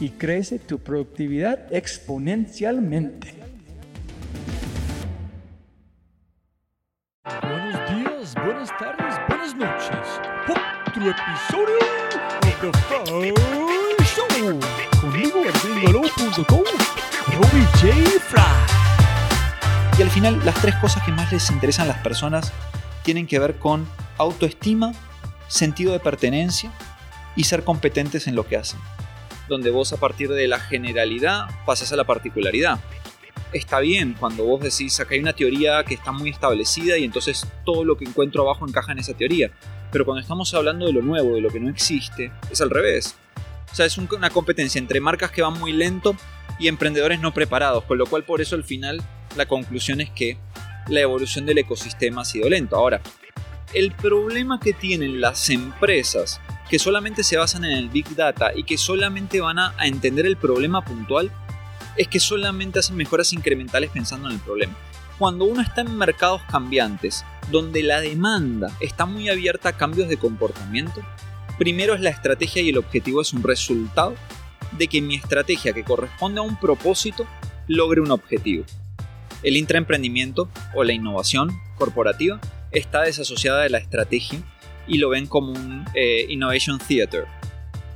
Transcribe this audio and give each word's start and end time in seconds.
y 0.00 0.10
crece 0.10 0.58
tu 0.58 0.78
productividad 0.78 1.72
exponencialmente. 1.72 3.34
Buenos 7.42 7.90
días, 7.90 8.34
buenas 8.34 8.70
tardes, 8.78 9.14
buenas 9.28 9.56
noches. 9.56 10.20
Otro 10.48 11.10
episodio 11.10 11.78
de 12.42 12.50
The 12.60 12.72
Fry 12.78 13.34
Show. 14.04 14.60
Conmigo, 15.00 15.42
gringolo.com, 15.62 16.64
Robbie 17.32 17.66
J. 17.80 18.20
Fry. 18.20 18.42
Y 19.98 20.02
al 20.02 20.10
final 20.10 20.44
las 20.44 20.54
tres 20.60 20.74
cosas 20.76 21.02
que 21.04 21.12
más 21.12 21.32
les 21.32 21.50
interesan 21.50 21.86
a 21.86 21.88
las 21.88 21.98
personas 22.02 22.52
tienen 23.02 23.26
que 23.26 23.38
ver 23.38 23.56
con 23.56 23.86
autoestima, 24.18 24.92
sentido 25.48 25.92
de 25.92 26.00
pertenencia 26.00 26.70
y 27.34 27.44
ser 27.44 27.64
competentes 27.64 28.26
en 28.26 28.34
lo 28.34 28.46
que 28.46 28.56
hacen. 28.56 28.78
Donde 29.48 29.70
vos 29.70 29.92
a 29.92 29.96
partir 29.98 30.28
de 30.28 30.48
la 30.48 30.58
generalidad 30.58 31.46
pasas 31.64 31.92
a 31.92 31.96
la 31.96 32.04
particularidad. 32.04 32.80
Está 33.52 33.80
bien 33.80 34.16
cuando 34.18 34.44
vos 34.44 34.60
decís 34.60 34.98
acá 34.98 35.14
hay 35.14 35.20
una 35.20 35.32
teoría 35.32 35.84
que 35.84 35.94
está 35.94 36.12
muy 36.12 36.30
establecida 36.30 36.98
y 36.98 37.04
entonces 37.04 37.46
todo 37.64 37.84
lo 37.84 37.96
que 37.96 38.04
encuentro 38.04 38.42
abajo 38.42 38.66
encaja 38.66 38.92
en 38.92 38.98
esa 38.98 39.14
teoría. 39.14 39.50
Pero 39.92 40.04
cuando 40.04 40.20
estamos 40.20 40.52
hablando 40.54 40.86
de 40.86 40.92
lo 40.92 41.02
nuevo, 41.02 41.36
de 41.36 41.40
lo 41.40 41.50
que 41.50 41.60
no 41.60 41.70
existe, 41.70 42.32
es 42.50 42.60
al 42.60 42.70
revés. 42.70 43.16
O 43.70 43.74
sea, 43.74 43.86
es 43.86 43.98
una 43.98 44.30
competencia 44.30 44.78
entre 44.78 45.00
marcas 45.00 45.30
que 45.30 45.42
van 45.42 45.58
muy 45.58 45.72
lento 45.72 46.16
y 46.58 46.68
emprendedores 46.68 47.20
no 47.20 47.32
preparados, 47.32 47.84
con 47.84 47.98
lo 47.98 48.06
cual 48.06 48.24
por 48.24 48.40
eso 48.40 48.56
al 48.56 48.64
final 48.64 49.02
la 49.36 49.46
conclusión 49.46 50.00
es 50.00 50.10
que 50.10 50.38
la 50.88 51.00
evolución 51.00 51.46
del 51.46 51.58
ecosistema 51.58 52.22
ha 52.22 52.24
sido 52.24 52.48
lento. 52.48 52.76
Ahora, 52.76 53.00
el 53.74 53.92
problema 53.92 54.60
que 54.60 54.72
tienen 54.72 55.20
las 55.20 55.50
empresas 55.50 56.40
que 56.68 56.78
solamente 56.78 57.22
se 57.22 57.36
basan 57.36 57.64
en 57.64 57.72
el 57.72 57.88
Big 57.88 58.14
Data 58.14 58.50
y 58.54 58.64
que 58.64 58.76
solamente 58.76 59.40
van 59.40 59.58
a, 59.58 59.74
entender 59.82 60.26
el 60.26 60.36
problema 60.36 60.84
puntual 60.84 61.30
es 61.96 62.08
que 62.08 62.20
solamente 62.20 62.78
hacen 62.78 62.96
mejoras 62.96 63.32
incrementales 63.32 63.90
pensando 63.90 64.28
en 64.28 64.34
el 64.34 64.40
problema. 64.40 64.76
Cuando 65.18 65.46
uno 65.46 65.62
está 65.62 65.80
en 65.80 65.96
mercados 65.96 66.42
cambiantes, 66.50 67.24
donde 67.50 67.82
la 67.82 68.00
demanda 68.00 68.70
está 68.80 69.06
muy 69.06 69.28
abierta 69.28 69.70
a 69.70 69.76
cambios 69.76 70.08
de 70.08 70.18
comportamiento, 70.18 71.00
primero 71.58 71.94
es 71.94 72.00
la 72.00 72.10
estrategia 72.10 72.60
y 72.60 72.68
el 72.68 72.78
objetivo 72.78 73.22
es 73.22 73.32
un 73.32 73.42
resultado 73.42 74.14
de 74.72 74.88
que 74.88 75.00
mi 75.00 75.14
estrategia 75.14 75.72
que 75.72 75.84
corresponde 75.84 76.40
a 76.40 76.42
un 76.42 76.58
propósito 76.60 77.26
logre 77.66 78.00
un 78.00 78.10
objetivo. 78.10 78.64
El 79.42 79.56
intraemprendimiento 79.56 80.50
o 80.74 80.84
la 80.84 80.92
innovación 80.92 81.50
corporativa 81.76 82.40
está 82.72 83.02
desasociada 83.02 83.62
de 83.62 83.70
la 83.70 83.78
estrategia 83.78 84.42
y 84.86 84.98
lo 84.98 85.08
ven 85.08 85.26
como 85.26 85.52
un 85.52 85.84
eh, 85.94 86.26
innovation 86.28 86.78
theater. 86.78 87.26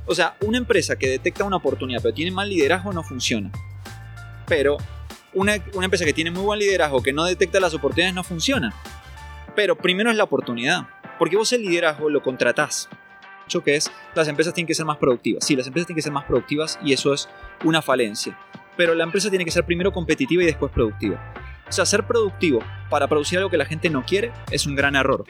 O 0.05 0.15
sea, 0.15 0.35
una 0.41 0.57
empresa 0.57 0.95
que 0.95 1.07
detecta 1.07 1.43
una 1.43 1.57
oportunidad 1.57 2.01
pero 2.01 2.13
tiene 2.13 2.31
mal 2.31 2.49
liderazgo 2.49 2.91
no 2.93 3.03
funciona. 3.03 3.51
Pero 4.47 4.77
una, 5.33 5.55
una 5.73 5.85
empresa 5.85 6.05
que 6.05 6.13
tiene 6.13 6.31
muy 6.31 6.43
buen 6.43 6.59
liderazgo 6.59 7.01
que 7.01 7.13
no 7.13 7.23
detecta 7.23 7.59
las 7.59 7.73
oportunidades 7.73 8.13
no 8.13 8.23
funciona. 8.23 8.73
Pero 9.55 9.75
primero 9.75 10.09
es 10.09 10.17
la 10.17 10.23
oportunidad. 10.23 10.87
Porque 11.19 11.37
vos 11.37 11.51
el 11.53 11.61
liderazgo 11.61 12.09
lo 12.09 12.21
contratás. 12.21 12.89
Que 13.65 13.75
es, 13.75 13.91
las 14.15 14.29
empresas 14.29 14.53
tienen 14.53 14.67
que 14.67 14.73
ser 14.73 14.85
más 14.85 14.95
productivas. 14.95 15.45
Sí, 15.45 15.57
las 15.57 15.67
empresas 15.67 15.85
tienen 15.87 15.97
que 15.97 16.01
ser 16.01 16.13
más 16.13 16.23
productivas 16.23 16.79
y 16.85 16.93
eso 16.93 17.13
es 17.13 17.27
una 17.65 17.81
falencia 17.81 18.37
pero 18.81 18.95
la 18.95 19.03
empresa 19.03 19.29
tiene 19.29 19.45
que 19.45 19.51
ser 19.51 19.65
primero 19.65 19.91
competitiva 19.91 20.43
y 20.43 20.47
después 20.47 20.71
productiva. 20.71 21.33
O 21.67 21.71
sea, 21.71 21.85
ser 21.85 22.05
productivo 22.05 22.63
para 22.89 23.07
producir 23.07 23.37
algo 23.37 23.49
que 23.49 23.57
la 23.57 23.65
gente 23.65 23.89
no 23.89 24.03
quiere 24.03 24.31
es 24.49 24.65
un 24.65 24.75
gran 24.75 24.95
error. 24.95 25.23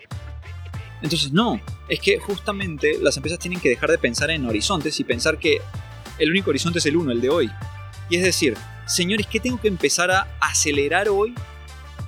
Entonces, 1.01 1.31
no, 1.31 1.59
es 1.88 2.00
que 2.00 2.19
justamente 2.19 2.97
las 3.00 3.17
empresas 3.17 3.39
tienen 3.39 3.59
que 3.59 3.69
dejar 3.69 3.89
de 3.89 3.97
pensar 3.97 4.29
en 4.29 4.45
horizontes 4.45 5.00
y 5.00 5.03
pensar 5.03 5.38
que 5.38 5.62
el 6.17 6.29
único 6.29 6.51
horizonte 6.51 6.79
es 6.79 6.85
el 6.85 6.97
uno, 6.97 7.12
el 7.12 7.22
de 7.22 7.29
hoy. 7.29 7.51
Y 8.09 8.17
es 8.17 8.23
decir, 8.23 8.56
señores, 8.85 9.25
¿qué 9.28 9.40
tengo 9.40 9.59
que 9.59 9.67
empezar 9.67 10.11
a 10.11 10.28
acelerar 10.40 11.09
hoy? 11.09 11.34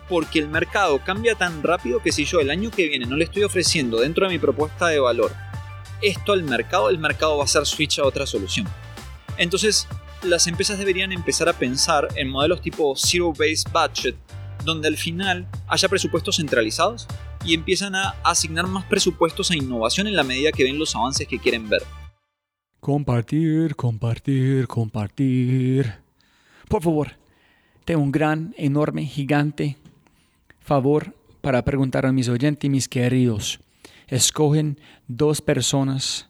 Porque 0.08 0.40
el 0.40 0.48
mercado 0.48 1.02
cambia 1.04 1.36
tan 1.36 1.64
rápido 1.64 2.02
que 2.02 2.12
si 2.12 2.26
yo 2.26 2.40
el 2.40 2.52
año 2.52 2.70
que 2.70 2.88
viene 2.88 3.06
no 3.06 3.16
le 3.16 3.24
estoy 3.24 3.44
ofreciendo 3.44 4.00
dentro 4.00 4.28
de 4.28 4.34
mi 4.34 4.40
propuesta 4.40 4.88
de 4.88 5.00
valor 5.00 5.32
esto 6.04 6.34
al 6.34 6.44
mercado, 6.44 6.90
el 6.90 7.00
mercado 7.00 7.38
va 7.38 7.44
a 7.44 7.46
hacer 7.46 7.66
switch 7.66 8.00
a 8.00 8.04
otra 8.04 8.28
solución. 8.28 8.68
Entonces, 9.38 9.88
las 10.22 10.48
empresas 10.48 10.78
deberían 10.78 11.12
empezar 11.12 11.50
a 11.50 11.54
pensar 11.54 12.10
en 12.16 12.30
modelos 12.30 12.62
tipo 12.62 12.94
Zero 12.96 13.34
Based 13.34 13.72
Budget, 13.72 14.16
donde 14.64 14.88
al 14.90 14.98
final 14.98 15.48
haya 15.68 15.90
presupuestos 15.90 16.38
centralizados 16.38 17.08
y 17.46 17.54
empiezan 17.54 17.96
a 17.96 18.16
asignar 18.24 18.68
más 18.68 18.86
presupuestos 18.86 19.52
a 19.52 19.56
innovación 19.56 20.08
en 20.08 20.16
la 20.16 20.24
medida 20.24 20.52
que 20.52 20.64
ven 20.64 20.80
los 20.80 20.96
avances 20.96 21.28
que 21.28 21.40
quieren 21.40 21.70
ver. 21.70 21.84
Compartir, 22.80 23.76
compartir, 23.76 24.68
compartir. 24.68 25.94
Por 26.68 26.82
favor, 26.82 27.18
tengo 27.86 28.02
un 28.02 28.12
gran, 28.12 28.54
enorme, 28.58 29.06
gigante 29.06 29.78
favor 30.60 31.16
para 31.42 31.64
preguntar 31.64 32.06
a 32.06 32.12
mis 32.12 32.30
oyentes 32.30 32.66
y 32.66 32.70
mis 32.70 32.88
queridos. 32.88 33.60
Escogen 34.08 34.80
dos 35.08 35.42
personas, 35.42 36.30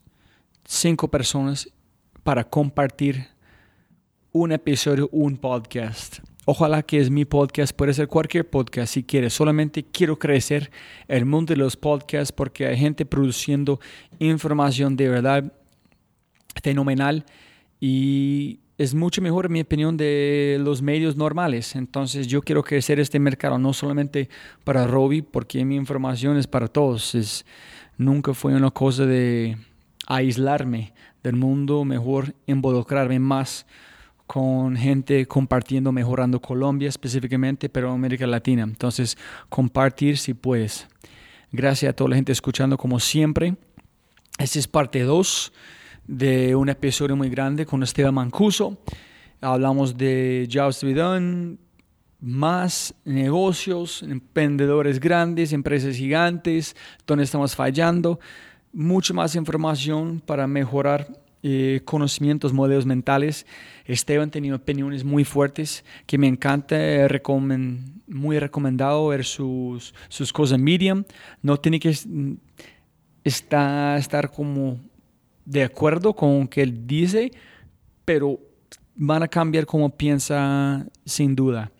cinco 0.65 1.07
personas 1.07 1.69
para 2.23 2.43
compartir 2.43 3.27
un 4.31 4.51
episodio, 4.51 5.09
un 5.11 5.37
podcast. 5.37 6.19
Ojalá 6.45 6.83
que 6.83 6.99
es 6.99 7.09
mi 7.09 7.23
podcast, 7.23 7.73
puede 7.73 7.93
ser 7.93 8.09
cualquier 8.09 8.49
podcast 8.49 8.93
si 8.93 9.03
quieres. 9.03 9.33
Solamente 9.33 9.83
quiero 9.83 10.19
crecer 10.19 10.71
el 11.07 11.25
mundo 11.25 11.53
de 11.53 11.57
los 11.57 11.77
podcasts 11.77 12.33
porque 12.33 12.67
hay 12.67 12.77
gente 12.77 13.05
produciendo 13.05 13.79
información 14.19 14.97
de 14.97 15.07
verdad 15.07 15.53
fenomenal 16.61 17.25
y 17.79 18.59
es 18.77 18.93
mucho 18.93 19.21
mejor, 19.21 19.45
en 19.45 19.53
mi 19.53 19.61
opinión, 19.61 19.95
de 19.95 20.57
los 20.59 20.81
medios 20.81 21.15
normales. 21.15 21.75
Entonces 21.75 22.27
yo 22.27 22.41
quiero 22.41 22.61
crecer 22.61 22.99
este 22.99 23.19
mercado, 23.19 23.57
no 23.57 23.71
solamente 23.71 24.29
para 24.65 24.85
Robbie, 24.85 25.23
porque 25.23 25.63
mi 25.63 25.77
información 25.77 26.35
es 26.35 26.47
para 26.47 26.67
todos. 26.67 27.15
Es, 27.15 27.45
nunca 27.97 28.33
fue 28.33 28.53
una 28.53 28.71
cosa 28.71 29.05
de 29.05 29.57
aislarme 30.07 30.93
del 31.23 31.37
mundo, 31.37 31.85
mejor 31.85 32.33
involucrarme 32.47 33.19
más 33.19 33.65
con 34.27 34.75
gente 34.75 35.25
compartiendo, 35.25 35.91
mejorando 35.91 36.39
Colombia 36.41 36.89
específicamente, 36.89 37.69
pero 37.69 37.91
América 37.91 38.25
Latina. 38.25 38.63
Entonces, 38.63 39.17
compartir 39.49 40.17
si 40.17 40.33
puedes. 40.33 40.87
Gracias 41.51 41.89
a 41.91 41.95
toda 41.95 42.11
la 42.11 42.15
gente 42.15 42.31
escuchando 42.31 42.77
como 42.77 42.99
siempre. 42.99 43.55
Esta 44.39 44.59
es 44.59 44.67
parte 44.67 45.01
2 45.01 45.53
de 46.07 46.55
un 46.55 46.69
episodio 46.69 47.15
muy 47.15 47.29
grande 47.29 47.65
con 47.65 47.83
Esteban 47.83 48.15
Mancuso. 48.15 48.77
Hablamos 49.41 49.97
de 49.97 50.47
jobs 50.51 50.79
to 50.79 50.87
be 50.87 50.93
done, 50.93 51.57
más 52.19 52.95
negocios, 53.03 54.01
emprendedores 54.01 54.99
grandes, 54.99 55.51
empresas 55.51 55.95
gigantes, 55.95 56.75
donde 57.05 57.25
estamos 57.25 57.55
fallando, 57.55 58.19
mucha 58.71 59.13
más 59.13 59.35
información 59.35 60.21
para 60.25 60.47
mejorar 60.47 61.22
eh, 61.43 61.81
conocimientos, 61.83 62.53
modelos 62.53 62.85
mentales. 62.85 63.45
Esteban 63.85 64.31
tenía 64.31 64.55
opiniones 64.55 65.03
muy 65.03 65.25
fuertes 65.25 65.83
que 66.05 66.17
me 66.17 66.27
encanta, 66.27 66.77
muy 68.07 68.39
recomendado 68.39 69.07
ver 69.09 69.25
sus, 69.25 69.93
sus 70.07 70.31
cosas 70.31 70.57
Medium. 70.57 71.03
No 71.41 71.57
tiene 71.57 71.79
que 71.79 71.93
estar, 73.23 73.99
estar 73.99 74.31
como 74.31 74.79
de 75.45 75.63
acuerdo 75.63 76.13
con 76.13 76.41
lo 76.41 76.49
que 76.49 76.61
él 76.61 76.87
dice, 76.87 77.31
pero 78.05 78.39
van 78.95 79.23
a 79.23 79.27
cambiar 79.27 79.65
como 79.65 79.89
piensa 79.89 80.85
sin 81.05 81.35
duda. 81.35 81.71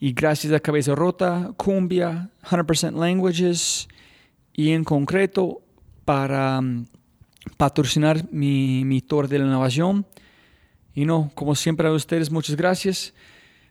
Y 0.00 0.12
gracias 0.12 0.52
a 0.52 0.58
Cabeza 0.58 0.96
Rota, 0.96 1.52
Cumbia, 1.56 2.30
100% 2.42 2.98
Languages 2.98 3.88
y 4.52 4.70
en 4.70 4.82
concreto 4.82 5.62
para 6.04 6.60
mm, 6.60 6.86
patrocinar 7.56 8.24
mi, 8.30 8.84
mi 8.84 9.00
tour 9.00 9.28
de 9.28 9.38
la 9.38 9.46
innovación. 9.46 10.06
Y 10.94 11.04
no, 11.04 11.30
como 11.34 11.54
siempre 11.54 11.88
a 11.88 11.92
ustedes, 11.92 12.30
muchas 12.30 12.56
gracias. 12.56 13.14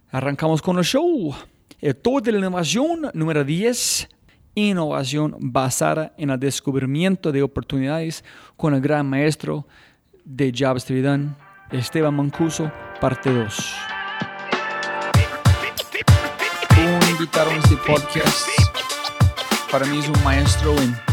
Arrancamos 0.10 0.62
con 0.62 0.78
el 0.78 0.84
show. 0.84 1.34
El 1.80 1.96
tour 1.96 2.22
de 2.22 2.32
la 2.32 2.40
innovación 2.40 3.10
número 3.14 3.44
10 3.44 4.10
innovación 4.56 5.36
basada 5.40 6.14
en 6.18 6.30
el 6.30 6.40
descubrimiento 6.40 7.32
de 7.32 7.42
oportunidades 7.42 8.24
con 8.58 8.74
el 8.74 8.82
gran 8.82 9.10
maestro 9.10 9.68
de 10.26 10.52
Jobs 10.56 10.88
done, 10.88 11.36
Esteban 11.72 12.16
Mancuso, 12.16 12.72
parte 13.00 13.32
2. 13.32 13.76
Un 16.78 17.10
invitado 17.12 17.52
en 17.52 17.58
este 17.58 17.78
podcast 17.78 18.48
para 19.72 19.86
mí 19.86 20.00
es 20.00 20.10
un 20.10 20.24
maestro 20.24 20.76
en 20.82 21.11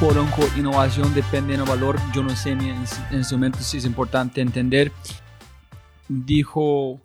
quote 0.00 0.58
innovación 0.58 1.12
depende 1.12 1.54
del 1.54 1.66
valor. 1.66 1.98
Yo 2.14 2.22
no 2.22 2.30
sé 2.30 2.52
en, 2.52 2.60
este 3.12 3.34
momento 3.34 3.58
si 3.58 3.76
es 3.76 3.84
importante 3.84 4.40
entender. 4.40 4.90
Dijo, 6.08 6.98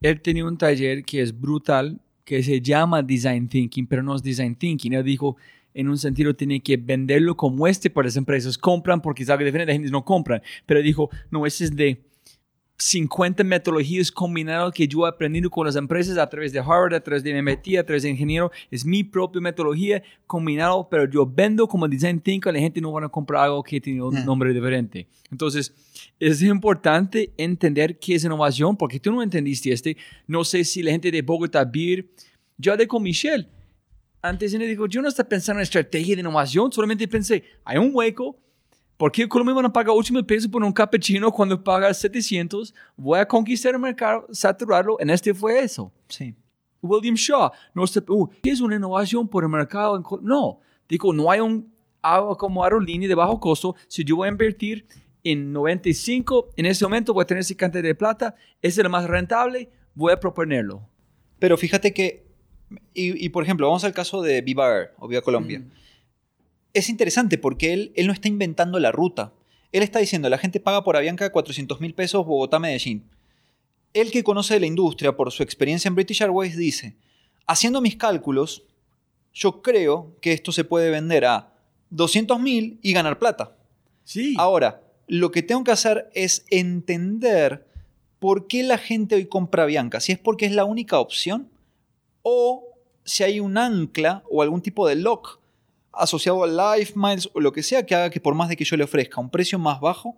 él 0.00 0.20
tenía 0.22 0.46
un 0.46 0.56
taller 0.56 1.04
que 1.04 1.20
es 1.20 1.38
brutal 1.38 2.00
que 2.24 2.42
se 2.42 2.60
llama 2.60 3.02
design 3.02 3.48
thinking, 3.48 3.86
pero 3.86 4.02
no 4.02 4.14
es 4.16 4.22
design 4.22 4.54
thinking. 4.54 4.94
Él 4.94 5.04
dijo, 5.04 5.36
en 5.74 5.90
un 5.90 5.98
sentido, 5.98 6.34
tiene 6.34 6.60
que 6.60 6.78
venderlo 6.78 7.36
como 7.36 7.66
este 7.66 7.90
para 7.90 8.06
las 8.06 8.16
empresas. 8.16 8.56
Compran 8.56 9.02
porque 9.02 9.24
sabe 9.24 9.40
que 9.40 9.46
diferente 9.46 9.74
gente 9.74 9.90
no 9.90 10.02
compran. 10.02 10.40
Pero 10.64 10.80
dijo, 10.80 11.10
no, 11.30 11.44
ese 11.44 11.64
es 11.64 11.76
de 11.76 12.00
50 12.78 13.42
metodologías 13.44 14.10
combinadas 14.12 14.72
que 14.72 14.86
yo 14.86 15.06
he 15.06 15.08
aprendido 15.08 15.48
con 15.48 15.66
las 15.66 15.76
empresas 15.76 16.18
a 16.18 16.28
través 16.28 16.52
de 16.52 16.58
Harvard, 16.58 16.94
a 16.94 17.00
través 17.00 17.22
de 17.22 17.40
MIT, 17.42 17.78
a 17.78 17.84
través 17.84 18.02
de 18.02 18.10
ingeniero. 18.10 18.50
Es 18.70 18.84
mi 18.84 19.02
propia 19.02 19.40
metodología 19.40 20.02
combinado, 20.26 20.86
pero 20.88 21.10
yo 21.10 21.26
vendo 21.26 21.66
como 21.66 21.88
design 21.88 22.20
thinking. 22.20 22.52
La 22.52 22.60
gente 22.60 22.80
no 22.80 22.92
va 22.92 23.04
a 23.04 23.08
comprar 23.08 23.44
algo 23.44 23.62
que 23.62 23.80
tiene 23.80 24.02
un 24.02 24.14
mm. 24.14 24.24
nombre 24.26 24.52
diferente. 24.52 25.06
Entonces, 25.30 25.74
es 26.20 26.42
importante 26.42 27.32
entender 27.36 27.98
qué 27.98 28.14
es 28.14 28.24
innovación, 28.24 28.76
porque 28.76 29.00
tú 29.00 29.10
no 29.10 29.22
entendiste 29.22 29.72
este. 29.72 29.96
No 30.26 30.44
sé 30.44 30.64
si 30.64 30.82
la 30.82 30.90
gente 30.90 31.10
de 31.10 31.22
Bogotá 31.22 31.64
Beer, 31.64 32.06
yo 32.58 32.72
hablé 32.72 32.86
con 32.86 33.02
Michelle. 33.02 33.48
Antes 34.20 34.52
él 34.54 34.60
dijo, 34.66 34.86
yo 34.86 35.00
no 35.00 35.08
estaba 35.08 35.28
pensando 35.28 35.60
en 35.60 35.64
estrategia 35.64 36.14
de 36.14 36.20
innovación, 36.20 36.72
solamente 36.72 37.06
pensé, 37.06 37.44
hay 37.64 37.78
un 37.78 37.90
hueco, 37.92 38.36
¿por 38.96 39.12
qué 39.12 39.28
Colombia 39.28 39.54
van 39.54 39.66
a 39.66 39.72
pagar 39.72 39.94
8 39.96 40.12
mil 40.12 40.24
pesos 40.24 40.50
por 40.50 40.62
un 40.62 40.72
cappuccino 40.72 41.30
cuando 41.32 41.62
paga 41.62 41.92
700? 41.92 42.74
Voy 42.96 43.18
a 43.18 43.26
conquistar 43.26 43.74
el 43.74 43.80
mercado, 43.80 44.26
saturarlo, 44.30 44.98
en 45.00 45.10
este 45.10 45.34
fue 45.34 45.60
eso. 45.60 45.92
Sí. 46.08 46.34
William 46.82 47.14
Shaw, 47.14 47.50
no 47.74 47.82
uh, 47.82 48.28
¿qué 48.42 48.50
es 48.50 48.60
una 48.60 48.76
innovación 48.76 49.26
por 49.26 49.42
el 49.42 49.48
mercado? 49.48 50.02
No, 50.22 50.60
dijo, 50.88 51.12
no 51.12 51.30
hay 51.30 51.40
un 51.40 51.74
como 52.38 52.62
aerolínea 52.62 53.08
de 53.08 53.14
bajo 53.14 53.40
costo, 53.40 53.74
si 53.88 54.04
yo 54.04 54.16
voy 54.16 54.28
a 54.28 54.30
invertir 54.30 54.86
en 55.24 55.52
95, 55.52 56.50
en 56.56 56.66
ese 56.66 56.84
momento 56.84 57.12
voy 57.12 57.22
a 57.22 57.26
tener 57.26 57.40
ese 57.40 57.56
cantidad 57.56 57.82
de 57.82 57.94
plata, 57.94 58.36
es 58.62 58.78
el 58.78 58.88
más 58.88 59.06
rentable, 59.06 59.68
voy 59.94 60.12
a 60.12 60.20
proponerlo. 60.20 60.88
Pero 61.38 61.56
fíjate 61.56 61.92
que, 61.92 62.24
y, 62.94 63.28
por 63.30 63.42
ejemplo, 63.42 63.66
vamos 63.66 63.84
al 63.84 63.92
caso 63.92 64.22
de 64.22 64.40
Viva 64.40 64.68
Air 64.68 64.90
o 64.98 65.08
Viva 65.08 65.20
Colombia. 65.20 65.60
Mm. 65.60 65.70
Es 66.76 66.90
interesante 66.90 67.38
porque 67.38 67.72
él, 67.72 67.92
él 67.96 68.06
no 68.06 68.12
está 68.12 68.28
inventando 68.28 68.78
la 68.78 68.92
ruta. 68.92 69.32
Él 69.72 69.82
está 69.82 69.98
diciendo, 69.98 70.28
la 70.28 70.36
gente 70.36 70.60
paga 70.60 70.84
por 70.84 70.94
Avianca 70.94 71.32
400 71.32 71.80
mil 71.80 71.94
pesos 71.94 72.26
Bogotá-Medellín. 72.26 73.04
Él 73.94 74.10
que 74.10 74.22
conoce 74.22 74.54
de 74.54 74.60
la 74.60 74.66
industria 74.66 75.16
por 75.16 75.32
su 75.32 75.42
experiencia 75.42 75.88
en 75.88 75.94
British 75.94 76.20
Airways 76.20 76.54
dice, 76.54 76.94
haciendo 77.46 77.80
mis 77.80 77.96
cálculos, 77.96 78.64
yo 79.32 79.62
creo 79.62 80.14
que 80.20 80.34
esto 80.34 80.52
se 80.52 80.64
puede 80.64 80.90
vender 80.90 81.24
a 81.24 81.54
200 81.88 82.38
mil 82.40 82.78
y 82.82 82.92
ganar 82.92 83.18
plata. 83.18 83.56
Sí. 84.04 84.34
Ahora, 84.36 84.82
lo 85.06 85.30
que 85.30 85.42
tengo 85.42 85.64
que 85.64 85.70
hacer 85.70 86.10
es 86.12 86.44
entender 86.50 87.66
por 88.18 88.48
qué 88.48 88.62
la 88.64 88.76
gente 88.76 89.14
hoy 89.14 89.24
compra 89.24 89.64
Bianca. 89.64 90.00
Si 90.00 90.12
es 90.12 90.18
porque 90.18 90.44
es 90.44 90.52
la 90.52 90.66
única 90.66 90.98
opción 90.98 91.48
o 92.20 92.64
si 93.02 93.22
hay 93.22 93.40
un 93.40 93.56
ancla 93.56 94.24
o 94.30 94.42
algún 94.42 94.60
tipo 94.60 94.86
de 94.86 94.96
lock 94.96 95.38
asociado 95.96 96.44
a 96.44 96.76
Life 96.76 96.94
Miles 96.96 97.28
o 97.34 97.40
lo 97.40 97.52
que 97.52 97.62
sea 97.62 97.86
que 97.86 97.94
haga 97.94 98.10
que 98.10 98.20
por 98.20 98.34
más 98.34 98.48
de 98.48 98.56
que 98.56 98.64
yo 98.64 98.76
le 98.76 98.84
ofrezca 98.84 99.20
un 99.20 99.30
precio 99.30 99.58
más 99.58 99.80
bajo, 99.80 100.16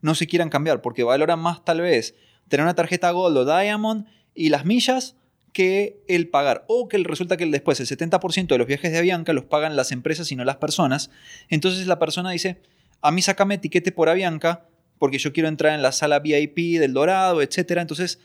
no 0.00 0.14
se 0.14 0.26
quieran 0.26 0.50
cambiar 0.50 0.80
porque 0.80 1.02
valoran 1.02 1.40
más 1.40 1.64
tal 1.64 1.80
vez 1.80 2.14
tener 2.48 2.64
una 2.64 2.74
tarjeta 2.74 3.10
Gold 3.10 3.36
o 3.36 3.44
Diamond 3.44 4.06
y 4.34 4.48
las 4.50 4.64
millas 4.64 5.16
que 5.52 6.02
el 6.08 6.28
pagar. 6.28 6.64
O 6.68 6.88
que 6.88 6.98
resulta 6.98 7.36
que 7.36 7.46
después 7.46 7.80
el 7.80 7.86
70% 7.86 8.46
de 8.46 8.58
los 8.58 8.66
viajes 8.66 8.92
de 8.92 8.98
Avianca 8.98 9.32
los 9.32 9.44
pagan 9.44 9.76
las 9.76 9.92
empresas 9.92 10.30
y 10.30 10.36
no 10.36 10.44
las 10.44 10.56
personas. 10.56 11.10
Entonces 11.48 11.86
la 11.86 11.98
persona 11.98 12.30
dice, 12.30 12.60
a 13.00 13.10
mí 13.10 13.22
sácame 13.22 13.54
etiquete 13.54 13.92
por 13.92 14.08
Avianca 14.08 14.66
porque 14.98 15.18
yo 15.18 15.32
quiero 15.32 15.48
entrar 15.48 15.74
en 15.74 15.82
la 15.82 15.92
sala 15.92 16.18
VIP 16.18 16.78
del 16.78 16.92
Dorado, 16.92 17.40
etc. 17.42 17.78
Entonces, 17.78 18.18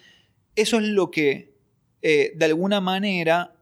eso 0.56 0.78
es 0.78 0.84
lo 0.84 1.12
que 1.12 1.54
eh, 2.02 2.34
de 2.36 2.46
alguna 2.46 2.82
manera 2.82 3.56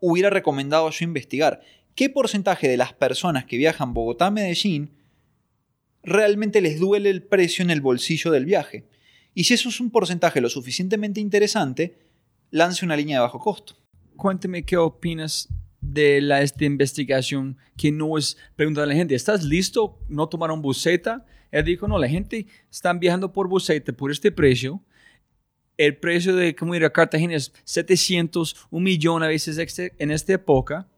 hubiera 0.00 0.30
recomendado 0.30 0.90
yo 0.90 1.04
investigar. 1.04 1.62
¿Qué 1.94 2.08
porcentaje 2.08 2.68
de 2.68 2.76
las 2.76 2.94
personas 2.94 3.44
que 3.44 3.58
viajan 3.58 3.92
Bogotá-Medellín 3.92 4.90
realmente 6.02 6.60
les 6.60 6.80
duele 6.80 7.10
el 7.10 7.22
precio 7.22 7.62
en 7.62 7.70
el 7.70 7.80
bolsillo 7.80 8.30
del 8.30 8.46
viaje? 8.46 8.88
Y 9.34 9.44
si 9.44 9.54
eso 9.54 9.68
es 9.68 9.80
un 9.80 9.90
porcentaje 9.90 10.40
lo 10.40 10.48
suficientemente 10.48 11.20
interesante, 11.20 11.98
lance 12.50 12.84
una 12.84 12.96
línea 12.96 13.18
de 13.18 13.22
bajo 13.22 13.38
costo. 13.38 13.76
Cuénteme 14.16 14.64
qué 14.64 14.76
opinas 14.76 15.48
de 15.80 16.20
la, 16.20 16.42
esta 16.42 16.64
investigación 16.64 17.58
que 17.76 17.92
no 17.92 18.16
es 18.16 18.38
preguntar 18.56 18.84
a 18.84 18.86
la 18.86 18.94
gente, 18.94 19.14
¿estás 19.14 19.42
listo? 19.44 19.98
¿No 20.08 20.28
tomaron 20.28 20.62
buseta? 20.62 21.26
Él 21.50 21.64
dijo, 21.64 21.88
no, 21.88 21.98
la 21.98 22.08
gente 22.08 22.46
está 22.70 22.92
viajando 22.94 23.32
por 23.32 23.48
buseta 23.48 23.92
por 23.92 24.10
este 24.10 24.32
precio. 24.32 24.82
El 25.76 25.96
precio 25.96 26.34
de 26.36 26.54
cómo 26.54 26.74
ir 26.74 26.84
a 26.84 26.92
Cartagena 26.92 27.34
es 27.34 27.52
700, 27.64 28.68
un 28.70 28.82
millón 28.82 29.22
a 29.22 29.28
veces 29.28 29.58
en 29.98 30.10
esta 30.10 30.32
época. 30.34 30.88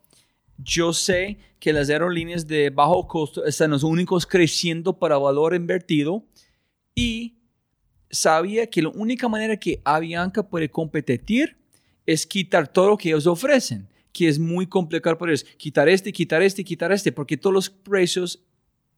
Yo 0.58 0.92
sé 0.92 1.38
que 1.58 1.72
las 1.72 1.90
aerolíneas 1.90 2.46
de 2.46 2.70
bajo 2.70 3.06
costo 3.08 3.44
están 3.44 3.70
los 3.70 3.82
únicos 3.82 4.26
creciendo 4.26 4.98
para 4.98 5.18
valor 5.18 5.54
invertido 5.54 6.24
y 6.94 7.38
sabía 8.10 8.68
que 8.68 8.82
la 8.82 8.90
única 8.90 9.28
manera 9.28 9.56
que 9.56 9.80
Avianca 9.84 10.48
puede 10.48 10.70
competir 10.70 11.56
es 12.06 12.26
quitar 12.26 12.68
todo 12.68 12.88
lo 12.88 12.96
que 12.96 13.08
ellos 13.08 13.26
ofrecen 13.26 13.88
que 14.14 14.28
es 14.28 14.38
muy 14.38 14.66
complicado 14.66 15.18
por 15.18 15.28
ellos. 15.28 15.44
Quitar 15.58 15.88
este, 15.88 16.12
quitar 16.12 16.40
este, 16.40 16.64
quitar 16.64 16.92
este, 16.92 17.10
porque 17.10 17.36
todos 17.36 17.52
los 17.52 17.68
precios 17.68 18.42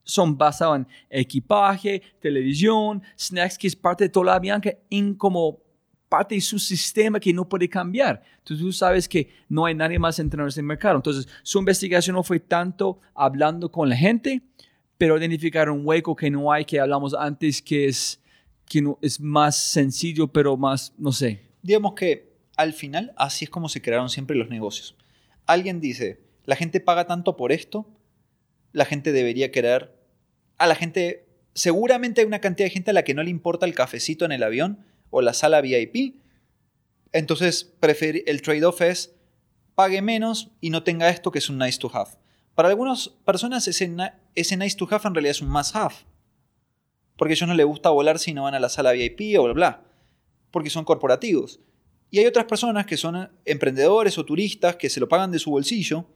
son 0.05 0.37
basados 0.37 0.77
en 0.77 0.87
equipaje, 1.09 2.03
televisión, 2.21 3.03
snacks, 3.19 3.59
que 3.59 3.67
es 3.67 3.75
parte 3.75 4.05
de 4.05 4.11
toda 4.11 4.27
la 4.27 4.39
Bianca, 4.39 4.77
en 4.91 5.15
como 5.15 5.63
parte 6.09 6.35
de 6.35 6.41
su 6.41 6.59
sistema 6.59 7.21
que 7.21 7.33
no 7.33 7.49
puede 7.49 7.69
cambiar. 7.69 8.23
Entonces 8.39 8.65
tú 8.65 8.73
sabes 8.73 9.09
que 9.09 9.29
no 9.49 9.67
hay 9.67 9.75
nadie 9.75 9.99
más 9.99 10.19
entrenado 10.19 10.49
en 10.49 10.59
el 10.59 10.65
mercado. 10.65 10.97
Entonces 10.97 11.29
su 11.43 11.59
investigación 11.59 12.15
no 12.15 12.23
fue 12.23 12.41
tanto 12.41 13.01
hablando 13.15 13.71
con 13.71 13.89
la 13.89 13.97
gente, 13.97 14.43
pero 14.99 15.19
identificar 15.19 15.69
un 15.71 15.83
hueco 15.85 16.15
que 16.17 16.31
no 16.31 16.53
hay, 16.53 16.65
que 16.65 16.81
hablamos 16.81 17.15
antes, 17.15 17.61
que 17.61 17.87
es 17.87 18.21
que 18.67 18.83
no, 18.83 18.99
es 19.01 19.21
más 19.21 19.57
sencillo, 19.57 20.29
pero 20.29 20.57
más, 20.57 20.93
no 20.99 21.13
sé. 21.13 21.43
Digamos 21.63 21.95
que 21.95 22.37
al 22.57 22.73
final 22.73 23.13
así 23.17 23.45
es 23.45 23.51
como 23.51 23.69
se 23.69 23.83
crearon 23.83 24.09
siempre 24.09 24.37
los 24.37 24.49
negocios. 24.49 24.97
Alguien 25.47 25.81
dice, 25.81 26.21
la 26.45 26.57
gente 26.57 26.81
paga 26.81 27.07
tanto 27.07 27.37
por 27.37 27.53
esto, 27.53 27.89
la 28.73 28.85
gente 28.85 29.13
debería 29.13 29.53
querer, 29.53 29.95
a 30.59 30.67
la 30.67 30.75
gente, 30.75 31.27
seguramente 31.55 32.21
hay 32.21 32.27
una 32.27 32.41
cantidad 32.41 32.67
de 32.67 32.71
gente 32.71 32.91
a 32.91 32.95
la 32.95 33.05
que 33.05 33.15
no 33.15 33.23
le 33.23 33.31
importa 33.31 33.67
el 33.67 33.75
cafecito 33.75 34.25
en 34.25 34.33
el 34.33 34.43
avión 34.43 34.85
o 35.11 35.21
la 35.21 35.33
sala 35.33 35.61
VIP, 35.61 36.17
entonces 37.13 37.73
el 37.81 38.43
trade-off 38.43 38.81
es 38.83 39.15
pague 39.75 40.03
menos 40.03 40.51
y 40.61 40.71
no 40.71 40.83
tenga 40.83 41.09
esto 41.09 41.31
que 41.31 41.39
es 41.39 41.49
un 41.49 41.59
nice 41.59 41.79
to 41.79 41.91
have. 41.95 42.11
Para 42.55 42.71
algunas 42.71 43.09
personas 43.25 43.69
ese, 43.69 43.95
ese 44.35 44.57
nice 44.57 44.77
to 44.77 44.89
have 44.91 45.07
en 45.07 45.15
realidad 45.15 45.33
es 45.33 45.43
un 45.43 45.49
must 45.49 45.77
have. 45.77 45.95
Porque 47.17 47.33
a 47.33 47.35
ellos 47.35 47.49
no 47.49 47.55
les 47.55 47.67
gusta 47.67 47.91
volar 47.91 48.19
si 48.19 48.35
no 48.35 48.45
van 48.45 48.55
a 48.55 48.61
la 48.61 48.69
sala 48.69 48.93
VIP 48.93 49.39
o 49.39 49.45
bla 49.45 49.53
bla. 49.53 49.83
Porque 50.51 50.71
son 50.71 50.85
corporativos. 50.85 51.61
Y 52.11 52.19
hay 52.19 52.27
otras 52.27 52.47
personas 52.47 52.87
que 52.87 52.97
son 52.97 53.31
emprendedores 53.45 54.17
o 54.19 54.25
turistas 54.25 54.77
que 54.77 54.89
se 54.89 55.01
lo 55.01 55.09
pagan 55.09 55.31
de 55.31 55.39
su 55.39 55.51
bolsillo, 55.51 56.07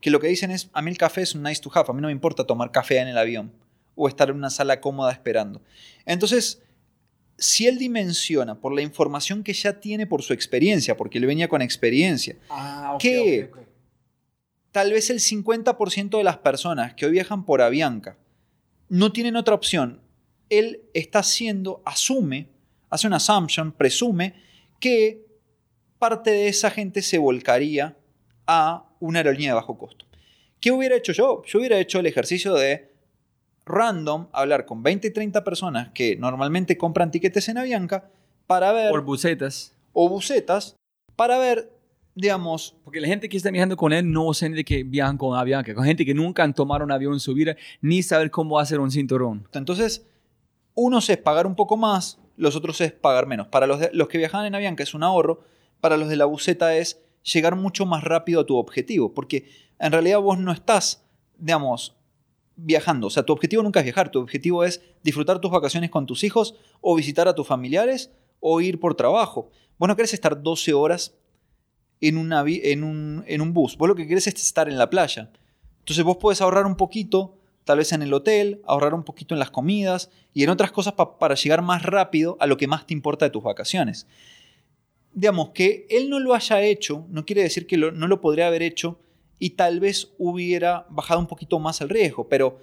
que 0.00 0.10
lo 0.10 0.20
que 0.20 0.28
dicen 0.28 0.50
es, 0.50 0.70
a 0.72 0.82
mí 0.82 0.90
el 0.90 0.98
café 0.98 1.22
es 1.22 1.34
un 1.34 1.42
nice 1.42 1.60
to 1.60 1.70
have, 1.74 1.86
a 1.88 1.92
mí 1.92 2.00
no 2.00 2.08
me 2.08 2.12
importa 2.12 2.44
tomar 2.44 2.70
café 2.70 2.98
en 2.98 3.08
el 3.08 3.18
avión 3.18 3.52
o 3.96 4.06
estar 4.06 4.30
en 4.30 4.36
una 4.36 4.50
sala 4.50 4.80
cómoda 4.80 5.10
esperando. 5.10 5.60
Entonces, 6.04 6.62
si 7.38 7.68
él 7.68 7.78
dimensiona 7.78 8.60
por 8.60 8.74
la 8.74 8.82
información 8.82 9.44
que 9.44 9.52
ya 9.52 9.80
tiene 9.80 10.06
por 10.06 10.22
su 10.22 10.32
experiencia, 10.32 10.96
porque 10.96 11.18
él 11.18 11.26
venía 11.26 11.48
con 11.48 11.62
experiencia, 11.62 12.36
Ah, 12.50 12.98
que 13.00 13.50
tal 14.72 14.92
vez 14.92 15.08
el 15.10 15.20
50% 15.20 16.18
de 16.18 16.24
las 16.24 16.38
personas 16.38 16.94
que 16.94 17.06
hoy 17.06 17.12
viajan 17.12 17.46
por 17.46 17.62
Avianca 17.62 18.18
no 18.88 19.12
tienen 19.12 19.36
otra 19.36 19.54
opción, 19.54 20.00
él 20.50 20.82
está 20.94 21.20
haciendo, 21.20 21.82
asume, 21.84 22.48
hace 22.90 23.06
una 23.06 23.16
assumption, 23.16 23.72
presume 23.72 24.34
que 24.80 25.26
parte 25.98 26.30
de 26.30 26.48
esa 26.48 26.70
gente 26.70 27.02
se 27.02 27.18
volcaría 27.18 27.96
a 28.46 28.88
una 28.98 29.20
aerolínea 29.20 29.50
de 29.50 29.54
bajo 29.54 29.78
costo. 29.78 30.06
¿Qué 30.60 30.72
hubiera 30.72 30.96
hecho 30.96 31.12
yo? 31.12 31.42
Yo 31.46 31.58
hubiera 31.58 31.78
hecho 31.78 32.00
el 32.00 32.06
ejercicio 32.06 32.54
de 32.54 32.87
random 33.68 34.28
hablar 34.32 34.66
con 34.66 34.82
20 34.82 35.06
y 35.08 35.10
30 35.12 35.44
personas 35.44 35.90
que 35.94 36.16
normalmente 36.16 36.76
compran 36.76 37.10
tiquetes 37.10 37.48
en 37.48 37.58
Avianca 37.58 38.10
para 38.46 38.72
ver, 38.72 38.90
Por 38.90 39.04
bucetas. 39.04 39.74
o 39.92 40.08
bucetas, 40.08 40.74
para 41.16 41.38
ver, 41.38 41.70
digamos, 42.14 42.74
Porque 42.84 43.00
la 43.00 43.06
gente 43.06 43.28
que 43.28 43.36
está 43.36 43.50
viajando 43.50 43.76
con 43.76 43.92
él 43.92 44.10
no 44.10 44.32
sabe 44.34 44.54
de 44.56 44.64
que 44.64 44.82
viajan 44.82 45.16
con 45.18 45.36
Avianca. 45.38 45.74
Con 45.74 45.84
gente 45.84 46.04
que 46.04 46.14
nunca 46.14 46.42
han 46.42 46.54
tomado 46.54 46.82
un 46.84 46.90
avión 46.92 47.12
en 47.12 47.20
su 47.20 47.34
vida, 47.34 47.56
ni 47.80 48.02
saber 48.02 48.30
cómo 48.30 48.58
hacer 48.58 48.80
un 48.80 48.90
cinturón. 48.90 49.46
Entonces, 49.52 50.06
unos 50.74 51.08
es 51.10 51.18
pagar 51.18 51.46
un 51.46 51.54
poco 51.54 51.76
más, 51.76 52.18
los 52.36 52.56
otros 52.56 52.80
es 52.80 52.92
pagar 52.92 53.26
menos. 53.26 53.48
Para 53.48 53.66
los, 53.66 53.80
de- 53.80 53.90
los 53.92 54.08
que 54.08 54.18
viajan 54.18 54.46
en 54.46 54.54
Avianca 54.54 54.82
es 54.82 54.94
un 54.94 55.02
ahorro, 55.02 55.42
para 55.80 55.96
los 55.96 56.08
de 56.08 56.16
la 56.16 56.24
buceta 56.24 56.74
es 56.76 57.00
llegar 57.22 57.56
mucho 57.56 57.84
más 57.84 58.02
rápido 58.04 58.40
a 58.40 58.46
tu 58.46 58.56
objetivo, 58.56 59.12
porque 59.12 59.48
en 59.78 59.92
realidad 59.92 60.20
vos 60.20 60.38
no 60.38 60.52
estás, 60.52 61.04
digamos, 61.36 61.94
viajando. 62.60 63.06
O 63.06 63.10
sea, 63.10 63.22
tu 63.22 63.32
objetivo 63.32 63.62
nunca 63.62 63.80
es 63.80 63.84
viajar, 63.84 64.10
tu 64.10 64.18
objetivo 64.20 64.64
es 64.64 64.82
disfrutar 65.02 65.40
tus 65.40 65.50
vacaciones 65.50 65.90
con 65.90 66.06
tus 66.06 66.24
hijos 66.24 66.54
o 66.80 66.94
visitar 66.96 67.28
a 67.28 67.34
tus 67.34 67.46
familiares 67.46 68.10
o 68.40 68.60
ir 68.60 68.78
por 68.80 68.94
trabajo. 68.94 69.48
Vos 69.78 69.88
no 69.88 69.96
querés 69.96 70.12
estar 70.12 70.42
12 70.42 70.74
horas 70.74 71.14
en, 72.00 72.16
un 72.16 72.30
avi- 72.30 72.60
en, 72.64 72.84
un, 72.84 73.24
en 73.26 73.40
un 73.40 73.52
bus, 73.54 73.76
vos 73.78 73.88
lo 73.88 73.94
que 73.94 74.06
querés 74.06 74.26
es 74.26 74.34
estar 74.34 74.68
en 74.68 74.76
la 74.78 74.90
playa. 74.90 75.30
Entonces 75.80 76.04
vos 76.04 76.16
podés 76.18 76.40
ahorrar 76.40 76.66
un 76.66 76.76
poquito, 76.76 77.36
tal 77.64 77.78
vez 77.78 77.92
en 77.92 78.02
el 78.02 78.12
hotel, 78.12 78.60
ahorrar 78.66 78.92
un 78.94 79.04
poquito 79.04 79.34
en 79.34 79.38
las 79.38 79.50
comidas 79.50 80.10
y 80.34 80.42
en 80.42 80.50
otras 80.50 80.70
cosas 80.72 80.94
pa- 80.94 81.18
para 81.18 81.34
llegar 81.36 81.62
más 81.62 81.82
rápido 81.84 82.36
a 82.40 82.46
lo 82.46 82.56
que 82.56 82.66
más 82.66 82.86
te 82.86 82.92
importa 82.94 83.24
de 83.24 83.30
tus 83.30 83.42
vacaciones. 83.42 84.06
Digamos, 85.12 85.50
que 85.50 85.86
él 85.90 86.10
no 86.10 86.20
lo 86.20 86.34
haya 86.34 86.60
hecho, 86.62 87.06
no 87.08 87.24
quiere 87.24 87.42
decir 87.42 87.66
que 87.66 87.76
no 87.76 88.06
lo 88.08 88.20
podría 88.20 88.46
haber 88.46 88.62
hecho 88.62 88.98
y 89.38 89.50
tal 89.50 89.80
vez 89.80 90.12
hubiera 90.18 90.86
bajado 90.90 91.20
un 91.20 91.26
poquito 91.26 91.58
más 91.58 91.80
el 91.80 91.88
riesgo, 91.88 92.28
pero 92.28 92.58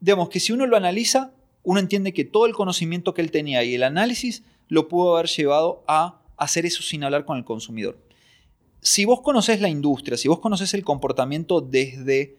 digamos 0.00 0.28
que 0.28 0.40
si 0.40 0.52
uno 0.52 0.66
lo 0.66 0.76
analiza, 0.76 1.32
uno 1.62 1.80
entiende 1.80 2.12
que 2.12 2.24
todo 2.24 2.46
el 2.46 2.54
conocimiento 2.54 3.12
que 3.12 3.22
él 3.22 3.30
tenía 3.30 3.64
y 3.64 3.74
el 3.74 3.82
análisis 3.82 4.44
lo 4.68 4.88
pudo 4.88 5.16
haber 5.16 5.28
llevado 5.28 5.84
a 5.86 6.22
hacer 6.36 6.66
eso 6.66 6.82
sin 6.82 7.04
hablar 7.04 7.24
con 7.24 7.38
el 7.38 7.44
consumidor. 7.44 7.98
Si 8.80 9.04
vos 9.04 9.20
conoces 9.20 9.60
la 9.60 9.68
industria, 9.68 10.16
si 10.16 10.28
vos 10.28 10.38
conoces 10.38 10.74
el 10.74 10.84
comportamiento 10.84 11.60
desde 11.60 12.38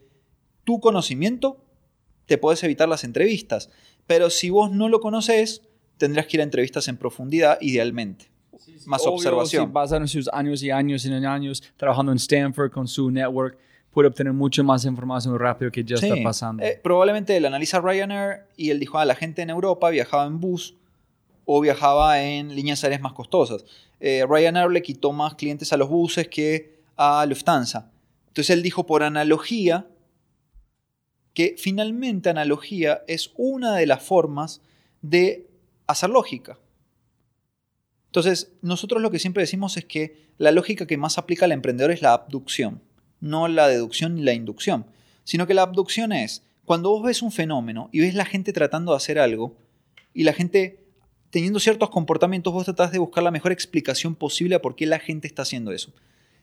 tu 0.64 0.80
conocimiento, 0.80 1.64
te 2.26 2.38
podés 2.38 2.62
evitar 2.62 2.88
las 2.88 3.04
entrevistas. 3.04 3.70
Pero 4.06 4.30
si 4.30 4.50
vos 4.50 4.70
no 4.70 4.88
lo 4.88 5.00
conoces, 5.00 5.62
tendrás 5.98 6.26
que 6.26 6.36
ir 6.36 6.40
a 6.40 6.44
entrevistas 6.44 6.88
en 6.88 6.96
profundidad, 6.96 7.58
idealmente. 7.60 8.30
Más 8.86 9.02
Obvio, 9.02 9.12
observación. 9.14 9.66
Si 9.66 9.72
basan 9.72 10.08
sus 10.08 10.28
años 10.32 10.62
y 10.62 10.70
años 10.70 11.04
y 11.04 11.12
años 11.12 11.62
trabajando 11.76 12.12
en 12.12 12.18
Stanford 12.18 12.70
con 12.70 12.86
su 12.88 13.10
network, 13.10 13.58
puede 13.90 14.08
obtener 14.08 14.32
mucho 14.32 14.62
más 14.62 14.84
información 14.84 15.38
rápido 15.38 15.70
que 15.70 15.82
ya 15.84 15.96
Sí. 15.96 16.06
está 16.08 16.22
pasando. 16.22 16.62
Eh, 16.62 16.78
probablemente 16.82 17.36
él 17.36 17.46
analiza 17.46 17.80
Ryanair 17.80 18.44
y 18.56 18.70
él 18.70 18.78
dijo, 18.78 18.98
ah, 18.98 19.04
la 19.04 19.14
gente 19.14 19.42
en 19.42 19.50
Europa 19.50 19.90
viajaba 19.90 20.26
en 20.26 20.40
bus 20.40 20.76
o 21.44 21.60
viajaba 21.60 22.22
en 22.22 22.54
líneas 22.54 22.84
aéreas 22.84 23.00
más 23.00 23.12
costosas. 23.14 23.64
Eh, 24.00 24.24
Ryanair 24.28 24.70
le 24.70 24.82
quitó 24.82 25.12
más 25.12 25.34
clientes 25.34 25.72
a 25.72 25.76
los 25.76 25.88
buses 25.88 26.28
que 26.28 26.78
a 26.96 27.24
Lufthansa. 27.26 27.90
Entonces 28.28 28.50
él 28.50 28.62
dijo 28.62 28.86
por 28.86 29.02
analogía 29.02 29.86
que 31.34 31.54
finalmente 31.58 32.28
analogía 32.30 33.02
es 33.06 33.32
una 33.36 33.74
de 33.76 33.86
las 33.86 34.02
formas 34.02 34.60
de 35.02 35.46
hacer 35.86 36.10
lógica. 36.10 36.58
Entonces, 38.08 38.52
nosotros 38.62 39.02
lo 39.02 39.10
que 39.10 39.18
siempre 39.18 39.42
decimos 39.42 39.76
es 39.76 39.84
que 39.84 40.28
la 40.38 40.50
lógica 40.50 40.86
que 40.86 40.96
más 40.96 41.18
aplica 41.18 41.44
al 41.44 41.52
emprendedor 41.52 41.90
es 41.90 42.02
la 42.02 42.14
abducción, 42.14 42.82
no 43.20 43.48
la 43.48 43.68
deducción 43.68 44.14
ni 44.14 44.22
la 44.22 44.32
inducción, 44.32 44.86
sino 45.24 45.46
que 45.46 45.54
la 45.54 45.62
abducción 45.62 46.12
es 46.12 46.42
cuando 46.64 46.90
vos 46.90 47.02
ves 47.02 47.22
un 47.22 47.32
fenómeno 47.32 47.88
y 47.92 48.00
ves 48.00 48.14
la 48.14 48.24
gente 48.24 48.52
tratando 48.52 48.92
de 48.92 48.96
hacer 48.96 49.18
algo 49.18 49.56
y 50.14 50.24
la 50.24 50.32
gente 50.32 50.84
teniendo 51.30 51.60
ciertos 51.60 51.90
comportamientos, 51.90 52.52
vos 52.52 52.64
tratás 52.64 52.92
de 52.92 52.98
buscar 52.98 53.22
la 53.22 53.30
mejor 53.30 53.52
explicación 53.52 54.14
posible 54.14 54.54
a 54.54 54.62
por 54.62 54.76
qué 54.76 54.86
la 54.86 54.98
gente 54.98 55.26
está 55.26 55.42
haciendo 55.42 55.72
eso. 55.72 55.92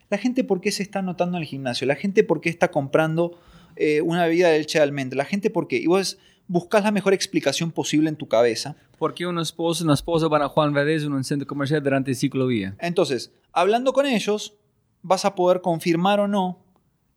La 0.09 0.17
gente 0.17 0.43
por 0.43 0.61
qué 0.61 0.71
se 0.71 0.83
está 0.83 0.99
anotando 0.99 1.37
en 1.37 1.43
el 1.43 1.49
gimnasio, 1.49 1.87
la 1.87 1.95
gente 1.95 2.23
por 2.23 2.41
qué 2.41 2.49
está 2.49 2.69
comprando 2.69 3.39
eh, 3.75 4.01
una 4.01 4.25
bebida 4.25 4.49
de 4.49 4.59
leche 4.59 4.77
de 4.77 4.83
almendra, 4.83 5.17
la 5.17 5.25
gente 5.25 5.49
por 5.49 5.67
qué. 5.67 5.77
Y 5.77 5.87
vos 5.87 6.17
buscas 6.47 6.83
la 6.83 6.91
mejor 6.91 7.13
explicación 7.13 7.71
posible 7.71 8.09
en 8.09 8.15
tu 8.15 8.27
cabeza. 8.27 8.75
¿Por 8.97 9.13
qué 9.13 9.27
un 9.27 9.39
esposo 9.39 9.83
una 9.83 9.93
esposa 9.93 10.27
van 10.27 10.41
a 10.41 10.49
Juan 10.49 10.73
Valdez 10.73 11.03
en 11.03 11.13
un 11.13 11.23
centro 11.23 11.47
comercial 11.47 11.83
durante 11.83 12.11
el 12.11 12.17
ciclovía? 12.17 12.75
Entonces, 12.79 13.31
hablando 13.51 13.93
con 13.93 14.05
ellos, 14.05 14.53
vas 15.01 15.25
a 15.25 15.35
poder 15.35 15.61
confirmar 15.61 16.19
o 16.19 16.27
no 16.27 16.63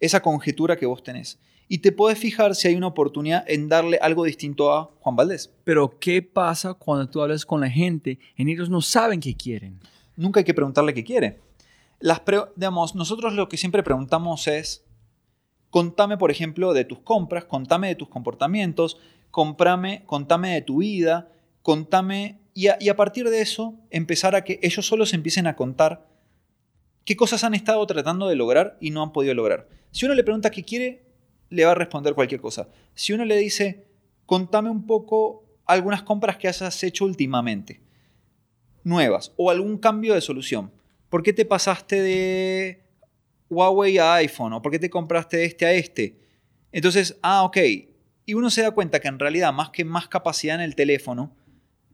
esa 0.00 0.20
conjetura 0.20 0.76
que 0.76 0.86
vos 0.86 1.02
tenés. 1.02 1.38
Y 1.68 1.78
te 1.78 1.92
podés 1.92 2.18
fijar 2.18 2.54
si 2.54 2.68
hay 2.68 2.76
una 2.76 2.86
oportunidad 2.86 3.44
en 3.46 3.68
darle 3.68 3.98
algo 4.00 4.24
distinto 4.24 4.72
a 4.72 4.90
Juan 5.00 5.16
Valdés. 5.16 5.52
Pero 5.64 5.98
¿qué 5.98 6.22
pasa 6.22 6.74
cuando 6.74 7.08
tú 7.08 7.20
hablas 7.20 7.44
con 7.44 7.60
la 7.60 7.68
gente 7.68 8.18
y 8.36 8.50
ellos 8.50 8.70
no 8.70 8.80
saben 8.80 9.20
qué 9.20 9.34
quieren? 9.36 9.78
Nunca 10.16 10.40
hay 10.40 10.44
que 10.44 10.54
preguntarle 10.54 10.94
qué 10.94 11.04
quiere. 11.04 11.40
Las 12.00 12.22
digamos, 12.56 12.94
nosotros 12.94 13.34
lo 13.34 13.48
que 13.48 13.58
siempre 13.58 13.82
preguntamos 13.82 14.48
es, 14.48 14.84
contame, 15.70 16.16
por 16.16 16.30
ejemplo, 16.30 16.72
de 16.72 16.84
tus 16.84 17.00
compras, 17.00 17.44
contame 17.44 17.88
de 17.88 17.96
tus 17.96 18.08
comportamientos, 18.08 18.98
comprame, 19.30 20.02
contame 20.06 20.54
de 20.54 20.62
tu 20.62 20.78
vida, 20.78 21.32
contame, 21.62 22.40
y 22.54 22.66
a, 22.66 22.96
partir 22.96 23.28
de 23.28 23.40
eso 23.40 23.74
empezar 23.90 24.34
a 24.34 24.42
que 24.42 24.58
ellos 24.62 24.86
solos 24.86 25.12
empiecen 25.14 25.46
a 25.46 25.54
contar 25.54 26.08
qué 27.04 27.16
cosas 27.16 27.44
han 27.44 27.54
estado 27.54 27.86
tratando 27.86 28.28
de 28.28 28.34
lograr 28.34 28.76
y 28.80 28.90
no 28.90 29.02
han 29.02 29.12
podido 29.12 29.34
lograr. 29.34 29.68
Si 29.92 30.06
uno 30.06 30.14
le 30.14 30.24
pregunta 30.24 30.50
qué 30.50 30.64
quiere, 30.64 31.04
le 31.50 31.64
va 31.64 31.70
a 31.70 31.74
responder 31.76 32.14
cualquier 32.14 32.40
cosa. 32.40 32.68
Si 32.94 33.12
uno 33.12 33.24
le 33.24 33.36
dice, 33.36 33.86
contame 34.26 34.70
un 34.70 34.86
poco 34.86 35.44
algunas 35.66 36.02
compras 36.02 36.36
que 36.36 36.48
hayas 36.48 36.82
hecho 36.82 37.04
últimamente, 37.04 37.80
nuevas, 38.82 39.32
o 39.36 39.50
algún 39.50 39.78
cambio 39.78 40.14
de 40.14 40.20
solución. 40.20 40.72
¿Por 41.08 41.22
qué 41.22 41.32
te 41.32 41.44
pasaste 41.44 42.02
de 42.02 42.82
Huawei 43.50 43.98
a 43.98 44.14
iPhone? 44.14 44.54
¿O 44.54 44.62
por 44.62 44.72
qué 44.72 44.78
te 44.78 44.90
compraste 44.90 45.36
de 45.36 45.44
este 45.44 45.66
a 45.66 45.72
este? 45.72 46.18
Entonces, 46.72 47.18
ah, 47.22 47.44
ok. 47.44 47.56
Y 48.28 48.34
uno 48.34 48.50
se 48.50 48.60
da 48.60 48.72
cuenta 48.72 49.00
que 49.00 49.08
en 49.08 49.18
realidad, 49.18 49.54
más 49.54 49.70
que 49.70 49.86
más 49.86 50.06
capacidad 50.06 50.54
en 50.54 50.60
el 50.60 50.74
teléfono, 50.74 51.34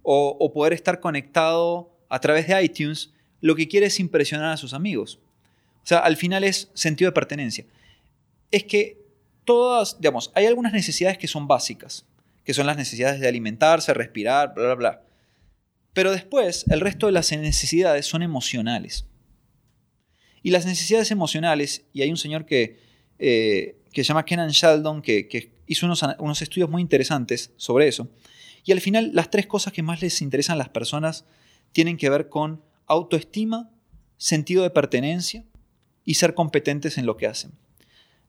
o, 0.02 0.52
poder 0.52 0.72
estar 0.72 0.98
conectado 0.98 1.96
a 2.08 2.18
través 2.18 2.48
de 2.48 2.60
iTunes, 2.60 3.12
lo 3.40 3.54
que 3.54 3.68
quiere 3.68 3.86
es 3.86 4.00
impresionar 4.00 4.50
a 4.50 4.56
sus 4.56 4.74
amigos. 4.74 5.20
O 5.84 5.86
sea, 5.86 6.00
al 6.00 6.16
final 6.16 6.42
es 6.42 6.72
sentido 6.74 7.08
de 7.08 7.14
pertenencia. 7.14 7.64
Es 8.50 8.64
que 8.64 8.98
todas, 9.44 10.00
digamos, 10.00 10.32
hay 10.34 10.46
algunas 10.46 10.72
necesidades 10.72 11.18
que 11.18 11.28
son 11.28 11.46
básicas, 11.46 12.04
que 12.42 12.52
son 12.52 12.66
las 12.66 12.76
necesidades 12.76 13.20
de 13.20 13.28
alimentarse, 13.28 13.94
respirar, 13.94 14.54
bla, 14.54 14.64
bla, 14.64 14.74
bla. 14.74 15.02
Pero 15.92 16.10
después, 16.10 16.64
el 16.68 16.80
resto 16.80 17.06
de 17.06 17.12
las 17.12 17.30
necesidades 17.30 18.06
son 18.06 18.24
emocionales. 18.24 19.06
Y 20.42 20.50
las 20.50 20.66
necesidades 20.66 21.12
emocionales, 21.12 21.84
y 21.92 22.02
hay 22.02 22.10
un 22.10 22.16
señor 22.16 22.44
que, 22.44 22.80
eh, 23.20 23.76
que 23.92 24.02
se 24.02 24.08
llama 24.08 24.24
Kenan 24.24 24.50
Sheldon, 24.50 25.00
que, 25.00 25.28
que 25.28 25.53
hizo 25.66 25.86
unos, 25.86 26.04
unos 26.18 26.42
estudios 26.42 26.70
muy 26.70 26.82
interesantes 26.82 27.52
sobre 27.56 27.88
eso, 27.88 28.08
Y 28.66 28.72
al 28.72 28.80
final, 28.80 29.10
las 29.12 29.30
tres 29.30 29.46
cosas 29.46 29.72
que 29.74 29.82
más 29.82 30.00
les 30.00 30.22
interesan 30.22 30.54
a 30.54 30.58
las 30.58 30.70
personas 30.70 31.26
tienen 31.72 31.98
que 31.98 32.08
ver 32.08 32.30
con 32.30 32.62
autoestima, 32.86 33.70
sentido 34.16 34.62
de 34.62 34.70
pertenencia 34.70 35.44
y 36.04 36.14
ser 36.14 36.34
competentes 36.34 36.96
en 36.96 37.04
lo 37.04 37.16
que 37.16 37.26
hacen. 37.26 37.52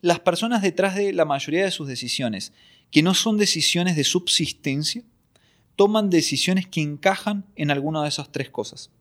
Las 0.02 0.20
personas 0.20 0.62
detrás 0.62 0.96
de 0.96 1.14
la 1.14 1.26
mayoría 1.26 1.64
de 1.64 1.72
sus 1.72 1.88
decisiones, 1.88 2.52
que 2.92 3.02
no 3.02 3.14
son 3.14 3.38
decisiones 3.38 3.96
de 3.96 4.04
subsistencia, 4.04 5.04
toman 5.76 6.10
decisiones 6.10 6.68
que 6.68 6.82
encajan 6.82 7.46
en 7.56 7.72
alguna 7.72 8.04
de 8.04 8.10
esas 8.10 8.32
tres 8.32 8.50
cosas. 8.50 8.92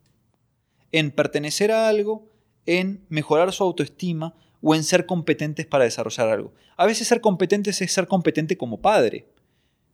En 0.92 1.10
pertenecer 1.10 1.72
a 1.72 1.88
algo, 1.88 2.30
en 2.66 3.04
mejorar 3.08 3.52
su 3.52 3.62
autoestima 3.64 4.34
o 4.66 4.74
en 4.74 4.82
ser 4.82 5.04
competentes 5.04 5.66
para 5.66 5.84
desarrollar 5.84 6.30
algo. 6.30 6.54
A 6.78 6.86
veces 6.86 7.06
ser 7.06 7.20
competentes 7.20 7.82
es 7.82 7.92
ser 7.92 8.08
competente 8.08 8.56
como 8.56 8.80
padre. 8.80 9.28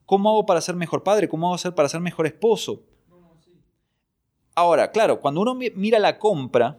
¿Cómo 0.06 0.30
hago 0.30 0.46
para 0.46 0.60
ser 0.60 0.76
mejor 0.76 1.02
padre? 1.02 1.28
¿Cómo 1.28 1.52
hago 1.52 1.74
para 1.74 1.88
ser 1.88 2.00
mejor 2.00 2.26
esposo? 2.26 2.84
Ahora, 4.54 4.92
claro, 4.92 5.20
cuando 5.20 5.40
uno 5.40 5.56
mira 5.56 5.98
la 5.98 6.20
compra 6.20 6.78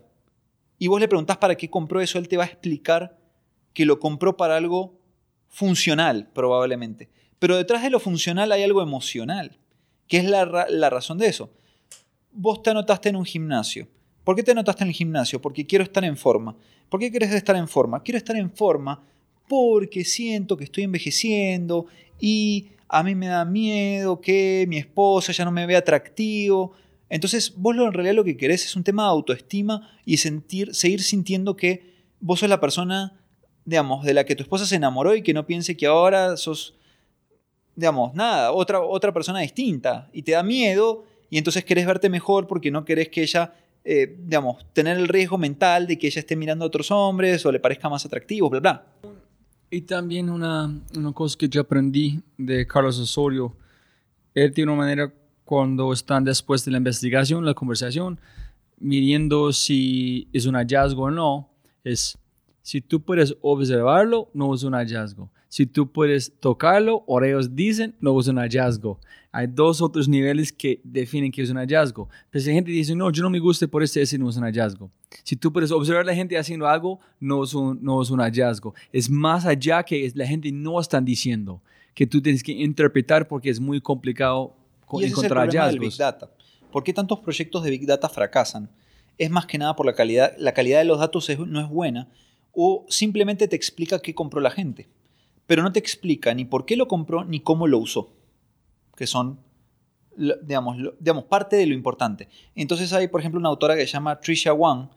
y 0.80 0.88
vos 0.88 1.02
le 1.02 1.10
preguntás 1.10 1.36
para 1.36 1.56
qué 1.56 1.70
compró 1.70 2.00
eso, 2.00 2.18
él 2.18 2.30
te 2.30 2.38
va 2.38 2.44
a 2.44 2.48
explicar 2.48 3.18
que 3.74 3.86
lo 3.86 4.00
compró 4.00 4.38
para 4.38 4.56
algo 4.56 4.98
funcional, 5.50 6.30
probablemente. 6.34 7.10
Pero 7.40 7.58
detrás 7.58 7.84
de 7.84 7.90
lo 7.90 8.00
funcional 8.00 8.54
hay 8.54 8.64
algo 8.64 8.82
emocional, 8.82 9.58
que 10.08 10.18
es 10.18 10.24
la, 10.24 10.68
la 10.70 10.90
razón 10.90 11.18
de 11.18 11.28
eso. 11.28 11.52
Vos 12.32 12.64
te 12.64 12.70
anotaste 12.70 13.10
en 13.10 13.18
un 13.18 13.26
gimnasio. 13.26 13.90
¿Por 14.24 14.36
qué 14.36 14.44
te 14.44 14.52
anotaste 14.52 14.84
en 14.84 14.90
el 14.90 14.96
gimnasio? 14.96 15.42
Porque 15.42 15.66
quiero 15.66 15.84
estar 15.84 16.06
en 16.06 16.16
forma. 16.16 16.56
¿Por 16.92 17.00
qué 17.00 17.10
quieres 17.10 17.32
estar 17.32 17.56
en 17.56 17.70
forma? 17.70 18.04
Quiero 18.04 18.18
estar 18.18 18.36
en 18.36 18.52
forma 18.52 19.02
porque 19.48 20.04
siento 20.04 20.58
que 20.58 20.66
estoy 20.66 20.84
envejeciendo 20.84 21.86
y 22.20 22.68
a 22.90 23.02
mí 23.02 23.16
me 23.16 23.28
da 23.28 23.46
miedo 23.46 24.20
que 24.20 24.66
mi 24.68 24.78
esposa 24.78 25.32
ya 25.32 25.46
no 25.46 25.54
me 25.54 25.66
vea 25.66 25.78
atractivo. 25.78 26.74
Entonces, 27.08 27.54
vos 27.56 27.78
en 27.78 27.94
realidad 27.94 28.14
lo 28.14 28.26
que 28.26 28.36
querés 28.36 28.66
es 28.66 28.76
un 28.76 28.84
tema 28.84 29.04
de 29.04 29.10
autoestima 29.10 29.90
y 30.04 30.18
sentir, 30.18 30.76
seguir 30.76 31.02
sintiendo 31.02 31.56
que 31.56 31.94
vos 32.20 32.42
sos 32.42 32.50
la 32.50 32.60
persona, 32.60 33.18
digamos, 33.64 34.04
de 34.04 34.14
la 34.14 34.26
que 34.26 34.36
tu 34.36 34.44
esposa 34.44 34.66
se 34.66 34.76
enamoró 34.76 35.16
y 35.16 35.24
que 35.24 35.34
no 35.34 35.46
piense 35.46 35.78
que 35.78 35.86
ahora 35.86 36.36
sos, 36.36 36.76
digamos, 37.74 38.14
nada, 38.16 38.52
otra, 38.52 38.82
otra 38.82 39.14
persona 39.14 39.40
distinta. 39.40 40.10
Y 40.12 40.24
te 40.24 40.34
da 40.34 40.44
miedo 40.44 41.06
y 41.30 41.38
entonces 41.38 41.64
querés 41.64 41.86
verte 41.86 42.10
mejor 42.10 42.48
porque 42.48 42.70
no 42.70 42.84
querés 42.84 43.08
que 43.08 43.22
ella, 43.22 43.54
eh, 43.84 44.16
digamos, 44.20 44.66
tener 44.74 44.98
el 44.98 45.08
riesgo 45.08 45.38
mental 45.38 45.88
de 45.88 45.98
que 45.98 46.08
ella 46.08 46.20
esté 46.20 46.36
mirando 46.36 46.66
a 46.66 46.68
otros 46.68 46.92
hombres 46.92 47.46
o 47.46 47.52
le 47.52 47.60
parezca 47.60 47.90
más 47.90 48.06
atractivo, 48.06 48.50
bla, 48.50 48.60
bla. 48.60 48.86
Y 49.70 49.82
también 49.82 50.30
una, 50.30 50.74
una 50.96 51.14
cosa 51.14 51.38
que 51.38 51.48
yo 51.48 51.62
aprendí 51.62 52.22
de 52.38 52.68
Carlos 52.68 53.00
Osorio, 53.00 53.56
él 54.34 54.54
tiene 54.54 54.72
una 54.72 54.82
manera 54.82 55.14
cuando 55.46 55.92
están 55.94 56.24
después 56.24 56.64
de 56.64 56.72
la 56.72 56.78
investigación, 56.78 57.46
la 57.46 57.54
conversación, 57.54 58.20
midiendo 58.80 59.52
si 59.54 60.28
es 60.34 60.46
un 60.46 60.56
hallazgo 60.56 61.04
o 61.04 61.12
no, 61.12 61.50
es 61.84 62.18
si 62.62 62.82
tú 62.82 63.02
puedes 63.02 63.36
observarlo, 63.42 64.30
no 64.34 64.54
es 64.54 64.64
un 64.64 64.74
hallazgo. 64.74 65.30
Si 65.52 65.66
tú 65.66 65.92
puedes 65.92 66.32
tocarlo, 66.40 67.04
o 67.08 67.22
ellos 67.22 67.54
dicen, 67.54 67.94
no 68.00 68.18
es 68.18 68.28
un 68.30 68.38
hallazgo. 68.38 69.02
Hay 69.34 69.48
dos 69.48 69.82
otros 69.82 70.08
niveles 70.08 70.50
que 70.50 70.80
definen 70.82 71.30
que 71.30 71.42
es 71.42 71.50
un 71.50 71.58
hallazgo. 71.58 72.08
Pero 72.30 72.42
si 72.42 72.48
la 72.48 72.54
gente 72.54 72.72
dice, 72.72 72.96
no, 72.96 73.12
yo 73.12 73.22
no 73.22 73.30
me 73.30 73.38
gusta 73.38 73.68
por 73.68 73.84
este, 73.84 74.02
ese 74.02 74.18
no 74.18 74.30
es 74.30 74.38
un 74.38 74.44
hallazgo. 74.44 74.90
Si 75.26 75.36
tú 75.36 75.52
puedes 75.52 75.70
observar 75.72 76.04
a 76.04 76.06
la 76.06 76.16
gente 76.16 76.38
haciendo 76.38 76.70
algo, 76.70 77.02
no 77.20 77.44
es 77.44 77.54
un, 77.54 77.78
no 77.84 78.02
es 78.02 78.10
un 78.10 78.22
hallazgo. 78.22 78.74
Es 78.94 79.10
más 79.10 79.46
allá 79.46 79.84
que 79.84 80.10
la 80.16 80.26
gente 80.26 80.50
no 80.54 80.80
está 80.80 81.02
diciendo, 81.02 81.62
que 81.94 82.08
tú 82.08 82.22
tienes 82.22 82.44
que 82.44 82.54
interpretar 82.54 83.28
porque 83.28 83.50
es 83.50 83.60
muy 83.60 83.82
complicado 83.82 84.56
y 84.94 85.04
ese 85.04 85.08
encontrar 85.08 85.50
es 85.50 85.56
el 85.56 85.62
Del 85.72 85.80
Big 85.80 85.98
Data. 85.98 86.32
¿Por 86.72 86.82
qué 86.86 86.94
tantos 86.94 87.20
proyectos 87.20 87.62
de 87.62 87.72
Big 87.72 87.86
Data 87.86 88.08
fracasan? 88.08 88.70
Es 89.18 89.30
más 89.30 89.46
que 89.48 89.58
nada 89.58 89.76
por 89.76 89.86
la 89.86 89.96
calidad, 89.96 90.34
la 90.38 90.54
calidad 90.54 90.80
de 90.80 90.86
los 90.86 91.00
datos 91.00 91.30
no 91.46 91.60
es 91.60 91.68
buena 91.68 92.08
o 92.54 92.86
simplemente 92.88 93.50
te 93.50 93.58
explica 93.58 94.00
qué 94.00 94.16
compró 94.16 94.40
la 94.40 94.52
gente, 94.52 94.88
pero 95.52 95.64
no 95.64 95.74
te 95.74 95.80
explica 95.80 96.34
ni 96.34 96.46
por 96.46 96.66
qué 96.66 96.78
lo 96.78 96.88
compró 96.88 97.26
ni 97.26 97.42
cómo 97.42 97.68
lo 97.68 97.78
usó, 97.78 98.14
que 98.96 99.06
son, 99.06 99.38
digamos, 100.16 100.78
digamos 100.98 101.26
parte 101.26 101.58
de 101.58 101.66
lo 101.66 101.74
importante. 101.74 102.30
Entonces 102.56 102.94
hay, 102.94 103.10
por 103.10 103.20
ejemplo, 103.20 103.38
una 103.38 103.50
autora 103.50 103.76
que 103.76 103.86
se 103.86 103.92
llama 103.92 104.22
Tricia 104.22 104.54
Wang, 104.54 104.88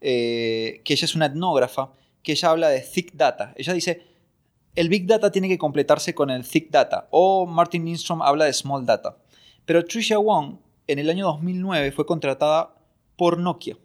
eh, 0.00 0.80
que 0.84 0.94
ella 0.94 1.04
es 1.04 1.14
una 1.14 1.26
etnógrafa, 1.26 1.92
que 2.24 2.32
ella 2.32 2.50
habla 2.50 2.70
de 2.70 2.80
thick 2.80 3.12
data. 3.12 3.54
Ella 3.56 3.72
dice, 3.72 4.02
el 4.74 4.88
big 4.88 5.06
data 5.06 5.30
tiene 5.30 5.46
que 5.46 5.58
completarse 5.58 6.12
con 6.12 6.28
el 6.28 6.44
thick 6.44 6.72
data, 6.72 7.06
o 7.12 7.46
Martin 7.46 7.84
Lindstrom 7.84 8.20
habla 8.20 8.46
de 8.46 8.52
small 8.52 8.84
data. 8.84 9.16
Pero 9.64 9.84
Tricia 9.84 10.18
Wong 10.18 10.56
en 10.88 10.98
el 10.98 11.08
año 11.08 11.26
2009 11.26 11.92
fue 11.92 12.04
contratada 12.04 12.74
por 13.14 13.38
Nokia 13.38 13.76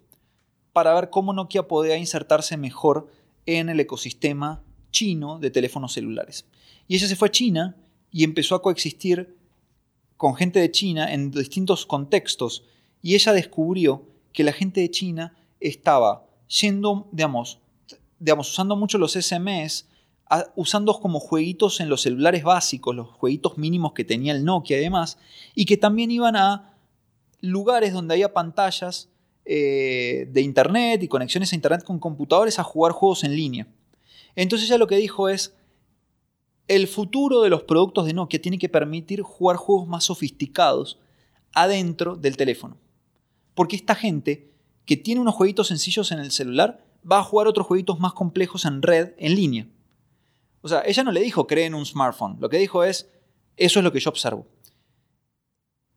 para 0.74 0.92
ver 0.96 1.12
cómo 1.12 1.34
Nokia 1.34 1.68
podía 1.68 1.98
insertarse 1.98 2.58
mejor 2.58 3.12
en 3.46 3.70
el 3.70 3.80
ecosistema 3.80 4.64
chino 4.96 5.40
de 5.40 5.52
teléfonos 5.52 5.92
celulares. 5.92 6.46
Y 6.88 6.96
ella 6.96 7.08
se 7.08 7.18
fue 7.18 7.28
a 7.28 7.32
China 7.32 7.76
y 8.12 8.24
empezó 8.24 8.56
a 8.56 8.62
coexistir 8.62 9.36
con 10.16 10.36
gente 10.36 10.60
de 10.60 10.72
China 10.72 11.14
en 11.14 11.32
distintos 11.32 11.86
contextos 11.86 12.64
y 13.02 13.16
ella 13.16 13.34
descubrió 13.34 14.08
que 14.32 14.46
la 14.46 14.54
gente 14.54 14.80
de 14.80 14.90
China 14.90 15.36
estaba 15.60 16.26
yendo, 16.62 17.10
digamos, 17.12 17.60
digamos 18.20 18.50
usando 18.50 18.78
mucho 18.78 18.98
los 18.98 19.14
SMS, 19.14 19.86
usando 20.56 20.94
como 21.00 21.20
jueguitos 21.20 21.82
en 21.82 21.90
los 21.90 22.02
celulares 22.02 22.44
básicos, 22.44 22.96
los 22.96 23.10
jueguitos 23.10 23.58
mínimos 23.58 23.92
que 23.92 24.06
tenía 24.06 24.32
el 24.34 24.46
Nokia 24.46 24.78
y 24.78 24.82
demás, 24.82 25.18
y 25.54 25.66
que 25.66 25.76
también 25.76 26.10
iban 26.10 26.38
a 26.38 26.74
lugares 27.42 27.92
donde 27.94 28.14
había 28.14 28.34
pantallas 28.34 29.10
eh, 29.44 30.28
de 30.32 30.42
internet 30.42 31.04
y 31.04 31.08
conexiones 31.08 31.52
a 31.52 31.56
internet 31.56 31.84
con 31.84 32.00
computadores 32.00 32.58
a 32.60 32.64
jugar 32.64 32.94
juegos 32.94 33.24
en 33.26 33.36
línea. 33.36 33.68
Entonces 34.36 34.68
ya 34.68 34.78
lo 34.78 34.88
que 34.88 34.98
dijo 34.98 35.30
es, 35.30 35.56
el 36.68 36.88
futuro 36.88 37.42
de 37.42 37.50
los 37.50 37.64
productos 37.64 38.06
de 38.06 38.14
Nokia 38.14 38.42
tiene 38.42 38.58
que 38.58 38.70
permitir 38.70 39.22
jugar 39.22 39.58
juegos 39.58 39.88
más 39.88 40.06
sofisticados 40.06 41.00
adentro 41.54 42.16
del 42.16 42.38
teléfono. 42.38 42.78
Porque 43.54 43.76
esta 43.76 43.96
gente 43.96 44.52
que 44.86 44.98
tiene 44.98 45.22
unos 45.22 45.36
jueguitos 45.36 45.68
sencillos 45.68 46.12
en 46.12 46.20
el 46.20 46.32
celular 46.32 46.86
va 47.10 47.20
a 47.20 47.24
jugar 47.24 47.48
otros 47.48 47.68
jueguitos 47.68 48.00
más 48.00 48.14
complejos 48.14 48.66
en 48.66 48.82
red, 48.82 49.14
en 49.18 49.36
línea. 49.36 49.68
O 50.62 50.68
sea, 50.68 50.84
ella 50.86 51.04
no 51.04 51.12
le 51.12 51.22
dijo 51.22 51.48
cree 51.48 51.66
en 51.66 51.76
un 51.76 51.86
smartphone. 51.86 52.38
Lo 52.40 52.50
que 52.50 52.58
dijo 52.58 52.84
es, 52.84 53.10
eso 53.58 53.80
es 53.80 53.84
lo 53.84 53.92
que 53.92 54.00
yo 54.00 54.10
observo. 54.10 54.48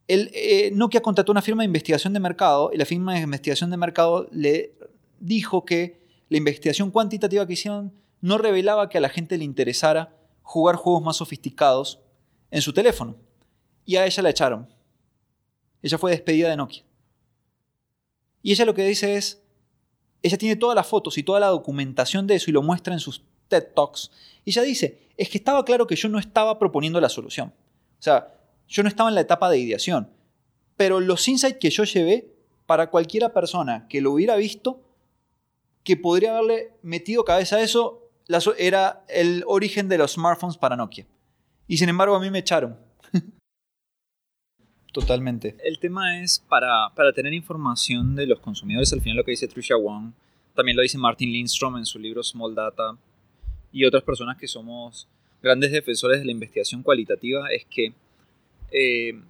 El, 0.07 0.31
eh, 0.33 0.70
Nokia 0.72 1.03
contrató 1.03 1.33
una 1.33 1.42
firma 1.42 1.62
de 1.62 1.66
investigación 1.66 2.12
de 2.12 2.20
mercado 2.20 2.70
y 2.72 2.79
la 2.79 2.87
firma 2.87 3.14
de 3.14 3.20
investigación 3.20 3.70
de 3.70 3.77
mercado 3.77 4.29
le 4.31 4.74
dijo 5.20 5.64
que 5.64 6.07
la 6.29 6.38
investigación 6.38 6.90
cuantitativa 6.90 7.46
que 7.46 7.55
hicieron 7.55 7.92
no 8.20 8.38
revelaba 8.38 8.88
que 8.88 8.98
a 8.98 9.00
la 9.00 9.09
gente 9.09 9.38
le 9.38 9.44
interesara 9.44 10.16
jugar 10.42 10.76
juegos 10.76 11.02
más 11.02 11.16
sofisticados 11.16 12.00
en 12.50 12.62
su 12.62 12.72
teléfono. 12.72 13.16
Y 13.85 13.96
a 13.96 14.07
ella 14.07 14.22
la 14.22 14.31
echaron. 14.31 14.68
Ella 15.83 15.98
fue 15.98 16.11
despedida 16.11 16.50
de 16.50 16.57
Nokia. 16.57 16.85
Y 18.42 18.52
ella 18.52 18.64
lo 18.64 18.74
que 18.74 18.85
dice 18.85 19.16
es, 19.16 19.42
ella 20.22 20.38
tiene 20.38 20.57
todas 20.57 20.74
las 20.74 20.87
fotos 20.87 21.18
y 21.18 21.22
toda 21.22 21.40
la 21.40 21.48
documentación 21.48 22.26
de 22.26 22.37
eso 22.37 22.50
y 22.50 22.52
lo 22.52 22.62
muestra 22.62 22.92
en 22.92 23.00
sus 23.00 23.22
TED 23.48 23.68
Talks, 23.74 24.11
y 24.44 24.50
ella 24.50 24.62
dice, 24.62 25.09
es 25.16 25.28
que 25.28 25.38
estaba 25.38 25.64
claro 25.64 25.87
que 25.87 25.96
yo 25.96 26.09
no 26.09 26.18
estaba 26.18 26.59
proponiendo 26.59 27.00
la 27.00 27.09
solución. 27.09 27.52
O 27.98 28.02
sea, 28.02 28.35
yo 28.68 28.83
no 28.83 28.88
estaba 28.88 29.09
en 29.09 29.14
la 29.14 29.22
etapa 29.22 29.50
de 29.50 29.59
ideación, 29.59 30.11
pero 30.76 31.00
los 31.00 31.26
insights 31.26 31.59
que 31.59 31.70
yo 31.70 31.85
llevé, 31.85 32.35
para 32.66 32.90
cualquiera 32.90 33.33
persona 33.33 33.88
que 33.88 34.02
lo 34.02 34.12
hubiera 34.12 34.37
visto, 34.37 34.83
que 35.85 35.96
podría 35.96 36.37
haberle 36.37 36.72
metido 36.83 37.24
cabeza 37.24 37.57
a 37.57 37.62
eso, 37.62 38.08
era 38.58 39.04
el 39.08 39.42
origen 39.46 39.88
de 39.88 39.98
los 39.98 40.12
smartphones 40.12 40.56
para 40.56 40.76
Nokia. 40.76 41.06
Y 41.66 41.78
sin 41.78 41.88
embargo 41.88 42.14
a 42.14 42.20
mí 42.20 42.30
me 42.30 42.38
echaron. 42.38 42.76
Totalmente. 44.92 45.56
El 45.64 45.78
tema 45.78 46.20
es 46.22 46.38
para, 46.48 46.90
para 46.94 47.12
tener 47.12 47.32
información 47.32 48.14
de 48.14 48.26
los 48.26 48.40
consumidores, 48.40 48.92
al 48.92 49.00
final 49.00 49.16
lo 49.18 49.24
que 49.24 49.32
dice 49.32 49.48
Tricia 49.48 49.76
Wong, 49.76 50.12
también 50.54 50.76
lo 50.76 50.82
dice 50.82 50.98
Martin 50.98 51.30
Lindstrom 51.30 51.76
en 51.76 51.86
su 51.86 51.98
libro 51.98 52.22
Small 52.22 52.54
Data, 52.54 52.96
y 53.72 53.84
otras 53.84 54.02
personas 54.02 54.36
que 54.36 54.48
somos 54.48 55.08
grandes 55.42 55.70
defensores 55.72 56.18
de 56.18 56.24
la 56.24 56.32
investigación 56.32 56.82
cualitativa 56.82 57.48
es 57.50 57.64
que 57.66 57.92
eh, 58.72 59.20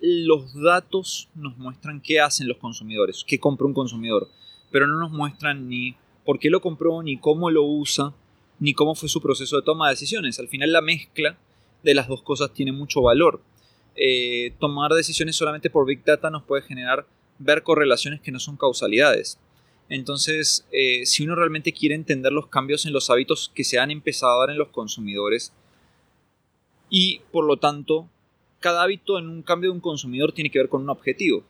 los 0.00 0.54
datos 0.54 1.28
nos 1.34 1.56
muestran 1.56 2.00
qué 2.00 2.20
hacen 2.20 2.48
los 2.48 2.58
consumidores, 2.58 3.24
qué 3.26 3.38
compra 3.38 3.66
un 3.66 3.74
consumidor, 3.74 4.28
pero 4.70 4.86
no 4.86 4.98
nos 4.98 5.12
muestran 5.12 5.68
ni 5.68 5.94
por 6.24 6.38
qué 6.38 6.50
lo 6.50 6.60
compró, 6.60 7.02
ni 7.02 7.18
cómo 7.18 7.50
lo 7.50 7.64
usa, 7.64 8.12
ni 8.58 8.74
cómo 8.74 8.94
fue 8.94 9.08
su 9.08 9.20
proceso 9.20 9.56
de 9.56 9.62
toma 9.62 9.88
de 9.88 9.94
decisiones. 9.94 10.38
Al 10.38 10.48
final 10.48 10.72
la 10.72 10.80
mezcla 10.80 11.38
de 11.82 11.94
las 11.94 12.08
dos 12.08 12.22
cosas 12.22 12.52
tiene 12.52 12.72
mucho 12.72 13.02
valor. 13.02 13.40
Eh, 13.94 14.52
tomar 14.58 14.92
decisiones 14.92 15.36
solamente 15.36 15.70
por 15.70 15.86
Big 15.86 16.04
Data 16.04 16.30
nos 16.30 16.42
puede 16.42 16.62
generar 16.62 17.06
ver 17.38 17.62
correlaciones 17.62 18.20
que 18.20 18.32
no 18.32 18.40
son 18.40 18.56
causalidades. 18.56 19.38
Entonces, 19.88 20.66
eh, 20.72 21.06
si 21.06 21.24
uno 21.24 21.34
realmente 21.34 21.72
quiere 21.72 21.94
entender 21.94 22.32
los 22.32 22.48
cambios 22.48 22.86
en 22.86 22.92
los 22.92 23.08
hábitos 23.08 23.52
que 23.54 23.64
se 23.64 23.78
han 23.78 23.90
empezado 23.90 24.32
a 24.32 24.40
dar 24.40 24.50
en 24.50 24.58
los 24.58 24.68
consumidores 24.68 25.52
y 26.90 27.20
por 27.30 27.44
lo 27.44 27.56
tanto 27.56 28.08
cada 28.58 28.82
hábito 28.82 29.18
en 29.18 29.28
un 29.28 29.42
cambio 29.42 29.70
de 29.70 29.76
un 29.76 29.80
consumidor 29.80 30.32
tiene 30.32 30.50
que 30.50 30.58
ver 30.58 30.68
con 30.68 30.82
un 30.82 30.90
objetivo, 30.90 31.44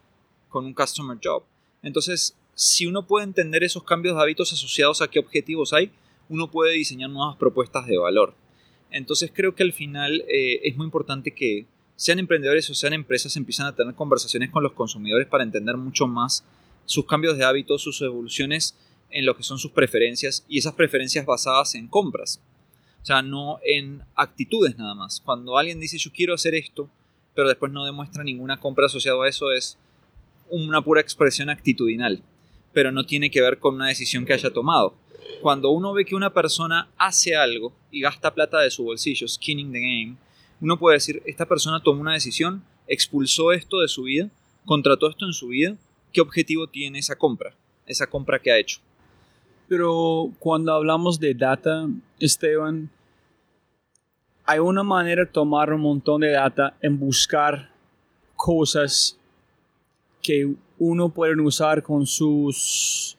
con 0.48 0.66
un 0.66 0.74
customer 0.74 1.18
job. 1.22 1.44
Entonces, 1.82 2.36
si 2.54 2.86
uno 2.86 3.06
puede 3.06 3.24
entender 3.24 3.64
esos 3.64 3.84
cambios 3.84 4.16
de 4.16 4.22
hábitos 4.22 4.52
asociados 4.52 5.00
a 5.00 5.08
qué 5.08 5.18
objetivos 5.18 5.72
hay, 5.72 5.90
uno 6.28 6.50
puede 6.50 6.74
diseñar 6.74 7.10
nuevas 7.10 7.36
propuestas 7.36 7.86
de 7.86 7.98
valor. 7.98 8.34
Entonces 8.90 9.30
creo 9.34 9.54
que 9.54 9.62
al 9.62 9.72
final 9.72 10.24
eh, 10.28 10.60
es 10.64 10.76
muy 10.76 10.84
importante 10.84 11.32
que 11.32 11.66
sean 11.96 12.18
emprendedores 12.18 12.68
o 12.70 12.74
sean 12.74 12.92
empresas 12.92 13.36
empiezan 13.36 13.66
a 13.66 13.74
tener 13.74 13.94
conversaciones 13.94 14.50
con 14.50 14.62
los 14.62 14.72
consumidores 14.72 15.26
para 15.26 15.44
entender 15.44 15.76
mucho 15.76 16.06
más 16.06 16.44
sus 16.84 17.06
cambios 17.06 17.36
de 17.36 17.44
hábitos, 17.44 17.82
sus 17.82 18.00
evoluciones 18.02 18.76
en 19.10 19.24
lo 19.24 19.36
que 19.36 19.42
son 19.42 19.58
sus 19.58 19.70
preferencias 19.72 20.44
y 20.48 20.58
esas 20.58 20.74
preferencias 20.74 21.24
basadas 21.26 21.74
en 21.74 21.88
compras. 21.88 22.40
O 23.02 23.06
sea, 23.06 23.22
no 23.22 23.58
en 23.64 24.02
actitudes 24.14 24.76
nada 24.76 24.94
más. 24.94 25.20
Cuando 25.24 25.56
alguien 25.56 25.80
dice 25.80 25.98
yo 25.98 26.10
quiero 26.12 26.34
hacer 26.34 26.54
esto, 26.54 26.90
pero 27.34 27.48
después 27.48 27.72
no 27.72 27.84
demuestra 27.84 28.24
ninguna 28.24 28.58
compra 28.58 28.86
asociada 28.86 29.24
a 29.24 29.28
eso, 29.28 29.52
es 29.52 29.78
una 30.48 30.82
pura 30.82 31.00
expresión 31.00 31.50
actitudinal, 31.50 32.22
pero 32.72 32.92
no 32.92 33.04
tiene 33.06 33.30
que 33.30 33.40
ver 33.40 33.58
con 33.58 33.74
una 33.76 33.88
decisión 33.88 34.24
que 34.24 34.32
haya 34.32 34.52
tomado. 34.52 34.94
Cuando 35.40 35.70
uno 35.70 35.92
ve 35.92 36.04
que 36.04 36.14
una 36.14 36.32
persona 36.32 36.88
hace 36.96 37.36
algo 37.36 37.72
y 37.90 38.00
gasta 38.00 38.34
plata 38.34 38.60
de 38.60 38.70
su 38.70 38.84
bolsillo, 38.84 39.28
skinning 39.28 39.72
the 39.72 39.78
game, 39.78 40.16
uno 40.60 40.78
puede 40.78 40.96
decir, 40.96 41.22
esta 41.26 41.46
persona 41.46 41.82
tomó 41.82 42.00
una 42.00 42.14
decisión, 42.14 42.64
expulsó 42.86 43.52
esto 43.52 43.80
de 43.80 43.88
su 43.88 44.04
vida, 44.04 44.30
contrató 44.64 45.08
esto 45.08 45.26
en 45.26 45.32
su 45.32 45.48
vida, 45.48 45.76
¿qué 46.12 46.20
objetivo 46.20 46.66
tiene 46.66 46.98
esa 46.98 47.16
compra? 47.16 47.54
Esa 47.86 48.06
compra 48.06 48.40
que 48.40 48.50
ha 48.50 48.58
hecho. 48.58 48.80
Pero 49.68 50.32
cuando 50.38 50.72
hablamos 50.72 51.20
de 51.20 51.34
data, 51.34 51.88
Esteban, 52.18 52.90
hay 54.44 54.60
una 54.60 54.82
manera 54.82 55.24
de 55.24 55.30
tomar 55.30 55.72
un 55.72 55.80
montón 55.80 56.20
de 56.20 56.30
data 56.30 56.76
en 56.80 56.98
buscar 56.98 57.70
cosas 58.36 59.18
que 60.22 60.54
uno 60.78 61.08
puede 61.08 61.40
usar 61.40 61.82
con 61.82 62.06
sus 62.06 63.16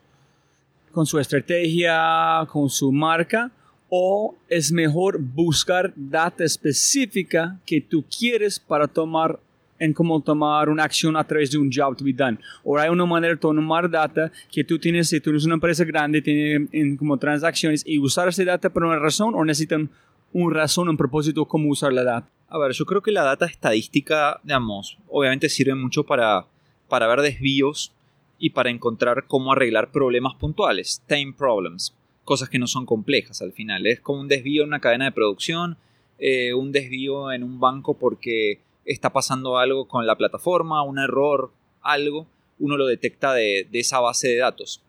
con 0.92 1.06
su 1.06 1.20
estrategia, 1.20 2.46
con 2.52 2.70
su 2.70 2.92
marca, 2.92 3.52
o 3.90 4.36
es 4.50 4.72
mejor 4.72 5.20
buscar 5.20 5.94
data 5.96 6.44
específica 6.44 7.60
que 7.66 7.80
tú 7.82 8.04
quieres 8.04 8.60
para 8.60 8.88
tomar 8.88 9.40
en 9.80 9.94
cómo 9.94 10.22
tomar 10.22 10.70
una 10.70 10.84
acción 10.84 11.16
a 11.16 11.24
través 11.24 11.52
de 11.52 11.58
un 11.58 11.70
job 11.72 11.96
to 11.96 12.04
be 12.04 12.14
done. 12.14 12.38
O 12.64 12.78
hay 12.78 12.90
una 12.90 13.06
manera 13.06 13.34
de 13.34 13.40
tomar 13.40 13.90
data 13.90 14.32
que 14.52 14.64
tú 14.64 14.80
tienes, 14.80 15.10
si 15.10 15.20
tú 15.20 15.30
eres 15.30 15.46
una 15.46 15.56
empresa 15.56 15.84
grande, 15.84 16.22
tiene 16.22 16.68
en 16.72 16.98
como 16.98 17.18
transacciones 17.18 17.84
y 17.86 18.00
usar 18.00 18.28
esa 18.28 18.44
data 18.44 18.70
por 18.70 18.84
una 18.84 19.00
razón 19.00 19.36
o 19.36 19.46
necesitan 19.46 19.90
una 20.34 20.56
razón, 20.56 20.90
un 20.90 20.98
propósito, 20.98 21.46
cómo 21.46 21.70
usar 21.70 21.94
la 21.94 22.04
data. 22.04 22.28
A 22.50 22.58
ver, 22.58 22.72
yo 22.72 22.86
creo 22.86 23.02
que 23.02 23.12
la 23.12 23.24
data 23.24 23.46
estadística, 23.46 24.40
digamos, 24.44 24.98
obviamente 25.10 25.50
sirve 25.50 25.76
mucho 25.76 26.04
para, 26.04 26.46
para 26.88 27.08
ver 27.08 27.22
desvíos 27.22 27.94
y 28.40 28.52
para 28.52 28.70
encontrar 28.70 29.26
cómo 29.28 29.52
arreglar 29.52 29.92
problemas 29.92 30.36
puntuales, 30.36 31.02
time 31.08 31.34
problems, 31.38 31.96
cosas 32.24 32.50
que 32.50 32.60
no 32.60 32.68
son 32.68 32.86
complejas 32.86 33.42
al 33.42 33.54
final. 33.54 33.88
Es 33.88 34.00
como 34.00 34.22
un 34.22 34.28
desvío 34.28 34.64
en 34.64 34.70
una 34.70 34.82
cadena 34.82 35.06
de 35.06 35.12
producción, 35.12 35.78
eh, 36.20 36.54
un 36.54 36.72
desvío 36.72 37.32
en 37.32 37.44
un 37.44 37.60
banco 37.60 37.98
porque 37.98 38.60
está 38.86 39.12
pasando 39.12 39.58
algo 39.58 39.88
con 39.88 40.06
la 40.06 40.18
plataforma, 40.18 40.84
un 40.84 41.00
error, 41.00 41.52
algo, 41.82 42.28
uno 42.60 42.78
lo 42.78 42.86
detecta 42.86 43.34
de, 43.34 43.68
esa 43.74 44.00
base 44.00 44.30
de 44.30 44.38
datos. 44.38 44.82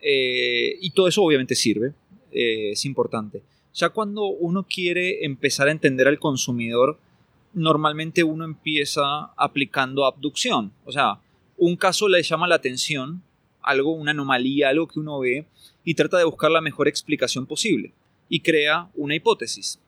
Eh, 0.00 0.76
y 0.80 0.90
todo 0.90 1.08
eso 1.08 1.22
obviamente 1.22 1.54
sirve, 1.54 1.92
eh, 2.32 2.70
es 2.72 2.84
importante. 2.84 3.42
Ya 3.74 3.90
cuando 3.90 4.26
uno 4.26 4.64
quiere 4.64 5.24
empezar 5.24 5.68
a 5.68 5.72
entender 5.72 6.08
al 6.08 6.18
consumidor, 6.18 6.98
normalmente 7.52 8.24
uno 8.24 8.44
empieza 8.44 9.26
aplicando 9.36 10.04
abducción. 10.04 10.72
O 10.84 10.92
sea, 10.92 11.20
un 11.60 11.76
caso 11.76 12.08
le 12.08 12.22
llama 12.22 12.48
la 12.48 12.56
atención, 12.56 13.22
algo, 13.62 13.92
una 13.92 14.10
anomalía, 14.10 14.70
algo 14.70 14.88
que 14.88 14.98
uno 14.98 15.20
ve, 15.20 15.46
y 15.84 15.94
trata 15.94 16.18
de 16.18 16.24
buscar 16.24 16.50
la 16.50 16.60
mejor 16.60 16.88
explicación 16.88 17.46
posible. 17.46 17.92
Y 18.28 18.40
crea 18.40 18.90
una 18.94 19.14
hipótesis 19.14 19.78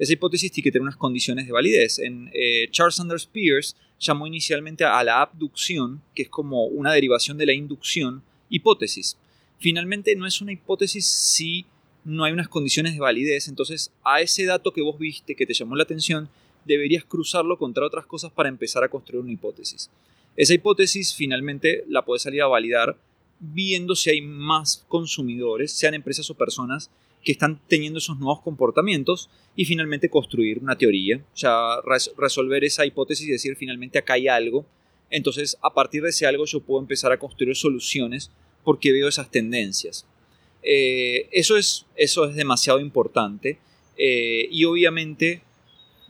esa 0.00 0.14
hipótesis 0.14 0.50
tiene 0.50 0.64
que 0.64 0.72
tener 0.72 0.82
unas 0.82 0.96
condiciones 0.96 1.44
de 1.44 1.52
validez. 1.52 1.98
En, 1.98 2.30
eh, 2.32 2.68
Charles 2.70 2.94
Sanders 2.94 3.26
Peirce 3.26 3.76
llamó 4.00 4.26
inicialmente 4.26 4.82
a 4.82 5.04
la 5.04 5.20
abducción, 5.20 6.00
que 6.14 6.22
es 6.22 6.30
como 6.30 6.64
una 6.64 6.90
derivación 6.94 7.36
de 7.36 7.44
la 7.44 7.52
inducción, 7.52 8.22
hipótesis. 8.48 9.18
Finalmente 9.58 10.16
no 10.16 10.26
es 10.26 10.40
una 10.40 10.52
hipótesis 10.52 11.04
si 11.04 11.66
no 12.02 12.24
hay 12.24 12.32
unas 12.32 12.48
condiciones 12.48 12.94
de 12.94 13.00
validez, 13.00 13.46
entonces 13.46 13.92
a 14.02 14.22
ese 14.22 14.46
dato 14.46 14.72
que 14.72 14.80
vos 14.80 14.98
viste, 14.98 15.36
que 15.36 15.44
te 15.44 15.52
llamó 15.52 15.76
la 15.76 15.82
atención, 15.82 16.30
deberías 16.64 17.04
cruzarlo 17.04 17.58
contra 17.58 17.84
otras 17.84 18.06
cosas 18.06 18.32
para 18.32 18.48
empezar 18.48 18.82
a 18.82 18.88
construir 18.88 19.22
una 19.22 19.32
hipótesis. 19.32 19.90
Esa 20.36 20.54
hipótesis 20.54 21.14
finalmente 21.14 21.84
la 21.88 22.04
puedes 22.04 22.22
salir 22.22 22.42
a 22.42 22.46
validar 22.46 22.96
viendo 23.40 23.96
si 23.96 24.10
hay 24.10 24.20
más 24.20 24.84
consumidores, 24.88 25.72
sean 25.72 25.94
empresas 25.94 26.28
o 26.30 26.34
personas, 26.34 26.90
que 27.24 27.32
están 27.32 27.60
teniendo 27.68 27.98
esos 27.98 28.18
nuevos 28.18 28.40
comportamientos 28.42 29.28
y 29.54 29.64
finalmente 29.64 30.08
construir 30.08 30.58
una 30.58 30.76
teoría, 30.76 31.18
o 31.18 31.36
sea, 31.36 31.76
resolver 32.16 32.64
esa 32.64 32.86
hipótesis 32.86 33.28
y 33.28 33.32
decir 33.32 33.56
finalmente 33.56 33.98
acá 33.98 34.14
hay 34.14 34.28
algo. 34.28 34.64
Entonces, 35.10 35.58
a 35.60 35.74
partir 35.74 36.02
de 36.02 36.10
ese 36.10 36.26
algo 36.26 36.46
yo 36.46 36.60
puedo 36.60 36.80
empezar 36.80 37.12
a 37.12 37.18
construir 37.18 37.56
soluciones 37.56 38.30
porque 38.64 38.92
veo 38.92 39.08
esas 39.08 39.30
tendencias. 39.30 40.06
Eh, 40.62 41.28
eso, 41.32 41.56
es, 41.56 41.86
eso 41.96 42.26
es 42.26 42.36
demasiado 42.36 42.80
importante 42.80 43.58
eh, 43.96 44.48
y 44.50 44.64
obviamente 44.64 45.42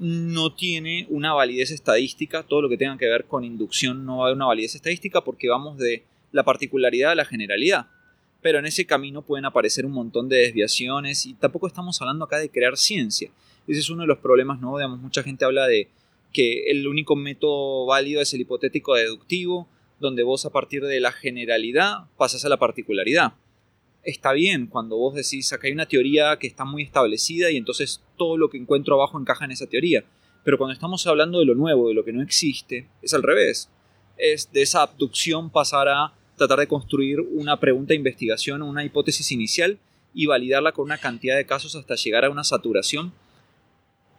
no 0.01 0.55
tiene 0.55 1.07
una 1.09 1.33
validez 1.33 1.71
estadística, 1.71 2.43
todo 2.43 2.63
lo 2.63 2.69
que 2.69 2.77
tenga 2.77 2.99
que 2.99 3.07
ver 3.07 3.27
con 3.27 3.45
inducción 3.45 4.05
no 4.05 4.19
va 4.19 4.25
a 4.25 4.27
haber 4.27 4.37
una 4.37 4.47
validez 4.47 4.75
estadística 4.75 5.23
porque 5.23 5.49
vamos 5.49 5.79
de 5.79 6.03
la 6.33 6.43
particularidad 6.43 7.13
a 7.13 7.15
la 7.15 7.25
generalidad 7.25 7.87
pero 8.43 8.59
en 8.59 8.67
ese 8.67 8.87
camino 8.87 9.23
pueden 9.23 9.45
aparecer 9.45 9.85
un 9.85 9.93
montón 9.93 10.29
de 10.29 10.39
desviaciones 10.39 11.27
y 11.27 11.35
tampoco 11.35 11.67
estamos 11.67 12.01
hablando 12.01 12.25
acá 12.25 12.39
de 12.39 12.49
crear 12.49 12.77
ciencia. 12.77 13.31
Ese 13.67 13.81
es 13.81 13.91
uno 13.91 14.03
de 14.03 14.09
los 14.09 14.19
problemas, 14.19 14.61
¿no? 14.61 14.77
Digamos, 14.77 15.01
mucha 15.01 15.23
gente 15.23 15.45
habla 15.45 15.67
de 15.67 15.89
que 16.33 16.71
el 16.71 16.87
único 16.87 17.17
método 17.17 17.87
válido 17.87 18.23
es 18.23 18.33
el 18.33 18.41
hipotético 18.41 18.95
deductivo, 18.95 19.69
donde 19.99 20.23
vos 20.23 20.47
a 20.47 20.51
partir 20.51 20.83
de 20.85 21.01
la 21.01 21.13
generalidad 21.13 22.05
pasas 22.17 22.45
a 22.45 22.49
la 22.49 22.57
particularidad. 22.57 23.35
Está 24.03 24.33
bien 24.33 24.67
cuando 24.67 24.97
vos 24.97 25.15
decís 25.15 25.53
acá 25.53 25.67
hay 25.67 25.73
una 25.73 25.87
teoría 25.87 26.39
que 26.39 26.47
está 26.47 26.65
muy 26.65 26.83
establecida 26.83 27.51
y 27.51 27.57
entonces 27.57 28.03
todo 28.17 28.37
lo 28.37 28.49
que 28.49 28.57
encuentro 28.59 28.95
abajo 28.95 29.21
encaja 29.21 29.45
en 29.45 29.53
esa 29.53 29.67
teoría. 29.67 30.05
Pero 30.43 30.57
cuando 30.57 30.73
estamos 30.73 31.07
hablando 31.07 31.39
de 31.39 31.45
lo 31.45 31.55
nuevo, 31.55 31.89
de 31.89 31.95
lo 31.95 32.05
que 32.05 32.13
no 32.13 32.23
existe, 32.23 32.89
es 33.03 33.13
al 33.13 33.23
revés. 33.23 33.69
Es 34.17 34.51
de 34.53 34.63
esa 34.63 34.83
abducción 34.83 35.51
pasar 35.51 35.89
a 35.89 36.13
tratar 36.37 36.61
de 36.61 36.67
construir 36.67 37.21
una 37.21 37.61
pregunta 37.61 37.89
de 37.89 37.97
investigación, 37.97 38.63
una 38.63 38.85
hipótesis 38.85 39.31
inicial 39.33 39.79
y 40.15 40.27
validarla 40.27 40.73
con 40.73 40.87
una 40.87 40.99
cantidad 40.99 41.37
de 41.37 41.45
casos 41.45 41.77
hasta 41.77 41.95
llegar 41.95 42.25
a 42.25 42.31
una 42.31 42.45
saturación 42.45 43.13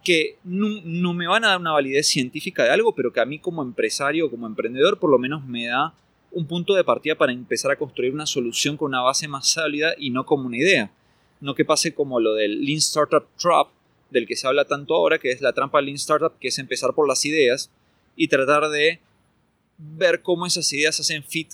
que 0.04 0.36
no, 0.44 1.14
me 1.14 1.26
van 1.26 1.44
a 1.44 1.48
dar 1.48 1.60
una 1.60 1.72
validez 1.72 2.08
científica 2.08 2.64
de 2.64 2.70
algo, 2.70 2.94
pero 2.94 3.12
que 3.12 3.20
a 3.20 3.24
mí 3.24 3.38
como 3.38 3.62
empresario, 3.62 4.30
como 4.30 4.46
emprendedor, 4.46 4.98
por 4.98 5.10
lo 5.10 5.18
menos 5.18 5.44
me 5.46 5.66
da 5.66 5.94
un 6.32 6.46
punto 6.46 6.74
de 6.74 6.84
partida 6.84 7.14
para 7.14 7.32
empezar 7.32 7.70
a 7.70 7.76
construir 7.76 8.12
una 8.12 8.26
solución 8.26 8.76
con 8.76 8.88
una 8.88 9.02
base 9.02 9.28
más 9.28 9.48
sólida 9.48 9.94
y 9.98 10.10
no 10.10 10.24
como 10.24 10.46
una 10.46 10.56
idea. 10.56 10.90
No 11.40 11.54
que 11.54 11.64
pase 11.64 11.94
como 11.94 12.20
lo 12.20 12.34
del 12.34 12.64
Lean 12.64 12.78
Startup 12.78 13.26
Trap, 13.36 13.68
del 14.10 14.26
que 14.26 14.36
se 14.36 14.46
habla 14.46 14.64
tanto 14.64 14.94
ahora, 14.94 15.18
que 15.18 15.30
es 15.30 15.40
la 15.40 15.52
trampa 15.52 15.80
Lean 15.80 15.96
Startup, 15.96 16.32
que 16.38 16.48
es 16.48 16.58
empezar 16.58 16.94
por 16.94 17.08
las 17.08 17.24
ideas 17.24 17.70
y 18.16 18.28
tratar 18.28 18.68
de 18.68 19.00
ver 19.78 20.22
cómo 20.22 20.46
esas 20.46 20.72
ideas 20.72 21.00
hacen 21.00 21.22
fit 21.22 21.52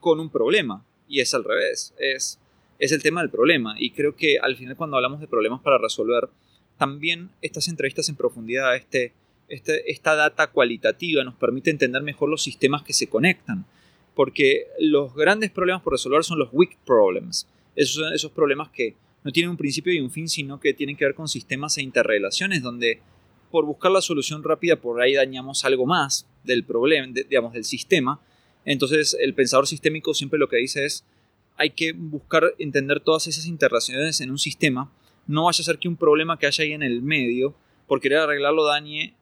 con 0.00 0.20
un 0.20 0.30
problema. 0.30 0.84
Y 1.08 1.20
es 1.20 1.34
al 1.34 1.44
revés, 1.44 1.94
es, 1.98 2.38
es 2.78 2.92
el 2.92 3.02
tema 3.02 3.20
del 3.20 3.30
problema. 3.30 3.76
Y 3.78 3.90
creo 3.90 4.14
que 4.16 4.38
al 4.38 4.56
final 4.56 4.76
cuando 4.76 4.96
hablamos 4.96 5.20
de 5.20 5.28
problemas 5.28 5.60
para 5.62 5.78
resolver, 5.78 6.28
también 6.76 7.30
estas 7.42 7.68
entrevistas 7.68 8.08
en 8.08 8.16
profundidad, 8.16 8.76
este, 8.76 9.12
este, 9.48 9.90
esta 9.90 10.14
data 10.14 10.48
cualitativa 10.48 11.24
nos 11.24 11.34
permite 11.34 11.70
entender 11.70 12.02
mejor 12.02 12.28
los 12.28 12.42
sistemas 12.42 12.82
que 12.82 12.92
se 12.92 13.08
conectan. 13.08 13.64
Porque 14.16 14.66
los 14.80 15.14
grandes 15.14 15.52
problemas 15.52 15.82
por 15.82 15.92
resolver 15.92 16.24
son 16.24 16.40
los 16.40 16.48
weak 16.50 16.76
problems. 16.84 17.46
Esos 17.76 17.94
son 18.02 18.12
esos 18.12 18.32
problemas 18.32 18.70
que 18.70 18.96
no 19.22 19.30
tienen 19.30 19.50
un 19.50 19.56
principio 19.56 19.92
y 19.92 20.00
un 20.00 20.10
fin, 20.10 20.28
sino 20.28 20.58
que 20.58 20.74
tienen 20.74 20.96
que 20.96 21.04
ver 21.04 21.14
con 21.14 21.28
sistemas 21.28 21.78
e 21.78 21.82
interrelaciones 21.82 22.60
donde 22.60 23.00
por 23.52 23.64
buscar 23.64 23.92
la 23.92 24.00
solución 24.00 24.42
rápida 24.42 24.74
por 24.74 25.00
ahí 25.00 25.14
dañamos 25.14 25.64
algo 25.64 25.86
más 25.86 26.26
del 26.42 26.64
problema, 26.64 27.06
digamos, 27.28 27.52
del 27.52 27.64
sistema 27.64 28.20
entonces 28.66 29.16
el 29.18 29.32
pensador 29.32 29.66
sistémico 29.66 30.12
siempre 30.12 30.38
lo 30.38 30.48
que 30.48 30.56
dice 30.56 30.84
es 30.84 31.04
hay 31.56 31.70
que 31.70 31.92
buscar 31.92 32.52
entender 32.58 33.00
todas 33.00 33.26
esas 33.28 33.46
interrelaciones 33.46 34.20
en 34.20 34.30
un 34.30 34.38
sistema. 34.38 34.92
No 35.26 35.44
vaya 35.44 35.62
a 35.62 35.64
ser 35.64 35.78
que 35.78 35.88
un 35.88 35.96
problema 35.96 36.38
que 36.38 36.46
haya 36.46 36.64
ahí 36.64 36.72
en 36.72 36.82
el 36.82 37.00
medio, 37.00 37.54
por 37.86 38.00
querer 38.00 38.18
arreglarlo, 38.18 38.64
dañe 38.64 39.14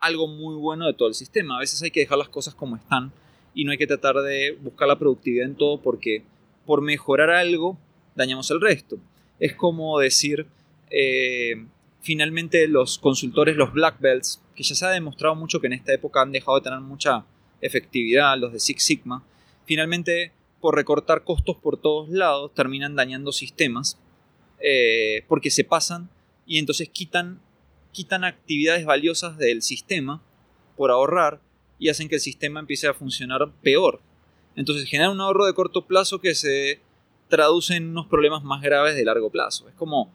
algo 0.00 0.26
muy 0.26 0.54
bueno 0.54 0.86
de 0.86 0.94
todo 0.94 1.08
el 1.08 1.14
sistema. 1.14 1.56
A 1.56 1.60
veces 1.60 1.82
hay 1.82 1.90
que 1.90 2.00
dejar 2.00 2.16
las 2.16 2.30
cosas 2.30 2.54
como 2.54 2.76
están 2.76 3.12
y 3.54 3.64
no 3.64 3.72
hay 3.72 3.78
que 3.78 3.86
tratar 3.86 4.16
de 4.16 4.56
buscar 4.60 4.88
la 4.88 4.98
productividad 4.98 5.46
en 5.46 5.54
todo 5.54 5.80
porque 5.80 6.22
por 6.64 6.80
mejorar 6.80 7.30
algo 7.30 7.78
dañamos 8.14 8.50
el 8.50 8.60
resto. 8.60 8.98
Es 9.38 9.54
como 9.54 9.98
decir, 9.98 10.46
eh, 10.90 11.64
finalmente 12.00 12.68
los 12.68 12.98
consultores, 12.98 13.56
los 13.56 13.72
black 13.72 14.00
belts, 14.00 14.42
que 14.54 14.62
ya 14.62 14.74
se 14.74 14.86
ha 14.86 14.90
demostrado 14.90 15.34
mucho 15.34 15.60
que 15.60 15.66
en 15.66 15.72
esta 15.74 15.92
época 15.92 16.22
han 16.22 16.32
dejado 16.32 16.58
de 16.58 16.64
tener 16.64 16.80
mucha 16.80 17.24
efectividad, 17.60 18.36
los 18.38 18.52
de 18.52 18.60
Six 18.60 18.82
Sigma, 18.82 19.24
finalmente 19.64 20.32
por 20.60 20.76
recortar 20.76 21.24
costos 21.24 21.56
por 21.56 21.76
todos 21.76 22.08
lados 22.08 22.52
terminan 22.54 22.94
dañando 22.94 23.32
sistemas 23.32 23.98
eh, 24.60 25.24
porque 25.26 25.50
se 25.50 25.64
pasan 25.64 26.08
y 26.46 26.58
entonces 26.58 26.88
quitan, 26.88 27.40
quitan 27.90 28.24
actividades 28.24 28.84
valiosas 28.84 29.36
del 29.38 29.62
sistema 29.62 30.22
por 30.76 30.90
ahorrar 30.90 31.40
y 31.82 31.88
hacen 31.88 32.08
que 32.08 32.14
el 32.14 32.20
sistema 32.20 32.60
empiece 32.60 32.86
a 32.86 32.94
funcionar 32.94 33.50
peor. 33.60 34.00
Entonces 34.54 34.88
generan 34.88 35.10
un 35.10 35.20
ahorro 35.20 35.46
de 35.46 35.52
corto 35.52 35.84
plazo 35.84 36.20
que 36.20 36.36
se 36.36 36.80
traduce 37.26 37.74
en 37.74 37.90
unos 37.90 38.06
problemas 38.06 38.44
más 38.44 38.62
graves 38.62 38.94
de 38.94 39.04
largo 39.04 39.30
plazo. 39.30 39.68
Es 39.68 39.74
como, 39.74 40.08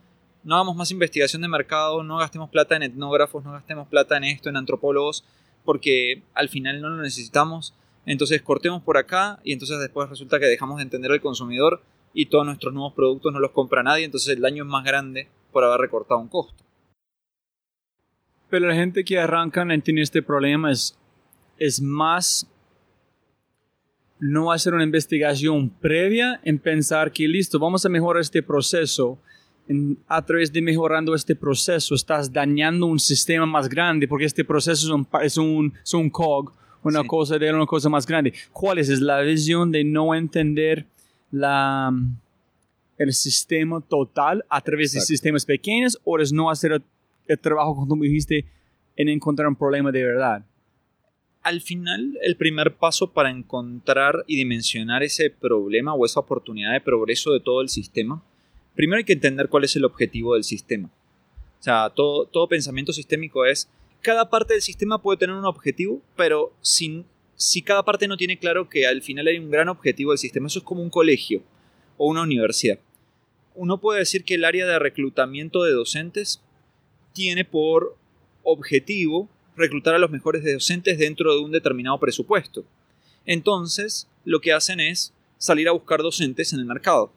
no 0.46 0.56
hagamos 0.56 0.78
más 0.78 0.92
investigación 0.92 1.42
de 1.42 1.50
mercado, 1.50 2.04
no 2.04 2.20
gastemos 2.20 2.50
plata 2.50 2.78
en 2.78 2.84
etnógrafos, 2.84 3.44
no 3.44 3.52
gastemos 3.52 3.86
plata 3.90 4.16
en 4.16 4.24
esto, 4.24 4.48
en 4.48 4.56
antropólogos, 4.56 5.26
porque 5.66 6.24
al 6.34 6.48
final 6.48 6.80
no 6.80 6.88
lo 6.88 7.02
necesitamos. 7.02 7.74
Entonces 8.06 8.42
cortemos 8.42 8.82
por 8.82 8.96
acá 8.96 9.42
y 9.44 9.52
entonces 9.52 9.78
después 9.82 10.10
resulta 10.10 10.40
que 10.40 10.46
dejamos 10.46 10.78
de 10.78 10.84
entender 10.84 11.12
al 11.12 11.20
consumidor 11.20 11.82
y 12.14 12.28
todos 12.28 12.46
nuestros 12.46 12.74
nuevos 12.74 12.94
productos 12.94 13.34
no 13.34 13.42
los 13.42 13.52
compra 13.52 13.84
nadie, 13.84 14.06
entonces 14.06 14.34
el 14.34 14.42
daño 14.42 14.64
es 14.64 14.70
más 14.70 14.86
grande 14.86 15.28
por 15.52 15.66
haber 15.66 15.82
recortado 15.82 16.22
un 16.22 16.30
costo. 16.30 16.64
Pero 18.50 18.68
la 18.68 18.76
gente 18.76 19.04
que 19.04 19.20
arrancan 19.20 19.72
en 19.72 19.82
tener 19.82 20.04
este 20.04 20.22
problema 20.22 20.72
es, 20.72 20.98
es 21.58 21.82
más 21.82 22.48
no 24.20 24.52
hacer 24.52 24.74
una 24.74 24.84
investigación 24.84 25.70
previa 25.70 26.40
en 26.44 26.58
pensar 26.60 27.12
que 27.12 27.28
listo, 27.28 27.60
vamos 27.60 27.86
a 27.86 27.90
mejorar 27.90 28.22
este 28.22 28.42
proceso. 28.42 29.20
a 30.08 30.26
través 30.26 30.52
de 30.54 30.62
mejorando 30.62 31.14
este 31.14 31.36
proceso 31.36 31.94
estás 31.94 32.32
dañando 32.32 32.86
un 32.86 33.00
sistema 33.00 33.46
más 33.46 33.68
grande 33.68 34.08
porque 34.08 34.24
este 34.24 34.46
proceso 34.46 34.88
es 34.88 34.92
un, 34.94 35.08
es 35.22 35.38
un, 35.38 35.74
es 35.84 35.94
un 35.94 36.10
cog, 36.10 36.54
una 36.84 37.04
cosa 37.04 37.38
de 37.38 37.54
una 37.54 37.66
cosa 37.66 37.90
más 37.90 38.06
grande. 38.06 38.34
¿Cuál 38.52 38.78
es? 38.78 38.90
Es 38.90 39.02
la 39.02 39.20
visión 39.22 39.72
de 39.72 39.84
no 39.84 40.16
entender 40.16 40.86
la, 41.32 41.92
el 42.98 43.14
sistema 43.14 43.82
total 43.82 44.46
a 44.50 44.62
través 44.62 44.94
de 44.94 45.02
sistemas 45.02 45.46
pequeños 45.46 46.00
o 46.04 46.18
es 46.20 46.32
no 46.32 46.50
hacer 46.50 46.82
el, 47.28 47.40
trabajo, 47.40 47.86
como 47.88 48.04
dijiste, 48.04 48.46
en 48.96 49.10
encontrar 49.10 49.50
un 49.50 49.56
problema 49.56 49.92
de 49.92 50.04
verdad 50.04 50.46
al 51.48 51.62
final 51.62 52.18
el 52.22 52.36
primer 52.36 52.76
paso 52.76 53.14
para 53.14 53.32
encontrar 53.32 54.26
y 54.28 54.36
dimensionar 54.36 55.02
ese 55.02 55.30
problema 55.30 55.94
o 55.94 56.06
esa 56.06 56.20
oportunidad 56.20 56.74
de 56.74 56.82
progreso 56.82 57.32
de 57.32 57.40
todo 57.40 57.62
el 57.62 57.70
sistema, 57.70 58.22
primero 58.76 58.98
hay 58.98 59.06
que 59.06 59.14
entender 59.14 59.48
cuál 59.48 59.64
es 59.64 59.74
el 59.78 59.86
objetivo 59.86 60.34
del 60.34 60.44
sistema. 60.44 60.90
O 61.58 61.64
sea, 61.64 61.90
todo, 61.90 62.26
todo 62.26 62.50
pensamiento 62.50 62.92
sistémico 62.92 63.46
es, 63.46 63.70
cada 64.02 64.30
parte 64.30 64.56
del 64.56 64.62
sistema 64.62 65.02
puede 65.02 65.20
tener 65.20 65.38
un 65.38 65.46
objetivo, 65.46 66.02
pero 66.18 66.54
sin, 66.60 67.06
si 67.36 67.62
cada 67.62 67.84
parte 67.86 68.10
no 68.10 68.18
tiene 68.18 68.38
claro 68.38 68.68
que 68.68 68.86
al 68.86 69.02
final 69.02 69.28
hay 69.28 69.38
un 69.38 69.50
gran 69.50 69.70
objetivo 69.70 70.12
del 70.12 70.20
sistema, 70.20 70.48
eso 70.48 70.60
es 70.60 70.66
como 70.66 70.82
un 70.82 70.90
colegio 70.90 71.44
o 71.96 72.10
una 72.10 72.24
universidad. 72.24 72.78
Uno 73.56 73.80
puede 73.80 74.00
decir 74.00 74.26
que 74.26 74.36
el 74.36 74.44
área 74.44 74.68
de 74.68 74.80
reclutamiento 74.80 75.64
de 75.64 75.72
docentes 75.72 76.44
tiene 77.14 77.46
por 77.46 77.96
objetivo 78.44 79.30
reclutar 79.58 79.96
a 79.96 80.00
los 80.00 80.12
mejores 80.12 80.44
docentes 80.44 80.98
dentro 80.98 81.34
de 81.34 81.42
un 81.42 81.52
determinado 81.52 82.00
presupuesto. 82.00 82.64
Entonces, 83.26 84.08
lo 84.24 84.40
que 84.40 84.54
hacen 84.54 84.80
es 84.80 85.14
salir 85.38 85.68
a 85.68 85.74
buscar 85.74 86.02
docentes 86.02 86.54
en 86.54 86.60
el 86.60 86.66
mercado. 86.66 87.12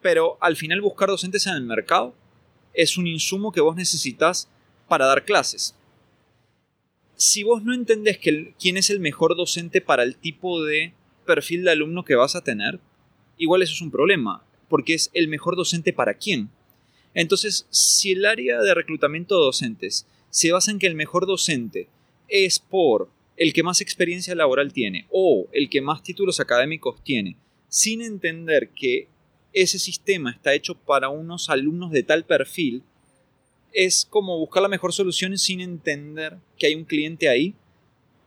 Pero 0.00 0.38
al 0.40 0.56
final 0.56 0.80
buscar 0.80 1.08
docentes 1.08 1.46
en 1.46 1.54
el 1.54 1.62
mercado 1.62 2.14
es 2.72 2.96
un 2.96 3.06
insumo 3.06 3.52
que 3.52 3.60
vos 3.60 3.76
necesitas 3.76 4.48
para 4.88 5.06
dar 5.06 5.24
clases. 5.24 5.74
Si 7.16 7.42
vos 7.42 7.62
no 7.62 7.74
entendés 7.74 8.18
que 8.18 8.54
quién 8.60 8.76
es 8.76 8.90
el 8.90 9.00
mejor 9.00 9.36
docente 9.36 9.80
para 9.80 10.02
el 10.02 10.16
tipo 10.16 10.62
de 10.62 10.92
perfil 11.24 11.64
de 11.64 11.72
alumno 11.72 12.04
que 12.04 12.14
vas 12.14 12.36
a 12.36 12.44
tener, 12.44 12.78
igual 13.38 13.62
eso 13.62 13.72
es 13.72 13.80
un 13.80 13.90
problema, 13.90 14.44
porque 14.68 14.94
es 14.94 15.10
el 15.14 15.28
mejor 15.28 15.56
docente 15.56 15.92
para 15.92 16.14
quién. 16.14 16.50
Entonces, 17.14 17.66
si 17.70 18.12
el 18.12 18.26
área 18.26 18.60
de 18.60 18.74
reclutamiento 18.74 19.36
de 19.38 19.46
docentes 19.46 20.06
se 20.36 20.52
basa 20.52 20.70
en 20.70 20.78
que 20.78 20.86
el 20.86 20.94
mejor 20.94 21.26
docente 21.26 21.88
es 22.28 22.58
por 22.58 23.08
el 23.38 23.54
que 23.54 23.62
más 23.62 23.80
experiencia 23.80 24.34
laboral 24.34 24.70
tiene 24.70 25.06
o 25.10 25.48
el 25.50 25.70
que 25.70 25.80
más 25.80 26.02
títulos 26.02 26.40
académicos 26.40 27.02
tiene, 27.02 27.38
sin 27.70 28.02
entender 28.02 28.68
que 28.68 29.08
ese 29.54 29.78
sistema 29.78 30.30
está 30.30 30.52
hecho 30.52 30.74
para 30.74 31.08
unos 31.08 31.48
alumnos 31.48 31.90
de 31.90 32.02
tal 32.02 32.26
perfil, 32.26 32.82
es 33.72 34.04
como 34.04 34.38
buscar 34.38 34.62
la 34.62 34.68
mejor 34.68 34.92
solución 34.92 35.38
sin 35.38 35.62
entender 35.62 36.36
que 36.58 36.66
hay 36.66 36.74
un 36.74 36.84
cliente 36.84 37.30
ahí 37.30 37.54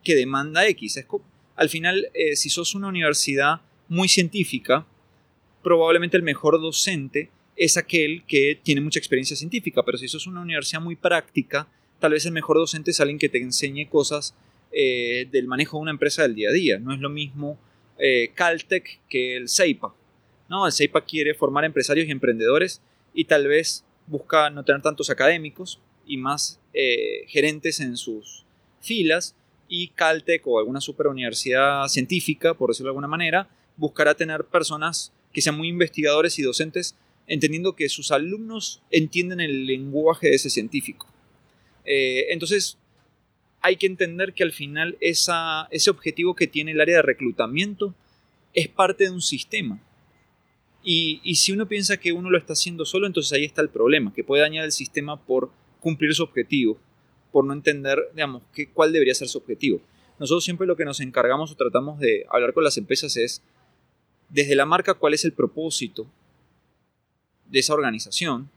que 0.03 0.15
demanda 0.15 0.67
X. 0.67 1.05
al 1.55 1.69
final, 1.69 2.09
eh, 2.15 2.35
si 2.35 2.49
sos 2.49 2.73
una 2.73 2.87
universidad 2.87 3.61
muy 3.87 4.09
científica, 4.09 4.87
probablemente 5.61 6.17
el 6.17 6.23
mejor 6.23 6.59
docente 6.59 7.29
es 7.55 7.77
aquel 7.77 8.23
que 8.25 8.59
tiene 8.63 8.81
mucha 8.81 8.97
experiencia 8.97 9.35
científica, 9.35 9.83
pero 9.83 9.99
si 9.99 10.07
sos 10.07 10.25
una 10.25 10.41
universidad 10.41 10.81
muy 10.81 10.95
práctica, 10.95 11.67
tal 11.99 12.13
vez 12.13 12.25
el 12.25 12.31
mejor 12.31 12.57
docente 12.57 12.91
es 12.91 12.99
alguien 12.99 13.19
que 13.19 13.29
te 13.29 13.37
enseñe 13.37 13.87
cosas 13.89 14.33
eh, 14.71 15.27
del 15.31 15.47
manejo 15.47 15.77
de 15.77 15.81
una 15.81 15.91
empresa 15.91 16.23
del 16.23 16.35
día 16.35 16.49
a 16.49 16.53
día. 16.53 16.79
No 16.79 16.93
es 16.93 16.99
lo 16.99 17.09
mismo 17.09 17.57
eh, 17.97 18.31
Caltech 18.33 18.99
que 19.09 19.35
el 19.35 19.49
CEIPA. 19.49 19.93
¿no? 20.47 20.65
El 20.65 20.73
CEIPA 20.73 21.01
quiere 21.01 21.33
formar 21.33 21.65
empresarios 21.65 22.07
y 22.07 22.11
emprendedores 22.11 22.81
y 23.13 23.25
tal 23.25 23.47
vez 23.47 23.83
busca 24.07 24.49
no 24.49 24.63
tener 24.63 24.81
tantos 24.81 25.09
académicos 25.09 25.79
y 26.05 26.17
más 26.17 26.59
eh, 26.73 27.25
gerentes 27.27 27.79
en 27.79 27.97
sus 27.97 28.45
filas. 28.81 29.35
Y 29.67 29.89
Caltech 29.89 30.41
o 30.47 30.57
alguna 30.57 30.81
super 30.81 31.07
universidad 31.07 31.87
científica, 31.87 32.55
por 32.55 32.71
decirlo 32.71 32.87
de 32.87 32.91
alguna 32.91 33.07
manera, 33.07 33.47
buscará 33.77 34.15
tener 34.15 34.45
personas 34.45 35.11
que 35.31 35.41
sean 35.41 35.57
muy 35.57 35.67
investigadores 35.67 36.39
y 36.39 36.41
docentes, 36.41 36.95
entendiendo 37.27 37.75
que 37.75 37.87
sus 37.87 38.11
alumnos 38.11 38.81
entienden 38.89 39.39
el 39.39 39.67
lenguaje 39.67 40.29
de 40.29 40.35
ese 40.35 40.49
científico. 40.49 41.07
Eh, 41.91 42.31
entonces, 42.31 42.77
hay 43.61 43.77
que 43.77 43.87
entender 43.87 44.33
que 44.33 44.43
al 44.43 44.51
final 44.51 44.95
ese 45.01 45.89
objetivo 45.89 46.35
que 46.35 46.45
tiene 46.45 46.71
el 46.71 46.81
área 46.81 46.97
de 46.97 47.01
reclutamiento 47.01 47.95
es 48.53 48.67
parte 48.67 49.05
de 49.05 49.09
un 49.09 49.23
sistema. 49.23 49.81
Y, 50.83 51.35
si 51.35 51.51
uno 51.51 51.67
piensa 51.67 51.97
que 51.97 52.13
uno 52.13 52.29
lo 52.29 52.37
está 52.37 52.53
haciendo 52.53 52.85
solo, 52.85 53.07
entonces 53.07 53.33
ahí 53.33 53.43
está 53.43 53.61
el 53.61 53.69
problema, 53.69 54.13
que 54.13 54.23
puede 54.23 54.43
dañar 54.43 54.65
el 54.65 54.71
sistema 54.71 55.19
por 55.19 55.51
cumplir 55.79 56.13
su 56.13 56.23
objetivo, 56.23 56.79
por 57.31 57.43
no 57.43 57.53
entender, 57.53 57.99
digamos, 58.13 58.43
cuál 58.73 58.93
debería 58.93 59.15
ser 59.15 59.27
su 59.27 59.39
objetivo. 59.39 59.81
Nosotros 60.19 60.43
siempre 60.43 60.67
lo 60.67 60.77
que 60.77 60.85
nos 60.85 60.99
encargamos 60.99 61.51
o 61.51 61.55
tratamos 61.55 61.99
de 61.99 62.25
hablar 62.29 62.53
con 62.53 62.63
las 62.63 62.77
empresas 62.77 63.17
es, 63.17 63.41
desde 64.29 64.55
la 64.55 64.65
marca, 64.65 64.93
cuál 64.93 65.15
es 65.15 65.25
el 65.25 65.33
propósito 65.33 66.07
de 67.47 67.59
esa 67.59 67.73
organización, 67.73 68.49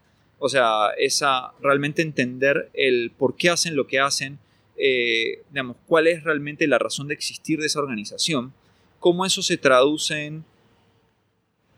o 0.45 0.49
sea, 0.49 0.91
esa 0.99 1.53
realmente 1.61 2.03
entender 2.03 2.69
el 2.75 3.13
por 3.17 3.37
qué 3.37 3.49
hacen 3.49 3.77
lo 3.77 3.87
que 3.87 4.01
hacen, 4.01 4.41
eh, 4.77 5.43
cuál 5.87 6.09
es 6.09 6.25
realmente 6.25 6.67
la 6.67 6.81
razón 6.81 7.07
de 7.07 7.15
existir 7.15 7.61
de 7.61 7.67
esa 7.67 7.79
organización, 7.79 8.53
cómo 8.99 9.25
eso 9.25 9.41
se 9.41 9.57
traduce 9.57 10.25
en 10.25 10.45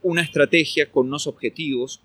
una 0.00 0.22
estrategia 0.22 0.90
con 0.90 1.08
unos 1.08 1.26
objetivos 1.26 2.00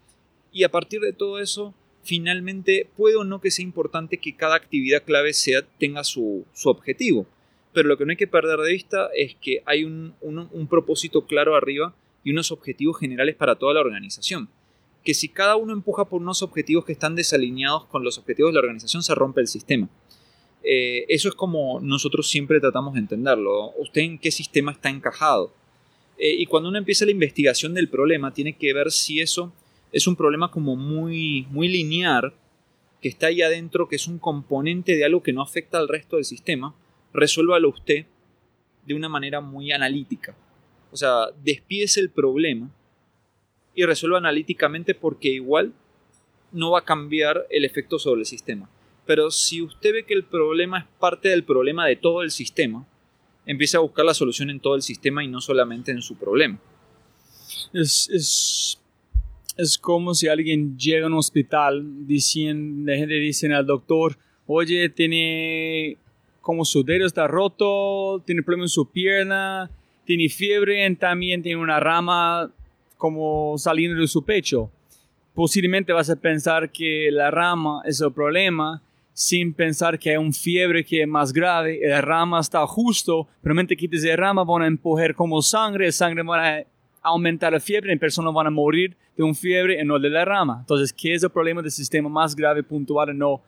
y 0.52 0.66
a 0.66 0.70
partir 0.70 1.00
de 1.00 1.14
todo 1.14 1.40
eso, 1.40 1.74
finalmente 2.04 2.90
puede 2.98 3.16
o 3.16 3.24
no 3.24 3.40
que 3.40 3.52
sea 3.52 3.64
importante 3.64 4.18
que 4.18 4.36
cada 4.36 4.56
actividad 4.56 5.06
clave 5.06 5.32
sea, 5.32 5.62
tenga 5.78 6.04
su, 6.04 6.44
objetivo, 6.66 7.26
pero 7.72 7.88
lo 7.88 7.98
que 7.98 8.04
no 8.04 8.12
hay 8.12 8.18
que 8.18 8.28
perder 8.28 8.60
de 8.60 8.74
vista 8.74 9.08
es 9.16 9.34
que 9.36 9.64
hay 9.66 9.86
un 9.86 10.68
propósito 10.70 11.26
claro 11.26 11.56
arriba 11.56 11.96
y 12.26 12.32
unos 12.32 12.52
objetivos 12.52 13.00
generales 13.00 13.38
para 13.38 13.56
toda 13.56 13.76
la 13.76 13.80
organización 13.80 14.50
que 15.10 15.16
si 15.16 15.28
cada 15.28 15.56
uno 15.56 15.74
empuja 15.74 16.06
por 16.06 16.22
unos 16.22 16.44
objetivos 16.44 16.86
que 16.86 16.92
están 16.92 17.16
desalineados 17.16 17.86
con 17.86 18.04
los 18.04 18.20
objetivos 18.20 18.52
de 18.52 18.54
la 18.54 18.60
organización, 18.60 19.02
se 19.02 19.16
rompe 19.16 19.42
el 19.42 19.48
sistema. 19.48 19.90
Eh, 20.62 21.08
eso 21.10 21.30
es 21.30 21.34
como 21.34 21.80
nosotros 21.80 22.30
siempre 22.30 22.60
tratamos 22.60 22.94
de 22.94 23.00
entenderlo. 23.00 23.72
¿Usted 23.80 24.02
en 24.02 24.20
qué 24.20 24.30
sistema 24.30 24.72
está 24.72 24.92
encajado? 24.92 25.52
Eh, 26.20 26.36
y 26.38 26.46
cuando 26.46 26.70
uno 26.70 26.78
empieza 26.78 27.06
la 27.06 27.12
investigación 27.12 27.74
del 27.74 27.90
problema, 27.90 28.36
tiene 28.36 28.56
que 28.56 28.72
ver 28.72 28.92
si 28.92 29.20
eso 29.20 29.52
es 29.92 30.06
un 30.06 30.16
problema 30.16 30.52
como 30.52 30.76
muy, 30.76 31.48
muy 31.50 31.70
lineal, 31.70 32.36
que 33.02 33.10
está 33.10 33.26
ahí 33.26 33.42
adentro, 33.42 33.88
que 33.88 33.96
es 33.96 34.08
un 34.08 34.20
componente 34.20 34.96
de 34.96 35.06
algo 35.06 35.24
que 35.24 35.34
no 35.34 35.42
afecta 35.42 35.80
al 35.80 35.88
resto 35.88 36.18
del 36.18 36.26
sistema, 36.26 36.76
resuélvalo 37.14 37.70
usted 37.70 38.06
de 38.86 38.94
una 38.94 39.10
manera 39.10 39.42
muy 39.42 39.72
analítica. 39.72 40.38
O 40.92 40.98
sea, 40.98 41.30
despiese 41.44 42.00
el 42.00 42.12
problema 42.12 42.70
y 43.80 43.86
resuelva 43.86 44.18
analíticamente 44.18 44.94
porque 44.94 45.30
igual 45.30 45.72
no 46.52 46.72
va 46.72 46.80
a 46.80 46.86
cambiar 46.86 47.48
el 47.50 47.64
efecto 47.64 47.98
sobre 47.98 48.20
el 48.20 48.26
sistema. 48.26 48.70
Pero 49.06 49.32
si 49.32 49.62
usted 49.62 49.94
ve 49.94 50.06
que 50.06 50.14
el 50.14 50.26
problema 50.26 50.80
es 50.80 50.86
parte 51.00 51.30
del 51.30 51.46
problema 51.46 51.86
de 51.86 51.96
todo 51.96 52.22
el 52.22 52.30
sistema, 52.30 52.86
empiece 53.46 53.78
a 53.78 53.80
buscar 53.80 54.04
la 54.04 54.14
solución 54.14 54.50
en 54.50 54.60
todo 54.60 54.76
el 54.76 54.82
sistema 54.82 55.24
y 55.24 55.30
no 55.30 55.40
solamente 55.40 55.92
en 55.92 56.02
su 56.02 56.18
problema. 56.18 56.60
Es, 57.72 58.10
es, 58.10 58.82
es 59.56 59.78
como 59.78 60.14
si 60.14 60.28
alguien 60.28 60.78
llega 60.78 61.06
a 61.06 61.08
un 61.08 61.14
hospital 61.14 62.06
diciendo, 62.06 62.92
le 62.92 63.08
dicen 63.08 63.54
al 63.54 63.66
doctor, 63.66 64.18
oye, 64.46 64.90
tiene 64.90 65.98
como 66.42 66.66
su 66.66 66.84
dedo 66.84 67.06
está 67.06 67.28
roto, 67.28 68.22
tiene 68.26 68.44
problema 68.44 68.66
en 68.66 68.70
su 68.70 68.92
pierna, 68.92 69.72
tiene 70.04 70.28
fiebre, 70.28 70.94
también 70.98 71.42
tiene 71.42 71.62
una 71.62 71.80
rama 71.80 72.52
como 73.00 73.58
saliendo 73.58 74.02
de 74.02 74.08
su 74.10 74.26
pecho. 74.26 74.70
Posiblemente 75.34 75.94
vas 75.94 76.10
a 76.10 76.18
pensar 76.18 76.70
que 76.70 77.10
la 77.12 77.32
rama 77.32 77.82
es 77.86 78.02
el 78.02 78.12
problema 78.12 78.84
sin 79.14 79.54
pensar 79.54 79.98
que 79.98 80.10
hay 80.10 80.18
un 80.18 80.34
fiebre 80.34 80.84
que 80.84 81.02
es 81.04 81.08
más 81.08 81.32
grave, 81.32 81.80
la 81.82 82.02
rama 82.02 82.42
está 82.42 82.66
justo, 82.68 83.28
pero 83.42 83.56
mente 83.56 83.78
quites 83.78 84.04
la 84.04 84.18
rama 84.18 84.44
van 84.44 84.64
a 84.64 84.68
empujar 84.68 85.16
como 85.16 85.42
sangre, 85.42 85.86
la 85.86 85.92
sangre 85.94 86.24
va 86.24 86.58
a 86.58 86.64
aumentar 87.02 87.54
la 87.54 87.62
fiebre 87.62 87.94
y 87.94 87.98
personas 87.98 88.34
van 88.34 88.48
a 88.48 88.50
morir 88.50 88.98
de 89.16 89.24
un 89.24 89.34
fiebre 89.34 89.82
y 89.82 89.86
no 89.86 89.98
de 89.98 90.10
la 90.10 90.26
rama. 90.26 90.58
Entonces, 90.60 90.92
¿qué 90.92 91.14
es 91.14 91.24
el 91.24 91.30
problema 91.30 91.62
del 91.62 91.72
sistema 91.72 92.10
más 92.10 92.36
grave 92.36 92.64
puntual 92.64 93.18
no 93.18 93.42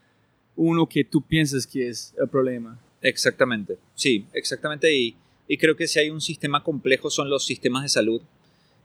uno 0.56 0.88
que 0.88 1.04
tú 1.04 1.22
piensas 1.22 1.68
que 1.68 1.90
es 1.90 2.16
el 2.18 2.30
problema? 2.30 2.80
Exactamente, 3.02 3.78
sí, 3.96 4.26
exactamente. 4.34 4.94
Y, 4.96 5.16
y 5.46 5.58
creo 5.58 5.76
que 5.76 5.88
si 5.88 6.00
hay 6.00 6.10
un 6.10 6.22
sistema 6.22 6.64
complejo 6.64 7.10
son 7.10 7.30
los 7.30 7.46
sistemas 7.46 7.84
de 7.84 7.90
salud 7.90 8.22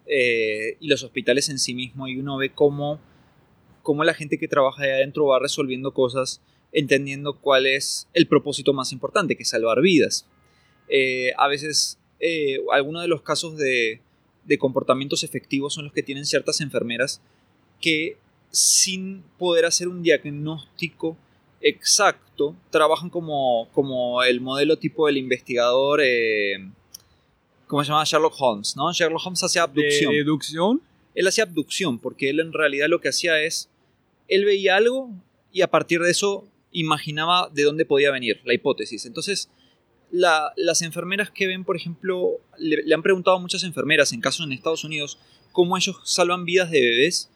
eh, 0.06 0.76
y 0.80 0.88
los 0.88 1.02
hospitales 1.02 1.48
en 1.48 1.58
sí 1.58 1.74
mismos 1.74 2.08
y 2.08 2.18
uno 2.18 2.36
ve 2.36 2.50
cómo, 2.50 3.00
cómo 3.82 4.04
la 4.04 4.14
gente 4.14 4.38
que 4.38 4.48
trabaja 4.48 4.82
ahí 4.82 4.90
adentro 4.90 5.26
va 5.26 5.38
resolviendo 5.38 5.92
cosas 5.92 6.40
entendiendo 6.72 7.38
cuál 7.38 7.66
es 7.66 8.08
el 8.12 8.26
propósito 8.26 8.72
más 8.72 8.92
importante, 8.92 9.36
que 9.36 9.44
es 9.44 9.48
salvar 9.48 9.80
vidas. 9.80 10.26
Eh, 10.88 11.32
a 11.38 11.48
veces 11.48 11.98
eh, 12.20 12.58
algunos 12.72 13.02
de 13.02 13.08
los 13.08 13.22
casos 13.22 13.56
de, 13.56 14.00
de 14.44 14.58
comportamientos 14.58 15.24
efectivos 15.24 15.74
son 15.74 15.84
los 15.84 15.92
que 15.92 16.02
tienen 16.02 16.26
ciertas 16.26 16.60
enfermeras 16.60 17.20
que 17.80 18.18
sin 18.50 19.22
poder 19.38 19.64
hacer 19.64 19.88
un 19.88 20.02
diagnóstico 20.02 21.16
exacto, 21.60 22.54
trabajan 22.70 23.10
como, 23.10 23.68
como 23.72 24.22
el 24.22 24.40
modelo 24.40 24.78
tipo 24.78 25.06
del 25.06 25.16
investigador, 25.16 26.00
eh, 26.02 26.70
¿cómo 27.66 27.82
se 27.84 27.88
llama? 27.88 28.04
Sherlock 28.04 28.34
Holmes, 28.38 28.76
¿no? 28.76 28.92
Sherlock 28.92 29.24
Holmes 29.24 29.42
hacía 29.42 29.62
abducción. 29.62 30.12
¿De 30.12 30.18
deducción? 30.18 30.82
Él 31.14 31.26
hacía 31.26 31.44
abducción 31.44 31.98
porque 31.98 32.30
él 32.30 32.40
en 32.40 32.52
realidad 32.52 32.88
lo 32.88 33.00
que 33.00 33.08
hacía 33.08 33.40
es, 33.42 33.70
él 34.28 34.44
veía 34.44 34.76
algo 34.76 35.10
y 35.52 35.62
a 35.62 35.70
partir 35.70 36.00
de 36.00 36.10
eso 36.10 36.46
imaginaba 36.72 37.48
de 37.52 37.62
dónde 37.62 37.86
podía 37.86 38.10
venir, 38.10 38.40
la 38.44 38.52
hipótesis. 38.52 39.06
Entonces, 39.06 39.48
las 40.10 40.82
enfermeras 40.82 41.30
que 41.30 41.46
ven, 41.46 41.64
por 41.64 41.76
ejemplo, 41.76 42.38
le, 42.58 42.82
le, 42.82 42.94
han 42.94 43.02
preguntado 43.02 43.36
a 43.36 43.40
muchas 43.40 43.64
enfermeras, 43.64 44.12
en 44.12 44.20
casos 44.20 44.46
en 44.46 44.52
Estados 44.52 44.84
Unidos, 44.84 45.18
cómo 45.52 45.76
ellos 45.76 45.96
salvan 46.04 46.44
vidas 46.44 46.70
de 46.70 46.80
bebés, 46.80 47.30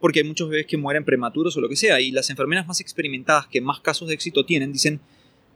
porque 0.00 0.20
hay 0.20 0.24
muchos 0.24 0.48
bebés 0.48 0.66
que 0.66 0.76
mueren 0.76 1.04
prematuros 1.04 1.56
o 1.56 1.60
lo 1.60 1.68
que 1.68 1.76
sea, 1.76 2.00
y 2.00 2.10
las 2.10 2.30
enfermeras 2.30 2.66
más 2.66 2.80
experimentadas 2.80 3.46
que 3.46 3.60
más 3.60 3.80
casos 3.80 4.08
de 4.08 4.14
éxito 4.14 4.44
tienen, 4.44 4.72
dicen, 4.72 5.00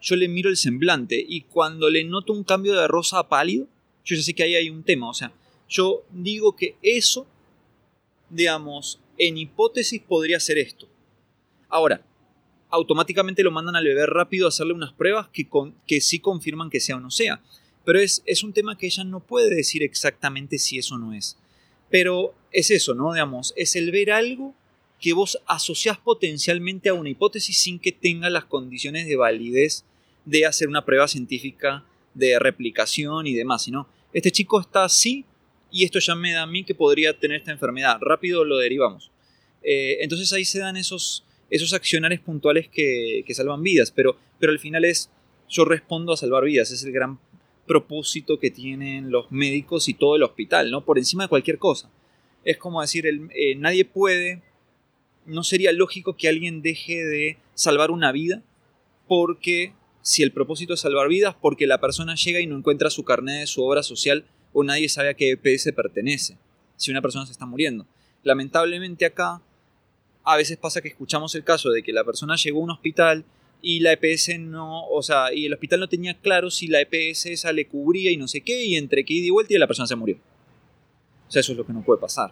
yo 0.01 0.15
le 0.15 0.29
miro 0.29 0.51
el 0.51 0.57
semblante 0.57 1.25
y 1.27 1.43
cuando 1.43 1.89
le 1.91 2.05
noto 2.05 2.33
un 2.33 2.45
cambio 2.45 2.75
de 2.75 2.87
rosa 2.87 3.19
a 3.19 3.29
pálido, 3.29 3.67
yo 4.07 4.17
ya 4.17 4.23
sé 4.23 4.33
que 4.33 4.45
ahí 4.45 4.55
hay 4.55 4.71
un 4.71 4.85
tema, 4.85 5.11
o 5.11 5.15
sea, 5.15 5.33
yo 5.69 6.05
digo 6.11 6.57
que 6.57 6.77
eso, 6.81 7.27
digamos, 8.31 9.01
en 9.19 9.37
hipótesis 9.37 10.01
podría 10.01 10.41
ser 10.41 10.59
esto. 10.59 10.89
Ahora, 11.69 12.03
automáticamente 12.71 13.43
lo 13.43 13.51
mandan 13.51 13.77
al 13.77 13.85
bebé 13.85 14.07
rápido 14.07 14.47
a 14.47 14.49
hacerle 14.51 14.75
unas 14.75 14.93
pruebas 14.93 15.29
que, 15.29 15.49
con, 15.49 15.75
que 15.87 16.01
sí 16.01 16.21
confirman 16.21 16.71
que 16.71 16.81
sea 16.81 16.97
o 16.97 17.01
no 17.01 17.11
sea. 17.11 17.43
Pero 17.85 18.01
es, 18.01 18.23
es 18.27 18.43
un 18.43 18.53
tema 18.53 18.79
que 18.79 18.87
ella 18.87 19.05
no 19.05 19.21
puede 19.21 19.55
decir 19.55 19.83
exactamente 19.83 20.59
si 20.59 20.79
eso 20.79 20.99
no 20.99 21.13
es. 21.13 21.37
Pero 21.91 22.35
es 22.53 22.71
eso, 22.71 22.95
¿no? 22.95 23.13
Digamos, 23.13 23.55
es 23.57 23.77
el 23.77 23.91
ver 23.91 24.13
algo 24.13 24.55
que 25.01 25.13
vos 25.13 25.39
asociás 25.47 25.99
potencialmente 25.99 26.89
a 26.89 26.95
una 26.95 27.11
hipótesis 27.11 27.59
sin 27.59 27.79
que 27.79 27.93
tenga 27.93 28.31
las 28.31 28.45
condiciones 28.45 29.07
de 29.07 29.17
validez 29.17 29.85
de 30.25 30.47
hacer 30.47 30.69
una 30.69 30.85
prueba 30.85 31.07
científica 31.07 31.85
de 32.15 32.39
replicación 32.39 33.27
y 33.27 33.35
demás, 33.35 33.63
sino 33.63 33.89
este 34.17 34.33
chico 34.33 34.59
está 34.59 34.85
así 34.85 35.27
y 35.71 35.85
esto 35.85 35.99
ya 35.99 36.15
me 36.15 36.33
da 36.33 36.45
a 36.45 36.47
mí 36.47 36.65
que 36.65 36.75
podría 36.75 37.19
tener 37.19 37.37
esta 37.37 37.53
enfermedad, 37.53 37.99
rápido 38.01 38.47
lo 38.47 38.57
derivamos. 38.57 39.11
Eh, 39.63 39.99
entonces 40.01 40.33
ahí 40.33 40.47
se 40.47 40.59
dan 40.59 40.79
esos, 40.79 41.27
esos 41.51 41.75
accionarios 41.75 42.23
puntuales 42.23 42.67
que, 42.67 43.25
que, 43.27 43.35
salvan 43.35 43.63
vidas, 43.63 43.91
pero, 43.91 44.17
pero 44.39 44.53
al 44.53 44.59
final 44.59 44.87
es 44.87 45.11
yo 45.51 45.67
respondo 45.67 46.15
a 46.15 46.17
salvar 46.17 46.45
vidas, 46.45 46.71
es 46.71 46.83
el 46.83 46.93
gran 46.93 47.19
propósito 47.67 48.41
que 48.41 48.51
tienen 48.51 49.11
los 49.11 49.31
médicos 49.31 49.87
y 49.87 49.93
todo 49.93 50.17
el 50.17 50.23
hospital, 50.23 50.71
¿no? 50.71 50.83
Por 50.83 50.97
encima 50.97 51.25
de 51.25 51.29
cualquier 51.29 51.59
cosa. 51.59 51.91
Es 52.43 52.57
como 52.57 52.81
decir, 52.81 53.07
el, 53.07 53.29
eh, 53.35 53.55
nadie 53.57 53.85
puede, 53.85 54.41
no 55.27 55.45
sería 55.45 55.73
lógico 55.73 56.17
que 56.17 56.29
alguien 56.29 56.63
deje 56.63 57.05
de 57.05 57.37
salvar 57.53 57.91
una 57.91 58.13
vida 58.13 58.43
porque 59.09 59.75
si 60.07 60.23
el 60.23 60.31
propósito 60.31 60.75
es 60.75 60.81
salvar 60.81 61.09
vidas, 61.09 61.35
porque 61.35 61.67
la 61.67 61.81
persona 61.81 62.15
llega 62.15 62.39
y 62.39 62.47
no 62.47 62.57
encuentra 62.57 62.91
su 62.91 63.03
carnet 63.05 63.41
de 63.41 63.47
su 63.49 63.65
obra 63.65 63.83
social 63.83 64.25
o 64.53 64.63
nadie 64.63 64.89
sabe 64.89 65.09
a 65.09 65.15
qué 65.15 65.33
EPS 65.33 65.73
pertenece, 65.75 66.39
si 66.77 66.93
una 66.93 67.03
persona 67.03 67.27
se 67.27 67.33
está 67.33 67.45
muriendo. 67.45 67.89
Lamentablemente 68.23 69.05
acá 69.05 69.43
a 70.23 70.37
veces 70.37 70.59
pasa 70.59 70.81
que 70.81 70.87
escuchamos 70.87 71.35
el 71.35 71.43
caso 71.43 71.71
de 71.71 71.83
que 71.83 71.93
la 71.93 72.05
persona 72.05 72.37
llegó 72.37 72.61
a 72.61 72.63
un 72.63 72.71
hospital 72.71 73.25
y 73.61 73.81
la 73.81 73.95
EPS 73.95 74.39
no, 74.39 74.87
o 74.87 75.03
sea, 75.03 75.35
y 75.35 75.47
el 75.47 75.55
hospital 75.55 75.81
no 75.81 75.89
tenía 75.89 76.15
claro 76.15 76.53
si 76.53 76.69
la 76.69 76.81
EPS 76.83 77.27
esa 77.27 77.53
le 77.53 77.67
cubría 77.67 78.13
y 78.13 78.17
no 78.17 78.29
sé 78.29 78.43
qué, 78.43 78.65
y 78.65 78.77
entre 78.77 79.05
que 79.05 79.13
ida 79.13 79.27
y 79.27 79.31
vuelta 79.31 79.55
y 79.55 79.59
la 79.59 79.67
persona 79.67 79.89
se 79.89 79.97
murió. 79.97 80.19
O 81.27 81.31
sea, 81.33 81.41
eso 81.41 81.51
es 81.51 81.59
lo 81.59 81.67
que 81.67 81.73
no 81.73 81.83
puede 81.83 82.01
pasar. 82.01 82.31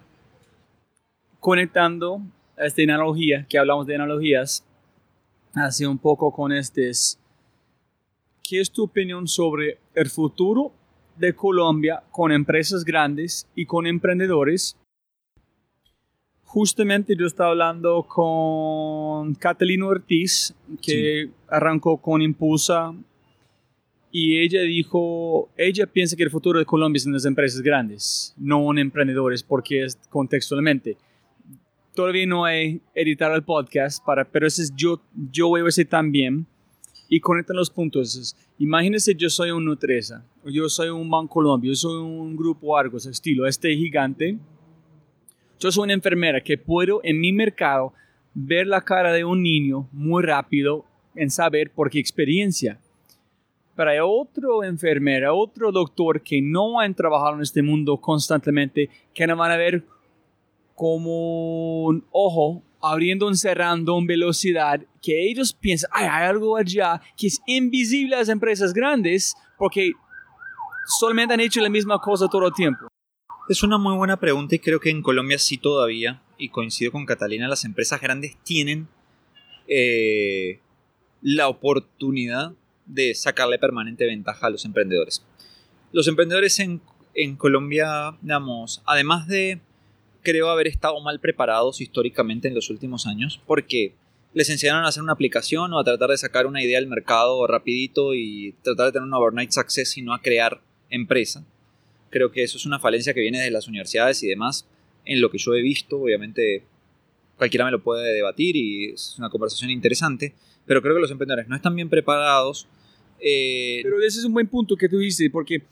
Conectando 1.41 2.21
esta 2.55 2.81
analogía, 2.83 3.45
que 3.49 3.57
hablamos 3.57 3.85
de 3.85 3.95
analogías, 3.95 4.63
así 5.53 5.83
un 5.83 5.97
poco 5.97 6.31
con 6.31 6.53
este, 6.53 6.89
¿qué 8.47 8.59
es 8.59 8.71
tu 8.71 8.83
opinión 8.83 9.27
sobre 9.27 9.79
el 9.93 10.09
futuro 10.09 10.71
de 11.17 11.33
Colombia 11.33 12.03
con 12.11 12.31
empresas 12.31 12.83
grandes 12.83 13.47
y 13.55 13.65
con 13.65 13.87
emprendedores 13.87 14.77
justamente 16.55 17.17
yo 17.17 17.25
estaba 17.25 17.49
hablando 17.49 18.03
con 18.03 19.35
Catalina 19.35 19.87
Ortiz, 19.87 20.55
que 20.81 21.25
sí. 21.25 21.33
arrancó 21.49 21.97
con 21.97 22.21
Impulsa, 22.21 22.93
y 24.09 24.37
ella 24.37 24.61
dijo, 24.61 25.49
ella 25.57 25.85
piensa 25.85 26.15
que 26.15 26.23
el 26.23 26.29
futuro 26.29 26.57
de 26.57 26.63
Colombia 26.63 26.99
es 26.99 27.05
en 27.05 27.11
las 27.11 27.25
empresas 27.25 27.61
grandes, 27.61 28.33
no 28.37 28.71
en 28.71 28.77
emprendedores, 28.77 29.43
porque 29.43 29.83
es 29.83 29.97
contextualmente. 30.09 30.95
Todavía 31.93 32.25
no 32.25 32.47
he 32.47 32.79
editado 32.93 33.35
el 33.35 33.43
podcast, 33.43 34.01
para, 34.05 34.23
pero 34.23 34.47
ese 34.47 34.63
es 34.63 34.73
yo, 34.77 35.01
yo 35.33 35.53
a 35.57 35.61
decir 35.61 35.89
también, 35.89 36.47
y 37.09 37.19
conectan 37.19 37.55
los 37.55 37.69
puntos. 37.69 38.35
Imagínense, 38.57 39.15
yo 39.15 39.29
soy 39.29 39.51
un 39.51 39.65
Nutresa, 39.65 40.25
yo 40.45 40.69
soy 40.69 40.89
un 40.89 41.09
Banco 41.09 41.35
Colombia, 41.35 41.71
yo 41.71 41.75
soy 41.75 42.01
un 42.01 42.35
grupo 42.35 42.77
Argos, 42.77 43.05
estilo, 43.05 43.47
este 43.47 43.75
gigante, 43.75 44.37
yo 45.59 45.71
soy 45.71 45.83
una 45.83 45.93
enfermera 45.93 46.41
que 46.41 46.57
puedo 46.57 47.01
en 47.03 47.19
mi 47.19 47.31
mercado 47.31 47.93
ver 48.33 48.67
la 48.67 48.81
cara 48.81 49.13
de 49.13 49.23
un 49.23 49.41
niño 49.41 49.87
muy 49.91 50.23
rápido 50.23 50.85
en 51.15 51.29
saber 51.29 51.71
por 51.71 51.89
qué 51.89 51.99
experiencia. 51.99 52.79
Hay 53.77 53.97
otro 54.01 54.63
enfermera, 54.63 55.33
otro 55.33 55.71
doctor 55.71 56.21
que 56.21 56.41
no 56.41 56.79
han 56.79 56.93
trabajado 56.95 57.35
en 57.35 57.41
este 57.41 57.61
mundo 57.61 57.97
constantemente, 57.97 58.89
que 59.13 59.27
no 59.27 59.35
van 59.35 59.51
a 59.51 59.57
ver 59.57 59.83
como 60.75 61.85
un 61.85 62.05
ojo 62.11 62.63
abriendo 62.87 63.29
y 63.29 63.35
cerrando 63.35 63.97
en 63.97 64.07
velocidad, 64.07 64.81
que 65.01 65.29
ellos 65.29 65.53
piensan, 65.53 65.89
Ay, 65.93 66.07
hay 66.09 66.27
algo 66.27 66.57
allá 66.57 67.01
que 67.17 67.27
es 67.27 67.39
invisible 67.45 68.15
a 68.15 68.19
las 68.19 68.29
empresas 68.29 68.73
grandes 68.73 69.35
porque 69.57 69.91
solamente 70.99 71.33
han 71.33 71.39
hecho 71.39 71.61
la 71.61 71.69
misma 71.69 71.99
cosa 71.99 72.27
todo 72.27 72.47
el 72.47 72.53
tiempo. 72.53 72.87
Es 73.47 73.61
una 73.63 73.77
muy 73.77 73.95
buena 73.95 74.17
pregunta 74.17 74.55
y 74.55 74.59
creo 74.59 74.79
que 74.79 74.89
en 74.89 75.01
Colombia 75.01 75.37
sí 75.37 75.57
todavía, 75.57 76.21
y 76.37 76.49
coincido 76.49 76.91
con 76.91 77.05
Catalina, 77.05 77.47
las 77.47 77.63
empresas 77.63 78.01
grandes 78.01 78.35
tienen 78.43 78.87
eh, 79.67 80.59
la 81.21 81.47
oportunidad 81.47 82.53
de 82.85 83.13
sacarle 83.15 83.59
permanente 83.59 84.05
ventaja 84.05 84.47
a 84.47 84.49
los 84.49 84.65
emprendedores. 84.65 85.23
Los 85.91 86.07
emprendedores 86.07 86.59
en, 86.59 86.81
en 87.13 87.35
Colombia, 87.35 88.17
digamos, 88.21 88.81
además 88.85 89.27
de, 89.27 89.59
creo, 90.25 90.49
haber 90.49 90.67
estado 90.67 90.99
mal 90.99 91.21
preparados 91.21 91.79
históricamente 91.79 92.49
en 92.49 92.55
los 92.55 92.69
últimos 92.69 93.07
años, 93.07 93.39
porque 93.47 93.93
les 94.33 94.49
enseñaron 94.49 94.83
a 94.83 94.89
hacer 94.89 95.01
una 95.01 95.13
aplicación 95.13 95.71
o 95.71 95.79
a 95.79 95.85
tratar 95.85 96.09
de 96.09 96.17
sacar 96.17 96.45
una 96.45 96.61
idea 96.61 96.77
al 96.77 96.87
mercado 96.87 97.47
rapidito 97.47 98.13
y 98.13 98.53
tratar 98.61 98.87
de 98.87 98.91
tener 98.91 99.07
un 99.07 99.13
overnight 99.13 99.51
success 99.51 99.97
y 99.97 100.01
no 100.01 100.13
a 100.13 100.21
crear 100.21 100.59
empresa 100.89 101.45
creo 102.15 102.31
que 102.31 102.43
eso 102.43 102.57
es 102.57 102.65
una 102.65 102.79
falencia 102.79 103.13
que 103.13 103.19
viene 103.19 103.41
de 103.41 103.51
las 103.51 103.67
universidades 103.67 104.23
y 104.23 104.27
demás. 104.27 104.65
En 105.03 105.19
lo 105.19 105.29
que 105.29 105.37
yo 105.37 105.53
he 105.53 105.61
visto, 105.61 105.99
obviamente 105.99 106.63
cualquiera 107.37 107.65
me 107.65 107.71
lo 107.71 107.83
puede 107.83 108.13
debatir 108.13 108.55
y 108.55 108.91
es 108.91 109.15
una 109.17 109.29
conversación 109.29 109.69
interesante, 109.69 110.33
pero 110.65 110.81
creo 110.81 110.95
que 110.95 111.01
los 111.01 111.11
emprendedores 111.11 111.49
no 111.49 111.57
están 111.57 111.75
bien 111.75 111.89
preparados. 111.89 112.69
Eh, 113.19 113.81
pero 113.83 114.01
ese 114.01 114.19
es 114.19 114.23
un 114.23 114.33
buen 114.33 114.47
punto 114.47 114.77
que 114.77 114.87
tú 114.87 114.99
dices, 114.99 115.29
porque 115.29 115.63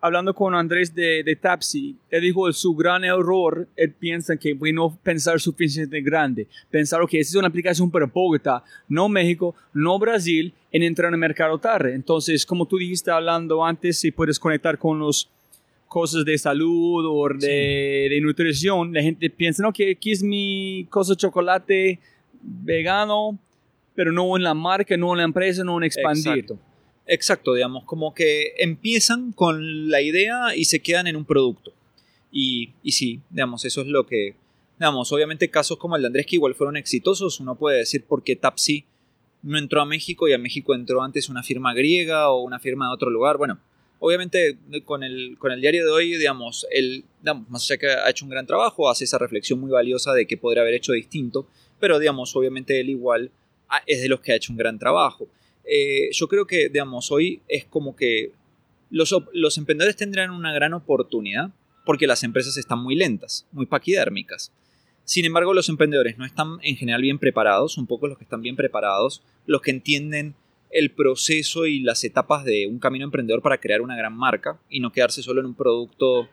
hablando 0.00 0.34
con 0.34 0.54
Andrés 0.54 0.94
de, 0.94 1.22
de 1.24 1.36
Tapsi, 1.36 1.96
él 2.10 2.22
dijo 2.22 2.52
su 2.52 2.74
gran 2.74 3.04
error, 3.04 3.68
él 3.76 3.92
piensa 3.92 4.36
que 4.36 4.56
no 4.72 4.96
pensar 5.02 5.40
suficientemente 5.40 6.08
grande, 6.08 6.46
pensar 6.70 7.00
que 7.08 7.20
esa 7.20 7.30
es 7.30 7.34
una 7.36 7.48
aplicación 7.48 7.90
para 7.90 8.06
Bogotá, 8.06 8.62
no 8.88 9.08
México, 9.08 9.54
no 9.72 9.98
Brasil, 9.98 10.52
en 10.70 10.82
entrar 10.82 11.08
en 11.08 11.14
el 11.14 11.20
mercado 11.20 11.58
tarde. 11.58 11.94
Entonces, 11.94 12.44
como 12.46 12.66
tú 12.66 12.78
dijiste 12.78 13.10
hablando 13.10 13.64
antes, 13.64 13.98
si 13.98 14.10
puedes 14.10 14.38
conectar 14.38 14.78
con 14.78 14.98
los 14.98 15.28
cosas 15.88 16.24
de 16.24 16.36
salud 16.36 17.04
o 17.06 17.28
de, 17.34 18.08
de 18.10 18.20
nutrición, 18.20 18.92
la 18.92 19.02
gente 19.02 19.30
piensa, 19.30 19.62
no, 19.62 19.72
que 19.72 19.92
aquí 19.92 20.12
es 20.12 20.22
mi 20.22 20.86
cosa 20.90 21.12
de 21.12 21.16
chocolate 21.16 21.98
vegano, 22.40 23.38
pero 23.94 24.12
no 24.12 24.36
en 24.36 24.44
la 24.44 24.54
marca, 24.54 24.96
no 24.96 25.12
en 25.12 25.18
la 25.18 25.24
empresa, 25.24 25.64
no 25.64 25.78
en 25.78 25.84
expandir. 25.84 26.38
Exacto. 26.38 26.58
Exacto, 27.10 27.54
digamos, 27.54 27.84
como 27.84 28.12
que 28.12 28.52
empiezan 28.58 29.32
con 29.32 29.88
la 29.88 30.02
idea 30.02 30.54
y 30.54 30.66
se 30.66 30.80
quedan 30.80 31.06
en 31.06 31.16
un 31.16 31.24
producto. 31.24 31.72
Y, 32.30 32.74
y 32.82 32.92
sí, 32.92 33.22
digamos, 33.30 33.64
eso 33.64 33.80
es 33.80 33.86
lo 33.86 34.06
que, 34.06 34.36
digamos, 34.78 35.10
obviamente 35.10 35.48
casos 35.48 35.78
como 35.78 35.96
el 35.96 36.02
de 36.02 36.08
Andrés 36.08 36.26
que 36.26 36.36
igual 36.36 36.54
fueron 36.54 36.76
exitosos, 36.76 37.40
uno 37.40 37.56
puede 37.56 37.78
decir 37.78 38.04
por 38.04 38.22
qué 38.22 38.36
Tapsi 38.36 38.84
no 39.42 39.56
entró 39.56 39.80
a 39.80 39.86
México 39.86 40.28
y 40.28 40.34
a 40.34 40.38
México 40.38 40.74
entró 40.74 41.02
antes 41.02 41.30
una 41.30 41.42
firma 41.42 41.72
griega 41.72 42.28
o 42.30 42.42
una 42.42 42.58
firma 42.58 42.88
de 42.88 42.94
otro 42.94 43.08
lugar. 43.08 43.38
Bueno, 43.38 43.58
obviamente 44.00 44.58
con 44.84 45.02
el, 45.02 45.36
con 45.38 45.50
el 45.50 45.62
diario 45.62 45.86
de 45.86 45.90
hoy, 45.90 46.16
digamos, 46.16 46.66
él, 46.70 47.04
digamos, 47.20 47.48
más 47.48 47.64
allá 47.64 47.78
que 47.78 47.86
ha 47.86 48.10
hecho 48.10 48.26
un 48.26 48.30
gran 48.30 48.46
trabajo, 48.46 48.90
hace 48.90 49.04
esa 49.04 49.16
reflexión 49.16 49.60
muy 49.60 49.70
valiosa 49.70 50.12
de 50.12 50.26
qué 50.26 50.36
podría 50.36 50.60
haber 50.60 50.74
hecho 50.74 50.92
distinto, 50.92 51.48
pero 51.80 51.98
digamos, 51.98 52.36
obviamente 52.36 52.78
él 52.80 52.90
igual 52.90 53.30
ah, 53.70 53.82
es 53.86 54.02
de 54.02 54.08
los 54.08 54.20
que 54.20 54.32
ha 54.32 54.36
hecho 54.36 54.52
un 54.52 54.58
gran 54.58 54.78
trabajo. 54.78 55.26
Eh, 55.70 56.08
yo 56.12 56.28
creo 56.28 56.46
que, 56.46 56.70
digamos, 56.70 57.12
hoy 57.12 57.42
es 57.46 57.66
como 57.66 57.94
que 57.94 58.32
los, 58.90 59.58
emprendedores 59.58 59.96
tendrán 59.96 60.30
una 60.30 60.52
gran 60.52 60.72
oportunidad 60.72 61.50
porque 61.84 62.06
las 62.06 62.24
empresas 62.24 62.56
están 62.56 62.78
muy 62.82 62.94
lentas, 62.94 63.46
muy 63.52 63.66
paquidérmicas. 63.66 64.50
Sin 65.04 65.26
embargo, 65.26 65.52
los 65.52 65.68
emprendedores 65.68 66.16
no 66.18 66.24
están 66.24 66.58
en 66.62 66.76
general 66.76 67.02
bien 67.02 67.18
preparados, 67.18 67.76
un 67.76 67.86
poco 67.86 68.08
los 68.08 68.18
que 68.18 68.24
están 68.24 68.42
bien 68.42 68.56
preparados, 68.56 69.22
los 69.46 69.60
que 69.60 69.70
entienden 69.70 70.34
el 70.70 70.90
proceso 70.90 71.66
y 71.66 71.80
las 71.80 72.04
etapas 72.04 72.44
de 72.44 72.66
un 72.66 72.78
camino 72.78 73.04
emprendedor 73.04 73.40
para 73.40 73.58
crear 73.58 73.80
una 73.80 73.96
gran 73.96 74.14
marca 74.14 74.60
y 74.68 74.80
no 74.80 74.92
quedarse 74.92 75.22
solo 75.22 75.40
en 75.40 75.46
un 75.46 75.54
producto 75.54 76.28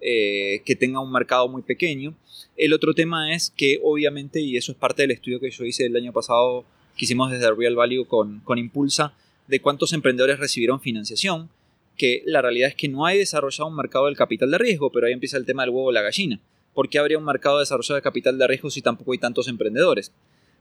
eh, 0.00 0.62
que 0.64 0.76
tenga 0.76 1.00
un 1.00 1.12
mercado 1.12 1.48
muy 1.48 1.62
pequeño. 1.62 2.14
El 2.56 2.72
otro 2.72 2.94
tema 2.94 3.34
es 3.34 3.50
que 3.54 3.80
obviamente, 3.82 4.40
y 4.40 4.56
eso 4.56 4.72
es 4.72 4.78
parte 4.78 5.02
del 5.02 5.10
estudio 5.12 5.40
que 5.40 5.50
yo 5.50 5.64
hice 5.64 5.86
el 5.86 5.96
año 5.96 6.12
pasado 6.12 6.64
que 6.98 7.06
hicimos 7.06 7.30
desde 7.30 7.50
Real 7.54 7.76
Value 7.76 8.04
con, 8.06 8.40
con 8.40 8.58
Impulsa, 8.58 9.14
de 9.46 9.60
cuántos 9.60 9.94
emprendedores 9.94 10.38
recibieron 10.38 10.80
financiación, 10.80 11.48
que 11.96 12.22
la 12.26 12.42
realidad 12.42 12.68
es 12.68 12.74
que 12.74 12.88
no 12.88 13.06
hay 13.06 13.18
desarrollado 13.18 13.68
un 13.68 13.76
mercado 13.76 14.06
del 14.06 14.16
capital 14.16 14.50
de 14.50 14.58
riesgo, 14.58 14.92
pero 14.92 15.06
ahí 15.06 15.12
empieza 15.12 15.38
el 15.38 15.46
tema 15.46 15.62
del 15.62 15.70
huevo 15.70 15.86
o 15.86 15.92
la 15.92 16.02
gallina. 16.02 16.40
¿Por 16.74 16.88
qué 16.88 16.98
habría 16.98 17.18
un 17.18 17.24
mercado 17.24 17.58
desarrollado 17.58 17.96
de 17.96 18.02
capital 18.02 18.36
de 18.36 18.46
riesgo 18.46 18.70
si 18.70 18.82
tampoco 18.82 19.12
hay 19.12 19.18
tantos 19.18 19.48
emprendedores? 19.48 20.12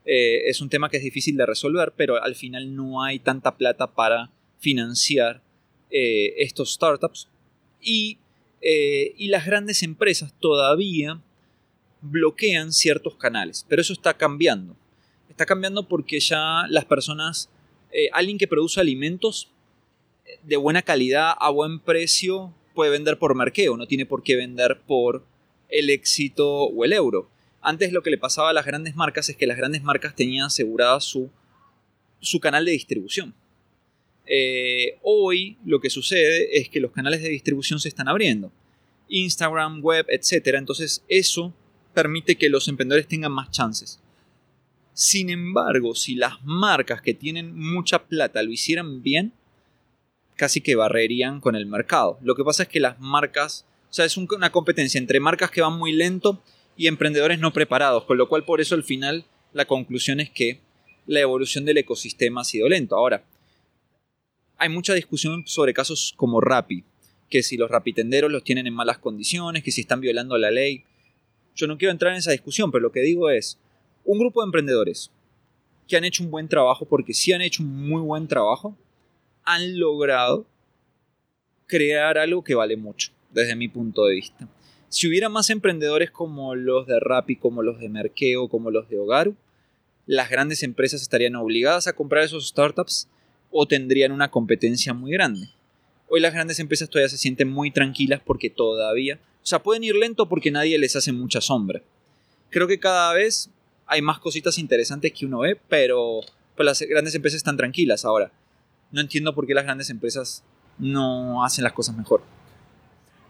Eh, 0.06 0.50
es 0.50 0.62
un 0.62 0.70
tema 0.70 0.90
que 0.90 0.98
es 0.98 1.04
difícil 1.04 1.36
de 1.36 1.46
resolver, 1.46 1.94
pero 1.96 2.22
al 2.22 2.36
final 2.36 2.76
no 2.76 3.04
hay 3.04 3.20
tanta 3.20 3.56
plata 3.56 3.88
para 3.88 4.32
financiar 4.58 5.42
eh, 5.92 6.34
estos 6.38 6.74
startups. 6.74 7.28
Y, 7.82 8.18
eh, 8.62 9.14
y 9.18 9.28
las 9.28 9.46
grandes 9.46 9.84
empresas 9.84 10.34
todavía 10.40 11.22
bloquean 12.02 12.72
ciertos 12.72 13.16
canales, 13.16 13.66
pero 13.68 13.82
eso 13.82 13.94
está 13.94 14.16
cambiando 14.16 14.76
está 15.30 15.46
cambiando 15.46 15.88
porque 15.88 16.20
ya 16.20 16.66
las 16.70 16.86
personas, 16.86 17.50
eh, 17.92 18.10
alguien 18.14 18.38
que 18.38 18.48
produce 18.48 18.80
alimentos 18.80 19.50
eh, 20.26 20.40
de 20.44 20.58
buena 20.58 20.82
calidad 20.82 21.34
a 21.40 21.50
buen 21.50 21.80
precio 21.80 22.54
puede 22.74 22.92
vender 22.92 23.18
por 23.18 23.34
marqueo, 23.36 23.78
no 23.78 23.88
tiene 23.88 24.06
por 24.06 24.24
qué 24.24 24.36
vender 24.36 24.82
por 24.86 25.26
el 25.70 25.90
éxito 25.90 26.64
o 26.64 26.86
el 26.86 26.94
euro. 26.94 27.30
Antes 27.62 27.92
lo 27.92 28.04
que 28.04 28.12
le 28.12 28.18
pasaba 28.18 28.52
a 28.52 28.54
las 28.54 28.66
grandes 28.66 28.96
marcas 28.96 29.30
es 29.30 29.36
que 29.36 29.48
las 29.48 29.58
grandes 29.58 29.84
marcas 29.84 30.16
tenían 30.16 30.46
asegurada 30.46 31.00
su, 31.02 31.30
su 32.20 32.40
canal 32.40 32.66
de 32.66 32.72
distribución. 32.72 33.34
Eh, 34.26 35.00
hoy 35.04 35.58
lo 35.66 35.80
que 35.80 35.90
sucede 35.90 36.60
es 36.60 36.70
que 36.70 36.80
los 36.80 36.92
canales 36.92 37.22
de 37.22 37.30
distribución 37.30 37.80
se 37.80 37.88
están 37.88 38.08
abriendo. 38.08 38.52
Instagram, 39.10 39.82
web, 39.82 40.06
etc. 40.10 40.56
Entonces 40.56 41.04
eso 41.08 41.54
permite 41.94 42.36
que 42.36 42.50
los 42.50 42.68
emprendedores 42.68 43.08
tengan 43.08 43.32
más 43.32 43.52
chances. 43.52 44.00
Sin 44.98 45.30
embargo, 45.30 45.94
si 45.94 46.16
las 46.16 46.44
marcas 46.44 47.04
que 47.04 47.14
tienen 47.14 47.56
mucha 47.56 48.06
plata 48.08 48.42
lo 48.42 48.52
hicieran 48.52 49.04
bien, 49.04 49.32
casi 50.36 50.60
que 50.60 50.76
barrerían 50.76 51.40
con 51.40 51.56
el 51.56 51.68
mercado. 51.68 52.18
Lo 52.24 52.34
que 52.34 52.44
pasa 52.44 52.64
es 52.64 52.70
que 52.70 52.80
las 52.80 53.00
marcas, 53.00 53.64
o 53.92 53.94
sea, 53.94 54.06
es 54.06 54.18
una 54.18 54.52
competencia 54.52 54.98
entre 54.98 55.20
marcas 55.20 55.52
que 55.52 55.62
van 55.62 55.78
muy 55.78 55.92
lento 55.92 56.42
y 56.76 56.88
emprendedores 56.88 57.38
no 57.38 57.54
preparados, 57.54 58.06
con 58.06 58.18
lo 58.18 58.28
cual 58.28 58.44
por 58.44 58.60
eso 58.60 58.74
al 58.74 58.84
final 58.84 59.26
la 59.54 59.66
conclusión 59.66 60.20
es 60.20 60.32
que 60.32 60.62
la 61.06 61.20
evolución 61.20 61.64
del 61.64 61.78
ecosistema 61.78 62.42
ha 62.42 62.44
sido 62.44 62.68
lento. 62.68 62.96
Ahora, 62.96 63.24
hay 64.58 64.70
mucha 64.70 64.96
discusión 64.96 65.44
sobre 65.46 65.76
casos 65.76 66.16
como 66.18 66.42
Rappi, 66.42 66.84
que 67.30 67.44
si 67.44 67.56
los 67.56 67.70
rapitenderos 67.70 68.32
los 68.32 68.44
tienen 68.44 68.66
en 68.66 68.74
malas 68.74 68.98
condiciones, 68.98 69.62
que 69.62 69.72
si 69.72 69.82
están 69.82 70.02
violando 70.02 70.40
la 70.40 70.50
ley. 70.50 70.86
Yo 71.54 71.68
no 71.68 71.78
quiero 71.78 71.92
entrar 71.92 72.14
en 72.14 72.18
esa 72.18 72.32
discusión, 72.32 72.72
pero 72.72 72.82
lo 72.82 72.92
que 72.92 73.02
digo 73.02 73.30
es, 73.30 73.60
un 74.08 74.18
grupo 74.18 74.42
de 74.42 74.46
emprendedores 74.46 75.12
que 75.88 75.98
han 75.98 76.06
hecho 76.06 76.24
un 76.24 76.32
buen 76.32 76.48
trabajo, 76.48 76.86
porque 76.86 77.14
sí 77.14 77.34
han 77.34 77.42
hecho 77.42 77.62
un 77.62 77.88
muy 77.88 78.02
buen 78.02 78.28
trabajo, 78.28 78.76
han 79.44 79.80
logrado 79.80 80.46
crear 81.68 82.18
algo 82.18 82.44
que 82.44 82.56
vale 82.56 82.78
mucho, 82.78 83.12
desde 83.32 83.56
mi 83.56 83.68
punto 83.68 84.06
de 84.06 84.16
vista. 84.16 84.48
Si 84.90 85.08
hubiera 85.08 85.28
más 85.28 85.50
emprendedores 85.50 86.10
como 86.10 86.56
los 86.56 86.88
de 86.88 87.00
Rappi, 87.00 87.36
como 87.36 87.62
los 87.62 87.80
de 87.80 87.90
Merkeo, 87.90 88.48
como 88.48 88.72
los 88.72 88.90
de 88.90 88.98
Hogaru, 88.98 89.36
las 90.06 90.30
grandes 90.30 90.64
empresas 90.64 91.02
estarían 91.02 91.36
obligadas 91.36 91.88
a 91.88 91.94
comprar 91.94 92.24
esos 92.24 92.48
startups 92.48 93.10
o 93.52 93.68
tendrían 93.68 94.14
una 94.14 94.32
competencia 94.32 94.94
muy 94.94 95.12
grande. 95.12 95.50
Hoy 96.08 96.22
las 96.22 96.34
grandes 96.34 96.60
empresas 96.60 96.90
todavía 96.90 97.10
se 97.10 97.18
sienten 97.18 97.50
muy 97.50 97.72
tranquilas 97.72 98.22
porque 98.26 98.50
todavía, 98.50 99.20
o 99.44 99.46
sea, 99.46 99.62
pueden 99.62 99.84
ir 99.84 99.96
lento 99.96 100.30
porque 100.30 100.52
nadie 100.52 100.78
les 100.78 100.96
hace 100.96 101.12
mucha 101.12 101.42
sombra. 101.42 101.82
Creo 102.50 102.68
que 102.68 102.80
cada 102.80 103.14
vez 103.14 103.50
hay 103.88 104.02
más 104.02 104.20
cositas 104.20 104.58
interesantes 104.58 105.14
que 105.14 105.26
uno 105.26 105.40
ve, 105.40 105.60
pero 105.68 106.20
pues 106.56 106.66
las 106.66 106.82
grandes 106.82 107.16
empresas 107.16 107.38
están 107.38 107.58
tranquilas 107.58 108.06
ahora. 108.06 108.32
No 108.92 109.02
entiendo 109.02 109.34
por 109.34 109.48
qué 109.48 109.54
las 109.54 109.64
grandes 109.64 109.90
empresas 109.90 110.44
no 110.78 111.44
hacen 111.44 111.64
las 111.64 111.74
cosas 111.74 111.96
mejor. 111.96 112.22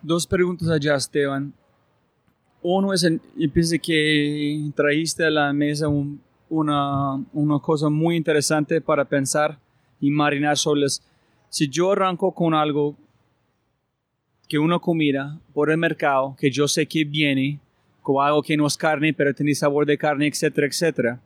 Dos 0.02 0.28
preguntas 0.28 0.70
allá, 0.70 0.96
Esteban. 0.96 1.54
Uno 2.62 2.94
es, 2.94 3.04
yo 3.04 3.52
pienso 3.54 3.76
que 3.82 4.72
trajiste 4.76 5.26
a 5.26 5.30
la 5.30 5.54
mesa 5.54 5.88
una, 6.50 7.16
una 7.34 7.60
cosa 7.60 7.90
muy 7.90 8.16
interesante 8.16 8.82
para 8.82 9.06
pensar 9.06 9.60
y 10.00 10.10
marinar 10.10 10.58
sobre 10.58 10.88
Si 11.50 11.70
yo 11.70 11.92
arranco 11.92 12.34
con 12.34 12.54
algo 12.54 12.96
que 14.48 14.58
una 14.58 14.80
comida 14.80 15.40
por 15.54 15.70
el 15.70 15.78
mercado, 15.78 16.36
que 16.40 16.50
yo 16.50 16.68
sé 16.68 16.88
que 16.88 17.04
viene, 17.04 17.60
algo 18.22 18.42
que 18.42 18.56
no 18.56 18.66
es 18.66 18.78
carne, 18.78 19.14
pero 19.14 19.34
tiene 19.34 19.54
sabor 19.54 19.86
de 19.86 19.98
carne, 19.98 20.28
etcétera, 20.28 20.68
etcétera. 20.68 21.22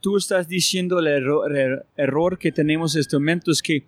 Tú 0.00 0.16
estás 0.16 0.48
diciendo 0.48 0.98
el 0.98 1.06
error, 1.96 2.38
que 2.38 2.52
tenemos 2.52 2.94
en 2.94 3.00
este 3.00 3.16
momento 3.16 3.50
es 3.50 3.62
que 3.62 3.84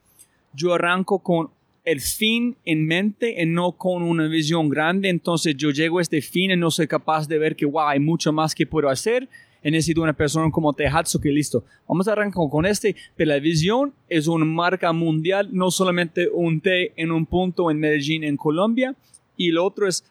yo 0.52 0.74
arranco 0.74 1.18
con 1.20 1.50
el 1.84 2.00
fin 2.00 2.56
en 2.64 2.86
mente 2.86 3.40
y 3.40 3.46
no 3.46 3.72
con 3.72 4.02
una 4.02 4.26
visión 4.26 4.68
grande. 4.68 5.08
Entonces 5.08 5.56
yo 5.56 5.70
llego 5.70 5.98
a 5.98 6.02
este 6.02 6.20
fin 6.20 6.50
y 6.50 6.56
no 6.56 6.70
soy 6.70 6.86
capaz 6.86 7.28
de 7.28 7.38
ver 7.38 7.56
que 7.56 7.66
wow, 7.66 7.88
hay 7.88 8.00
mucho 8.00 8.32
más 8.32 8.54
que 8.54 8.66
puedo 8.66 8.88
hacer. 8.88 9.28
Y 9.62 9.70
necesito 9.70 10.02
una 10.02 10.12
persona 10.12 10.50
como 10.50 10.72
Tehatsu 10.72 11.20
que 11.20 11.30
listo. 11.30 11.64
Vamos 11.88 12.06
a 12.08 12.12
arrancar 12.12 12.48
con 12.50 12.64
este. 12.66 12.94
Pero 13.16 13.28
la 13.28 13.38
visión 13.38 13.92
es 14.08 14.26
una 14.26 14.44
marca 14.44 14.92
mundial, 14.92 15.48
no 15.52 15.70
solamente 15.70 16.28
un 16.32 16.60
té 16.60 16.92
en 16.96 17.10
un 17.10 17.26
punto 17.26 17.70
en 17.70 17.78
Medellín, 17.78 18.24
en 18.24 18.36
Colombia. 18.36 18.94
Y 19.36 19.50
lo 19.50 19.64
otro 19.64 19.86
es 19.86 20.04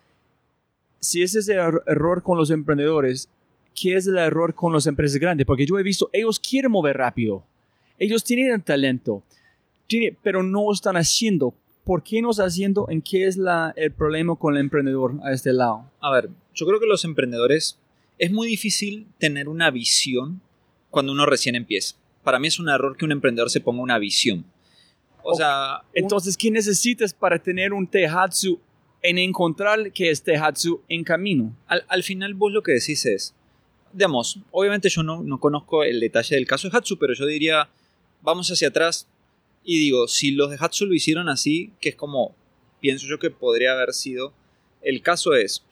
si 1.00 1.24
ese 1.24 1.40
es 1.40 1.50
el 1.50 1.60
er-, 1.60 1.84
error 1.86 2.24
con 2.24 2.38
los 2.38 2.50
emprendedores, 2.50 3.30
¿qué 3.80 3.96
es 3.96 4.08
el 4.08 4.18
error 4.18 4.54
con 4.54 4.74
las 4.74 4.88
empresas 4.88 5.20
grandes? 5.20 5.46
Porque 5.46 5.66
yo 5.66 5.78
he 5.80 5.84
visto, 5.84 6.10
ellos 6.14 6.40
quieren 6.40 6.72
mover 6.72 6.98
rápido, 6.98 7.44
ellos 8.00 8.24
tienen 8.24 8.52
el 8.52 8.64
talento, 8.64 9.24
pero 10.22 10.44
no 10.44 10.72
están 10.72 10.98
haciendo. 10.98 11.54
¿Por 11.84 12.04
qué 12.04 12.22
no 12.22 12.32
están 12.32 12.48
haciendo? 12.48 12.88
¿En 12.90 13.02
qué 13.02 13.28
es 13.28 13.38
la, 13.38 13.74
el 13.78 13.92
problema 13.92 14.36
con 14.36 14.56
el 14.56 14.60
emprendedor 14.60 15.16
a 15.24 15.32
este 15.32 15.54
lado? 15.54 15.90
A 16.02 16.12
ver, 16.12 16.30
yo 16.54 16.66
creo 16.66 16.80
que 16.80 16.86
los 16.86 17.06
emprendedores 17.06 17.80
es 18.18 18.32
muy 18.32 18.48
difícil 18.48 19.08
tener 19.20 19.48
una 19.48 19.72
visión 19.72 20.42
cuando 20.90 21.14
uno 21.14 21.26
recién 21.26 21.56
empieza. 21.56 21.96
Para 22.24 22.40
mí 22.40 22.48
es 22.48 22.60
un 22.60 22.68
error 22.68 22.98
que 22.98 23.06
un 23.06 23.14
emprendedor 23.14 23.50
se 23.50 23.62
ponga 23.62 23.82
una 23.82 24.00
visión. 24.00 24.46
O 25.24 25.36
sea, 25.36 25.82
entonces, 25.94 26.38
¿qué 26.38 26.50
necesitas 26.52 27.14
para 27.14 27.38
tener 27.40 27.74
un 27.74 27.86
Tehatsu 27.86 28.60
en 29.08 29.18
encontrar 29.20 29.94
que 29.94 30.12
este 30.12 30.36
Hatsu 30.36 30.82
en 30.90 31.06
camino. 31.06 31.56
Al, 31.68 32.04
final 32.04 32.34
vos 32.34 32.52
lo 32.52 32.62
que 32.62 32.74
decís 32.74 33.06
es, 33.06 33.34
digamos, 33.94 34.40
obviamente 34.52 34.90
yo 34.90 35.02
no, 35.02 35.24
no 35.24 35.40
conozco 35.40 35.86
el 35.86 36.02
detalle 36.02 36.36
del 36.36 36.46
caso 36.46 36.68
de 36.68 36.78
Hatsu, 36.78 36.98
pero 37.00 37.14
yo 37.14 37.26
diría, 37.26 37.70
vamos 38.22 38.52
hacia 38.52 38.68
atrás 38.68 39.08
Y 39.64 39.80
digo, 39.80 40.10
si 40.10 40.32
los 40.32 40.50
de 40.50 40.58
Hatsu 40.60 40.86
lo 40.86 40.94
hicieron 40.94 41.30
así, 41.30 41.72
que 41.80 41.88
es 41.88 41.96
como 41.96 42.36
pienso 42.82 43.08
yo 43.08 43.18
que 43.18 43.30
podría 43.30 43.72
haber 43.72 43.94
sido, 43.94 44.34
el 44.82 45.02
caso 45.02 45.36
es, 45.36 45.64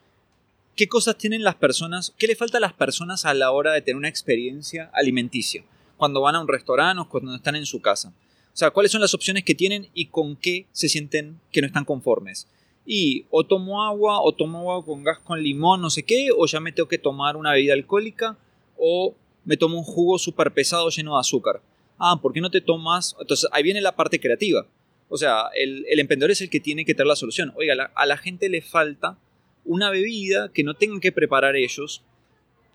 ¿qué 0.78 0.88
cosas 0.88 1.18
tienen 1.18 1.44
las 1.44 1.56
personas, 1.56 2.14
qué 2.18 2.28
le 2.28 2.38
falta 2.38 2.60
a 2.60 2.62
las 2.62 2.74
personas 2.74 3.26
a 3.26 3.34
la 3.34 3.52
hora 3.52 3.74
de 3.74 3.82
tener 3.82 3.98
una 3.98 4.08
experiencia 4.08 4.90
alimenticia? 4.94 5.66
Cuando 5.98 6.22
van 6.22 6.36
a 6.36 6.42
un 6.42 6.48
restaurante 6.48 7.02
o 7.02 7.10
cuando 7.10 7.36
están 7.36 7.58
en 7.58 7.66
su 7.66 7.82
casa. 7.82 8.14
O 8.54 8.58
sea, 8.58 8.72
¿cuáles 8.72 8.94
son 8.94 9.02
las 9.02 9.14
opciones 9.14 9.44
que 9.44 9.56
tienen 9.56 9.90
y 9.94 10.06
con 10.06 10.38
qué 10.38 10.68
se 10.72 10.88
sienten 10.88 11.42
que 11.52 11.60
no 11.60 11.68
están 11.68 11.84
conformes? 11.84 12.48
Y 12.86 13.26
o 13.32 13.44
tomo 13.44 13.84
agua, 13.84 14.22
o 14.22 14.32
tomo 14.32 14.60
agua 14.60 14.86
con 14.86 15.04
gas 15.04 15.20
con 15.20 15.42
limón, 15.42 15.82
no 15.82 15.90
sé 15.90 16.04
qué, 16.04 16.30
o 16.36 16.46
ya 16.46 16.60
me 16.60 16.72
tengo 16.72 16.88
que 16.88 16.98
tomar 16.98 17.36
una 17.36 17.52
bebida 17.52 17.74
alcohólica, 17.74 18.38
o 18.78 19.16
me 19.44 19.58
tomo 19.58 19.78
un 19.78 19.84
jugo 19.84 20.20
súper 20.20 20.54
pesado 20.54 20.90
lleno 20.90 21.14
de 21.16 21.20
azúcar. 21.20 21.62
Ah, 21.98 22.20
¿por 22.22 22.34
qué 22.34 22.42
no 22.42 22.52
te 22.52 22.62
tomas? 22.62 23.16
Entonces 23.20 23.50
ahí 23.52 23.64
viene 23.64 23.82
la 23.82 23.96
parte 23.96 24.20
creativa. 24.20 24.68
O 25.08 25.18
sea, 25.18 25.50
el, 25.56 25.86
emprendedor 26.00 26.32
es 26.32 26.42
el 26.42 26.50
que 26.50 26.60
tiene 26.60 26.84
que 26.84 26.94
tener 26.94 27.08
la 27.08 27.16
solución. 27.16 27.54
Oiga, 27.56 27.92
a 27.96 28.06
la 28.06 28.18
gente 28.18 28.50
le 28.50 28.62
falta 28.62 29.18
una 29.64 29.90
bebida 29.90 30.52
que 30.52 30.64
no 30.64 30.74
tengan 30.74 31.00
que 31.00 31.12
preparar 31.12 31.56
ellos, 31.56 32.04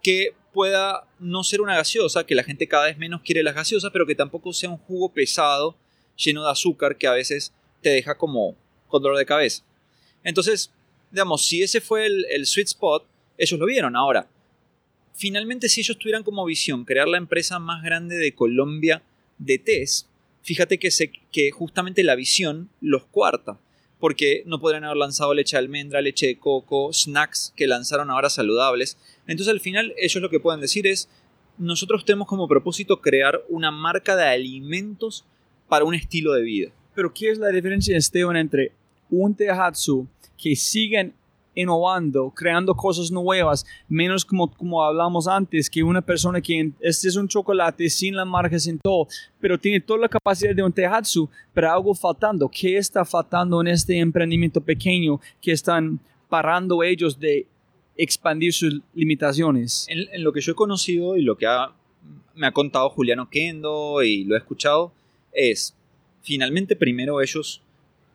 que 0.02 0.34
pueda 0.52 1.06
no 1.18 1.44
ser 1.44 1.60
una 1.60 1.76
gaseosa, 1.76 2.24
que 2.24 2.34
la 2.34 2.44
gente 2.44 2.66
cada 2.66 2.86
vez 2.86 2.98
menos 2.98 3.22
quiere 3.22 3.42
las 3.42 3.54
gaseosas, 3.54 3.90
pero 3.92 4.06
que 4.06 4.14
tampoco 4.14 4.52
sea 4.52 4.70
un 4.70 4.78
jugo 4.78 5.12
pesado, 5.12 5.76
lleno 6.16 6.44
de 6.44 6.50
azúcar, 6.50 6.96
que 6.96 7.06
a 7.06 7.12
veces 7.12 7.52
te 7.80 7.90
deja 7.90 8.16
como 8.16 8.56
con 8.88 9.02
dolor 9.02 9.18
de 9.18 9.26
cabeza. 9.26 9.64
Entonces, 10.24 10.70
digamos, 11.10 11.44
si 11.44 11.62
ese 11.62 11.80
fue 11.80 12.06
el, 12.06 12.46
sweet 12.46 12.68
spot, 12.68 13.04
ellos 13.38 13.58
lo 13.58 13.66
vieron. 13.66 13.96
Ahora, 13.96 14.28
finalmente 15.14 15.68
si 15.68 15.80
ellos 15.80 15.98
tuvieran 15.98 16.22
como 16.22 16.44
visión 16.44 16.84
crear 16.84 17.08
la 17.08 17.18
empresa 17.18 17.58
más 17.58 17.82
grande 17.82 18.16
de 18.16 18.34
Colombia 18.34 19.02
de 19.38 19.58
test, 19.58 20.06
fíjate 20.42 20.78
que, 20.78 20.90
que 21.32 21.50
justamente 21.50 22.02
la 22.02 22.14
visión 22.14 22.70
los 22.80 23.04
cuarta, 23.04 23.58
porque 23.98 24.42
no 24.46 24.60
podrían 24.60 24.84
haber 24.84 24.96
lanzado 24.96 25.34
leche 25.34 25.56
de 25.56 25.58
almendra, 25.58 26.00
leche 26.00 26.26
de 26.26 26.38
coco, 26.38 26.92
snacks 26.92 27.52
que 27.56 27.66
lanzaron 27.66 28.10
ahora 28.10 28.30
saludables. 28.30 28.96
Entonces 29.26 29.52
al 29.52 29.60
final 29.60 29.94
ellos 29.98 30.22
lo 30.22 30.30
que 30.30 30.40
pueden 30.40 30.60
decir 30.60 30.86
es, 30.86 31.08
nosotros 31.58 32.06
tenemos 32.06 32.26
como 32.26 32.48
propósito 32.48 33.02
crear 33.02 33.42
una 33.48 33.70
marca 33.70 34.16
de 34.16 34.24
alimentos 34.24 35.24
para 35.68 35.84
un 35.84 35.94
estilo 35.94 36.32
de 36.32 36.42
vida. 36.42 36.72
Pero 36.94 37.12
¿qué 37.12 37.30
es 37.30 37.38
la 37.38 37.48
diferencia, 37.48 37.96
Esteban, 37.96 38.36
entre 38.36 38.72
un 39.10 39.34
Tehatsu 39.34 40.06
que 40.36 40.56
siguen 40.56 41.14
innovando, 41.54 42.30
creando 42.30 42.74
cosas 42.74 43.10
nuevas, 43.10 43.66
menos 43.88 44.24
como, 44.24 44.50
como 44.50 44.82
hablamos 44.82 45.26
antes, 45.26 45.68
que 45.68 45.82
una 45.82 46.00
persona 46.00 46.40
que 46.40 46.70
este 46.80 47.08
es 47.08 47.16
un 47.16 47.28
chocolate 47.28 47.90
sin 47.90 48.14
la 48.14 48.24
marca, 48.24 48.58
sin 48.58 48.78
todo, 48.78 49.08
pero 49.40 49.58
tiene 49.58 49.80
toda 49.80 50.00
la 50.00 50.08
capacidad 50.08 50.54
de 50.54 50.62
un 50.62 50.72
Tehatsu, 50.72 51.28
pero 51.52 51.70
algo 51.70 51.94
faltando. 51.94 52.48
¿Qué 52.48 52.76
está 52.76 53.04
faltando 53.04 53.60
en 53.60 53.68
este 53.68 53.98
emprendimiento 53.98 54.60
pequeño 54.60 55.20
que 55.40 55.52
están 55.52 55.98
parando 56.28 56.82
ellos 56.82 57.18
de 57.18 57.46
expandir 57.96 58.52
sus 58.52 58.80
limitaciones? 58.94 59.86
En, 59.88 60.22
lo 60.22 60.32
que 60.32 60.40
yo 60.40 60.52
he 60.52 60.56
conocido 60.56 61.16
y 61.16 61.22
lo 61.22 61.36
que 61.36 61.46
me 62.34 62.46
ha 62.46 62.52
contado 62.52 62.88
Juliano 62.90 63.28
Kendo 63.28 64.02
y 64.02 64.24
lo 64.24 64.34
he 64.34 64.38
escuchado, 64.38 64.92
es 65.32 65.74
finalmente 66.22 66.76
primero 66.76 67.20
ellos, 67.20 67.62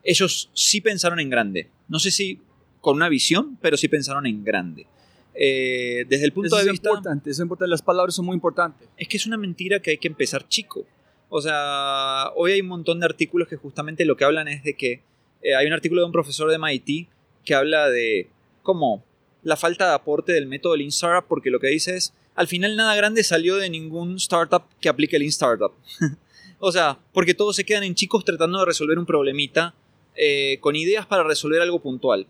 ellos 0.05 0.49
sí 0.53 0.79
pensaron 0.79 1.19
en 1.19 1.29
grande. 1.29 1.69
No 1.89 1.99
sé 1.99 2.11
si 2.11 2.39
con 2.79 2.95
una 2.95 3.09
visión, 3.09 3.57
pero 3.61 3.75
sí 3.75 3.87
pensaron 3.87 4.25
en 4.27 4.43
grande. 4.43 4.85
Eh, 5.33 6.05
desde 6.07 6.25
el 6.25 6.31
punto 6.31 6.55
de 6.55 6.69
vista... 6.71 6.89
Importante, 6.89 7.31
es 7.31 7.39
importante, 7.39 7.69
las 7.69 7.81
palabras 7.81 8.15
son 8.15 8.25
muy 8.25 8.35
importantes. 8.35 8.87
Es 8.95 9.07
que 9.07 9.17
es 9.17 9.25
una 9.25 9.37
mentira 9.37 9.79
que 9.79 9.91
hay 9.91 9.97
que 9.97 10.07
empezar 10.07 10.47
chico. 10.47 10.85
O 11.29 11.41
sea, 11.41 12.31
hoy 12.35 12.53
hay 12.53 12.61
un 12.61 12.67
montón 12.67 12.99
de 12.99 13.07
artículos 13.07 13.47
que 13.47 13.55
justamente 13.55 14.05
lo 14.05 14.15
que 14.15 14.23
hablan 14.23 14.47
es 14.47 14.63
de 14.63 14.75
que 14.75 15.01
eh, 15.41 15.55
hay 15.55 15.65
un 15.65 15.73
artículo 15.73 16.01
de 16.01 16.05
un 16.05 16.11
profesor 16.11 16.49
de 16.49 16.59
MIT 16.59 17.09
que 17.43 17.55
habla 17.55 17.89
de 17.89 18.29
cómo 18.61 19.03
la 19.43 19.57
falta 19.57 19.87
de 19.87 19.95
aporte 19.95 20.33
del 20.33 20.47
método 20.47 20.75
Lean 20.75 20.89
Startup, 20.89 21.27
porque 21.27 21.49
lo 21.49 21.59
que 21.59 21.67
dice 21.67 21.95
es, 21.95 22.13
al 22.35 22.47
final 22.47 22.75
nada 22.75 22.95
grande 22.95 23.23
salió 23.23 23.57
de 23.57 23.69
ningún 23.69 24.15
startup 24.15 24.63
que 24.79 24.89
aplique 24.89 25.19
Lean 25.19 25.29
Startup. 25.29 25.71
o 26.59 26.71
sea, 26.71 26.99
porque 27.13 27.33
todos 27.33 27.55
se 27.55 27.63
quedan 27.63 27.83
en 27.83 27.95
chicos 27.95 28.23
tratando 28.25 28.59
de 28.59 28.65
resolver 28.65 28.99
un 28.99 29.05
problemita 29.05 29.73
eh, 30.15 30.57
con 30.61 30.75
ideas 30.75 31.05
para 31.05 31.23
resolver 31.23 31.61
algo 31.61 31.79
puntual. 31.79 32.27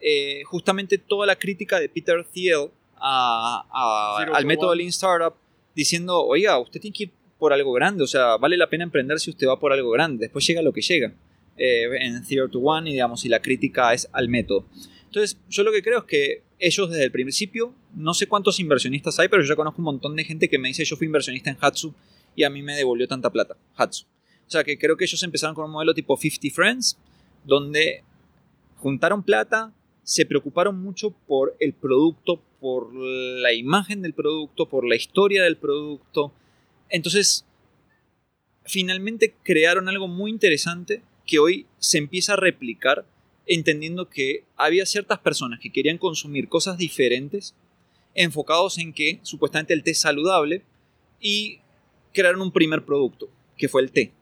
Eh, 0.00 0.42
justamente 0.44 0.98
toda 0.98 1.26
la 1.26 1.36
crítica 1.36 1.78
de 1.78 1.88
Peter 1.88 2.24
Thiel 2.24 2.70
al 3.00 4.44
método 4.44 4.74
Lean 4.74 4.88
Startup 4.88 5.34
diciendo, 5.74 6.24
oiga, 6.24 6.58
usted 6.58 6.80
tiene 6.80 6.96
que 6.96 7.02
ir 7.04 7.10
por 7.38 7.52
algo 7.52 7.72
grande, 7.72 8.04
o 8.04 8.06
sea, 8.06 8.36
vale 8.36 8.56
la 8.56 8.68
pena 8.68 8.84
emprender 8.84 9.18
si 9.18 9.30
usted 9.30 9.48
va 9.48 9.58
por 9.58 9.72
algo 9.72 9.90
grande, 9.90 10.26
después 10.26 10.46
llega 10.46 10.62
lo 10.62 10.72
que 10.72 10.80
llega 10.80 11.12
eh, 11.56 11.88
en 12.00 12.24
Zero 12.24 12.48
to 12.48 12.60
One 12.60 12.88
y 12.88 12.92
digamos, 12.94 13.24
y 13.24 13.28
la 13.28 13.42
crítica 13.42 13.92
es 13.92 14.08
al 14.12 14.28
método. 14.28 14.64
Entonces, 15.06 15.38
yo 15.48 15.62
lo 15.62 15.72
que 15.72 15.82
creo 15.82 15.98
es 15.98 16.04
que 16.04 16.42
ellos 16.58 16.88
desde 16.90 17.04
el 17.04 17.12
principio, 17.12 17.74
no 17.94 18.14
sé 18.14 18.26
cuántos 18.26 18.60
inversionistas 18.60 19.18
hay, 19.18 19.28
pero 19.28 19.42
yo 19.42 19.48
ya 19.48 19.56
conozco 19.56 19.80
un 19.80 19.84
montón 19.86 20.16
de 20.16 20.24
gente 20.24 20.48
que 20.48 20.58
me 20.58 20.68
dice, 20.68 20.84
yo 20.84 20.96
fui 20.96 21.06
inversionista 21.06 21.50
en 21.50 21.58
Hatsu 21.60 21.92
y 22.34 22.44
a 22.44 22.50
mí 22.50 22.62
me 22.62 22.74
devolvió 22.74 23.06
tanta 23.08 23.30
plata, 23.30 23.56
Hatsu. 23.76 24.04
O 24.46 24.50
sea, 24.50 24.64
que 24.64 24.78
creo 24.78 24.96
que 24.96 25.04
ellos 25.04 25.22
empezaron 25.22 25.54
con 25.54 25.64
un 25.64 25.70
modelo 25.70 25.94
tipo 25.94 26.16
50 26.16 26.54
Friends, 26.54 26.98
donde 27.44 28.02
juntaron 28.76 29.22
plata, 29.22 29.72
se 30.02 30.26
preocuparon 30.26 30.80
mucho 30.80 31.10
por 31.10 31.56
el 31.60 31.72
producto, 31.72 32.42
por 32.60 32.92
la 32.94 33.52
imagen 33.52 34.02
del 34.02 34.14
producto, 34.14 34.68
por 34.68 34.86
la 34.86 34.96
historia 34.96 35.44
del 35.44 35.56
producto. 35.56 36.32
Entonces, 36.88 37.44
finalmente 38.64 39.34
crearon 39.42 39.88
algo 39.88 40.08
muy 40.08 40.30
interesante 40.30 41.02
que 41.26 41.38
hoy 41.38 41.66
se 41.78 41.98
empieza 41.98 42.34
a 42.34 42.36
replicar 42.36 43.06
entendiendo 43.46 44.08
que 44.08 44.44
había 44.56 44.86
ciertas 44.86 45.18
personas 45.18 45.60
que 45.60 45.70
querían 45.70 45.98
consumir 45.98 46.48
cosas 46.48 46.78
diferentes 46.78 47.54
enfocados 48.14 48.78
en 48.78 48.92
que 48.92 49.20
supuestamente 49.22 49.72
el 49.72 49.82
té 49.82 49.92
es 49.92 50.00
saludable 50.00 50.62
y 51.20 51.58
crearon 52.12 52.42
un 52.42 52.52
primer 52.52 52.84
producto, 52.84 53.30
que 53.56 53.68
fue 53.68 53.82
el 53.82 53.90
té. 53.90 54.12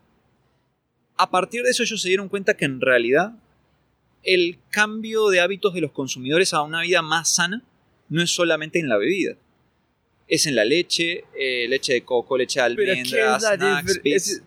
A 1.20 1.30
partir 1.30 1.62
de 1.62 1.70
eso 1.70 1.82
ellos 1.82 2.00
se 2.00 2.08
dieron 2.08 2.30
cuenta 2.30 2.56
que 2.56 2.64
en 2.64 2.80
realidad 2.80 3.34
el 4.22 4.58
cambio 4.70 5.28
de 5.28 5.40
hábitos 5.40 5.74
de 5.74 5.82
los 5.82 5.92
consumidores 5.92 6.54
a 6.54 6.62
una 6.62 6.80
vida 6.80 7.02
más 7.02 7.34
sana 7.34 7.62
no 8.08 8.22
es 8.22 8.30
solamente 8.30 8.78
en 8.78 8.88
la 8.88 8.96
bebida. 8.96 9.36
Es 10.28 10.46
en 10.46 10.54
la 10.54 10.64
leche, 10.64 11.24
eh, 11.38 11.66
leche 11.68 11.92
de 11.92 12.02
coco, 12.04 12.38
leche 12.38 12.60
de 12.60 12.64
almendras, 12.64 13.42
snacks, 13.42 14.00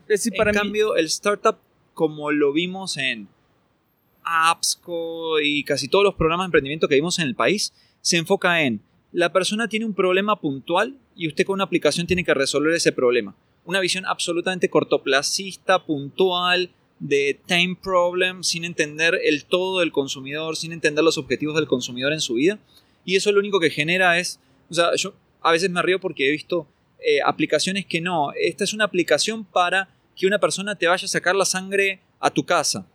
En 0.08 0.54
cambio, 0.54 0.96
el 0.96 1.06
startup, 1.06 1.58
como 1.94 2.32
lo 2.32 2.52
vimos 2.54 2.98
en 2.98 3.28
Appsco 4.24 5.40
y 5.42 5.64
casi 5.66 5.88
todos 5.88 6.04
los 6.04 6.16
programas 6.16 6.46
de 6.46 6.48
emprendimiento 6.48 6.88
que 6.88 6.96
vimos 6.96 7.20
en 7.20 7.28
el 7.28 7.36
país, 7.36 7.72
se 8.02 8.18
enfoca 8.18 8.64
en 8.64 8.82
la 9.12 9.32
persona 9.32 9.68
tiene 9.68 9.86
un 9.86 9.94
problema 9.94 10.42
puntual 10.42 10.98
y 11.16 11.28
usted 11.28 11.46
con 11.46 11.54
una 11.54 11.66
aplicación 11.66 12.08
tiene 12.08 12.24
que 12.24 12.34
resolver 12.34 12.74
ese 12.74 12.92
problema. 12.92 13.36
Una 13.66 13.80
visión 13.80 14.06
absolutamente 14.06 14.70
cortoplacista, 14.70 15.86
puntual, 15.86 16.70
de 17.00 17.40
time 17.48 17.78
problem, 17.82 18.44
sin 18.44 18.64
entender 18.64 19.20
el 19.24 19.46
todo 19.46 19.80
del 19.80 19.92
consumidor, 19.92 20.56
sin 20.56 20.72
entender 20.72 21.04
los 21.04 21.18
objetivos 21.18 21.56
del 21.56 21.68
consumidor 21.68 22.14
en 22.14 22.22
su 22.22 22.36
vida. 22.36 22.60
Y 23.04 23.16
eso 23.16 23.32
lo 23.32 23.40
único 23.40 23.60
que 23.60 23.70
genera 23.70 24.20
es, 24.20 24.40
o 24.70 24.74
sea, 24.74 24.96
yo 24.96 25.14
a 25.42 25.52
veces 25.52 25.70
me 25.70 25.82
río 25.82 26.00
porque 26.00 26.28
he 26.28 26.32
visto 26.32 26.68
eh, 27.00 27.20
aplicaciones 27.26 27.86
que 27.86 28.00
no, 28.00 28.32
esta 28.40 28.64
es 28.64 28.74
una 28.74 28.86
aplicación 28.86 29.44
para 29.44 29.90
que 30.16 30.28
una 30.28 30.40
persona 30.40 30.76
te 30.76 30.88
vaya 30.88 31.06
a 31.06 31.10
sacar 31.10 31.36
la 31.36 31.46
sangre 31.46 32.00
a 32.20 32.30
tu 32.30 32.46
casa. 32.46 32.88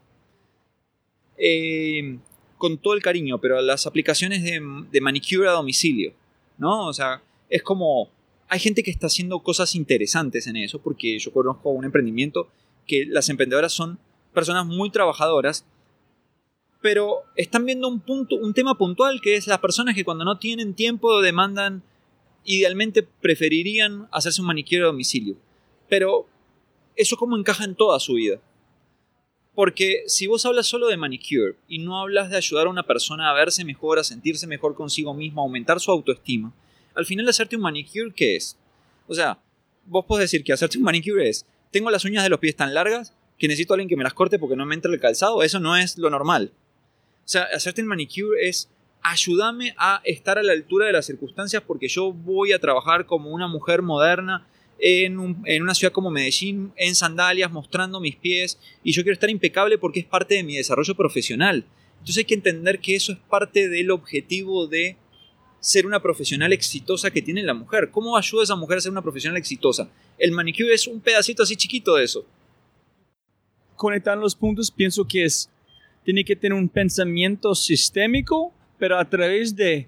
Eh, 1.36 2.18
con 2.56 2.78
todo 2.78 2.94
el 2.94 3.02
cariño, 3.02 3.38
pero 3.38 3.60
las 3.60 3.86
aplicaciones 3.86 4.42
de, 4.42 4.60
de 4.90 5.00
manicure 5.00 5.48
a 5.48 5.52
domicilio, 5.52 6.12
¿no? 6.56 6.86
O 6.86 6.92
sea, 6.92 7.22
es 7.48 7.62
como, 7.62 8.10
hay 8.49 8.59
gente 8.59 8.82
que 8.82 8.90
está 8.90 9.07
haciendo 9.07 9.40
cosas 9.40 9.74
interesantes 9.74 10.46
en 10.46 10.57
eso, 10.57 10.80
porque 10.80 11.18
yo 11.18 11.32
conozco 11.32 11.70
un 11.70 11.84
emprendimiento 11.84 12.49
que 12.86 13.05
las 13.07 13.28
emprendedoras 13.28 13.72
son 13.72 13.99
personas 14.32 14.66
muy 14.66 14.90
trabajadoras, 14.90 15.64
pero 16.80 17.22
están 17.36 17.66
viendo 17.66 17.88
un, 17.88 18.01
punto, 18.01 18.36
un 18.36 18.55
tema 18.55 18.76
puntual 18.76 19.20
que 19.20 19.36
es 19.36 19.46
las 19.46 19.59
personas 19.59 19.94
que 19.94 20.05
cuando 20.05 20.24
no 20.24 20.38
tienen 20.38 20.74
tiempo 20.74 21.20
demandan, 21.20 21.82
idealmente 22.44 23.03
preferirían 23.03 24.09
hacerse 24.11 24.40
un 24.40 24.46
manicure 24.46 24.82
a 24.82 24.86
domicilio. 24.86 25.36
Pero 25.88 26.26
eso 26.96 27.16
cómo 27.16 27.36
encaja 27.36 27.64
en 27.64 27.74
toda 27.74 28.01
su 28.01 28.14
vida. 28.14 28.40
Porque 29.55 30.05
si 30.07 30.28
vos 30.28 30.46
hablas 30.46 30.68
solo 30.68 30.86
de 30.86 30.96
manicure 30.96 31.57
y 31.68 31.78
no 31.78 32.01
hablas 32.01 32.30
de 32.30 32.36
ayudar 32.36 32.68
a 32.68 32.70
una 32.70 32.84
persona 32.84 33.28
a 33.28 33.34
verse 33.34 33.64
mejor, 33.64 33.99
a 33.99 34.05
sentirse 34.05 34.46
mejor 34.46 34.74
consigo 34.76 35.12
misma, 35.14 35.42
a 35.42 35.44
aumentar 35.44 35.80
su 35.80 35.90
autoestima, 35.90 36.55
al 36.95 37.07
final 37.07 37.28
hacerte 37.28 37.57
un 37.57 37.62
manicure, 37.62 38.12
¿qué 38.14 38.36
es? 38.36 38.57
O 39.07 39.14
sea, 39.14 39.39
vos 39.86 40.05
podés 40.07 40.24
decir 40.30 40.45
que 40.45 40.53
hacerte 40.53 40.78
un 40.78 40.84
manicure 40.84 41.28
es 41.28 41.47
tengo 41.70 41.91
las 41.91 42.05
uñas 42.05 42.22
de 42.24 42.30
los 42.30 42.39
pies 42.41 42.57
tan 42.57 42.74
largas 42.74 43.14
que 43.39 43.47
necesito 43.49 43.72
a 43.72 43.76
alguien 43.76 43.89
que 43.89 43.97
me 43.97 44.05
las 44.05 44.14
corte 44.14 44.39
porque 44.39 44.57
no 44.57 44.66
me 44.66 44.74
entra 44.74 44.93
el 44.93 45.01
calzado. 45.01 45.43
Eso 45.43 45.61
no 45.61 45.76
es 45.76 45.97
lo 45.99 46.11
normal. 46.11 46.51
O 47.24 47.28
sea, 47.28 47.43
hacerte 47.55 47.80
el 47.80 47.86
manicure 47.86 48.49
es 48.49 48.68
ayúdame 49.03 49.74
a 49.78 50.01
estar 50.05 50.39
a 50.39 50.43
la 50.43 50.53
altura 50.53 50.86
de 50.86 50.93
las 50.93 51.07
circunstancias 51.07 51.62
porque 51.66 51.89
yo 51.89 52.12
voy 52.12 52.53
a 52.53 52.59
trabajar 52.59 53.07
como 53.07 53.30
una 53.30 53.47
mujer 53.47 53.80
moderna 53.82 54.47
en, 54.80 55.18
un- 55.18 55.43
en 55.45 55.62
una 55.62 55.74
ciudad 55.74 55.93
como 55.93 56.11
Medellín 56.11 56.72
en 56.76 56.95
sandalias 56.95 57.51
mostrando 57.51 58.01
mis 58.01 58.16
pies 58.16 58.59
y 58.82 58.93
yo 58.93 59.03
quiero 59.03 59.14
estar 59.14 59.30
impecable 59.30 59.78
porque 59.78 60.01
es 60.01 60.07
parte 60.07 60.34
de 60.34 60.43
mi 60.43 60.57
desarrollo 60.57 60.95
profesional. 60.97 61.64
Entonces 61.95 62.18
hay 62.18 62.24
que 62.24 62.34
entender 62.34 62.80
que 62.80 62.97
eso 62.97 63.12
es 63.12 63.18
parte 63.18 63.68
del 63.68 63.91
objetivo 63.91 64.66
de 64.66 64.97
ser 65.61 65.86
una 65.86 66.00
profesional 66.00 66.52
exitosa 66.52 67.11
que 67.11 67.22
tiene 67.22 67.42
la 67.42 67.54
mujer. 67.54 67.90
¿Cómo 67.90 68.16
ayuda 68.16 68.42
a 68.42 68.44
esa 68.44 68.56
mujer 68.56 68.78
a 68.78 68.80
ser 68.80 68.92
una 68.92 69.02
profesional 69.02 69.36
exitosa? 69.36 69.88
El 70.18 70.32
manicure 70.32 70.72
es 70.72 70.86
un 70.86 71.00
pedacito 71.00 71.42
así 71.42 71.56
chiquito 71.56 71.94
de 71.96 72.04
eso. 72.04 72.24
conectar 73.76 74.18
los 74.18 74.34
puntos, 74.34 74.72
pienso 74.72 75.06
que 75.06 75.24
es, 75.24 75.48
tiene 76.04 76.24
que 76.24 76.34
tener 76.34 76.59
un 76.59 76.68
pensamiento 76.68 77.54
sistémico, 77.54 78.52
pero 78.76 78.98
a 78.98 79.09
través 79.09 79.54
de 79.54 79.86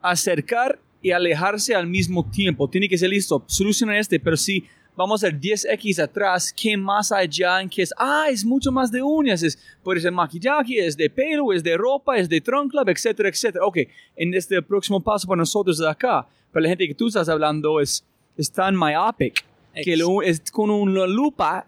acercar 0.00 0.78
y 1.02 1.10
alejarse 1.10 1.74
al 1.74 1.86
mismo 1.86 2.28
tiempo. 2.30 2.68
Tiene 2.68 2.88
que 2.88 2.98
ser 2.98 3.10
listo, 3.10 3.42
solucionar 3.46 3.96
este, 3.96 4.20
pero 4.20 4.36
si 4.36 4.64
vamos 5.00 5.22
a 5.24 5.26
hacer 5.26 5.38
10x 5.40 5.98
atrás, 5.98 6.52
¿qué 6.52 6.76
más 6.76 7.10
allá? 7.12 7.60
En 7.60 7.68
qué 7.68 7.82
es, 7.82 7.92
ah, 7.96 8.26
es 8.30 8.44
mucho 8.44 8.70
más 8.70 8.90
de 8.92 9.02
uñas, 9.02 9.42
es, 9.42 9.58
puede 9.82 10.00
ser 10.00 10.12
maquillaje, 10.12 10.86
es 10.86 10.96
de 10.96 11.08
pelo, 11.10 11.52
es 11.52 11.62
de 11.62 11.76
ropa, 11.76 12.18
es 12.18 12.28
de 12.28 12.40
trunk 12.40 12.70
club, 12.72 12.88
etcétera, 12.88 13.28
etcétera. 13.28 13.64
Ok, 13.64 13.78
en 14.16 14.34
este 14.34 14.60
próximo 14.62 15.00
paso 15.00 15.26
para 15.26 15.38
nosotros 15.38 15.78
de 15.78 15.88
acá, 15.88 16.26
para 16.52 16.62
la 16.64 16.68
gente 16.68 16.86
que 16.86 16.94
tú 16.94 17.08
estás 17.08 17.28
hablando 17.28 17.80
es, 17.80 18.04
es 18.36 18.50
tan 18.50 18.76
myopic 18.76 19.44
que 19.84 19.96
lo- 19.96 20.22
es 20.22 20.40
con 20.50 20.70
una 20.70 21.06
lupa 21.06 21.66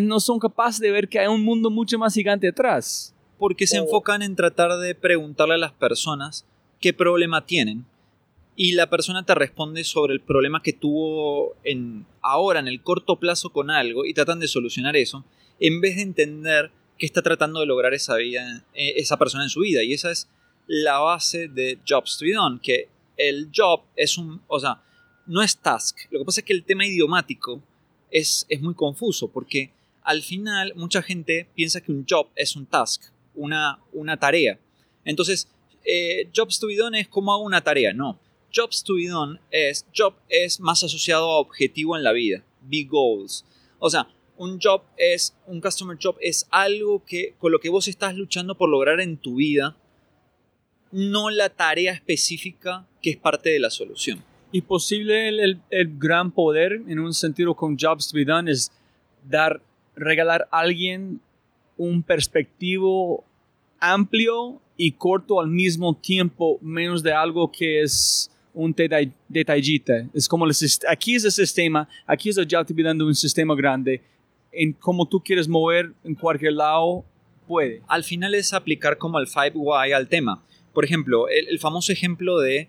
no 0.00 0.20
son 0.20 0.38
capaces 0.38 0.80
de 0.80 0.90
ver 0.90 1.06
que 1.08 1.18
hay 1.18 1.26
un 1.26 1.44
mundo 1.44 1.68
mucho 1.70 1.98
más 1.98 2.14
gigante 2.14 2.48
atrás. 2.48 3.14
porque 3.38 3.66
se 3.66 3.80
Oh. 3.80 3.82
enfocan 3.84 4.22
en 4.22 4.36
tratar 4.36 4.78
de 4.78 4.94
preguntarle 4.94 5.54
a 5.54 5.58
las 5.58 5.72
personas 5.72 6.44
qué 6.80 6.92
problema 6.92 7.44
tienen 7.44 7.84
y 8.54 8.72
la 8.72 8.90
persona 8.90 9.24
te 9.24 9.34
responde 9.34 9.84
sobre 9.84 10.12
el 10.12 10.20
problema 10.20 10.62
que 10.62 10.72
tuvo 10.72 11.56
en 11.64 12.06
ahora 12.20 12.60
en 12.60 12.68
el 12.68 12.82
corto 12.82 13.16
plazo 13.16 13.50
con 13.50 13.70
algo 13.70 14.04
y 14.04 14.14
tratan 14.14 14.40
de 14.40 14.48
solucionar 14.48 14.96
eso 14.96 15.24
en 15.58 15.80
vez 15.80 15.96
de 15.96 16.02
entender 16.02 16.70
qué 16.98 17.06
está 17.06 17.22
tratando 17.22 17.60
de 17.60 17.66
lograr 17.66 17.94
esa 17.94 18.16
vida 18.16 18.64
eh, 18.74 18.94
esa 18.96 19.16
persona 19.16 19.44
en 19.44 19.50
su 19.50 19.60
vida 19.60 19.82
y 19.82 19.94
esa 19.94 20.10
es 20.10 20.28
la 20.66 20.98
base 20.98 21.48
de 21.48 21.78
jobs 21.88 22.18
to 22.18 22.24
be 22.24 22.32
done 22.32 22.60
que 22.62 22.88
el 23.16 23.48
job 23.54 23.82
es 23.96 24.18
un 24.18 24.42
o 24.46 24.60
sea 24.60 24.82
no 25.26 25.42
es 25.42 25.56
task 25.56 25.98
lo 26.10 26.18
que 26.18 26.24
pasa 26.24 26.40
es 26.40 26.46
que 26.46 26.52
el 26.52 26.64
tema 26.64 26.86
idiomático 26.86 27.62
es, 28.10 28.46
es 28.48 28.60
muy 28.60 28.74
confuso 28.74 29.28
porque 29.28 29.72
al 30.04 30.22
final 30.22 30.72
mucha 30.76 31.02
gente 31.02 31.48
piensa 31.54 31.80
que 31.80 31.92
un 31.92 32.04
job 32.08 32.28
es 32.34 32.56
un 32.56 32.66
task, 32.66 33.02
una, 33.34 33.78
una 33.92 34.16
tarea. 34.16 34.58
Entonces, 35.04 35.48
eh, 35.84 36.28
jobs 36.34 36.58
to 36.58 36.66
be 36.66 36.76
done 36.76 36.98
es 36.98 37.08
como 37.08 37.32
hago 37.32 37.42
una 37.42 37.62
tarea. 37.62 37.92
No, 37.92 38.18
jobs 38.54 38.82
to 38.84 38.94
be 38.94 39.08
done 39.08 39.38
es, 39.50 39.86
job 39.96 40.14
es 40.28 40.60
más 40.60 40.82
asociado 40.84 41.30
a 41.30 41.38
objetivo 41.38 41.96
en 41.96 42.02
la 42.04 42.12
vida, 42.12 42.44
big 42.62 42.88
goals. 42.88 43.44
O 43.78 43.88
sea, 43.90 44.08
un 44.36 44.58
job 44.60 44.82
es, 44.96 45.34
un 45.46 45.60
customer 45.60 45.96
job 46.00 46.16
es 46.20 46.46
algo 46.50 47.04
que 47.04 47.34
con 47.38 47.52
lo 47.52 47.60
que 47.60 47.68
vos 47.68 47.88
estás 47.88 48.14
luchando 48.16 48.56
por 48.56 48.68
lograr 48.68 49.00
en 49.00 49.16
tu 49.16 49.36
vida, 49.36 49.76
no 50.90 51.30
la 51.30 51.48
tarea 51.48 51.92
específica 51.92 52.86
que 53.00 53.10
es 53.10 53.16
parte 53.16 53.50
de 53.50 53.60
la 53.60 53.70
solución. 53.70 54.22
Y 54.52 54.60
posible 54.62 55.28
el, 55.28 55.40
el- 55.40 55.60
el 55.70 55.98
gran 55.98 56.30
poder 56.30 56.72
en 56.86 56.98
un 56.98 57.14
sentido 57.14 57.54
con 57.54 57.78
Jobs 57.78 58.08
to 58.08 58.16
be 58.16 58.24
Done 58.24 58.50
es 58.50 58.70
dar, 59.28 59.62
regalar 59.96 60.46
a 60.50 60.60
alguien 60.60 61.20
un 61.78 62.02
perspectivo 62.02 63.24
amplio 63.80 64.60
y 64.76 64.92
corto 64.92 65.40
al 65.40 65.48
mismo 65.48 65.94
tiempo, 65.96 66.58
menos 66.60 67.02
de 67.02 67.12
algo 67.12 67.50
que 67.50 67.82
es 67.82 68.30
un 68.54 68.74
deta- 68.74 69.10
detallita. 69.28 70.06
Es 70.14 70.28
como 70.28 70.44
el, 70.46 70.52
aquí 70.88 71.14
es 71.14 71.24
el 71.24 71.32
sistema, 71.32 71.88
aquí 72.06 72.28
es 72.28 72.36
el 72.36 72.46
be 72.46 72.82
Done 72.82 72.98
de 72.98 73.04
un 73.04 73.14
sistema 73.14 73.54
grande. 73.54 74.00
En 74.52 74.72
cómo 74.74 75.06
tú 75.08 75.20
quieres 75.20 75.48
mover 75.48 75.92
en 76.04 76.14
cualquier 76.14 76.52
lado, 76.54 77.04
puede. 77.48 77.82
al 77.88 78.04
final 78.04 78.34
es 78.34 78.52
aplicar 78.52 78.98
como 78.98 79.18
el 79.18 79.26
5Y 79.26 79.94
al 79.94 80.08
tema. 80.08 80.42
Por 80.74 80.84
ejemplo, 80.84 81.28
el, 81.28 81.48
el 81.48 81.58
famoso 81.58 81.92
ejemplo 81.92 82.38
de 82.38 82.68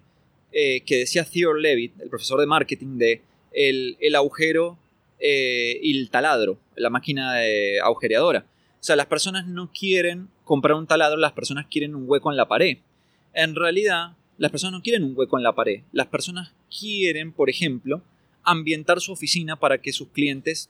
eh, 0.51 0.81
que 0.81 0.97
decía 0.99 1.25
Theodore 1.25 1.61
Levitt, 1.61 1.99
el 1.99 2.09
profesor 2.09 2.39
de 2.39 2.45
marketing, 2.45 2.97
de 2.97 3.21
el, 3.53 3.97
el 3.99 4.15
agujero 4.15 4.77
eh, 5.19 5.79
y 5.81 5.97
el 5.99 6.09
taladro, 6.09 6.57
la 6.75 6.89
máquina 6.89 7.33
de 7.35 7.79
agujereadora. 7.81 8.45
O 8.79 8.83
sea, 8.83 8.95
las 8.95 9.05
personas 9.07 9.47
no 9.47 9.71
quieren 9.71 10.27
comprar 10.43 10.75
un 10.75 10.85
taladro, 10.87 11.17
las 11.17 11.31
personas 11.31 11.65
quieren 11.71 11.95
un 11.95 12.03
hueco 12.07 12.29
en 12.31 12.37
la 12.37 12.47
pared. 12.47 12.77
En 13.33 13.55
realidad, 13.55 14.15
las 14.43 14.51
personas 14.51 14.73
no 14.73 14.81
quieren 14.83 15.03
un 15.03 15.13
hueco 15.15 15.37
en 15.37 15.43
la 15.43 15.55
pared. 15.55 15.81
Las 15.91 16.07
personas 16.07 16.53
quieren, 16.69 17.31
por 17.31 17.49
ejemplo, 17.49 18.01
ambientar 18.43 18.99
su 18.99 19.13
oficina 19.13 19.55
para 19.55 19.79
que 19.81 19.93
sus 19.93 20.09
clientes 20.09 20.69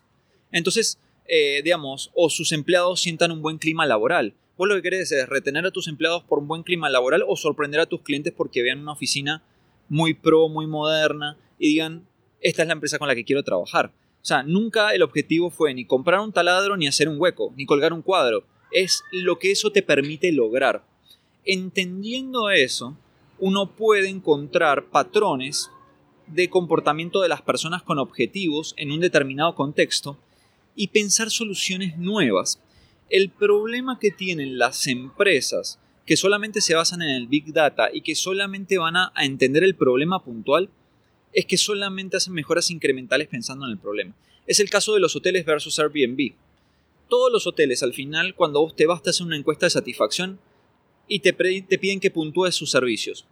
entonces, 0.53 0.99
eh, 1.27 1.61
digamos, 1.63 2.11
o 2.13 2.29
sus 2.29 2.51
empleados 2.53 3.01
sientan 3.01 3.31
un 3.31 3.41
buen 3.41 3.57
clima 3.57 3.85
laboral. 3.85 4.35
Vos 4.55 4.69
lo 4.69 4.75
que 4.75 4.83
querés 4.83 5.11
es 5.11 5.27
retener 5.27 5.65
a 5.65 5.71
tus 5.71 5.87
empleados 5.87 6.23
por 6.23 6.37
un 6.37 6.47
buen 6.47 6.61
clima 6.61 6.89
laboral 6.89 7.23
o 7.27 7.35
sorprender 7.35 7.81
a 7.81 7.87
tus 7.87 8.01
clientes 8.01 8.31
porque 8.37 8.61
vean 8.61 8.79
una 8.79 8.91
oficina 8.91 9.41
muy 9.89 10.13
pro, 10.13 10.47
muy 10.47 10.67
moderna 10.67 11.35
y 11.57 11.69
digan, 11.69 12.07
esta 12.39 12.61
es 12.61 12.67
la 12.67 12.73
empresa 12.73 12.99
con 12.99 13.07
la 13.07 13.15
que 13.15 13.25
quiero 13.25 13.43
trabajar. 13.43 13.91
O 14.21 14.25
sea, 14.25 14.43
nunca 14.43 14.93
el 14.93 15.01
objetivo 15.01 15.49
fue 15.49 15.73
ni 15.73 15.85
comprar 15.85 16.19
un 16.19 16.31
taladro 16.31 16.77
ni 16.77 16.87
hacer 16.87 17.09
un 17.09 17.19
hueco, 17.19 17.51
ni 17.57 17.65
colgar 17.65 17.91
un 17.91 18.03
cuadro. 18.03 18.45
Es 18.71 19.03
lo 19.11 19.39
que 19.39 19.51
eso 19.51 19.71
te 19.71 19.81
permite 19.81 20.31
lograr. 20.31 20.85
Entendiendo 21.45 22.51
eso, 22.51 22.95
uno 23.39 23.71
puede 23.71 24.09
encontrar 24.09 24.85
patrones 24.85 25.69
de 26.27 26.49
comportamiento 26.49 27.21
de 27.21 27.29
las 27.29 27.41
personas 27.41 27.83
con 27.83 27.99
objetivos 27.99 28.73
en 28.77 28.91
un 28.91 28.99
determinado 28.99 29.55
contexto 29.55 30.17
y 30.75 30.87
pensar 30.87 31.29
soluciones 31.29 31.97
nuevas. 31.97 32.59
El 33.09 33.29
problema 33.29 33.99
que 33.99 34.11
tienen 34.11 34.57
las 34.57 34.87
empresas 34.87 35.79
que 36.05 36.17
solamente 36.17 36.61
se 36.61 36.75
basan 36.75 37.01
en 37.01 37.09
el 37.09 37.27
Big 37.27 37.53
Data 37.53 37.89
y 37.93 38.01
que 38.01 38.15
solamente 38.15 38.77
van 38.77 38.95
a, 38.97 39.13
entender 39.17 39.63
el 39.63 39.75
problema 39.75 40.23
puntual 40.23 40.69
es 41.31 41.45
que 41.45 41.57
solamente 41.57 42.17
hacen 42.17 42.33
mejoras 42.33 42.69
incrementales 42.71 43.27
pensando 43.27 43.65
en 43.65 43.71
el 43.71 43.77
problema. 43.77 44.13
Es 44.45 44.59
el 44.59 44.69
caso 44.69 44.93
de 44.93 44.99
los 44.99 45.15
hoteles 45.15 45.45
versus 45.45 45.79
Airbnb. 45.79 46.33
Todos 47.09 47.31
los 47.31 47.47
hoteles 47.47 47.83
al 47.83 47.93
final, 47.93 48.35
cuando 48.35 48.61
vos 48.61 48.75
te 48.75 48.85
vas, 48.85 49.01
te 49.01 49.11
hacen 49.11 49.27
una 49.27 49.37
encuesta 49.37 49.65
de 49.65 49.71
satisfacción 49.71 50.39
y 51.07 51.19
te, 51.19 51.33
te 51.33 51.77
piden 51.77 51.99
que 51.99 52.11
puntúes 52.11 52.55
sus 52.55 52.71
servicios. 52.71 53.25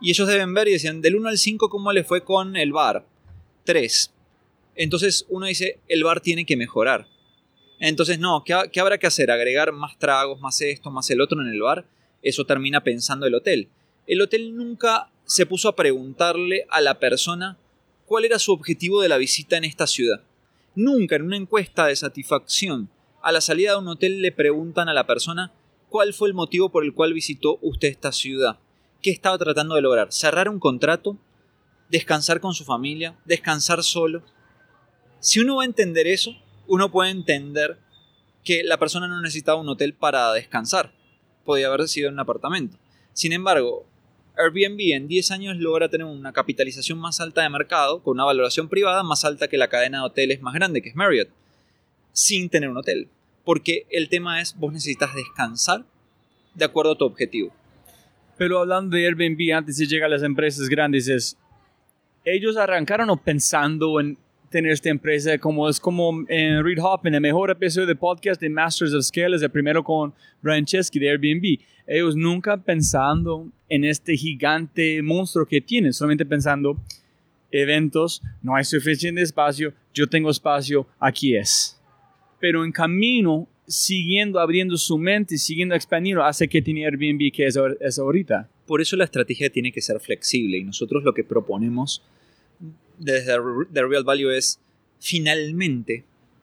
Y 0.00 0.10
ellos 0.10 0.26
deben 0.26 0.52
ver 0.52 0.68
y 0.68 0.72
decían, 0.72 1.00
del 1.00 1.16
1 1.16 1.28
al 1.28 1.38
5, 1.38 1.68
¿cómo 1.68 1.92
le 1.92 2.04
fue 2.04 2.24
con 2.24 2.56
el 2.56 2.72
bar? 2.72 3.06
3. 3.64 4.12
Entonces 4.74 5.26
uno 5.28 5.46
dice, 5.46 5.78
el 5.88 6.04
bar 6.04 6.20
tiene 6.20 6.44
que 6.44 6.56
mejorar. 6.56 7.06
Entonces, 7.78 8.18
no, 8.18 8.42
¿qué, 8.44 8.54
qué 8.72 8.80
habrá 8.80 8.98
que 8.98 9.06
hacer? 9.06 9.30
¿Agregar 9.30 9.72
más 9.72 9.98
tragos, 9.98 10.40
más 10.40 10.60
esto, 10.60 10.90
más 10.90 11.10
el 11.10 11.20
otro 11.20 11.40
en 11.40 11.48
el 11.48 11.60
bar? 11.60 11.84
Eso 12.22 12.44
termina 12.44 12.82
pensando 12.82 13.26
el 13.26 13.34
hotel. 13.34 13.68
El 14.06 14.20
hotel 14.20 14.56
nunca 14.56 15.10
se 15.24 15.46
puso 15.46 15.68
a 15.68 15.76
preguntarle 15.76 16.66
a 16.70 16.80
la 16.80 16.98
persona 16.98 17.56
cuál 18.06 18.24
era 18.24 18.38
su 18.38 18.52
objetivo 18.52 19.00
de 19.00 19.08
la 19.08 19.16
visita 19.16 19.56
en 19.56 19.64
esta 19.64 19.86
ciudad. 19.86 20.22
Nunca 20.74 21.16
en 21.16 21.22
una 21.22 21.36
encuesta 21.36 21.86
de 21.86 21.96
satisfacción 21.96 22.88
a 23.22 23.32
la 23.32 23.40
salida 23.40 23.72
de 23.72 23.78
un 23.78 23.88
hotel 23.88 24.20
le 24.20 24.32
preguntan 24.32 24.88
a 24.88 24.94
la 24.94 25.06
persona 25.06 25.52
cuál 25.92 26.14
fue 26.14 26.28
el 26.28 26.34
motivo 26.34 26.70
por 26.70 26.84
el 26.84 26.94
cual 26.94 27.12
visitó 27.12 27.58
usted 27.60 27.88
esta 27.88 28.10
ciudad. 28.10 28.58
¿Qué 29.02 29.10
estaba 29.10 29.36
tratando 29.36 29.74
de 29.74 29.82
lograr? 29.82 30.10
¿Cerrar 30.10 30.48
un 30.48 30.58
contrato? 30.58 31.18
¿Descansar 31.90 32.40
con 32.40 32.54
su 32.54 32.64
familia? 32.64 33.16
¿Descansar 33.26 33.82
solo? 33.82 34.22
Si 35.20 35.38
uno 35.38 35.56
va 35.56 35.62
a 35.62 35.66
entender 35.66 36.06
eso, 36.06 36.34
uno 36.66 36.90
puede 36.90 37.10
entender 37.10 37.78
que 38.42 38.64
la 38.64 38.78
persona 38.78 39.06
no 39.06 39.20
necesitaba 39.20 39.60
un 39.60 39.68
hotel 39.68 39.92
para 39.92 40.32
descansar. 40.32 40.92
Podía 41.44 41.66
haber 41.66 41.86
sido 41.86 42.10
un 42.10 42.18
apartamento. 42.18 42.78
Sin 43.12 43.32
embargo, 43.32 43.84
Airbnb 44.36 44.94
en 44.94 45.08
10 45.08 45.30
años 45.30 45.56
logra 45.58 45.90
tener 45.90 46.06
una 46.06 46.32
capitalización 46.32 46.98
más 46.98 47.20
alta 47.20 47.42
de 47.42 47.50
mercado, 47.50 48.02
con 48.02 48.14
una 48.14 48.24
valoración 48.24 48.68
privada 48.68 49.02
más 49.02 49.26
alta 49.26 49.48
que 49.48 49.58
la 49.58 49.68
cadena 49.68 49.98
de 49.98 50.06
hoteles 50.06 50.40
más 50.40 50.54
grande, 50.54 50.80
que 50.80 50.88
es 50.88 50.96
Marriott, 50.96 51.28
sin 52.12 52.48
tener 52.48 52.70
un 52.70 52.78
hotel. 52.78 53.10
Porque 53.44 53.86
el 53.90 54.08
tema 54.08 54.40
es, 54.40 54.56
vos 54.56 54.72
necesitas 54.72 55.14
descansar 55.14 55.84
de 56.54 56.64
acuerdo 56.64 56.92
a 56.92 56.98
tu 56.98 57.04
objetivo. 57.04 57.52
Pero 58.36 58.58
hablando 58.58 58.96
de 58.96 59.06
Airbnb, 59.06 59.54
antes 59.54 59.76
de 59.76 59.86
llegar 59.86 60.06
a 60.06 60.14
las 60.14 60.22
empresas 60.22 60.68
grandes, 60.68 61.08
es, 61.08 61.36
ellos 62.24 62.56
arrancaron 62.56 63.16
pensando 63.18 64.00
en 64.00 64.16
tener 64.52 64.72
esta 64.72 64.90
empresa 64.90 65.38
como 65.38 65.68
es 65.68 65.80
como 65.80 66.24
en 66.28 66.62
Reed 66.62 66.78
Hoffman, 66.78 67.14
el 67.14 67.20
mejor 67.20 67.50
episodio 67.50 67.86
de 67.86 67.96
podcast 67.96 68.40
de 68.40 68.50
Masters 68.50 68.92
of 68.92 69.02
Scale 69.02 69.34
es 69.34 69.42
el 69.42 69.50
primero 69.50 69.82
con 69.82 70.12
Brian 70.42 70.64
Chesky 70.64 70.98
de 70.98 71.10
Airbnb. 71.10 71.58
Ellos 71.86 72.14
nunca 72.14 72.58
pensando 72.58 73.48
en 73.68 73.84
este 73.84 74.14
gigante 74.16 75.02
monstruo 75.02 75.46
que 75.46 75.60
tienen, 75.60 75.92
solamente 75.92 76.26
pensando 76.26 76.76
eventos, 77.50 78.22
no 78.42 78.54
hay 78.54 78.64
suficiente 78.64 79.22
espacio, 79.22 79.72
yo 79.94 80.06
tengo 80.06 80.30
espacio, 80.30 80.86
aquí 81.00 81.34
es. 81.34 81.80
Pero 82.42 82.64
en 82.64 82.72
camino, 82.72 83.46
siguiendo 83.68 84.40
abriendo 84.40 84.76
su 84.76 84.98
mente, 84.98 85.38
siguiendo 85.38 85.76
expandiendo, 85.76 86.24
hace 86.24 86.48
que 86.48 86.60
tiene 86.60 86.84
Airbnb 86.84 87.30
que 87.32 87.46
es, 87.46 87.56
es 87.78 87.98
ahorita. 88.00 88.50
Por 88.66 88.80
eso 88.80 88.96
la 88.96 89.04
estrategia 89.04 89.48
tiene 89.48 89.70
que 89.70 89.80
ser 89.80 90.00
flexible 90.00 90.58
y 90.58 90.64
nosotros 90.64 91.04
lo 91.04 91.14
que 91.14 91.22
proponemos 91.22 92.02
desde 92.98 93.36
The 93.72 93.82
Real 93.84 94.02
Value 94.02 94.36
es, 94.36 94.58
finalmente, 94.98 96.02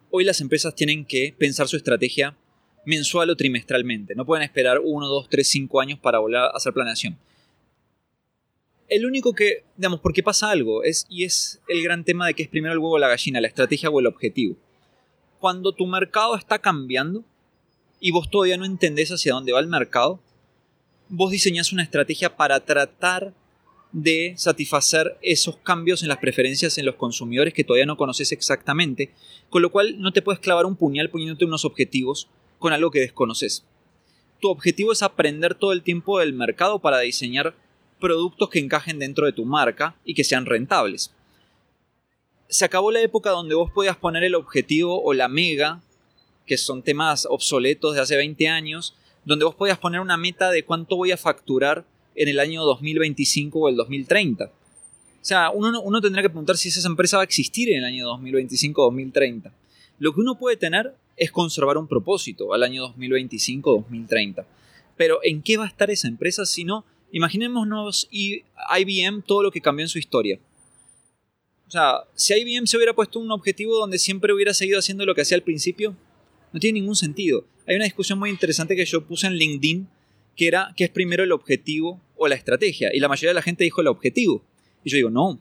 hoy 0.09 0.23
las 0.23 0.39
empresas 0.39 0.73
tienen 0.73 1.03
que 1.03 1.35
pensar 1.37 1.67
su 1.67 1.75
estrategia 1.75 2.37
mensual 2.85 3.29
o 3.31 3.35
trimestralmente. 3.35 4.15
No 4.15 4.25
pueden 4.25 4.45
esperar 4.45 4.79
1, 4.81 5.05
2, 5.05 5.27
3, 5.29 5.45
5 5.45 5.81
años 5.81 5.99
para 5.99 6.19
volver 6.19 6.37
a 6.37 6.47
hacer 6.47 6.71
planeación. 6.71 7.17
El 8.87 9.05
único 9.05 9.33
que, 9.33 9.65
digamos, 9.75 9.99
porque 9.99 10.23
pasa 10.23 10.49
algo, 10.49 10.81
es, 10.81 11.05
y 11.09 11.25
es 11.25 11.59
el 11.67 11.83
gran 11.83 12.05
tema 12.05 12.25
de 12.25 12.35
que 12.35 12.43
es 12.43 12.47
primero 12.47 12.73
el 12.73 12.79
huevo 12.79 12.95
o 12.95 12.99
la 12.99 13.09
gallina, 13.09 13.41
la 13.41 13.49
estrategia 13.49 13.89
o 13.89 13.99
el 13.99 14.07
objetivo. 14.07 14.55
Cuando 15.39 15.71
tu 15.71 15.85
mercado 15.85 16.35
está 16.35 16.59
cambiando 16.59 17.23
y 17.99 18.11
vos 18.11 18.29
todavía 18.29 18.57
no 18.57 18.65
entendés 18.65 19.09
hacia 19.09 19.33
dónde 19.33 19.53
va 19.53 19.59
el 19.59 19.67
mercado, 19.67 20.19
vos 21.07 21.31
diseñás 21.31 21.71
una 21.71 21.83
estrategia 21.83 22.35
para 22.35 22.59
tratar 22.59 23.33
de 23.91 24.33
satisfacer 24.37 25.17
esos 25.21 25.57
cambios 25.57 26.03
en 26.03 26.09
las 26.09 26.19
preferencias 26.19 26.77
en 26.77 26.85
los 26.85 26.95
consumidores 26.95 27.53
que 27.53 27.63
todavía 27.63 27.85
no 27.85 27.97
conoces 27.97 28.31
exactamente, 28.31 29.13
con 29.49 29.61
lo 29.61 29.71
cual 29.71 29.99
no 29.99 30.11
te 30.11 30.21
puedes 30.21 30.39
clavar 30.39 30.65
un 30.65 30.75
puñal 30.75 31.09
poniéndote 31.09 31.45
unos 31.45 31.65
objetivos 31.65 32.27
con 32.59 32.73
algo 32.73 32.91
que 32.91 32.99
desconoces. 32.99 33.65
Tu 34.39 34.49
objetivo 34.49 34.91
es 34.91 35.01
aprender 35.01 35.55
todo 35.55 35.71
el 35.71 35.81
tiempo 35.81 36.19
del 36.19 36.33
mercado 36.33 36.79
para 36.79 36.99
diseñar 36.99 37.55
productos 37.99 38.49
que 38.49 38.59
encajen 38.59 38.99
dentro 38.99 39.25
de 39.25 39.33
tu 39.33 39.45
marca 39.45 39.95
y 40.05 40.13
que 40.13 40.23
sean 40.23 40.45
rentables. 40.45 41.11
Se 42.49 42.65
acabó 42.65 42.91
la 42.91 43.01
época 43.01 43.29
donde 43.29 43.53
vos 43.53 43.71
podías 43.71 43.95
poner 43.95 44.23
el 44.23 44.33
objetivo 44.33 45.03
o 45.03 45.13
la 45.13 45.27
mega, 45.27 45.83
que 46.47 46.57
son 46.57 46.81
temas 46.81 47.27
obsoletos 47.29 47.93
de 47.93 48.01
hace 48.01 48.17
20 48.17 48.47
años, 48.47 48.95
donde 49.23 49.45
vos 49.45 49.53
podías 49.53 49.77
poner 49.77 50.01
una 50.01 50.17
meta 50.17 50.49
de 50.49 50.65
cuánto 50.65 50.95
voy 50.95 51.11
a 51.11 51.17
facturar 51.17 51.85
en 52.15 52.27
el 52.27 52.39
año 52.39 52.63
2025 52.63 53.59
o 53.59 53.69
el 53.69 53.75
2030. 53.75 54.45
O 54.45 54.49
sea, 55.21 55.51
uno, 55.51 55.79
uno 55.79 56.01
tendrá 56.01 56.23
que 56.23 56.29
preguntar 56.29 56.57
si 56.57 56.69
esa 56.69 56.87
empresa 56.87 57.17
va 57.17 57.21
a 57.21 57.25
existir 57.25 57.69
en 57.69 57.77
el 57.77 57.85
año 57.85 58.07
2025 58.07 58.81
o 58.81 58.85
2030. 58.85 59.53
Lo 59.99 60.13
que 60.13 60.21
uno 60.21 60.35
puede 60.39 60.57
tener 60.57 60.95
es 61.17 61.31
conservar 61.31 61.77
un 61.77 61.87
propósito 61.87 62.51
al 62.53 62.63
año 62.63 62.81
2025 62.81 63.69
o 63.69 63.75
2030. 63.81 64.47
Pero 64.97 65.19
¿en 65.21 65.43
qué 65.43 65.57
va 65.57 65.65
a 65.65 65.67
estar 65.67 65.91
esa 65.91 66.07
empresa 66.07 66.47
si 66.47 66.63
no? 66.63 66.83
Imaginémonos 67.11 68.07
IBM 68.09 69.21
todo 69.21 69.43
lo 69.43 69.51
que 69.51 69.61
cambió 69.61 69.83
en 69.83 69.89
su 69.89 69.99
historia. 69.99 70.39
O 71.69 71.71
sea, 71.71 71.99
si 72.15 72.33
IBM 72.33 72.65
se 72.65 72.77
hubiera 72.77 72.95
puesto 72.95 73.19
un 73.19 73.29
objetivo 73.29 73.77
donde 73.77 73.99
siempre 73.99 74.33
hubiera 74.33 74.55
seguido 74.55 74.79
haciendo 74.79 75.05
lo 75.05 75.13
que 75.13 75.21
hacía 75.21 75.37
al 75.37 75.43
principio, 75.43 75.95
no 76.51 76.59
tiene 76.59 76.79
ningún 76.79 76.95
sentido. 76.95 77.45
Hay 77.67 77.75
una 77.75 77.85
discusión 77.85 78.17
muy 78.17 78.31
interesante 78.31 78.75
que 78.75 78.85
yo 78.85 79.05
puse 79.05 79.27
en 79.27 79.35
LinkedIn, 79.35 79.87
que 80.35 80.47
era 80.47 80.73
qué 80.75 80.85
es 80.85 80.89
primero 80.89 81.23
el 81.23 81.31
objetivo 81.31 82.01
o 82.17 82.27
la 82.27 82.33
estrategia. 82.33 82.89
Y 82.91 82.99
la 82.99 83.07
mayoría 83.07 83.29
de 83.29 83.35
la 83.35 83.43
gente 83.43 83.65
dijo 83.65 83.81
el 83.81 83.87
objetivo. 83.87 84.43
Y 84.83 84.89
yo 84.89 84.95
digo, 84.95 85.11
no. 85.11 85.39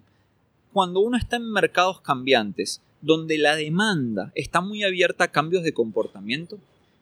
Cuando 0.70 1.01
uno 1.01 1.16
está 1.16 1.37
en 1.37 1.51
mercados 1.51 2.03
cambiantes, 2.03 2.83
donde 3.01 3.39
la 3.39 3.57
demanda 3.57 4.31
está 4.35 4.61
muy 4.61 4.83
abierta 4.83 5.24
a 5.24 5.33
cambios 5.33 5.62
de 5.62 5.72
comportamiento, 5.72 6.59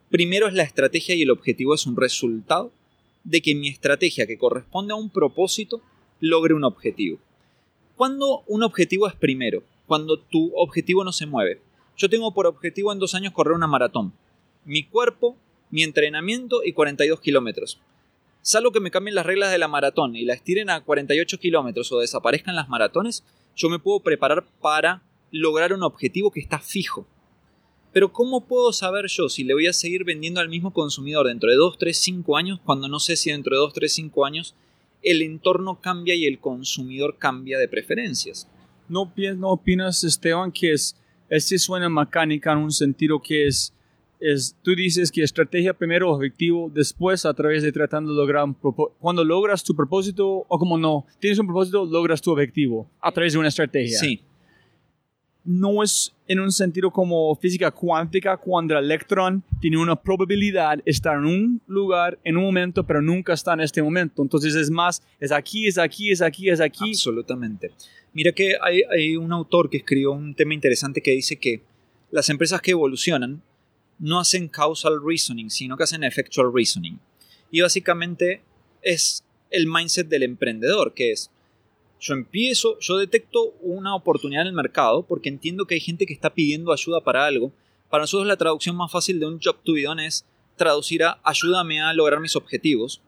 primero 0.08 0.46
es 0.46 0.54
la 0.54 0.62
estrategia 0.62 1.16
y 1.16 1.22
el 1.22 1.32
objetivo 1.32 1.74
es 1.74 1.84
un 1.84 1.96
resultado 1.96 2.70
de 3.24 3.42
que 3.42 3.56
mi 3.56 3.66
estrategia 3.66 4.28
que 4.28 4.38
corresponde 4.38 4.92
a 4.92 4.96
un 4.96 5.10
propósito 5.10 5.82
logre 6.20 6.54
un 6.54 6.62
objetivo. 6.62 7.18
Cuando 7.96 8.42
un 8.46 8.62
objetivo 8.62 9.08
es 9.08 9.14
primero, 9.14 9.62
cuando 9.86 10.18
tu 10.18 10.52
objetivo 10.54 11.02
no 11.02 11.12
se 11.12 11.24
mueve. 11.24 11.62
Yo 11.96 12.10
tengo 12.10 12.34
por 12.34 12.46
objetivo 12.46 12.92
en 12.92 12.98
dos 12.98 13.14
años 13.14 13.32
correr 13.32 13.54
una 13.54 13.66
maratón. 13.66 14.12
Mi 14.66 14.82
cuerpo, 14.82 15.34
mi 15.70 15.82
entrenamiento 15.82 16.62
y 16.62 16.72
42 16.72 17.20
kilómetros. 17.20 17.80
Salvo 18.42 18.70
que 18.70 18.80
me 18.80 18.90
cambien 18.90 19.14
las 19.14 19.24
reglas 19.24 19.50
de 19.50 19.56
la 19.56 19.66
maratón 19.66 20.14
y 20.14 20.26
la 20.26 20.34
estiren 20.34 20.68
a 20.68 20.82
48 20.82 21.38
kilómetros 21.38 21.90
o 21.90 22.00
desaparezcan 22.00 22.54
las 22.54 22.68
maratones, 22.68 23.24
yo 23.56 23.70
me 23.70 23.78
puedo 23.78 24.00
preparar 24.00 24.44
para 24.60 25.02
lograr 25.30 25.72
un 25.72 25.82
objetivo 25.82 26.30
que 26.30 26.40
está 26.40 26.58
fijo. 26.58 27.06
Pero 27.92 28.12
¿cómo 28.12 28.42
puedo 28.42 28.74
saber 28.74 29.06
yo 29.06 29.30
si 29.30 29.42
le 29.42 29.54
voy 29.54 29.68
a 29.68 29.72
seguir 29.72 30.04
vendiendo 30.04 30.40
al 30.40 30.50
mismo 30.50 30.74
consumidor 30.74 31.26
dentro 31.28 31.50
de 31.50 31.56
2, 31.56 31.78
3, 31.78 31.98
5 31.98 32.36
años 32.36 32.60
cuando 32.62 32.88
no 32.88 33.00
sé 33.00 33.16
si 33.16 33.30
dentro 33.30 33.56
de 33.56 33.60
2, 33.60 33.72
3, 33.72 33.92
5 33.94 34.26
años 34.26 34.54
el 35.02 35.22
entorno 35.22 35.80
cambia 35.80 36.14
y 36.14 36.26
el 36.26 36.38
consumidor 36.38 37.16
cambia 37.18 37.58
de 37.58 37.68
preferencias? 37.68 38.48
¿No, 38.88 39.12
no 39.36 39.50
opinas, 39.50 40.04
Esteban, 40.04 40.52
que 40.52 40.72
es, 40.72 40.96
este 41.28 41.58
suena 41.58 41.88
mecánica 41.88 42.52
en 42.52 42.58
un 42.58 42.72
sentido 42.72 43.20
que 43.20 43.46
es, 43.46 43.72
es, 44.20 44.56
tú 44.62 44.74
dices 44.74 45.10
que 45.10 45.22
estrategia 45.22 45.74
primero, 45.74 46.10
objetivo, 46.10 46.70
después 46.72 47.26
a 47.26 47.34
través 47.34 47.62
de 47.62 47.72
tratando 47.72 48.12
de 48.12 48.16
lograr 48.16 48.44
un 48.44 48.56
Cuando 49.00 49.24
logras 49.24 49.64
tu 49.64 49.74
propósito, 49.74 50.46
o 50.48 50.58
como 50.58 50.78
no, 50.78 51.06
tienes 51.18 51.38
un 51.38 51.46
propósito, 51.46 51.84
logras 51.84 52.22
tu 52.22 52.30
objetivo 52.30 52.88
a 53.00 53.12
través 53.12 53.32
de 53.32 53.38
una 53.38 53.48
estrategia. 53.48 53.98
Sí 53.98 54.22
no 55.46 55.82
es 55.82 56.12
en 56.26 56.40
un 56.40 56.50
sentido 56.50 56.90
como 56.90 57.34
física 57.36 57.70
cuántica 57.70 58.36
cuando 58.36 58.76
el 58.76 58.84
electrón 58.84 59.44
tiene 59.60 59.78
una 59.78 59.94
probabilidad 59.94 60.78
de 60.78 60.82
estar 60.90 61.16
en 61.16 61.24
un 61.24 61.62
lugar 61.66 62.18
en 62.24 62.36
un 62.36 62.44
momento 62.44 62.84
pero 62.84 63.00
nunca 63.00 63.32
está 63.32 63.54
en 63.54 63.60
este 63.60 63.82
momento. 63.82 64.22
Entonces 64.22 64.54
es 64.54 64.70
más 64.70 65.02
es 65.20 65.32
aquí 65.32 65.66
es 65.66 65.78
aquí 65.78 66.10
es 66.10 66.20
aquí 66.20 66.50
es 66.50 66.60
aquí. 66.60 66.90
Absolutamente. 66.90 67.70
Mira 68.12 68.32
que 68.32 68.56
hay, 68.60 68.82
hay 68.90 69.16
un 69.16 69.32
autor 69.32 69.70
que 69.70 69.78
escribió 69.78 70.12
un 70.12 70.34
tema 70.34 70.52
interesante 70.52 71.00
que 71.00 71.12
dice 71.12 71.36
que 71.36 71.62
las 72.10 72.28
empresas 72.28 72.60
que 72.60 72.72
evolucionan 72.72 73.42
no 73.98 74.18
hacen 74.18 74.48
causal 74.48 75.00
reasoning 75.02 75.50
sino 75.50 75.76
que 75.76 75.84
hacen 75.84 76.02
effectual 76.02 76.52
reasoning. 76.52 76.98
Y 77.50 77.60
básicamente 77.60 78.42
es 78.82 79.24
el 79.50 79.66
mindset 79.68 80.08
del 80.08 80.24
emprendedor 80.24 80.92
que 80.92 81.12
es 81.12 81.30
yo 82.00 82.14
empiezo, 82.14 82.78
yo 82.80 82.98
detecto 82.98 83.54
una 83.60 83.94
oportunidad 83.94 84.42
en 84.42 84.48
el 84.48 84.52
mercado 84.52 85.02
porque 85.02 85.28
entiendo 85.28 85.66
que 85.66 85.74
hay 85.74 85.80
gente 85.80 86.06
que 86.06 86.12
está 86.12 86.34
pidiendo 86.34 86.72
ayuda 86.72 87.00
para 87.00 87.26
algo. 87.26 87.52
Para 87.88 88.02
nosotros 88.02 88.26
la 88.26 88.36
traducción 88.36 88.76
más 88.76 88.90
fácil 88.90 89.18
de 89.18 89.26
un 89.26 89.40
job 89.42 89.56
to 89.64 89.72
be 89.72 89.82
done 89.82 90.04
es 90.04 90.26
traducir 90.56 91.04
a 91.04 91.20
ayúdame 91.22 91.80
a 91.80 91.92
lograr 91.92 92.20
mis 92.20 92.36
objetivos. 92.36 93.00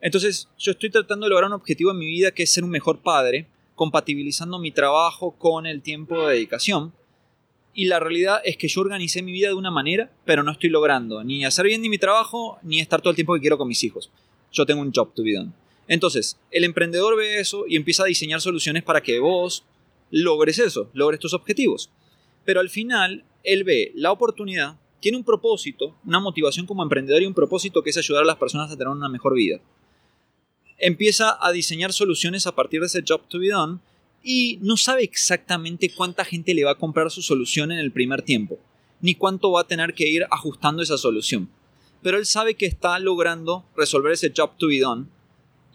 Entonces 0.00 0.48
yo 0.58 0.72
estoy 0.72 0.90
tratando 0.90 1.26
de 1.26 1.30
lograr 1.30 1.48
un 1.48 1.54
objetivo 1.54 1.90
en 1.90 1.98
mi 1.98 2.06
vida 2.06 2.30
que 2.30 2.44
es 2.44 2.52
ser 2.52 2.64
un 2.64 2.70
mejor 2.70 3.00
padre, 3.00 3.46
compatibilizando 3.74 4.58
mi 4.58 4.72
trabajo 4.72 5.32
con 5.32 5.66
el 5.66 5.82
tiempo 5.82 6.26
de 6.26 6.34
dedicación. 6.34 6.92
Y 7.74 7.84
la 7.84 8.00
realidad 8.00 8.40
es 8.44 8.56
que 8.56 8.66
yo 8.66 8.80
organicé 8.80 9.22
mi 9.22 9.30
vida 9.30 9.48
de 9.48 9.54
una 9.54 9.70
manera, 9.70 10.10
pero 10.24 10.42
no 10.42 10.50
estoy 10.50 10.70
logrando 10.70 11.22
ni 11.22 11.44
hacer 11.44 11.66
bien 11.66 11.80
ni 11.80 11.88
mi 11.88 11.98
trabajo, 11.98 12.58
ni 12.62 12.80
estar 12.80 13.00
todo 13.00 13.10
el 13.10 13.16
tiempo 13.16 13.34
que 13.34 13.40
quiero 13.40 13.58
con 13.58 13.68
mis 13.68 13.84
hijos. 13.84 14.10
Yo 14.50 14.66
tengo 14.66 14.80
un 14.80 14.92
job 14.92 15.14
to 15.14 15.22
be 15.22 15.34
done. 15.34 15.52
Entonces, 15.88 16.38
el 16.50 16.64
emprendedor 16.64 17.16
ve 17.16 17.40
eso 17.40 17.64
y 17.66 17.76
empieza 17.76 18.02
a 18.04 18.06
diseñar 18.06 18.42
soluciones 18.42 18.82
para 18.82 19.02
que 19.02 19.18
vos 19.18 19.64
logres 20.10 20.58
eso, 20.58 20.90
logres 20.92 21.18
tus 21.18 21.32
objetivos. 21.32 21.90
Pero 22.44 22.60
al 22.60 22.68
final, 22.68 23.24
él 23.42 23.64
ve 23.64 23.92
la 23.94 24.12
oportunidad, 24.12 24.78
tiene 25.00 25.16
un 25.16 25.24
propósito, 25.24 25.96
una 26.04 26.20
motivación 26.20 26.66
como 26.66 26.82
emprendedor 26.82 27.22
y 27.22 27.26
un 27.26 27.34
propósito 27.34 27.82
que 27.82 27.90
es 27.90 27.96
ayudar 27.96 28.22
a 28.22 28.26
las 28.26 28.36
personas 28.36 28.70
a 28.70 28.76
tener 28.76 28.88
una 28.88 29.08
mejor 29.08 29.34
vida. 29.34 29.60
Empieza 30.76 31.38
a 31.40 31.50
diseñar 31.52 31.92
soluciones 31.92 32.46
a 32.46 32.54
partir 32.54 32.80
de 32.80 32.86
ese 32.86 33.02
job 33.06 33.22
to 33.28 33.38
be 33.38 33.48
done 33.48 33.78
y 34.22 34.58
no 34.60 34.76
sabe 34.76 35.04
exactamente 35.04 35.90
cuánta 35.94 36.24
gente 36.24 36.52
le 36.52 36.64
va 36.64 36.72
a 36.72 36.78
comprar 36.78 37.10
su 37.10 37.22
solución 37.22 37.72
en 37.72 37.78
el 37.78 37.92
primer 37.92 38.22
tiempo, 38.22 38.58
ni 39.00 39.14
cuánto 39.14 39.50
va 39.50 39.62
a 39.62 39.66
tener 39.66 39.94
que 39.94 40.08
ir 40.08 40.26
ajustando 40.30 40.82
esa 40.82 40.98
solución. 40.98 41.48
Pero 42.02 42.18
él 42.18 42.26
sabe 42.26 42.54
que 42.54 42.66
está 42.66 42.98
logrando 42.98 43.64
resolver 43.76 44.12
ese 44.12 44.32
job 44.36 44.56
to 44.58 44.68
be 44.68 44.80
done 44.80 45.06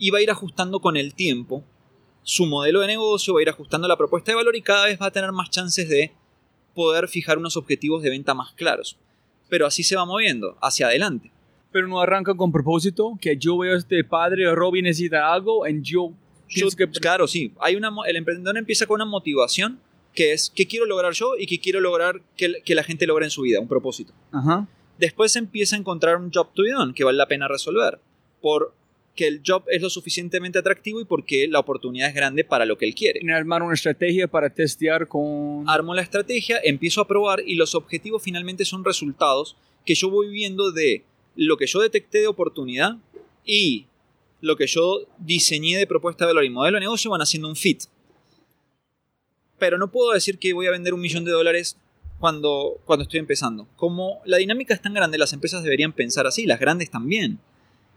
y 0.04 0.10
va 0.10 0.18
a 0.18 0.22
ir 0.22 0.30
ajustando 0.30 0.82
con 0.82 0.97
el 0.97 1.14
tiempo 1.14 1.64
su 2.24 2.45
modelo 2.45 2.82
de 2.82 2.88
negocio, 2.88 3.34
va 3.34 3.39
a 3.39 3.43
ir 3.43 3.47
ajustando 3.47 3.88
la 3.88 3.95
propuesta 3.95 4.34
de 4.34 4.36
valor 4.36 4.54
y 4.54 4.62
cada 4.62 4.88
vez 4.88 5.01
va 5.01 5.06
a 5.06 5.12
tener 5.12 5.32
más 5.32 5.49
chances 5.49 5.88
de 5.88 6.12
poder 6.76 7.08
fijar 7.08 7.38
unos 7.38 7.56
objetivos 7.56 8.04
de 8.04 8.10
venta 8.10 8.34
más 8.34 8.51
claros. 8.51 8.97
Pero 9.47 9.66
así 9.66 9.82
se 9.82 9.95
va 9.95 10.04
moviendo, 10.04 10.58
hacia 10.62 10.88
adelante. 10.88 11.32
Pero 11.72 11.88
no 11.88 12.01
arranca 12.01 12.36
con 12.36 12.51
propósito, 12.51 13.18
que 13.22 13.38
yo 13.38 13.58
veo 13.58 13.76
a 13.76 13.78
este 13.78 14.04
padre, 14.04 14.54
Robin 14.54 14.84
necesita 14.84 15.32
algo, 15.32 15.66
y 15.66 15.82
yo... 15.82 16.12
que... 16.49 16.89
Claro, 16.99 17.26
sí. 17.26 17.54
Hay 17.62 17.78
una, 17.78 17.89
el 18.06 18.18
emprendedor 18.18 18.58
empieza 18.58 18.86
con 18.86 18.95
una 18.95 19.06
motivación 19.06 19.80
que 20.14 20.34
es 20.34 20.51
qué 20.54 20.68
quiero 20.68 20.86
lograr 20.86 21.14
yo 21.14 21.38
y 21.39 21.47
qué 21.47 21.62
quiero 21.62 21.80
lograr 21.80 22.22
que, 22.36 22.62
que 22.66 22.76
la 22.76 22.84
gente 22.84 23.08
logre 23.08 23.24
en 23.24 23.32
su 23.32 23.43
vida, 23.43 23.62
un 23.62 23.70
propósito. 23.70 24.12
Ajá. 24.34 24.68
Después 24.97 25.34
empieza 25.38 25.78
a 25.78 25.80
encontrar 25.80 26.18
un 26.18 26.30
job 26.30 26.49
to 26.54 26.64
be 26.64 26.72
done 26.72 26.93
que 26.93 27.06
vale 27.06 27.18
la 27.18 27.28
pena 27.30 27.47
resolver 27.47 28.01
por 28.41 28.74
que 29.16 29.28
el 29.28 29.41
job 29.45 29.64
es 29.68 29.82
lo 29.82 29.89
suficientemente 29.89 30.59
atractivo 30.59 30.99
y 30.99 31.05
porque 31.05 31.47
la 31.47 31.59
oportunidad 31.59 32.09
es 32.09 32.16
grande 32.16 32.43
para 32.43 32.66
lo 32.66 32.78
que 32.78 32.86
él 32.86 32.95
quiere. 32.95 33.20
Armar 33.32 33.61
una 33.61 33.76
estrategia 33.76 34.28
para 34.28 34.49
testear 34.49 35.07
con... 35.07 35.64
Armo 35.68 35.93
la 35.93 36.01
estrategia, 36.01 36.59
empiezo 36.64 37.01
a 37.01 37.07
probar 37.07 37.41
y 37.45 37.55
los 37.55 37.76
objetivos 37.76 38.24
finalmente 38.24 38.66
son 38.66 38.84
resultados 38.84 39.55
que 39.86 39.95
yo 39.95 40.09
voy 40.09 40.30
viendo 40.30 40.72
de 40.72 41.03
lo 41.36 41.57
que 41.57 41.68
yo 41.68 41.80
detecté 41.82 42.20
de 42.20 42.28
oportunidad 42.28 42.97
y 43.45 43.86
lo 44.41 44.55
que 44.55 44.68
yo 44.68 45.07
diseñé 45.20 45.78
de 45.78 45.88
propuesta 45.88 46.26
de 46.26 46.34
valor 46.34 46.45
y 46.45 46.49
modelo 46.49 46.78
de 46.78 46.82
negocio 46.82 47.11
van 47.11 47.22
haciendo 47.22 47.47
un 47.47 47.55
fit. 47.55 47.84
Pero 49.59 49.78
no 49.78 49.91
puedo 49.91 50.11
decir 50.11 50.39
que 50.39 50.53
voy 50.53 50.68
a 50.68 50.72
vender 50.72 50.93
un 50.93 51.01
millón 51.01 51.24
de 51.24 51.32
dólares 51.32 51.78
cuando, 52.20 52.80
cuando 52.86 53.03
estoy 53.03 53.20
empezando. 53.20 53.68
Como 53.76 54.22
la 54.26 54.38
dinámica 54.38 54.74
es 54.74 54.82
tan 54.82 54.93
grande, 54.93 55.18
las 55.18 55.34
empresas 55.34 55.64
deberían 55.64 55.93
pensar 55.93 56.26
así, 56.26 56.45
las 56.45 56.59
grandes 56.59 56.89
también 56.89 57.39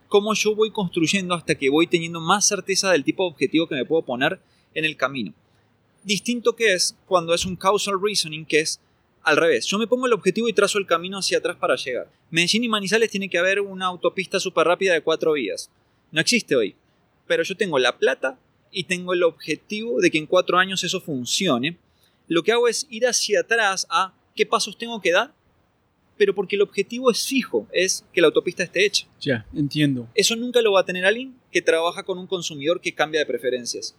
cómo 0.09 0.35
yo 0.35 0.55
voy 0.55 0.71
construyendo 0.71 1.35
hasta 1.35 1.55
que 1.55 1.71
voy 1.71 1.87
teniendo 1.87 2.21
más 2.21 2.47
certeza 2.47 2.93
del 2.93 3.05
tipo 3.05 3.25
de 3.25 3.31
objetivo 3.31 3.67
que 3.67 3.75
me 3.75 3.85
puedo 3.85 4.03
poner 4.03 4.41
en 4.75 4.85
el 4.85 4.97
camino. 4.97 5.33
Distinto 6.05 6.55
que 6.55 6.75
es 6.75 6.97
cuando 7.07 7.35
es 7.35 7.45
un 7.45 7.57
causal 7.57 8.01
reasoning, 8.01 8.47
que 8.47 8.61
es 8.61 8.81
al 9.23 9.37
revés. 9.37 9.67
Yo 9.67 9.79
me 9.79 9.89
pongo 9.89 10.07
el 10.07 10.13
objetivo 10.13 10.49
y 10.49 10.53
trazo 10.53 10.79
el 10.79 10.87
camino 10.87 11.19
hacia 11.19 11.39
atrás 11.39 11.57
para 11.57 11.75
llegar. 11.75 12.09
Medellín 12.31 12.63
y 12.63 12.69
Manizales 12.69 13.11
tiene 13.11 13.29
que 13.29 13.39
haber 13.39 13.61
una 13.61 13.87
autopista 13.87 14.39
súper 14.39 14.69
rápida 14.69 14.95
de 14.95 15.03
cuatro 15.03 15.33
vías. 15.33 15.69
No 16.13 16.21
existe 16.21 16.55
hoy. 16.55 16.77
Pero 17.27 17.43
yo 17.43 17.57
tengo 17.57 17.79
la 17.81 17.99
plata 17.99 18.39
y 18.71 18.85
tengo 18.85 19.15
el 19.15 19.25
objetivo 19.25 20.01
de 20.01 20.13
que 20.13 20.19
en 20.19 20.27
cuatro 20.27 20.59
años 20.59 20.85
eso 20.85 21.01
funcione. 21.01 21.77
Lo 22.29 22.45
que 22.45 22.53
hago 22.53 22.69
es 22.69 22.87
ir 22.89 23.07
hacia 23.07 23.41
atrás 23.41 23.87
a 23.91 24.15
qué 24.37 24.47
pasos 24.47 24.79
tengo 24.79 25.01
que 25.01 25.11
dar, 25.11 25.35
pero 26.17 26.35
porque 26.35 26.57
el 26.57 26.63
objetivo 26.63 27.11
es 27.11 27.27
fijo, 27.27 27.67
es 27.73 28.05
que 28.13 28.21
la 28.21 28.29
autopista 28.29 28.63
esté 28.63 28.85
hecha. 28.85 29.07
Ya, 29.21 29.47
entiendo. 29.55 30.09
Eso 30.15 30.37
nunca 30.37 30.63
lo 30.63 30.73
va 30.73 30.81
a 30.81 30.85
tener 30.85 31.05
alguien 31.05 31.35
que 31.51 31.63
trabaja 31.63 32.03
con 32.03 32.19
un 32.19 32.27
consumidor 32.27 32.81
que 32.81 32.95
cambia 32.95 33.21
de 33.21 33.27
preferencias. 33.27 33.97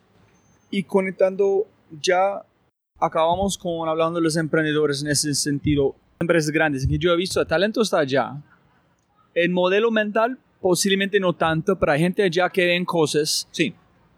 Y 0.71 0.83
conectando 0.83 1.67
ya 2.01 2.43
acabamos 2.99 3.57
con 3.57 3.87
hablando 3.87 4.19
de 4.19 4.23
los 4.23 4.35
emprendedores 4.35 5.01
en 5.01 5.09
ese 5.09 5.33
sentido, 5.35 5.95
empresas 6.19 6.51
grandes, 6.51 6.87
que 6.87 6.97
yo 6.97 7.11
he 7.11 7.15
visto, 7.17 7.39
el 7.39 7.47
talento 7.47 7.81
está 7.81 7.99
allá. 7.99 8.41
El 9.33 9.51
modelo 9.51 9.91
mental 9.91 10.39
posiblemente 10.59 11.19
no 11.19 11.33
tanto, 11.33 11.77
pero 11.77 11.91
hay 11.91 11.99
gente 11.99 12.23
allá 12.23 12.49
que 12.49 12.65
ven 12.65 12.85
cosas. 12.85 13.47
Sí. 13.51 13.73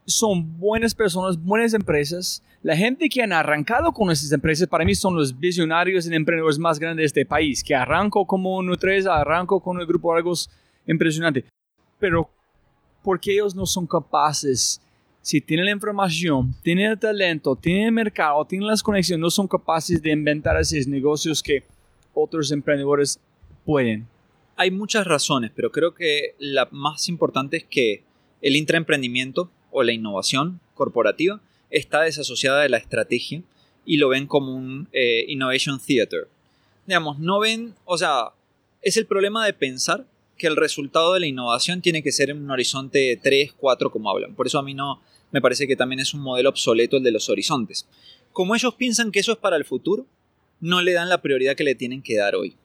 Son 0.06 0.58
buenas 0.58 0.96
personas, 0.96 1.38
buenas 1.38 1.74
empresas. 1.74 2.42
La 2.62 2.76
gente 2.76 3.08
que 3.08 3.22
han 3.22 3.32
arrancado 3.32 3.94
con 3.94 4.12
esas 4.12 4.32
empresas, 4.34 4.68
para 4.68 4.84
mí 4.84 4.94
son 4.94 5.16
los 5.16 5.40
visionarios 5.40 6.06
y 6.06 6.14
emprendedores 6.14 6.60
más 6.60 6.78
grandes 6.78 7.04
de 7.04 7.06
este 7.06 7.26
país, 7.26 7.64
que 7.64 7.74
arranco 7.74 8.28
como 8.28 8.62
Nutresa, 8.62 9.16
arranco 9.16 9.62
con 9.62 9.80
el 9.80 9.88
grupo 9.88 10.14
Argos, 10.14 10.50
impresionante. 10.86 11.46
Pero, 12.00 12.30
¿por 13.02 13.18
qué 13.20 13.34
ellos 13.34 13.56
no 13.56 13.66
son 13.66 13.88
capaces 13.88 14.82
si 15.22 15.40
tienen 15.40 15.66
la 15.68 15.72
información, 15.72 16.54
tienen 16.62 16.92
el 16.92 17.00
talento, 17.00 17.56
tienen 17.56 17.86
el 17.88 17.92
mercado, 17.92 18.44
tienen 18.46 18.68
las 18.68 18.84
conexiones, 18.84 19.22
no 19.22 19.30
son 19.30 19.48
capaces 19.48 20.02
de 20.02 20.12
inventar 20.12 20.60
esos 20.60 20.88
negocios 20.88 21.44
que 21.44 21.64
otros 22.14 22.52
emprendedores 22.52 23.20
pueden. 23.66 24.08
Hay 24.56 24.72
muchas 24.72 25.08
razones, 25.08 25.52
pero 25.56 25.72
creo 25.72 25.94
que 25.94 26.36
la 26.40 26.68
más 26.72 27.08
importante 27.08 27.58
es 27.58 27.64
que 27.64 28.04
el 28.42 28.56
intraemprendimiento 28.56 29.50
o 29.72 29.84
la 29.84 29.92
innovación 29.92 30.60
corporativa 30.74 31.40
está 31.70 32.02
desasociada 32.02 32.62
de 32.62 32.70
la 32.70 32.78
estrategia 32.78 33.44
y 33.86 33.98
lo 33.98 34.10
ven 34.10 34.28
como 34.28 34.56
un 34.56 34.88
eh, 34.92 35.26
innovation 35.28 35.80
theater. 35.80 36.28
Digamos, 36.86 37.20
no 37.20 37.40
ven, 37.40 37.76
o 37.86 37.98
sea, 37.98 38.30
es 38.82 38.98
el 38.98 39.06
problema 39.06 39.46
de 39.46 39.54
pensar 39.54 40.06
que 40.38 40.48
el 40.48 40.56
resultado 40.56 41.14
de 41.14 41.20
la 41.20 41.28
innovación 41.28 41.82
tiene 41.82 42.02
que 42.02 42.12
ser 42.12 42.30
en 42.30 42.42
un 42.42 42.52
horizonte 42.52 43.00
de 43.00 43.18
3, 43.18 43.54
4 43.58 43.92
como 43.92 44.10
hablan. 44.10 44.36
Por 44.36 44.48
eso 44.48 44.58
a 44.58 44.64
mí 44.64 44.74
no 44.74 45.02
me 45.32 45.42
parece 45.42 45.68
que 45.68 45.76
también 45.76 46.00
es 46.00 46.14
un 46.14 46.22
modelo 46.22 46.50
obsoleto 46.50 46.98
el 46.98 47.04
de 47.04 47.12
los 47.12 47.30
horizontes. 47.30 47.88
Como 48.32 48.56
ellos 48.56 48.76
piensan 48.76 49.12
que 49.12 49.20
eso 49.20 49.34
es 49.34 49.38
para 49.38 49.58
el 49.58 49.66
futuro, 49.66 50.08
no 50.60 50.82
le 50.82 50.94
dan 50.94 51.10
la 51.10 51.22
prioridad 51.22 51.56
que 51.56 51.64
le 51.64 51.76
tienen 51.76 52.02
que 52.02 52.18
dar 52.18 52.36
hoy. 52.36 52.56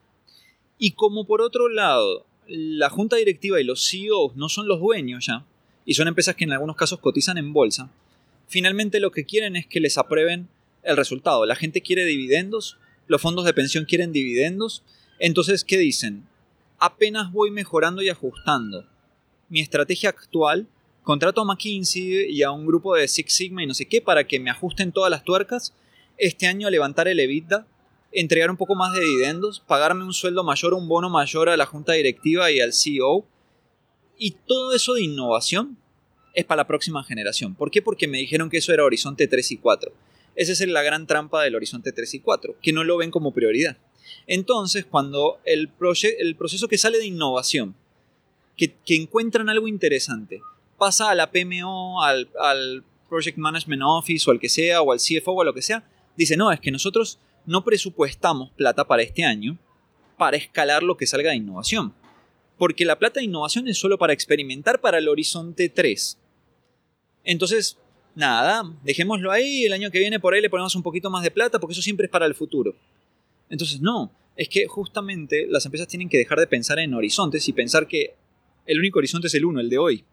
Y 0.78 0.92
como 0.92 1.26
por 1.26 1.40
otro 1.40 1.68
lado, 1.68 2.26
la 2.46 2.90
junta 2.90 3.16
directiva 3.16 3.60
y 3.60 3.64
los 3.64 3.88
CEOs 3.88 4.36
no 4.36 4.48
son 4.48 4.68
los 4.68 4.80
dueños 4.80 5.26
ya, 5.26 5.44
y 5.84 5.94
son 5.94 6.08
empresas 6.08 6.34
que 6.34 6.44
en 6.44 6.52
algunos 6.52 6.76
casos 6.76 6.98
cotizan 7.00 7.38
en 7.38 7.52
bolsa, 7.52 7.90
finalmente 8.54 9.00
lo 9.00 9.10
que 9.10 9.26
quieren 9.26 9.56
es 9.56 9.66
que 9.66 9.80
les 9.80 9.98
aprueben 9.98 10.48
el 10.82 10.96
resultado. 10.96 11.44
La 11.44 11.56
gente 11.56 11.82
quiere 11.82 12.06
dividendos, 12.06 12.78
los 13.06 13.20
fondos 13.20 13.44
de 13.44 13.52
pensión 13.52 13.84
quieren 13.84 14.12
dividendos, 14.12 14.82
entonces, 15.18 15.64
¿qué 15.64 15.76
dicen? 15.76 16.26
apenas 16.84 17.32
voy 17.32 17.50
mejorando 17.50 18.02
y 18.02 18.10
ajustando 18.10 18.84
mi 19.48 19.60
estrategia 19.60 20.10
actual, 20.10 20.66
contrato 21.02 21.40
a 21.40 21.44
McKinsey 21.44 22.30
y 22.30 22.42
a 22.42 22.50
un 22.50 22.66
grupo 22.66 22.94
de 22.94 23.08
Six 23.08 23.32
Sigma 23.32 23.62
y 23.62 23.66
no 23.66 23.72
sé 23.72 23.86
qué 23.86 24.02
para 24.02 24.26
que 24.26 24.38
me 24.38 24.50
ajusten 24.50 24.92
todas 24.92 25.10
las 25.10 25.24
tuercas, 25.24 25.74
este 26.18 26.46
año 26.46 26.68
levantar 26.68 27.08
el 27.08 27.20
EBITDA, 27.20 27.66
entregar 28.12 28.50
un 28.50 28.58
poco 28.58 28.74
más 28.74 28.92
de 28.92 29.00
dividendos, 29.00 29.60
pagarme 29.60 30.04
un 30.04 30.12
sueldo 30.12 30.44
mayor 30.44 30.74
un 30.74 30.86
bono 30.86 31.08
mayor 31.08 31.48
a 31.48 31.56
la 31.56 31.66
junta 31.66 31.92
directiva 31.92 32.50
y 32.50 32.60
al 32.60 32.72
CEO. 32.72 33.26
Y 34.18 34.32
todo 34.46 34.74
eso 34.74 34.94
de 34.94 35.02
innovación 35.02 35.78
es 36.34 36.44
para 36.44 36.62
la 36.62 36.66
próxima 36.66 37.04
generación. 37.04 37.54
¿Por 37.54 37.70
qué? 37.70 37.80
Porque 37.80 38.08
me 38.08 38.18
dijeron 38.18 38.50
que 38.50 38.58
eso 38.58 38.72
era 38.72 38.84
Horizonte 38.84 39.26
3 39.26 39.52
y 39.52 39.56
4. 39.56 39.92
Esa 40.36 40.52
es 40.52 40.60
la 40.68 40.82
gran 40.82 41.06
trampa 41.06 41.42
del 41.42 41.54
Horizonte 41.54 41.92
3 41.92 42.14
y 42.14 42.20
4, 42.20 42.56
que 42.60 42.72
no 42.72 42.84
lo 42.84 42.96
ven 42.96 43.10
como 43.10 43.32
prioridad. 43.32 43.76
Entonces, 44.26 44.84
cuando 44.84 45.38
el, 45.44 45.70
el 46.18 46.36
proceso 46.36 46.68
que 46.68 46.78
sale 46.78 46.98
de 46.98 47.06
innovación, 47.06 47.74
que, 48.56 48.74
encuentran 48.88 49.48
algo 49.48 49.68
interesante, 49.68 50.42
pasa 50.78 51.10
a 51.10 51.14
la 51.14 51.30
PMO, 51.30 52.02
al, 52.02 52.28
al 52.40 52.84
Project 53.08 53.38
Management 53.38 53.82
Office 53.84 54.28
o 54.28 54.32
al 54.32 54.40
que 54.40 54.48
sea, 54.48 54.82
o 54.82 54.92
al 54.92 54.98
CFO 54.98 55.32
o 55.32 55.42
a 55.42 55.44
lo 55.44 55.54
que 55.54 55.62
sea, 55.62 55.88
dice, 56.16 56.36
no, 56.36 56.50
es 56.50 56.60
que 56.60 56.70
nosotros 56.70 57.18
no 57.46 57.64
presupuestamos 57.64 58.50
plata 58.52 58.84
para 58.86 59.02
este 59.02 59.24
año 59.24 59.58
para 60.16 60.36
escalar 60.36 60.82
lo 60.82 60.96
que 60.96 61.06
salga 61.06 61.30
de 61.30 61.36
innovación. 61.36 61.94
Porque 62.58 62.84
la 62.84 62.98
plata 62.98 63.20
de 63.20 63.26
innovación 63.26 63.68
es 63.68 63.78
solo 63.78 63.98
para 63.98 64.12
experimentar 64.12 64.80
para 64.80 64.98
el 64.98 65.08
horizonte 65.08 65.68
3. 65.68 66.18
Entonces, 67.24 67.78
nada, 68.14 68.62
dejémoslo 68.82 69.30
ahí, 69.32 69.64
el 69.64 69.72
año 69.72 69.90
que 69.90 69.98
viene 69.98 70.20
por 70.20 70.34
ahí 70.34 70.40
le 70.40 70.50
ponemos 70.50 70.74
un 70.74 70.82
poquito 70.82 71.10
más 71.10 71.22
de 71.22 71.30
plata 71.30 71.58
porque 71.58 71.72
eso 71.72 71.82
siempre 71.82 72.06
es 72.06 72.10
para 72.10 72.26
el 72.26 72.34
futuro. 72.34 72.74
Entonces, 73.50 73.80
no, 73.80 74.12
es 74.36 74.48
que 74.48 74.66
justamente 74.66 75.46
las 75.48 75.64
empresas 75.64 75.88
tienen 75.88 76.08
que 76.08 76.18
dejar 76.18 76.38
de 76.38 76.46
pensar 76.46 76.78
en 76.78 76.94
horizontes 76.94 77.48
y 77.48 77.52
pensar 77.52 77.86
que 77.86 78.14
el 78.66 78.78
único 78.78 78.98
horizonte 78.98 79.26
es 79.26 79.34
el 79.34 79.44
uno, 79.44 79.60
el 79.60 79.70
de 79.70 79.78
hoy. 79.78 80.04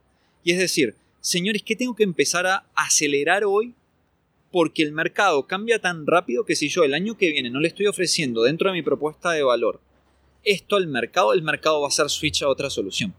Y 0.44 0.52
es 0.52 0.58
decir, 0.58 0.96
señores, 1.20 1.64
¿qué 1.64 1.76
tengo 1.76 1.96
que 1.96 2.04
empezar 2.04 2.48
a 2.48 2.66
acelerar 2.76 3.44
hoy? 3.44 3.74
Porque 4.52 4.84
el 4.84 4.92
mercado 4.92 5.48
cambia 5.48 5.80
tan 5.80 6.06
rápido 6.06 6.44
que 6.46 6.56
si 6.56 6.68
yo 6.68 6.84
el 6.84 6.94
año 6.94 7.18
que 7.18 7.32
viene 7.32 7.50
no 7.50 7.60
le 7.60 7.70
estoy 7.70 7.88
ofreciendo 7.88 8.44
dentro 8.44 8.70
de 8.70 8.74
mi 8.74 8.82
propuesta 8.82 9.32
de 9.32 9.44
valor 9.44 9.80
esto 10.44 10.76
al 10.76 10.88
mercado, 10.88 11.34
el 11.34 11.42
mercado 11.42 11.82
va 11.82 11.88
a 11.88 11.90
hacer 11.90 12.10
switch 12.10 12.42
a 12.44 12.48
otra 12.48 12.70
solución. 12.70 13.14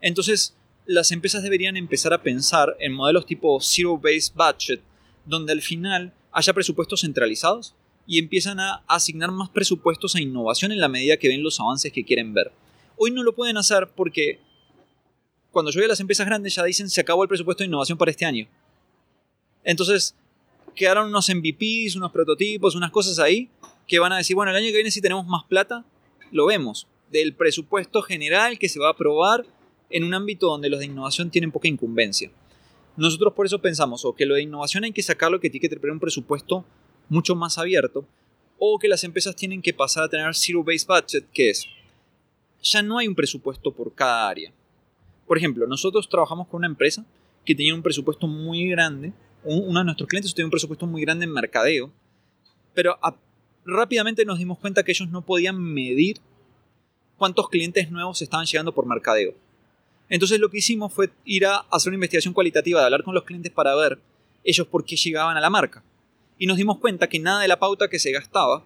Entonces, 0.00 0.54
las 0.86 1.12
empresas 1.12 1.42
deberían 1.42 1.76
empezar 1.76 2.12
a 2.12 2.22
pensar 2.22 2.76
en 2.80 2.92
modelos 2.92 3.26
tipo 3.26 3.60
zero-based 3.60 4.34
budget, 4.34 4.80
donde 5.24 5.52
al 5.52 5.62
final 5.62 6.12
haya 6.32 6.52
presupuestos 6.52 7.02
centralizados 7.02 7.74
y 8.06 8.18
empiezan 8.18 8.58
a 8.58 8.82
asignar 8.88 9.30
más 9.30 9.48
presupuestos 9.50 10.14
a 10.16 10.20
innovación 10.20 10.72
en 10.72 10.80
la 10.80 10.88
medida 10.88 11.16
que 11.16 11.28
ven 11.28 11.42
los 11.42 11.60
avances 11.60 11.92
que 11.92 12.04
quieren 12.04 12.34
ver. 12.34 12.50
Hoy 12.96 13.10
no 13.10 13.22
lo 13.22 13.34
pueden 13.34 13.56
hacer 13.56 13.88
porque 13.94 14.40
cuando 15.50 15.70
yo 15.70 15.78
veo 15.78 15.86
a 15.86 15.88
las 15.90 16.00
empresas 16.00 16.26
grandes 16.26 16.54
ya 16.54 16.64
dicen 16.64 16.90
se 16.90 17.00
acabó 17.00 17.22
el 17.22 17.28
presupuesto 17.28 17.62
de 17.62 17.68
innovación 17.68 17.98
para 17.98 18.10
este 18.10 18.24
año. 18.24 18.48
Entonces 19.62 20.16
quedaron 20.74 21.08
unos 21.08 21.28
MVPs, 21.28 21.96
unos 21.96 22.10
prototipos, 22.10 22.74
unas 22.74 22.90
cosas 22.90 23.18
ahí 23.18 23.48
que 23.86 23.98
van 23.98 24.12
a 24.12 24.16
decir, 24.16 24.34
bueno, 24.34 24.50
el 24.50 24.56
año 24.56 24.66
que 24.66 24.74
viene 24.74 24.90
si 24.90 25.00
tenemos 25.00 25.26
más 25.26 25.44
plata, 25.44 25.84
lo 26.30 26.46
vemos. 26.46 26.88
Del 27.10 27.34
presupuesto 27.34 28.02
general 28.02 28.58
que 28.58 28.68
se 28.68 28.80
va 28.80 28.88
a 28.88 28.92
aprobar 28.92 29.44
en 29.92 30.04
un 30.04 30.14
ámbito 30.14 30.46
donde 30.46 30.68
los 30.68 30.80
de 30.80 30.86
innovación 30.86 31.30
tienen 31.30 31.52
poca 31.52 31.68
incumbencia. 31.68 32.30
Nosotros 32.96 33.32
por 33.32 33.46
eso 33.46 33.60
pensamos 33.60 34.06
que 34.16 34.26
lo 34.26 34.34
de 34.34 34.42
innovación 34.42 34.84
hay 34.84 34.92
que 34.92 35.02
sacarlo 35.02 35.40
que 35.40 35.48
tiene 35.48 35.62
que 35.62 35.68
tener 35.68 35.90
un 35.90 36.00
presupuesto 36.00 36.64
mucho 37.08 37.34
más 37.34 37.58
abierto, 37.58 38.06
o 38.58 38.78
que 38.78 38.88
las 38.88 39.02
empresas 39.02 39.34
tienen 39.34 39.60
que 39.60 39.74
pasar 39.74 40.04
a 40.04 40.08
tener 40.08 40.34
zero-based 40.34 40.86
budget, 40.86 41.26
que 41.32 41.50
es, 41.50 41.66
ya 42.62 42.80
no 42.80 42.98
hay 42.98 43.08
un 43.08 43.14
presupuesto 43.14 43.72
por 43.72 43.92
cada 43.92 44.28
área. 44.28 44.52
Por 45.26 45.36
ejemplo, 45.36 45.66
nosotros 45.66 46.08
trabajamos 46.08 46.46
con 46.46 46.58
una 46.58 46.68
empresa 46.68 47.04
que 47.44 47.54
tenía 47.54 47.74
un 47.74 47.82
presupuesto 47.82 48.28
muy 48.28 48.68
grande, 48.68 49.12
uno 49.42 49.80
de 49.80 49.84
nuestros 49.84 50.08
clientes 50.08 50.32
tenía 50.32 50.46
un 50.46 50.52
presupuesto 50.52 50.86
muy 50.86 51.02
grande 51.02 51.24
en 51.24 51.32
mercadeo, 51.32 51.90
pero 52.72 52.96
rápidamente 53.64 54.24
nos 54.24 54.38
dimos 54.38 54.58
cuenta 54.58 54.84
que 54.84 54.92
ellos 54.92 55.08
no 55.08 55.22
podían 55.22 55.60
medir 55.60 56.18
cuántos 57.16 57.48
clientes 57.48 57.90
nuevos 57.90 58.22
estaban 58.22 58.46
llegando 58.46 58.72
por 58.72 58.86
mercadeo. 58.86 59.34
Entonces 60.12 60.38
lo 60.38 60.50
que 60.50 60.58
hicimos 60.58 60.92
fue 60.92 61.08
ir 61.24 61.46
a 61.46 61.64
hacer 61.70 61.88
una 61.88 61.94
investigación 61.94 62.34
cualitativa, 62.34 62.80
de 62.80 62.84
hablar 62.84 63.02
con 63.02 63.14
los 63.14 63.24
clientes 63.24 63.50
para 63.50 63.74
ver 63.74 63.98
ellos 64.44 64.66
por 64.66 64.84
qué 64.84 64.94
llegaban 64.94 65.38
a 65.38 65.40
la 65.40 65.48
marca 65.48 65.82
y 66.38 66.46
nos 66.46 66.58
dimos 66.58 66.78
cuenta 66.80 67.08
que 67.08 67.18
nada 67.18 67.40
de 67.40 67.48
la 67.48 67.58
pauta 67.58 67.88
que 67.88 67.98
se 67.98 68.12
gastaba 68.12 68.62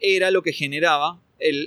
era 0.00 0.32
lo 0.32 0.42
que 0.42 0.52
generaba 0.52 1.20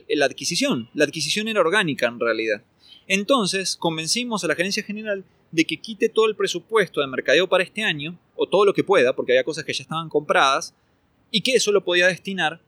la 0.09 0.25
adquisición. 0.25 0.89
La 0.93 1.05
adquisición 1.05 1.47
era 1.47 1.61
orgánica 1.61 2.07
en 2.07 2.19
realidad. 2.19 2.61
Entonces 3.07 3.77
convencimos 3.77 4.43
a 4.43 4.47
la 4.47 4.55
gerencia 4.55 4.83
general 4.83 5.23
de 5.51 5.63
que 5.63 5.77
quite 5.77 6.09
todo 6.09 6.25
el 6.25 6.35
presupuesto 6.35 6.99
de 6.99 7.07
mercadeo 7.07 7.47
para 7.47 7.63
este 7.63 7.83
año, 7.83 8.19
o 8.35 8.49
todo 8.49 8.65
lo 8.65 8.73
que 8.73 8.83
pueda, 8.83 9.15
porque 9.15 9.31
había 9.31 9.45
cosas 9.45 9.63
que 9.63 9.71
ya 9.71 9.83
estaban 9.83 10.09
compradas, 10.09 10.73
y 11.31 11.39
que 11.39 11.53
eso 11.53 11.71
lo 11.71 11.85
podía 11.85 12.07
destinar 12.07 12.59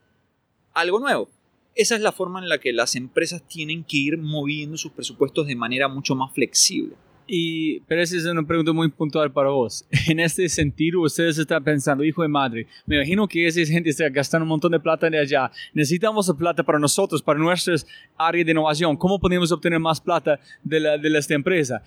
a 0.73 0.79
algo 0.79 0.97
nuevo. 0.97 1.29
Esa 1.75 1.95
es 1.95 2.01
la 2.01 2.11
forma 2.11 2.39
en 2.39 2.49
la 2.49 2.57
que 2.57 2.73
las 2.73 2.95
empresas 2.95 3.41
tienen 3.47 3.83
que 3.83 3.97
ir 3.97 4.17
moviendo 4.17 4.77
sus 4.77 4.91
presupuestos 4.91 5.47
de 5.47 5.55
manera 5.55 5.87
mucho 5.87 6.15
más 6.15 6.33
flexible. 6.33 6.95
Y, 7.27 7.79
pero 7.81 8.01
esa 8.01 8.17
es 8.17 8.25
una 8.25 8.45
pregunta 8.45 8.73
muy 8.73 8.89
puntual 8.89 9.31
para 9.31 9.51
vos. 9.51 9.85
En 10.09 10.19
este 10.19 10.49
sentido, 10.49 10.99
ustedes 11.01 11.37
están 11.37 11.63
pensando, 11.63 12.03
hijo 12.03 12.23
de 12.23 12.27
madre, 12.27 12.67
me 12.85 12.97
imagino 12.97 13.25
que 13.25 13.47
esa 13.47 13.63
gente 13.65 13.89
está 13.89 14.09
gastando 14.09 14.43
un 14.43 14.49
montón 14.49 14.73
de 14.73 14.81
plata 14.81 15.09
de 15.09 15.17
allá. 15.17 15.49
Necesitamos 15.73 16.29
plata 16.37 16.61
para 16.61 16.77
nosotros, 16.77 17.21
para 17.21 17.39
nuestras 17.39 17.87
áreas 18.17 18.45
de 18.45 18.51
innovación. 18.51 18.97
¿Cómo 18.97 19.17
podemos 19.17 19.49
obtener 19.51 19.79
más 19.79 20.01
plata 20.01 20.41
de, 20.63 20.79
de 20.79 21.17
esta 21.17 21.33
empresa? 21.33 21.83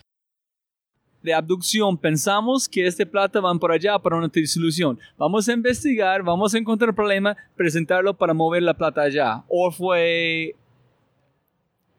De 1.25 1.33
abducción, 1.33 1.97
pensamos 1.97 2.68
que 2.68 2.87
este 2.87 3.07
plata 3.07 3.41
van 3.41 3.59
por 3.59 3.72
allá 3.72 3.99
para 3.99 4.16
una 4.16 4.31
solución. 4.45 4.99
Vamos 5.16 5.49
a 5.49 5.55
investigar, 5.55 6.22
vamos 6.22 6.55
a 6.55 6.59
encontrar 6.59 6.91
el 6.91 6.95
problema, 6.95 7.35
presentarlo 7.57 8.12
para 8.14 8.35
mover 8.35 8.62
la 8.62 8.75
plata 8.75 9.01
allá. 9.01 9.43
O 9.49 9.70
fue 9.70 10.55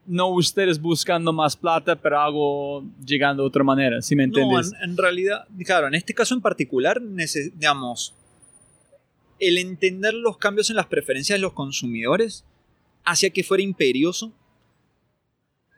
no 0.06 0.28
ustedes 0.28 0.80
buscando 0.80 1.34
más 1.34 1.58
plata, 1.58 1.96
pero 1.96 2.20
algo 2.22 2.84
llegando 3.04 3.42
de 3.42 3.48
otra 3.48 3.64
manera, 3.64 4.00
si 4.04 4.16
me 4.16 4.26
entiendes? 4.26 4.72
No, 4.72 4.78
en, 4.84 4.92
en, 4.92 4.98
realidad, 4.98 5.48
claro, 5.66 5.88
en 5.88 5.96
este 5.96 6.14
caso 6.14 6.36
en 6.36 6.42
particular, 6.42 7.02
digamos, 7.02 8.14
el 9.40 9.58
entender 9.58 10.14
los 10.14 10.38
cambios 10.38 10.70
en 10.70 10.76
las 10.76 10.86
preferencias 10.86 11.40
de 11.40 11.42
los 11.42 11.54
consumidores 11.54 12.46
hacía 13.04 13.32
que 13.32 13.44
fuera 13.44 13.64
imperioso 13.64 14.32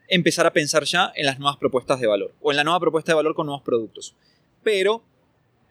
empezar 0.07 0.45
a 0.45 0.53
pensar 0.53 0.83
ya 0.83 1.11
en 1.15 1.25
las 1.25 1.39
nuevas 1.39 1.57
propuestas 1.57 1.99
de 1.99 2.07
valor 2.07 2.33
o 2.41 2.51
en 2.51 2.57
la 2.57 2.63
nueva 2.63 2.79
propuesta 2.79 3.11
de 3.11 3.15
valor 3.15 3.35
con 3.35 3.45
nuevos 3.45 3.63
productos. 3.63 4.15
Pero 4.63 5.03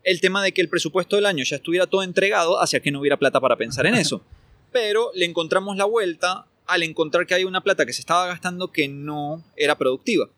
el 0.03 0.21
tema 0.21 0.43
de 0.43 0.53
que 0.53 0.61
el 0.61 0.69
presupuesto 0.69 1.17
del 1.17 1.27
año 1.27 1.45
ya 1.45 1.57
estuviera 1.57 1.87
todo 1.87 2.03
entregado 2.03 2.61
hacía 2.61 2.81
que 2.81 2.91
no 2.91 3.01
hubiera 3.01 3.17
plata 3.17 3.41
para 3.41 3.57
pensar 3.57 3.87
en 3.87 3.95
eso. 3.95 4.23
Pero 4.73 5.11
le 5.15 5.25
encontramos 5.25 5.77
la 5.77 5.85
vuelta 5.85 6.47
al 6.67 6.83
encontrar 6.83 7.27
que 7.27 7.35
hay 7.35 7.45
una 7.45 7.63
plata 7.63 7.87
que 7.87 7.93
se 7.93 8.01
estaba 8.01 8.27
gastando 8.27 8.73
que 8.73 8.89
no 8.89 9.43
era 9.57 9.77
productiva. 9.79 10.29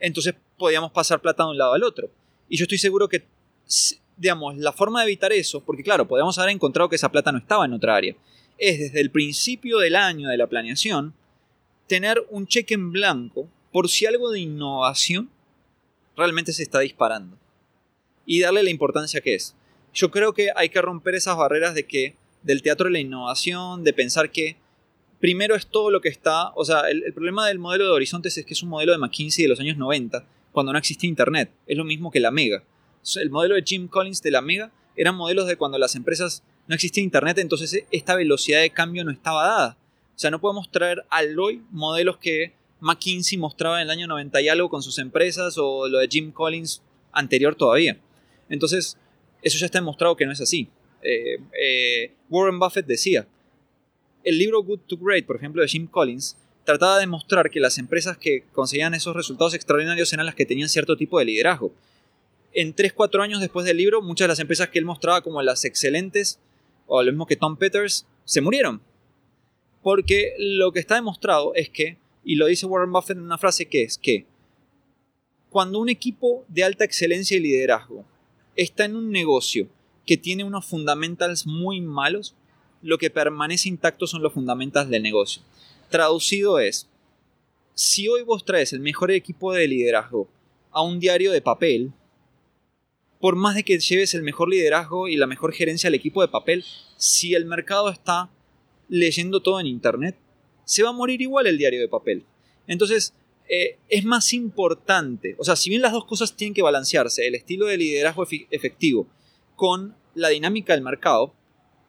Entonces 0.00 0.34
podíamos 0.56 0.92
pasar 0.92 1.20
plata 1.20 1.44
de 1.44 1.50
un 1.50 1.58
lado 1.58 1.74
al 1.74 1.82
otro. 1.82 2.10
Y 2.48 2.56
yo 2.56 2.64
estoy 2.64 2.78
seguro 2.78 3.08
que, 3.08 3.24
digamos, 4.16 4.56
la 4.56 4.72
forma 4.72 5.00
de 5.00 5.06
evitar 5.06 5.32
eso, 5.32 5.62
porque 5.64 5.82
claro, 5.82 6.08
podemos 6.08 6.38
haber 6.38 6.50
encontrado 6.50 6.88
que 6.88 6.96
esa 6.96 7.10
plata 7.10 7.30
no 7.30 7.38
estaba 7.38 7.66
en 7.66 7.74
otra 7.74 7.96
área, 7.96 8.16
es 8.56 8.78
desde 8.78 9.00
el 9.00 9.10
principio 9.10 9.78
del 9.78 9.96
año 9.96 10.28
de 10.28 10.36
la 10.36 10.46
planeación 10.46 11.14
tener 11.88 12.24
un 12.30 12.46
cheque 12.46 12.74
en 12.74 12.92
blanco 12.92 13.48
por 13.72 13.88
si 13.88 14.06
algo 14.06 14.30
de 14.30 14.40
innovación 14.40 15.30
realmente 16.16 16.52
se 16.52 16.62
está 16.62 16.80
disparando. 16.80 17.36
Y 18.26 18.40
darle 18.40 18.62
la 18.62 18.70
importancia 18.70 19.20
que 19.20 19.34
es. 19.34 19.54
Yo 19.94 20.10
creo 20.10 20.34
que 20.34 20.50
hay 20.54 20.68
que 20.68 20.82
romper 20.82 21.14
esas 21.14 21.36
barreras 21.36 21.74
de 21.74 21.86
que 21.86 22.14
del 22.42 22.62
teatro 22.62 22.86
de 22.86 22.92
la 22.92 23.00
innovación, 23.00 23.84
de 23.84 23.92
pensar 23.92 24.30
que 24.30 24.56
primero 25.18 25.54
es 25.54 25.66
todo 25.66 25.90
lo 25.90 26.00
que 26.00 26.08
está, 26.08 26.50
o 26.54 26.64
sea, 26.64 26.82
el, 26.88 27.12
problema 27.12 27.46
del 27.48 27.58
modelo 27.58 27.84
de 27.84 27.90
Horizontes 27.90 28.36
es 28.38 28.44
que 28.44 28.54
es 28.54 28.62
un 28.62 28.68
modelo 28.68 28.92
de 28.92 28.98
McKinsey 28.98 29.44
de 29.44 29.48
los 29.48 29.60
años 29.60 29.76
90, 29.76 30.24
cuando 30.52 30.72
no 30.72 30.78
existía 30.78 31.08
Internet. 31.08 31.50
Es 31.66 31.76
lo 31.76 31.84
mismo 31.84 32.10
que 32.10 32.20
la 32.20 32.30
Mega. 32.30 32.62
El 33.16 33.30
modelo 33.30 33.54
de 33.54 33.62
Jim 33.64 33.88
Collins 33.88 34.22
de 34.22 34.30
la 34.30 34.42
Mega 34.42 34.70
eran 34.96 35.14
modelos 35.16 35.46
de 35.46 35.56
cuando 35.56 35.78
las 35.78 35.94
empresas 35.94 36.42
no 36.66 36.74
existía 36.74 37.02
Internet, 37.02 37.38
entonces 37.38 37.84
esta 37.90 38.14
velocidad 38.14 38.60
de 38.60 38.70
cambio 38.70 39.04
no 39.04 39.10
estaba 39.10 39.44
dada. 39.46 39.76
O 40.18 40.20
sea, 40.20 40.32
no 40.32 40.40
podemos 40.40 40.68
traer 40.68 41.04
al 41.10 41.38
hoy 41.38 41.62
modelos 41.70 42.16
que 42.16 42.52
McKinsey 42.80 43.38
mostraba 43.38 43.80
en 43.80 43.84
el 43.84 43.90
año 43.90 44.08
90 44.08 44.40
y 44.40 44.48
algo 44.48 44.68
con 44.68 44.82
sus 44.82 44.98
empresas 44.98 45.56
o 45.58 45.86
lo 45.86 45.98
de 45.98 46.08
Jim 46.08 46.32
Collins 46.32 46.82
anterior 47.12 47.54
todavía. 47.54 48.00
Entonces, 48.48 48.96
eso 49.42 49.58
ya 49.58 49.66
está 49.66 49.78
demostrado 49.78 50.16
que 50.16 50.26
no 50.26 50.32
es 50.32 50.40
así. 50.40 50.68
Eh, 51.02 51.38
eh, 51.56 52.12
Warren 52.30 52.58
Buffett 52.58 52.86
decía, 52.86 53.28
el 54.24 54.38
libro 54.38 54.60
Good 54.64 54.80
to 54.88 54.96
Great, 54.96 55.24
por 55.24 55.36
ejemplo, 55.36 55.62
de 55.62 55.68
Jim 55.68 55.86
Collins, 55.86 56.36
trataba 56.64 56.98
de 56.98 57.06
mostrar 57.06 57.48
que 57.48 57.60
las 57.60 57.78
empresas 57.78 58.18
que 58.18 58.42
conseguían 58.52 58.94
esos 58.94 59.14
resultados 59.14 59.54
extraordinarios 59.54 60.12
eran 60.12 60.26
las 60.26 60.34
que 60.34 60.46
tenían 60.46 60.68
cierto 60.68 60.96
tipo 60.96 61.20
de 61.20 61.26
liderazgo. 61.26 61.72
En 62.52 62.74
3-4 62.74 63.22
años 63.22 63.40
después 63.40 63.64
del 63.64 63.76
libro, 63.76 64.02
muchas 64.02 64.24
de 64.24 64.30
las 64.30 64.40
empresas 64.40 64.68
que 64.70 64.80
él 64.80 64.84
mostraba 64.84 65.22
como 65.22 65.40
las 65.42 65.64
excelentes, 65.64 66.40
o 66.88 67.04
lo 67.04 67.12
mismo 67.12 67.28
que 67.28 67.36
Tom 67.36 67.56
Peters, 67.56 68.04
se 68.24 68.40
murieron. 68.40 68.82
Porque 69.88 70.34
lo 70.36 70.70
que 70.70 70.80
está 70.80 70.96
demostrado 70.96 71.54
es 71.54 71.70
que, 71.70 71.96
y 72.22 72.34
lo 72.34 72.44
dice 72.44 72.66
Warren 72.66 72.92
Buffett 72.92 73.16
en 73.16 73.22
una 73.22 73.38
frase 73.38 73.68
que 73.68 73.84
es 73.84 73.96
que 73.96 74.26
cuando 75.48 75.78
un 75.78 75.88
equipo 75.88 76.44
de 76.46 76.62
alta 76.62 76.84
excelencia 76.84 77.38
y 77.38 77.40
liderazgo 77.40 78.04
está 78.54 78.84
en 78.84 78.96
un 78.96 79.10
negocio 79.10 79.66
que 80.04 80.18
tiene 80.18 80.44
unos 80.44 80.66
fundamentals 80.66 81.46
muy 81.46 81.80
malos, 81.80 82.34
lo 82.82 82.98
que 82.98 83.08
permanece 83.08 83.70
intacto 83.70 84.06
son 84.06 84.20
los 84.20 84.34
fundamentals 84.34 84.90
del 84.90 85.02
negocio. 85.02 85.40
Traducido 85.88 86.58
es, 86.58 86.86
si 87.72 88.08
hoy 88.08 88.24
vos 88.24 88.44
traes 88.44 88.74
el 88.74 88.80
mejor 88.80 89.10
equipo 89.10 89.54
de 89.54 89.68
liderazgo 89.68 90.28
a 90.70 90.82
un 90.82 91.00
diario 91.00 91.32
de 91.32 91.40
papel, 91.40 91.94
por 93.20 93.36
más 93.36 93.54
de 93.54 93.64
que 93.64 93.78
lleves 93.78 94.12
el 94.12 94.20
mejor 94.20 94.50
liderazgo 94.50 95.08
y 95.08 95.16
la 95.16 95.26
mejor 95.26 95.54
gerencia 95.54 95.88
al 95.88 95.94
equipo 95.94 96.20
de 96.20 96.28
papel, 96.28 96.62
si 96.98 97.32
el 97.32 97.46
mercado 97.46 97.88
está 97.88 98.28
leyendo 98.88 99.40
todo 99.40 99.60
en 99.60 99.66
Internet, 99.66 100.16
se 100.64 100.82
va 100.82 100.90
a 100.90 100.92
morir 100.92 101.20
igual 101.22 101.46
el 101.46 101.58
diario 101.58 101.80
de 101.80 101.88
papel. 101.88 102.24
Entonces, 102.66 103.14
eh, 103.48 103.78
es 103.88 104.04
más 104.04 104.34
importante, 104.34 105.34
o 105.38 105.44
sea, 105.44 105.56
si 105.56 105.70
bien 105.70 105.80
las 105.80 105.92
dos 105.92 106.04
cosas 106.04 106.36
tienen 106.36 106.52
que 106.52 106.60
balancearse, 106.60 107.26
el 107.26 107.34
estilo 107.34 107.66
de 107.66 107.78
liderazgo 107.78 108.26
efectivo 108.50 109.06
con 109.56 109.96
la 110.14 110.28
dinámica 110.28 110.74
del 110.74 110.82
mercado, 110.82 111.32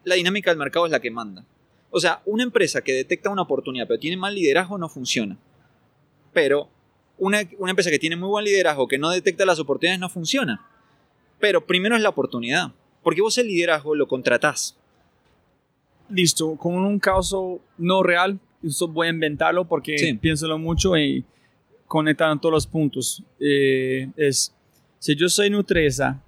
la 0.04 0.14
dinámica 0.14 0.50
del 0.50 0.58
mercado 0.58 0.86
es 0.86 0.92
la 0.92 1.00
que 1.00 1.10
manda. 1.10 1.44
O 1.90 2.00
sea, 2.00 2.22
una 2.24 2.44
empresa 2.44 2.80
que 2.80 2.94
detecta 2.94 3.28
una 3.28 3.42
oportunidad 3.42 3.86
pero 3.86 4.00
tiene 4.00 4.16
mal 4.16 4.34
liderazgo 4.34 4.78
no 4.78 4.88
funciona. 4.88 5.36
Pero 6.32 6.70
una, 7.18 7.42
una 7.58 7.70
empresa 7.70 7.90
que 7.90 7.98
tiene 7.98 8.16
muy 8.16 8.28
buen 8.28 8.44
liderazgo 8.44 8.88
que 8.88 8.98
no 8.98 9.10
detecta 9.10 9.44
las 9.44 9.58
oportunidades 9.58 10.00
no 10.00 10.08
funciona. 10.08 10.66
Pero 11.38 11.66
primero 11.66 11.96
es 11.96 12.02
la 12.02 12.08
oportunidad. 12.08 12.72
Porque 13.02 13.20
vos 13.20 13.36
el 13.38 13.48
liderazgo 13.48 13.94
lo 13.94 14.08
contratás 14.08 14.79
listo, 16.10 16.56
con 16.56 16.74
un 16.74 16.98
caso 16.98 17.60
no 17.78 18.02
real, 18.02 18.38
eso 18.62 18.88
voy 18.88 19.06
a 19.08 19.10
inventarlo 19.10 19.66
porque 19.66 19.98
sí. 19.98 20.14
piénsalo 20.14 20.58
mucho 20.58 20.96
y 20.96 21.24
conectar 21.86 22.38
todos 22.40 22.52
los 22.52 22.66
puntos. 22.66 23.22
Eh, 23.38 24.08
es, 24.16 24.54
si 24.98 25.14
yo 25.14 25.28
soy 25.28 25.50
nutresa, 25.50 26.22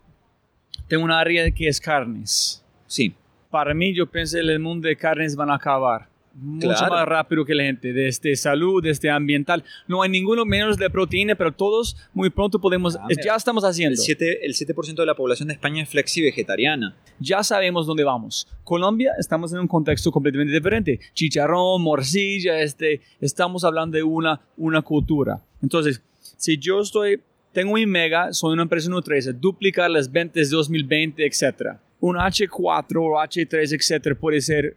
tengo 0.89 1.05
una 1.05 1.19
área 1.19 1.51
que 1.51 1.69
es 1.69 1.81
carnes. 1.81 2.65
Sí. 2.87 3.15
Para 3.51 3.75
mí, 3.75 3.95
yo 3.95 4.07
pienso 4.07 4.37
que 4.37 4.41
el 4.41 4.59
mundo 4.59 4.89
de 4.89 4.97
carnes 4.97 5.37
van 5.37 5.51
a 5.51 5.57
acabar 5.57 6.09
mucho 6.35 6.87
más 6.87 7.07
rápido 7.07 7.45
que 7.45 7.55
la 7.55 7.65
gente, 7.65 7.89
desde 7.89 8.09
este 8.09 8.37
salud, 8.37 8.83
desde 8.83 8.93
este 8.93 9.11
ambiental. 9.11 9.65
No 9.87 10.03
hay 10.03 10.11
ninguno 10.11 10.45
menos 10.45 10.77
de 10.79 10.89
proteína, 10.91 11.35
pero 11.35 11.53
todos 11.53 11.97
muy 12.13 12.31
pronto 12.31 12.61
podemos, 12.61 12.97
ah, 12.97 13.07
ya 13.25 13.37
estamos 13.37 13.65
haciendo. 13.65 14.01
El 14.01 14.17
7%, 14.17 14.39
el 14.43 14.55
7 14.55 14.75
de 14.97 15.07
la 15.07 15.15
población 15.15 15.49
de 15.49 15.55
España 15.55 15.83
es 15.83 15.89
flexi-vegetariana. 15.89 16.95
Ya 17.19 17.43
sabemos 17.43 17.87
dónde 17.87 18.05
vamos. 18.05 18.49
Colombia, 18.65 19.13
estamos 19.19 19.53
en 19.53 19.61
un 19.61 19.69
contexto 19.69 20.11
completamente 20.11 20.53
diferente. 20.53 21.01
Chicharrón, 21.15 21.83
morcilla, 21.83 22.61
este, 22.61 23.01
estamos 23.21 23.65
hablando 23.65 23.97
de 23.97 24.03
una, 24.03 24.41
una 24.57 24.83
cultura. 24.83 25.41
Entonces, 25.63 26.03
si 26.19 26.59
yo 26.59 26.81
estoy, 26.81 27.21
tengo 27.53 27.75
mi 27.75 27.87
mega, 27.87 28.33
soy 28.33 28.55
una 28.55 28.63
empresa 28.63 28.89
nutricia, 28.89 29.33
duplicar 29.33 29.91
las 29.91 30.11
ventas 30.11 30.51
2020, 30.51 31.25
etc. 31.25 31.77
Un 32.01 32.17
H4 32.17 32.97
o 32.97 33.21
H3, 33.21 33.73
etc. 33.73 34.19
puede 34.19 34.41
ser 34.41 34.77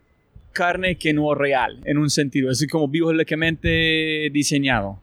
carne 0.56 0.98
que 0.98 1.14
no 1.14 1.32
es 1.34 1.38
real, 1.38 1.82
en 1.86 2.00
un 2.00 2.10
sentido, 2.10 2.50
es 2.50 2.66
como 2.72 2.88
biológicamente 2.88 4.30
diseñado. 4.32 5.00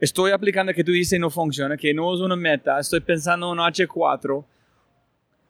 Estoy 0.00 0.30
aplicando 0.32 0.72
que 0.72 0.82
tú 0.82 0.92
dices 0.92 1.20
no 1.20 1.28
funciona, 1.28 1.76
que 1.76 1.92
no 1.92 2.14
es 2.14 2.20
una 2.20 2.36
meta, 2.36 2.80
estoy 2.80 3.00
pensando 3.00 3.52
en 3.52 3.58
H4. 3.58 4.44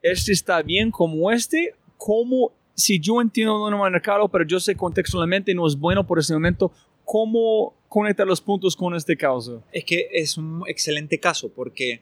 Este 0.03 0.33
está 0.33 0.63
bien 0.63 0.91
como 0.91 1.31
este, 1.31 1.75
como 1.97 2.53
si 2.75 2.99
yo 2.99 3.21
entiendo 3.21 3.65
un 3.67 3.81
mercado, 3.81 4.29
pero 4.29 4.45
yo 4.45 4.59
sé 4.59 4.75
contextualmente 4.75 5.55
no 5.55 5.67
es 5.67 5.77
bueno 5.77 6.07
por 6.07 6.19
ese 6.19 6.33
momento, 6.35 6.73
¿cómo 7.05 7.75
conectar 7.89 8.27
los 8.27 8.41
puntos 8.41 8.75
con 8.77 8.95
este 8.95 9.17
caso? 9.17 9.63
Es 9.73 9.85
que 9.85 10.09
es 10.13 10.37
un 10.37 10.65
excelente 10.67 11.19
caso 11.19 11.51
porque 11.55 12.01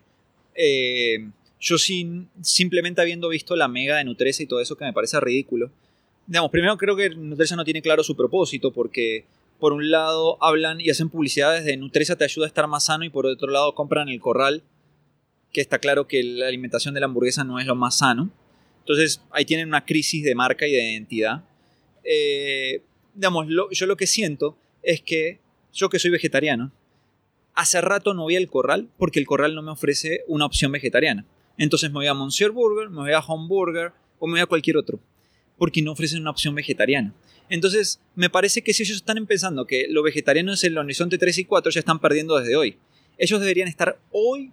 eh, 0.55 1.29
yo 1.61 1.79
sin, 1.79 2.29
simplemente 2.41 3.01
habiendo 3.01 3.29
visto 3.29 3.57
la 3.57 3.69
mega 3.69 3.97
de 3.97 4.05
Nutresa 4.05 4.43
y 4.43 4.47
todo 4.47 4.61
eso 4.61 4.77
que 4.77 4.85
me 4.85 4.93
parece 4.93 5.19
ridículo, 5.21 5.71
digamos, 6.27 6.51
primero 6.51 6.77
creo 6.77 6.97
que 6.97 7.11
Nutresa 7.11 7.57
no 7.57 7.65
tiene 7.65 7.83
claro 7.83 8.03
su 8.03 8.17
propósito 8.17 8.73
porque 8.73 9.25
por 9.59 9.73
un 9.73 9.91
lado 9.91 10.43
hablan 10.43 10.81
y 10.81 10.91
hacen 10.91 11.09
publicidades 11.09 11.65
de 11.65 11.77
Nutresa 11.77 12.17
te 12.17 12.25
ayuda 12.25 12.47
a 12.47 12.49
estar 12.49 12.67
más 12.67 12.87
sano 12.87 13.05
y 13.05 13.11
por 13.11 13.27
otro 13.27 13.49
lado 13.49 13.75
compran 13.75 14.09
el 14.09 14.21
corral, 14.21 14.63
que 15.53 15.61
está 15.61 15.79
claro 15.79 16.07
que 16.07 16.23
la 16.23 16.49
alimentación 16.49 16.95
de 16.95 17.01
la 17.01 17.07
hamburguesa 17.07 17.45
no 17.45 17.59
es 17.59 17.67
lo 17.67 17.75
más 17.75 17.99
sano. 17.99 18.31
Entonces 18.81 19.23
ahí 19.31 19.45
tienen 19.45 19.69
una 19.69 19.85
crisis 19.85 20.25
de 20.25 20.35
marca 20.35 20.67
y 20.67 20.73
de 20.73 20.93
identidad. 20.93 21.45
Eh, 22.05 22.83
digamos, 23.15 23.47
yo 23.71 23.87
lo 23.87 23.97
que 23.97 24.07
siento 24.07 24.59
es 24.83 25.01
que 25.01 25.41
yo 25.73 25.89
que 25.89 25.99
soy 25.99 26.11
vegetariano, 26.11 26.73
hace 27.55 27.81
rato 27.81 28.15
no 28.15 28.25
voy 28.25 28.37
al 28.37 28.49
corral 28.49 28.89
porque 28.99 29.19
el 29.19 29.27
corral 29.27 29.55
no 29.55 29.63
me 29.63 29.71
ofrece 29.71 30.25
una 30.27 30.45
opción 30.45 30.73
vegetariana. 30.73 31.25
Entonces 31.57 31.91
me 31.91 31.95
voy 31.95 32.07
a 32.07 32.15
Monsieur 32.15 32.53
Burger, 32.53 32.91
me 32.91 33.01
voy 33.01 33.13
a 33.13 33.21
Home 33.21 33.49
Burger 33.49 33.93
o 34.19 34.27
me 34.27 34.33
voy 34.33 34.41
a 34.41 34.47
cualquier 34.47 34.77
otro 34.77 35.01
porque 35.59 35.83
no 35.83 35.93
ofrecen 35.93 36.21
una 36.21 36.31
opción 36.31 36.55
vegetariana. 36.55 37.15
Entonces, 37.49 38.01
me 38.15 38.29
parece 38.29 38.63
que 38.63 38.73
si 38.73 38.83
ellos 38.83 38.97
están 38.97 39.25
pensando 39.27 39.67
que 39.67 39.87
lo 39.89 40.03
vegetariano 40.03 40.53
es 40.53 40.65
el 40.65 40.77
horizonte 40.77 41.19
3 41.19 41.39
y 41.39 41.45
4, 41.45 41.71
ya 41.71 41.81
están 41.81 42.01
perdiendo 42.01 42.37
desde 42.37 42.57
hoy. 42.57 42.77
Ellos 43.19 43.41
deberían 43.41 43.69
estar 43.69 43.99
hoy, 44.11 44.53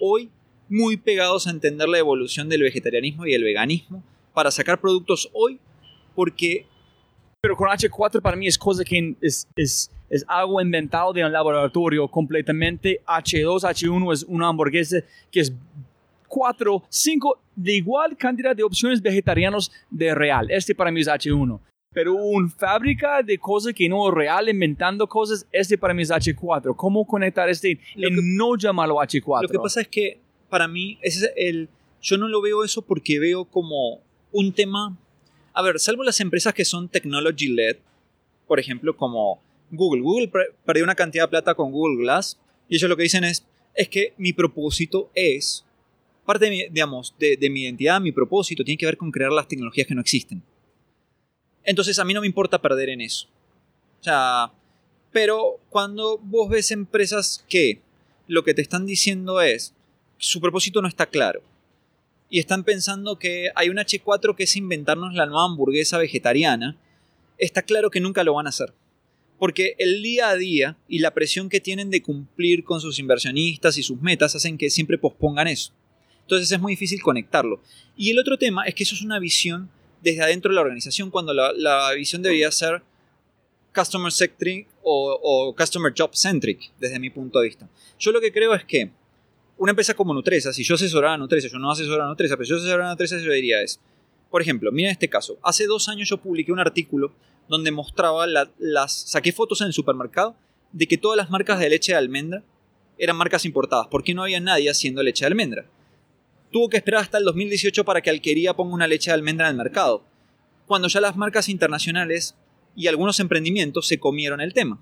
hoy, 0.00 0.30
muy 0.68 0.96
pegados 0.96 1.46
a 1.46 1.50
entender 1.50 1.88
la 1.88 1.98
evolución 1.98 2.48
del 2.48 2.62
vegetarianismo 2.62 3.26
y 3.26 3.34
el 3.34 3.44
veganismo 3.44 4.02
para 4.32 4.50
sacar 4.50 4.80
productos 4.80 5.30
hoy, 5.32 5.58
porque 6.14 6.66
Pero 7.40 7.56
con 7.56 7.68
H4 7.68 8.22
para 8.22 8.36
mí 8.36 8.46
es 8.46 8.56
cosa 8.56 8.84
que 8.84 9.14
es, 9.20 9.46
es, 9.56 9.90
es 10.08 10.24
algo 10.28 10.60
inventado 10.60 11.12
de 11.12 11.24
un 11.24 11.32
laboratorio 11.32 12.08
completamente. 12.08 13.02
H2, 13.06 13.62
H1 13.62 14.12
es 14.12 14.22
una 14.24 14.48
hamburguesa 14.48 15.02
que 15.30 15.40
es 15.40 15.52
4, 16.28 16.82
5 16.88 17.40
de 17.56 17.72
igual 17.74 18.16
cantidad 18.16 18.54
de 18.56 18.62
opciones 18.62 19.00
vegetarianos 19.02 19.70
de 19.90 20.14
real. 20.14 20.50
Este 20.50 20.74
para 20.74 20.90
mí 20.90 21.00
es 21.00 21.08
H1. 21.08 21.60
Pero 21.92 22.14
una 22.14 22.48
fábrica 22.50 23.22
de 23.22 23.38
cosas 23.38 23.72
que 23.72 23.88
no 23.88 24.08
es 24.08 24.14
real, 24.14 24.48
inventando 24.48 25.06
cosas, 25.08 25.46
este 25.52 25.78
para 25.78 25.94
mí 25.94 26.02
es 26.02 26.10
H4. 26.10 26.74
¿Cómo 26.74 27.06
conectar 27.06 27.48
este 27.48 27.78
Lo 27.94 28.08
y 28.08 28.14
que- 28.14 28.20
no 28.22 28.56
llamarlo 28.56 28.96
H4? 29.00 29.42
Lo 29.42 29.48
que 29.48 29.58
pasa 29.58 29.80
es 29.80 29.88
que 29.88 30.18
para 30.48 30.66
mí 30.66 30.98
ese 31.02 31.26
es 31.26 31.32
el 31.36 31.68
yo 32.02 32.18
no 32.18 32.28
lo 32.28 32.42
veo 32.42 32.64
eso 32.64 32.82
porque 32.82 33.18
veo 33.18 33.44
como 33.44 34.00
un 34.32 34.52
tema 34.52 34.96
a 35.56 35.62
ver, 35.62 35.78
salvo 35.78 36.02
las 36.02 36.18
empresas 36.20 36.52
que 36.52 36.64
son 36.64 36.88
technology 36.88 37.46
led, 37.46 37.76
por 38.48 38.58
ejemplo, 38.58 38.96
como 38.96 39.40
Google. 39.70 40.02
Google 40.02 40.28
perdió 40.64 40.82
una 40.82 40.96
cantidad 40.96 41.24
de 41.24 41.28
plata 41.28 41.54
con 41.54 41.70
Google 41.70 42.02
Glass 42.02 42.40
y 42.68 42.74
ellos 42.74 42.90
lo 42.90 42.96
que 42.96 43.04
dicen 43.04 43.22
es 43.22 43.46
es 43.76 43.88
que 43.88 44.14
mi 44.18 44.32
propósito 44.32 45.10
es 45.14 45.64
parte 46.24 46.46
de 46.46 46.50
mi, 46.50 46.68
digamos, 46.68 47.14
de, 47.18 47.50
mi 47.50 47.62
identidad, 47.62 48.00
mi 48.00 48.12
propósito 48.12 48.64
tiene 48.64 48.78
que 48.78 48.86
ver 48.86 48.96
con 48.96 49.10
crear 49.10 49.30
las 49.30 49.48
tecnologías 49.48 49.86
que 49.86 49.94
no 49.94 50.00
existen. 50.00 50.42
Entonces 51.62 51.98
a 51.98 52.04
mí 52.04 52.14
no 52.14 52.20
me 52.20 52.26
importa 52.26 52.60
perder 52.60 52.90
en 52.90 53.00
eso. 53.00 53.28
O 54.00 54.04
sea, 54.04 54.52
pero 55.12 55.60
cuando 55.70 56.18
vos 56.18 56.48
ves 56.48 56.70
empresas 56.70 57.44
que 57.48 57.80
lo 58.26 58.42
que 58.42 58.54
te 58.54 58.62
están 58.62 58.86
diciendo 58.86 59.40
es, 59.40 59.74
su 60.18 60.40
propósito 60.40 60.82
no 60.82 60.88
está 60.88 61.06
claro. 61.06 61.42
Y 62.30 62.38
están 62.38 62.64
pensando 62.64 63.18
que 63.18 63.50
hay 63.54 63.68
un 63.68 63.76
H4 63.76 64.34
que 64.34 64.44
es 64.44 64.56
inventarnos 64.56 65.14
la 65.14 65.26
nueva 65.26 65.44
hamburguesa 65.44 65.98
vegetariana. 65.98 66.76
Está 67.38 67.62
claro 67.62 67.90
que 67.90 68.00
nunca 68.00 68.24
lo 68.24 68.34
van 68.34 68.46
a 68.46 68.48
hacer. 68.48 68.72
Porque 69.38 69.74
el 69.78 70.02
día 70.02 70.30
a 70.30 70.36
día 70.36 70.76
y 70.88 71.00
la 71.00 71.12
presión 71.12 71.48
que 71.48 71.60
tienen 71.60 71.90
de 71.90 72.02
cumplir 72.02 72.64
con 72.64 72.80
sus 72.80 72.98
inversionistas 72.98 73.76
y 73.78 73.82
sus 73.82 74.00
metas 74.00 74.34
hacen 74.34 74.58
que 74.58 74.70
siempre 74.70 74.98
pospongan 74.98 75.48
eso. 75.48 75.72
Entonces 76.24 76.50
es 76.50 76.60
muy 76.60 76.72
difícil 76.72 77.00
conectarlo. 77.02 77.60
Y 77.96 78.10
el 78.10 78.18
otro 78.18 78.36
tema 78.36 78.64
es 78.64 78.74
que 78.74 78.82
eso 78.82 78.94
es 78.94 79.02
una 79.02 79.18
visión 79.18 79.70
desde 80.02 80.22
adentro 80.22 80.50
de 80.50 80.56
la 80.56 80.60
organización 80.62 81.10
cuando 81.10 81.32
la, 81.32 81.52
la 81.52 81.92
visión 81.92 82.20
debería 82.22 82.50
ser 82.50 82.82
customer 83.74 84.12
centric 84.12 84.68
o, 84.82 85.54
customer 85.56 85.92
job 85.96 86.14
centric 86.14 86.70
desde 86.78 86.98
mi 86.98 87.10
punto 87.10 87.40
de 87.40 87.46
vista. 87.48 87.68
Yo 87.98 88.12
lo 88.12 88.20
que 88.20 88.32
creo 88.32 88.54
es 88.54 88.64
que 88.64 88.90
una 89.56 89.70
empresa 89.70 89.94
como 89.94 90.12
Nutresa, 90.14 90.52
si 90.52 90.62
yo 90.64 90.74
asesorara 90.74 91.14
a 91.14 91.18
Nutresa, 91.18 91.48
yo 91.48 91.58
no 91.58 91.70
asesoro 91.70 92.02
a 92.04 92.08
Nutresa, 92.08 92.36
pero 92.36 92.44
si 92.44 92.50
yo 92.50 92.56
asesorara 92.56 92.88
a 92.88 92.90
Nutresa, 92.92 93.18
yo 93.20 93.32
diría 93.32 93.60
es, 93.62 93.80
por 94.30 94.42
ejemplo, 94.42 94.70
miren 94.72 94.90
este 94.90 95.08
caso, 95.08 95.38
hace 95.42 95.66
dos 95.66 95.88
años 95.88 96.08
yo 96.08 96.18
publiqué 96.18 96.52
un 96.52 96.58
artículo 96.60 97.12
donde 97.48 97.70
mostraba 97.70 98.26
la- 98.26 98.50
las, 98.58 98.92
saqué 98.92 99.32
fotos 99.32 99.60
en 99.60 99.68
el 99.68 99.72
supermercado 99.72 100.34
de 100.72 100.86
que 100.88 100.98
todas 100.98 101.16
las 101.16 101.30
marcas 101.30 101.58
de 101.60 101.68
leche 101.70 101.92
de 101.92 101.98
almendra 101.98 102.42
eran 102.98 103.16
marcas 103.16 103.44
importadas, 103.44 103.86
porque 103.90 104.14
no 104.14 104.22
había 104.22 104.40
nadie 104.40 104.70
haciendo 104.70 105.02
leche 105.02 105.24
de 105.24 105.28
almendra. 105.28 105.66
Tuvo 106.54 106.68
que 106.68 106.76
esperar 106.76 107.00
hasta 107.00 107.18
el 107.18 107.24
2018 107.24 107.84
para 107.84 108.00
que 108.00 108.10
Alquería 108.10 108.54
ponga 108.54 108.74
una 108.74 108.86
leche 108.86 109.10
de 109.10 109.14
almendra 109.14 109.48
en 109.48 109.50
el 109.50 109.56
mercado, 109.56 110.04
cuando 110.68 110.86
ya 110.86 111.00
las 111.00 111.16
marcas 111.16 111.48
internacionales 111.48 112.36
y 112.76 112.86
algunos 112.86 113.18
emprendimientos 113.18 113.88
se 113.88 113.98
comieron 113.98 114.40
el 114.40 114.54
tema. 114.54 114.80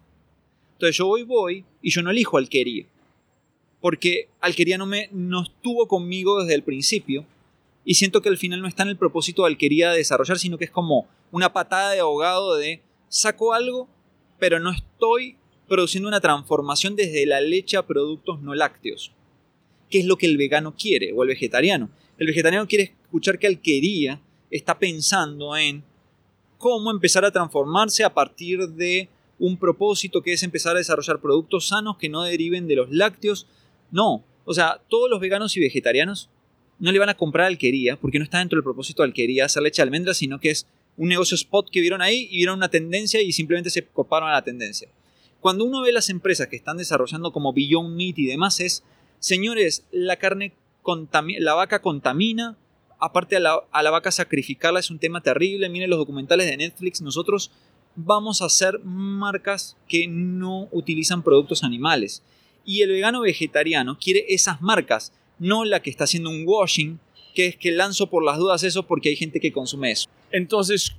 Entonces 0.74 0.98
yo 0.98 1.06
voy, 1.06 1.22
voy 1.22 1.64
y 1.80 1.90
yo 1.90 2.02
no 2.02 2.10
elijo 2.10 2.36
Alquería. 2.36 2.84
Porque 3.80 4.28
Alquería 4.42 4.76
no, 4.76 4.84
me, 4.84 5.08
no 5.12 5.44
estuvo 5.44 5.88
conmigo 5.88 6.42
desde 6.42 6.56
el 6.56 6.62
principio. 6.62 7.24
Y 7.86 7.94
siento 7.94 8.20
que 8.20 8.28
al 8.28 8.36
final 8.36 8.60
no 8.60 8.68
está 8.68 8.82
en 8.82 8.90
el 8.90 8.98
propósito 8.98 9.44
de 9.44 9.48
Alquería 9.48 9.92
de 9.92 9.96
desarrollar, 9.96 10.38
sino 10.38 10.58
que 10.58 10.66
es 10.66 10.70
como 10.70 11.08
una 11.30 11.54
patada 11.54 11.92
de 11.92 12.00
ahogado 12.00 12.54
de 12.56 12.82
saco 13.08 13.54
algo, 13.54 13.88
pero 14.38 14.60
no 14.60 14.72
estoy 14.72 15.38
produciendo 15.68 16.06
una 16.06 16.20
transformación 16.20 16.96
desde 16.96 17.24
la 17.24 17.40
leche 17.40 17.78
a 17.78 17.86
productos 17.86 18.42
no 18.42 18.54
lácteos. 18.54 19.10
¿Qué 19.92 20.00
es 20.00 20.06
lo 20.06 20.16
que 20.16 20.24
el 20.24 20.38
vegano 20.38 20.74
quiere 20.74 21.12
o 21.12 21.22
el 21.22 21.28
vegetariano? 21.28 21.90
El 22.16 22.26
vegetariano 22.26 22.66
quiere 22.66 22.94
escuchar 23.02 23.38
que 23.38 23.46
Alquería 23.46 24.22
está 24.50 24.78
pensando 24.78 25.54
en 25.54 25.84
cómo 26.56 26.90
empezar 26.90 27.26
a 27.26 27.30
transformarse 27.30 28.02
a 28.02 28.14
partir 28.14 28.70
de 28.70 29.10
un 29.38 29.58
propósito 29.58 30.22
que 30.22 30.32
es 30.32 30.42
empezar 30.42 30.76
a 30.76 30.78
desarrollar 30.78 31.20
productos 31.20 31.68
sanos 31.68 31.98
que 31.98 32.08
no 32.08 32.22
deriven 32.22 32.66
de 32.66 32.76
los 32.76 32.90
lácteos. 32.90 33.46
No, 33.90 34.24
o 34.46 34.54
sea, 34.54 34.80
todos 34.88 35.10
los 35.10 35.20
veganos 35.20 35.54
y 35.58 35.60
vegetarianos 35.60 36.30
no 36.78 36.90
le 36.90 36.98
van 36.98 37.10
a 37.10 37.16
comprar 37.18 37.46
alquería 37.48 37.96
porque 38.00 38.18
no 38.18 38.24
está 38.24 38.38
dentro 38.38 38.56
del 38.56 38.64
propósito 38.64 39.02
de 39.02 39.08
alquería 39.08 39.44
hacer 39.44 39.62
leche 39.62 39.82
de 39.82 39.88
almendras, 39.88 40.16
sino 40.16 40.40
que 40.40 40.52
es 40.52 40.66
un 40.96 41.10
negocio 41.10 41.34
spot 41.34 41.68
que 41.70 41.82
vieron 41.82 42.00
ahí 42.00 42.28
y 42.30 42.38
vieron 42.38 42.56
una 42.56 42.70
tendencia 42.70 43.20
y 43.20 43.30
simplemente 43.32 43.68
se 43.68 43.84
coparon 43.84 44.30
a 44.30 44.32
la 44.32 44.42
tendencia. 44.42 44.88
Cuando 45.40 45.66
uno 45.66 45.82
ve 45.82 45.92
las 45.92 46.08
empresas 46.08 46.46
que 46.46 46.56
están 46.56 46.78
desarrollando 46.78 47.30
como 47.30 47.52
Beyond 47.52 47.94
Meat 47.94 48.18
y 48.20 48.26
demás 48.26 48.58
es, 48.60 48.84
señores, 49.22 49.86
la 49.92 50.16
carne 50.16 50.52
la 51.38 51.54
vaca 51.54 51.80
contamina, 51.80 52.56
aparte 52.98 53.36
a 53.36 53.40
la, 53.40 53.62
a 53.70 53.82
la 53.84 53.90
vaca 53.90 54.10
sacrificarla 54.10 54.80
es 54.80 54.90
un 54.90 54.98
tema 54.98 55.20
terrible, 55.20 55.68
miren 55.68 55.90
los 55.90 55.98
documentales 55.98 56.46
de 56.46 56.56
Netflix, 56.56 57.00
nosotros 57.00 57.52
vamos 57.94 58.42
a 58.42 58.46
hacer 58.46 58.80
marcas 58.82 59.76
que 59.88 60.08
no 60.08 60.68
utilizan 60.72 61.22
productos 61.22 61.62
animales. 61.62 62.22
Y 62.64 62.82
el 62.82 62.90
vegano 62.90 63.20
vegetariano 63.20 63.96
quiere 63.96 64.24
esas 64.28 64.60
marcas, 64.60 65.12
no 65.38 65.64
la 65.64 65.80
que 65.80 65.90
está 65.90 66.04
haciendo 66.04 66.30
un 66.30 66.42
washing, 66.44 66.98
que 67.34 67.46
es 67.46 67.56
que 67.56 67.70
lanzo 67.70 68.10
por 68.10 68.24
las 68.24 68.38
dudas 68.38 68.64
eso 68.64 68.86
porque 68.86 69.10
hay 69.10 69.16
gente 69.16 69.38
que 69.38 69.52
consume 69.52 69.92
eso. 69.92 70.08
Entonces, 70.32 70.96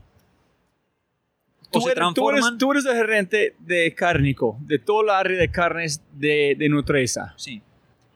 O 1.71 1.79
tú 1.79 1.89
eres, 1.89 2.13
tú, 2.13 2.29
eres, 2.29 2.41
transforman. 2.41 2.57
tú 2.57 2.71
eres 2.71 2.85
el 2.85 2.95
gerente 2.95 3.55
de 3.59 3.93
Cárnico, 3.93 4.57
de 4.61 4.79
toda 4.79 5.03
la 5.03 5.19
área 5.19 5.37
de 5.37 5.51
carnes 5.51 6.01
de, 6.13 6.55
de 6.57 6.69
Nutresa. 6.69 7.33
Sí. 7.35 7.61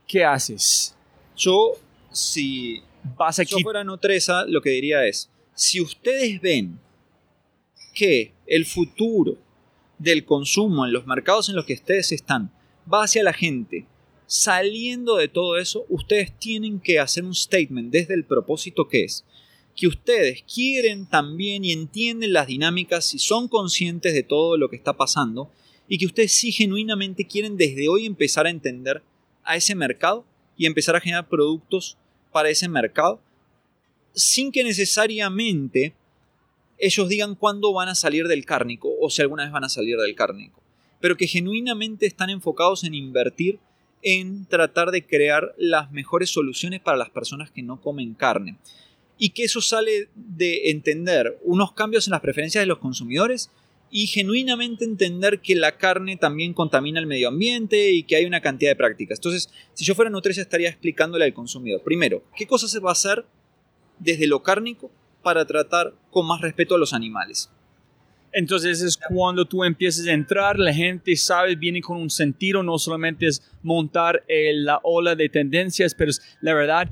¿Qué 0.08 0.24
haces? 0.24 0.96
Yo, 1.36 1.74
si 2.12 2.82
Vas 3.16 3.40
a 3.40 3.44
yo 3.44 3.58
fuera 3.60 3.84
Nutresa, 3.84 4.46
lo 4.46 4.62
que 4.62 4.72
diría 4.72 5.06
es, 5.06 5.30
si 5.54 5.80
ustedes 5.80 6.42
ven 6.42 6.80
que 7.94 8.34
el 8.46 8.66
futuro 8.66 9.38
del 9.98 10.26
consumo 10.26 10.86
en 10.86 10.94
los 10.94 11.08
mercados 11.08 11.50
en 11.50 11.56
los 11.56 11.66
que 11.66 11.74
ustedes 11.74 12.12
están 12.12 12.52
va 12.92 13.04
hacia 13.04 13.24
la 13.24 13.34
gente, 13.34 13.86
saliendo 14.26 15.16
de 15.16 15.28
todo 15.28 15.58
eso, 15.58 15.86
ustedes 15.90 16.38
tienen 16.38 16.80
que 16.80 17.00
hacer 17.00 17.24
un 17.24 17.34
statement 17.34 17.92
desde 17.92 18.14
el 18.14 18.26
propósito 18.26 18.88
que 18.88 19.04
es 19.04 19.24
que 19.76 19.88
ustedes 19.88 20.44
quieren 20.52 21.06
también 21.06 21.64
y 21.64 21.72
entienden 21.72 22.34
las 22.34 22.48
dinámicas 22.48 23.14
y 23.14 23.20
son 23.20 23.48
conscientes 23.48 24.12
de 24.16 24.24
todo 24.24 24.58
lo 24.58 24.70
que 24.70 24.76
está 24.76 24.98
pasando 24.98 25.52
y 25.88 26.00
que 26.00 26.08
ustedes 26.08 26.32
sí 26.32 26.52
genuinamente 26.52 27.28
quieren 27.28 27.58
desde 27.58 27.88
hoy 27.88 28.08
empezar 28.08 28.48
a 28.48 28.50
entender 28.50 29.04
a 29.48 29.56
ese 29.56 29.74
mercado 29.74 30.26
y 30.56 30.66
empezar 30.66 30.96
a 30.96 31.02
generar 31.02 31.28
productos 31.28 31.98
para 32.32 32.50
ese 32.50 32.68
mercado 32.68 33.20
sin 34.14 34.52
que 34.52 34.64
necesariamente 34.64 35.94
ellos 36.80 37.10
digan 37.10 37.36
cuándo 37.36 37.74
van 37.74 37.90
a 37.90 37.96
salir 37.96 38.28
del 38.28 38.46
cárnico 38.46 38.90
o 39.00 39.10
si 39.10 39.22
alguna 39.22 39.44
vez 39.44 39.52
van 39.52 39.64
a 39.64 39.70
salir 39.70 39.98
del 39.98 40.16
cárnico, 40.16 40.62
pero 41.00 41.18
que 41.18 41.28
genuinamente 41.28 42.06
están 42.06 42.30
enfocados 42.30 42.84
en 42.84 42.94
invertir 42.94 43.60
en 44.02 44.46
tratar 44.46 44.92
de 44.92 45.06
crear 45.06 45.54
las 45.58 45.92
mejores 45.92 46.30
soluciones 46.30 46.82
para 46.82 46.98
las 46.98 47.10
personas 47.10 47.52
que 47.52 47.64
no 47.64 47.82
comen 47.82 48.14
carne. 48.14 48.58
Y 49.18 49.32
que 49.32 49.44
eso 49.44 49.62
sale 49.62 50.10
de 50.16 50.70
entender 50.70 51.40
unos 51.44 51.74
cambios 51.74 52.08
en 52.08 52.12
las 52.12 52.22
preferencias 52.22 52.62
de 52.62 52.68
los 52.68 52.78
consumidores 52.78 53.50
y 53.90 54.08
genuinamente 54.08 54.86
entender 54.86 55.40
que 55.40 55.56
la 55.56 55.78
carne 55.78 56.18
también 56.18 56.54
contamina 56.54 57.00
el 57.00 57.08
medio 57.08 57.30
ambiente 57.30 57.92
y 57.92 58.04
que 58.04 58.16
hay 58.16 58.26
una 58.26 58.42
cantidad 58.42 58.72
de 58.72 58.76
prácticas. 58.76 59.20
Entonces, 59.20 59.50
si 59.74 59.86
yo 59.86 59.96
fuera 59.96 60.12
Nutricia 60.12 60.42
estaría 60.42 60.70
explicándole 60.70 61.26
al 61.26 61.34
consumidor, 61.34 61.82
primero, 61.84 62.24
qué 62.36 62.46
cosas 62.48 62.72
se 62.72 62.80
va 62.80 62.90
a 62.90 62.94
hacer 62.94 63.26
desde 64.00 64.28
lo 64.28 64.44
cárnico 64.44 64.92
para 65.24 65.46
tratar 65.46 65.94
con 66.12 66.28
más 66.28 66.42
respeto 66.42 66.76
a 66.76 66.78
los 66.78 66.94
animales. 66.94 67.50
Entonces 68.34 68.82
es 68.82 68.98
cuando 68.98 69.46
tú 69.46 69.64
empiezas 69.64 70.06
a 70.08 70.12
entrar, 70.12 70.60
la 70.60 70.74
gente 70.74 71.16
sabe, 71.16 71.56
viene 71.56 71.82
con 71.82 71.98
un 71.98 72.10
sentido, 72.10 72.62
no 72.62 72.78
solamente 72.78 73.26
es 73.26 73.42
montar 73.64 74.24
eh, 74.28 74.54
la 74.54 74.80
ola 74.84 75.16
de 75.16 75.30
tendencias, 75.30 75.96
pero 75.96 76.12
es, 76.12 76.22
la 76.42 76.54
verdad, 76.54 76.90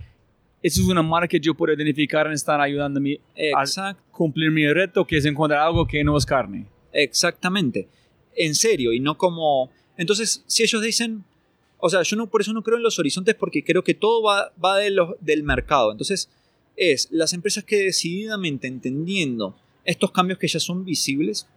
eso 0.63 0.81
es 0.81 0.87
una 0.87 1.03
marca 1.03 1.27
que 1.27 1.39
yo 1.39 1.53
puedo 1.53 1.73
identificar 1.73 2.25
en 2.25 2.33
estar 2.33 2.59
ayudando 2.59 2.97
a, 2.97 3.01
mí 3.01 3.19
a 3.53 3.95
cumplir 4.11 4.49
mi 4.49 4.67
reto, 4.71 5.05
que 5.05 5.17
es 5.17 5.25
encontrar 5.25 5.61
algo 5.61 5.85
que 5.85 6.03
no 6.03 6.17
es 6.17 6.25
carne. 6.25 6.65
Exactamente. 7.03 7.87
En 8.35 8.55
serio, 8.55 8.93
y 8.93 8.99
no 8.99 9.17
como... 9.17 9.71
Entonces, 9.97 10.43
si 10.47 10.63
ellos 10.63 10.81
dicen... 10.81 11.23
O 11.77 11.89
sea, 11.89 12.01
yo 12.01 12.15
no, 12.15 12.27
por 12.27 12.41
eso 12.41 12.53
no 12.53 12.63
creo 12.63 12.77
en 12.77 12.83
los 12.83 12.97
horizontes 12.99 13.35
porque 13.35 13.63
creo 13.63 13.83
que 13.83 13.93
todo 13.93 14.23
va, 14.23 14.51
va 14.63 14.77
de 14.77 14.91
del 15.19 15.43
mercado. 15.43 15.91
Entonces, 15.91 16.29
es 16.75 17.07
las 17.11 17.33
empresas 17.33 17.63
que 17.63 17.77
decididamente 17.77 18.67
entendiendo 18.67 19.55
estos 19.83 20.11
cambios 20.11 20.39
que 20.39 20.47
ya 20.47 20.59
son 20.59 20.83
visibles, 20.83 21.47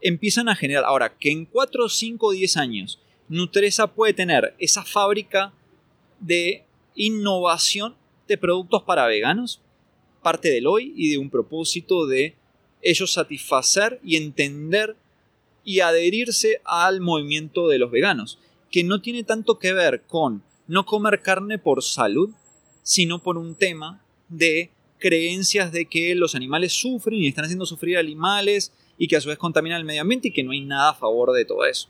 empiezan 0.00 0.48
a 0.48 0.56
generar. 0.56 0.84
Ahora, 0.84 1.16
que 1.16 1.30
en 1.30 1.44
4, 1.44 1.88
5, 1.88 2.32
10 2.32 2.56
años 2.56 2.98
Nutresa 3.28 3.86
puede 3.86 4.12
tener 4.12 4.54
esa 4.58 4.84
fábrica 4.84 5.52
de 6.18 6.64
innovación 6.96 7.94
de 8.26 8.36
productos 8.36 8.82
para 8.82 9.06
veganos, 9.06 9.60
parte 10.22 10.50
del 10.50 10.66
hoy 10.66 10.92
y 10.96 11.10
de 11.10 11.18
un 11.18 11.30
propósito 11.30 12.06
de 12.06 12.34
ellos 12.82 13.12
satisfacer 13.12 14.00
y 14.04 14.16
entender 14.16 14.96
y 15.64 15.80
adherirse 15.80 16.60
al 16.64 17.00
movimiento 17.00 17.68
de 17.68 17.78
los 17.78 17.90
veganos, 17.90 18.38
que 18.70 18.84
no 18.84 19.00
tiene 19.00 19.24
tanto 19.24 19.58
que 19.58 19.72
ver 19.72 20.02
con 20.02 20.42
no 20.66 20.86
comer 20.86 21.20
carne 21.20 21.58
por 21.58 21.82
salud, 21.82 22.30
sino 22.82 23.22
por 23.22 23.36
un 23.36 23.54
tema 23.54 24.02
de 24.28 24.70
creencias 24.98 25.72
de 25.72 25.86
que 25.86 26.14
los 26.14 26.34
animales 26.34 26.72
sufren 26.72 27.18
y 27.18 27.28
están 27.28 27.44
haciendo 27.44 27.66
sufrir 27.66 27.98
animales 27.98 28.72
y 28.96 29.08
que 29.08 29.16
a 29.16 29.20
su 29.20 29.28
vez 29.28 29.38
contaminan 29.38 29.80
el 29.80 29.86
medio 29.86 30.02
ambiente 30.02 30.28
y 30.28 30.32
que 30.32 30.44
no 30.44 30.52
hay 30.52 30.60
nada 30.60 30.90
a 30.90 30.94
favor 30.94 31.32
de 31.32 31.44
todo 31.44 31.64
eso. 31.64 31.88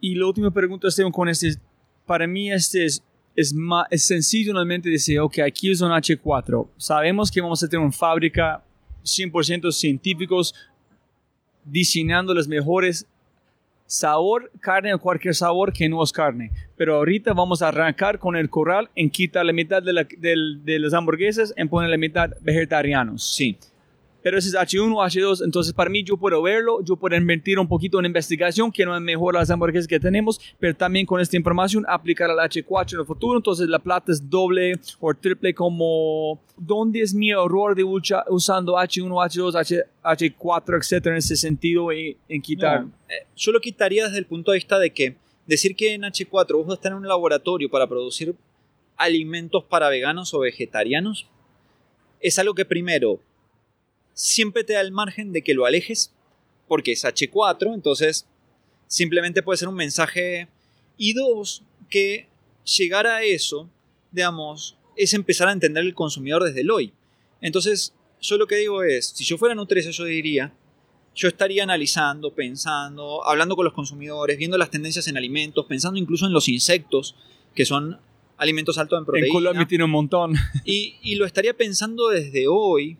Y 0.00 0.14
la 0.14 0.26
última 0.26 0.50
pregunta, 0.50 0.88
Esteban, 0.88 1.12
con 1.12 1.28
este, 1.28 1.56
para 2.06 2.26
mí 2.26 2.50
este 2.50 2.84
es, 2.84 3.02
es, 3.34 3.52
más, 3.52 3.86
es 3.90 4.04
sencillo 4.04 4.52
realmente 4.52 4.88
decir, 4.88 5.18
ok, 5.18 5.40
aquí 5.40 5.70
es 5.70 5.80
un 5.80 5.90
H4, 5.90 6.68
sabemos 6.76 7.30
que 7.30 7.40
vamos 7.40 7.62
a 7.62 7.68
tener 7.68 7.84
una 7.84 7.92
fábrica 7.92 8.62
100% 9.06 9.72
científicos 9.72 10.54
diseñando 11.64 12.34
los 12.34 12.46
mejores 12.46 13.06
sabor, 13.86 14.50
carne 14.60 14.92
o 14.92 14.98
cualquier 14.98 15.34
sabor 15.34 15.72
que 15.72 15.88
no 15.88 16.02
es 16.02 16.12
carne. 16.12 16.50
Pero 16.76 16.96
ahorita 16.96 17.32
vamos 17.32 17.62
a 17.62 17.68
arrancar 17.68 18.18
con 18.18 18.36
el 18.36 18.50
corral 18.50 18.90
en 18.94 19.10
quitar 19.10 19.46
la 19.46 19.52
mitad 19.52 19.82
de, 19.82 19.92
la, 19.92 20.06
de 20.18 20.78
las 20.78 20.92
hamburguesas 20.92 21.54
en 21.56 21.68
poner 21.68 21.90
la 21.90 21.96
mitad 21.96 22.30
vegetarianos. 22.42 23.34
Sí 23.34 23.56
pero 24.26 24.38
ese 24.38 24.48
es 24.48 24.54
H1, 24.56 24.92
H2, 24.92 25.44
entonces 25.44 25.72
para 25.72 25.88
mí 25.88 26.02
yo 26.02 26.16
puedo 26.16 26.42
verlo, 26.42 26.82
yo 26.82 26.96
puedo 26.96 27.14
invertir 27.14 27.60
un 27.60 27.68
poquito 27.68 28.00
en 28.00 28.06
investigación, 28.06 28.72
que 28.72 28.84
no 28.84 28.96
es 28.96 29.00
mejor 29.00 29.34
las 29.34 29.48
hamburguesas 29.50 29.86
que 29.86 30.00
tenemos, 30.00 30.40
pero 30.58 30.74
también 30.74 31.06
con 31.06 31.20
esta 31.20 31.36
información 31.36 31.84
aplicar 31.88 32.28
al 32.28 32.38
H4 32.38 32.94
en 32.94 33.00
el 33.02 33.06
futuro, 33.06 33.38
entonces 33.38 33.68
la 33.68 33.78
plata 33.78 34.10
es 34.10 34.28
doble 34.28 34.80
o 34.98 35.14
triple 35.14 35.54
como, 35.54 36.40
¿dónde 36.56 37.02
es 37.02 37.14
mi 37.14 37.30
error 37.30 37.76
de 37.76 37.84
usando 37.84 38.72
H1, 38.72 39.08
H2, 39.08 39.54
H, 39.54 39.84
H4, 40.02 40.76
etcétera, 40.76 41.14
en 41.14 41.18
ese 41.18 41.36
sentido 41.36 41.92
en, 41.92 42.42
quitar? 42.42 42.84
Eh, 43.08 43.28
yo 43.36 43.52
lo 43.52 43.60
quitaría 43.60 44.06
desde 44.06 44.18
el 44.18 44.26
punto 44.26 44.50
de 44.50 44.56
vista 44.56 44.80
de 44.80 44.90
que 44.90 45.14
decir 45.46 45.76
que 45.76 45.94
en 45.94 46.02
H4 46.02 46.52
vos 46.52 46.66
vas 46.66 46.72
a 46.72 46.74
estar 46.74 46.90
en 46.90 46.98
un 46.98 47.06
laboratorio 47.06 47.70
para 47.70 47.86
producir 47.86 48.34
alimentos 48.96 49.62
para 49.62 49.88
veganos 49.88 50.34
o 50.34 50.40
vegetarianos, 50.40 51.28
es 52.20 52.40
algo 52.40 52.54
que 52.54 52.64
primero 52.64 53.20
siempre 54.16 54.64
te 54.64 54.72
da 54.72 54.80
el 54.80 54.90
margen 54.90 55.32
de 55.32 55.42
que 55.42 55.54
lo 55.54 55.66
alejes, 55.66 56.10
porque 56.66 56.92
es 56.92 57.04
H4, 57.04 57.74
entonces 57.74 58.26
simplemente 58.88 59.42
puede 59.42 59.58
ser 59.58 59.68
un 59.68 59.76
mensaje. 59.76 60.48
Y 60.96 61.12
dos, 61.12 61.62
que 61.88 62.26
llegar 62.64 63.06
a 63.06 63.22
eso, 63.22 63.68
digamos, 64.10 64.76
es 64.96 65.12
empezar 65.14 65.48
a 65.48 65.52
entender 65.52 65.84
el 65.84 65.94
consumidor 65.94 66.42
desde 66.42 66.62
el 66.62 66.70
hoy. 66.70 66.92
Entonces, 67.42 67.92
yo 68.20 68.38
lo 68.38 68.46
que 68.46 68.56
digo 68.56 68.82
es, 68.82 69.08
si 69.08 69.24
yo 69.24 69.36
fuera 69.36 69.54
Nutresa, 69.54 69.90
yo 69.90 70.04
diría, 70.04 70.52
yo 71.14 71.28
estaría 71.28 71.62
analizando, 71.62 72.32
pensando, 72.32 73.24
hablando 73.26 73.54
con 73.54 73.66
los 73.66 73.74
consumidores, 73.74 74.38
viendo 74.38 74.56
las 74.56 74.70
tendencias 74.70 75.06
en 75.08 75.18
alimentos, 75.18 75.66
pensando 75.66 75.98
incluso 75.98 76.26
en 76.26 76.32
los 76.32 76.48
insectos, 76.48 77.14
que 77.54 77.66
son 77.66 77.98
alimentos 78.38 78.78
altos 78.78 78.98
en 78.98 79.04
proteína. 79.04 79.26
En 79.26 79.32
Colombia 79.32 79.66
tiene 79.66 79.84
un 79.84 79.90
montón. 79.90 80.34
Y, 80.64 80.96
y 81.02 81.16
lo 81.16 81.26
estaría 81.26 81.54
pensando 81.54 82.08
desde 82.08 82.48
hoy, 82.48 82.96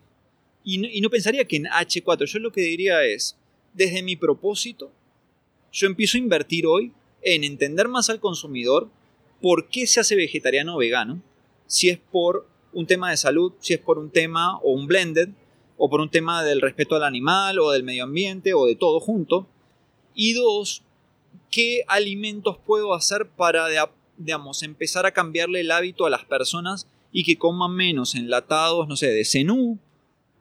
y 0.69 0.99
no, 0.99 1.09
pensaría 1.09 1.45
que 1.45 1.55
en 1.55 1.63
H4, 1.63 2.25
yo 2.25 2.39
lo 2.39 2.51
que 2.51 2.59
diría 2.59 3.01
es, 3.05 3.37
desde 3.73 4.03
mi 4.03 4.17
propósito, 4.17 4.91
yo 5.71 5.87
empiezo 5.87 6.17
a 6.17 6.19
invertir 6.19 6.67
hoy 6.67 6.91
en 7.21 7.45
entender 7.45 7.87
más 7.87 8.09
al 8.09 8.19
consumidor 8.19 8.89
por 9.41 9.69
qué 9.69 9.87
se 9.87 10.01
hace 10.01 10.17
vegetariano 10.17 10.75
o 10.75 10.79
vegano, 10.79 11.21
si 11.67 11.87
es 11.87 11.97
por 11.97 12.49
un 12.73 12.85
tema 12.85 13.09
de 13.09 13.15
salud, 13.15 13.53
si 13.61 13.75
es 13.75 13.79
por 13.79 13.97
un 13.97 14.09
tema 14.09 14.57
o 14.57 14.71
un 14.73 14.87
blended, 14.87 15.29
o 15.77 15.89
por 15.89 16.01
un 16.01 16.09
tema 16.09 16.43
del 16.43 16.59
respeto 16.59 16.95
al 16.95 17.03
animal 17.05 17.59
o 17.59 17.71
del 17.71 17.83
medio 17.83 18.03
ambiente 18.03 18.53
o 18.53 18.65
de 18.65 18.75
todo 18.75 18.99
junto. 18.99 19.47
Y 20.15 20.33
dos, 20.33 20.83
¿qué 21.49 21.85
alimentos 21.87 22.57
puedo 22.65 22.93
hacer 22.93 23.29
para, 23.29 23.67
digamos, 24.17 24.63
empezar 24.63 25.05
a 25.05 25.13
cambiarle 25.13 25.61
el 25.61 25.71
hábito 25.71 26.05
a 26.05 26.09
las 26.09 26.25
personas 26.25 26.87
y 27.13 27.23
que 27.23 27.37
coman 27.37 27.71
menos 27.71 28.15
enlatados, 28.15 28.87
no 28.89 28.97
sé, 28.97 29.07
de 29.07 29.23
cenú, 29.23 29.79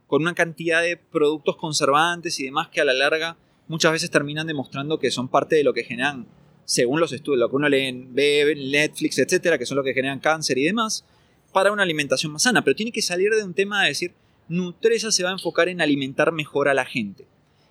con 0.07 0.23
una 0.23 0.35
cantidad 0.35 0.83
de 0.83 0.97
productos 0.97 1.57
conservantes 1.57 2.39
y 2.41 2.45
demás 2.45 2.69
que 2.69 2.81
a 2.81 2.85
la 2.85 2.93
larga 2.93 3.37
muchas 3.69 3.93
veces 3.93 4.11
terminan 4.11 4.47
demostrando 4.47 4.99
que 4.99 5.11
son 5.11 5.29
parte 5.29 5.57
de 5.57 5.65
lo 5.65 5.75
que 5.75 5.85
generan, 5.85 6.27
según 6.65 7.01
los 7.01 7.13
estudios, 7.13 7.41
lo 7.41 7.51
que 7.51 7.57
uno 7.57 7.69
lee 7.69 7.87
en 7.87 8.15
Netflix, 8.15 9.19
etcétera, 9.19 9.59
que 9.59 9.67
son 9.67 9.77
lo 9.77 9.85
que 9.85 9.95
generan 9.95 10.21
cáncer 10.21 10.59
y 10.59 10.65
demás, 10.65 11.05
para 11.53 11.73
una 11.73 11.83
alimentación 11.83 12.33
más 12.33 12.43
sana. 12.43 12.63
Pero 12.63 12.77
tiene 12.77 12.93
que 12.93 13.03
salir 13.03 13.33
de 13.33 13.43
un 13.43 13.55
tema 13.55 13.83
de 13.83 13.89
decir, 13.89 14.15
Nutresa 14.49 15.11
se 15.11 15.25
va 15.25 15.31
a 15.31 15.33
enfocar 15.33 15.69
en 15.69 15.81
alimentar 15.81 16.33
mejor 16.33 16.69
a 16.69 16.75
la 16.75 16.85
gente. 16.85 17.27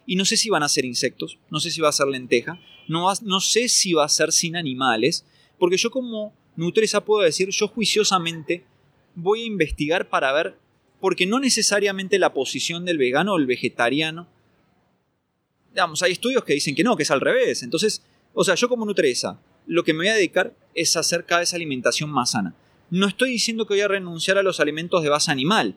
Y 0.05 0.15
no 0.15 0.25
sé 0.25 0.37
si 0.37 0.49
van 0.49 0.63
a 0.63 0.69
ser 0.69 0.85
insectos, 0.85 1.39
no 1.49 1.59
sé 1.59 1.71
si 1.71 1.81
va 1.81 1.89
a 1.89 1.93
ser 1.93 2.07
lenteja, 2.07 2.59
no, 2.87 3.11
no 3.23 3.39
sé 3.39 3.69
si 3.69 3.93
va 3.93 4.05
a 4.05 4.09
ser 4.09 4.31
sin 4.31 4.55
animales, 4.55 5.25
porque 5.57 5.77
yo 5.77 5.89
como 5.89 6.33
Nutresa 6.55 7.03
puedo 7.03 7.23
decir, 7.23 7.49
yo 7.49 7.67
juiciosamente 7.67 8.63
voy 9.15 9.43
a 9.43 9.45
investigar 9.45 10.09
para 10.09 10.31
ver 10.31 10.57
porque 11.05 11.27
no 11.27 11.39
necesariamente 11.39 12.17
la 12.17 12.33
posición 12.33 12.83
del 12.83 12.97
vegano 12.97 13.33
o 13.33 13.37
el 13.37 13.45
vegetariano. 13.45 14.27
Digamos, 15.69 16.01
hay 16.01 16.13
estudios 16.13 16.43
que 16.43 16.55
dicen 16.55 16.73
que 16.73 16.83
no, 16.83 16.97
que 16.97 17.03
es 17.03 17.11
al 17.11 17.21
revés. 17.21 17.61
Entonces, 17.61 18.01
o 18.33 18.43
sea, 18.43 18.55
yo 18.55 18.67
como 18.67 18.87
nutresa, 18.87 19.39
lo 19.67 19.83
que 19.83 19.93
me 19.93 19.99
voy 19.99 20.07
a 20.07 20.15
dedicar 20.15 20.55
es 20.73 20.97
hacer 20.97 21.23
cada 21.23 21.41
vez 21.41 21.53
alimentación 21.53 22.09
más 22.09 22.31
sana. 22.31 22.55
No 22.89 23.05
estoy 23.05 23.29
diciendo 23.29 23.67
que 23.67 23.75
voy 23.75 23.81
a 23.81 23.87
renunciar 23.87 24.39
a 24.39 24.41
los 24.41 24.59
alimentos 24.59 25.03
de 25.03 25.09
base 25.09 25.31
animal. 25.31 25.75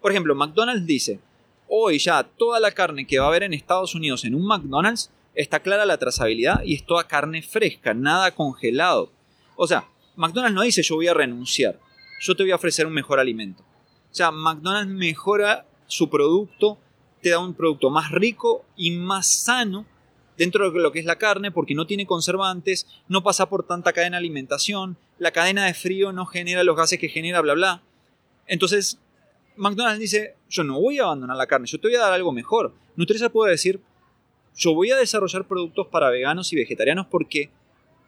Por 0.00 0.12
ejemplo, 0.12 0.34
McDonald's 0.34 0.86
dice, 0.86 1.20
hoy 1.68 1.98
ya 1.98 2.22
toda 2.22 2.58
la 2.58 2.70
carne 2.70 3.06
que 3.06 3.18
va 3.18 3.26
a 3.26 3.28
haber 3.28 3.42
en 3.42 3.52
Estados 3.52 3.94
Unidos 3.94 4.24
en 4.24 4.34
un 4.34 4.46
McDonald's 4.46 5.10
está 5.34 5.60
clara 5.60 5.84
la 5.84 5.98
trazabilidad 5.98 6.62
y 6.64 6.76
es 6.76 6.86
toda 6.86 7.06
carne 7.06 7.42
fresca, 7.42 7.92
nada 7.92 8.34
congelado. 8.34 9.12
O 9.56 9.66
sea, 9.66 9.86
McDonald's 10.16 10.54
no 10.54 10.62
dice 10.62 10.82
yo 10.82 10.94
voy 10.94 11.08
a 11.08 11.12
renunciar, 11.12 11.78
yo 12.22 12.34
te 12.34 12.44
voy 12.44 12.52
a 12.52 12.56
ofrecer 12.56 12.86
un 12.86 12.94
mejor 12.94 13.20
alimento. 13.20 13.62
O 14.10 14.14
sea, 14.14 14.30
McDonald's 14.30 14.92
mejora 14.92 15.66
su 15.86 16.10
producto, 16.10 16.78
te 17.20 17.30
da 17.30 17.38
un 17.38 17.54
producto 17.54 17.90
más 17.90 18.10
rico 18.10 18.64
y 18.76 18.92
más 18.92 19.26
sano 19.42 19.86
dentro 20.36 20.70
de 20.70 20.80
lo 20.80 20.90
que 20.90 21.00
es 21.00 21.04
la 21.04 21.18
carne 21.18 21.50
porque 21.50 21.74
no 21.74 21.86
tiene 21.86 22.06
conservantes, 22.06 22.86
no 23.08 23.22
pasa 23.22 23.48
por 23.48 23.66
tanta 23.66 23.92
cadena 23.92 24.16
de 24.16 24.20
alimentación, 24.20 24.96
la 25.18 25.32
cadena 25.32 25.66
de 25.66 25.74
frío 25.74 26.12
no 26.12 26.24
genera 26.24 26.64
los 26.64 26.76
gases 26.76 26.98
que 26.98 27.08
genera, 27.08 27.42
bla, 27.42 27.54
bla. 27.54 27.82
Entonces, 28.46 28.98
McDonald's 29.56 30.00
dice, 30.00 30.36
yo 30.48 30.64
no 30.64 30.80
voy 30.80 30.98
a 30.98 31.04
abandonar 31.04 31.36
la 31.36 31.46
carne, 31.46 31.66
yo 31.66 31.78
te 31.78 31.88
voy 31.88 31.96
a 31.96 32.00
dar 32.00 32.14
algo 32.14 32.32
mejor. 32.32 32.74
Nutresa 32.96 33.28
puede 33.28 33.52
decir, 33.52 33.80
yo 34.56 34.72
voy 34.72 34.90
a 34.90 34.96
desarrollar 34.96 35.46
productos 35.46 35.88
para 35.88 36.10
veganos 36.10 36.52
y 36.52 36.56
vegetarianos 36.56 37.06
porque 37.06 37.50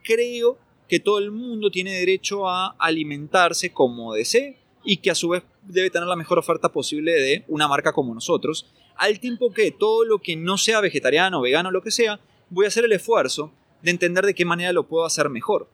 creo 0.02 0.58
que 0.88 1.00
todo 1.00 1.18
el 1.18 1.30
mundo 1.30 1.70
tiene 1.70 1.92
derecho 1.92 2.48
a 2.48 2.74
alimentarse 2.78 3.72
como 3.72 4.14
desee 4.14 4.58
y 4.84 4.96
que 4.96 5.10
a 5.10 5.14
su 5.14 5.28
vez 5.28 5.42
debe 5.62 5.90
tener 5.90 6.08
la 6.08 6.16
mejor 6.16 6.38
oferta 6.38 6.70
posible 6.70 7.12
de 7.12 7.44
una 7.48 7.68
marca 7.68 7.92
como 7.92 8.14
nosotros, 8.14 8.66
al 8.96 9.20
tiempo 9.20 9.52
que 9.52 9.70
todo 9.70 10.04
lo 10.04 10.18
que 10.18 10.36
no 10.36 10.58
sea 10.58 10.80
vegetariano, 10.80 11.40
vegano, 11.40 11.70
lo 11.70 11.82
que 11.82 11.90
sea, 11.90 12.20
voy 12.50 12.64
a 12.64 12.68
hacer 12.68 12.84
el 12.84 12.92
esfuerzo 12.92 13.52
de 13.82 13.90
entender 13.90 14.24
de 14.26 14.34
qué 14.34 14.44
manera 14.44 14.72
lo 14.72 14.86
puedo 14.86 15.04
hacer 15.04 15.28
mejor. 15.28 15.68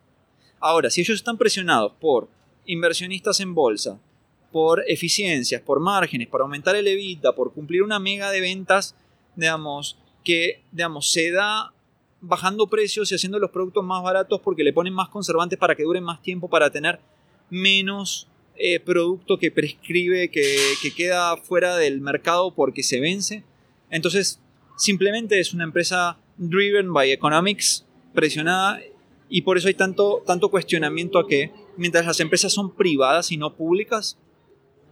Ahora, 0.61 0.91
si 0.91 1.01
ellos 1.01 1.17
están 1.17 1.39
presionados 1.39 1.93
por 2.01 2.29
inversionistas 2.67 3.41
en 3.41 3.55
bolsa, 3.55 3.99
por 4.53 4.83
eficiencias, 4.87 5.61
por 5.63 5.81
márgenes, 5.81 6.29
para 6.29 6.45
aumentar 6.45 6.75
el 6.77 6.87
EBITDA, 6.87 7.33
por 7.35 7.53
cumplir 7.53 7.83
una 7.83 7.99
mega 7.99 8.31
de 8.31 8.41
ventas, 8.41 8.95
digamos, 9.37 9.99
que 10.25 10.63
digamos, 10.73 11.11
se 11.11 11.31
da 11.31 11.73
bajando 12.21 12.67
precios 12.67 13.11
y 13.13 13.15
haciendo 13.15 13.39
los 13.39 13.51
productos 13.51 13.85
más 13.85 14.03
baratos 14.03 14.41
porque 14.41 14.65
le 14.65 14.73
ponen 14.73 14.93
más 14.93 15.09
conservantes 15.09 15.59
para 15.59 15.75
que 15.75 15.85
duren 15.85 16.03
más 16.03 16.21
tiempo, 16.23 16.49
para 16.49 16.71
tener 16.71 16.99
menos 17.51 18.27
eh, 18.61 18.81
producto 18.81 19.39
que 19.39 19.53
prescribe, 19.53 20.31
que, 20.31 20.59
queda 20.97 21.37
fuera 21.37 21.77
del 21.77 22.01
mercado 22.01 22.53
porque 22.53 22.83
se 22.83 22.99
vence. 22.99 23.45
Entonces, 23.89 24.41
simplemente 24.77 25.39
es 25.39 25.55
una 25.55 25.65
empresa 25.65 26.19
driven 26.37 26.93
by 26.93 27.13
economics, 27.13 27.85
presionada, 28.15 28.81
y 29.29 29.43
por 29.43 29.59
eso 29.59 29.69
hay 29.69 29.75
tanto, 29.75 30.25
tanto 30.27 30.51
cuestionamiento 30.51 31.19
a 31.19 31.29
que 31.29 31.53
mientras 31.77 32.05
las 32.05 32.19
empresas 32.19 32.53
son 32.53 32.75
privadas 32.75 33.31
y 33.31 33.37
no 33.37 33.55
públicas, 33.55 34.19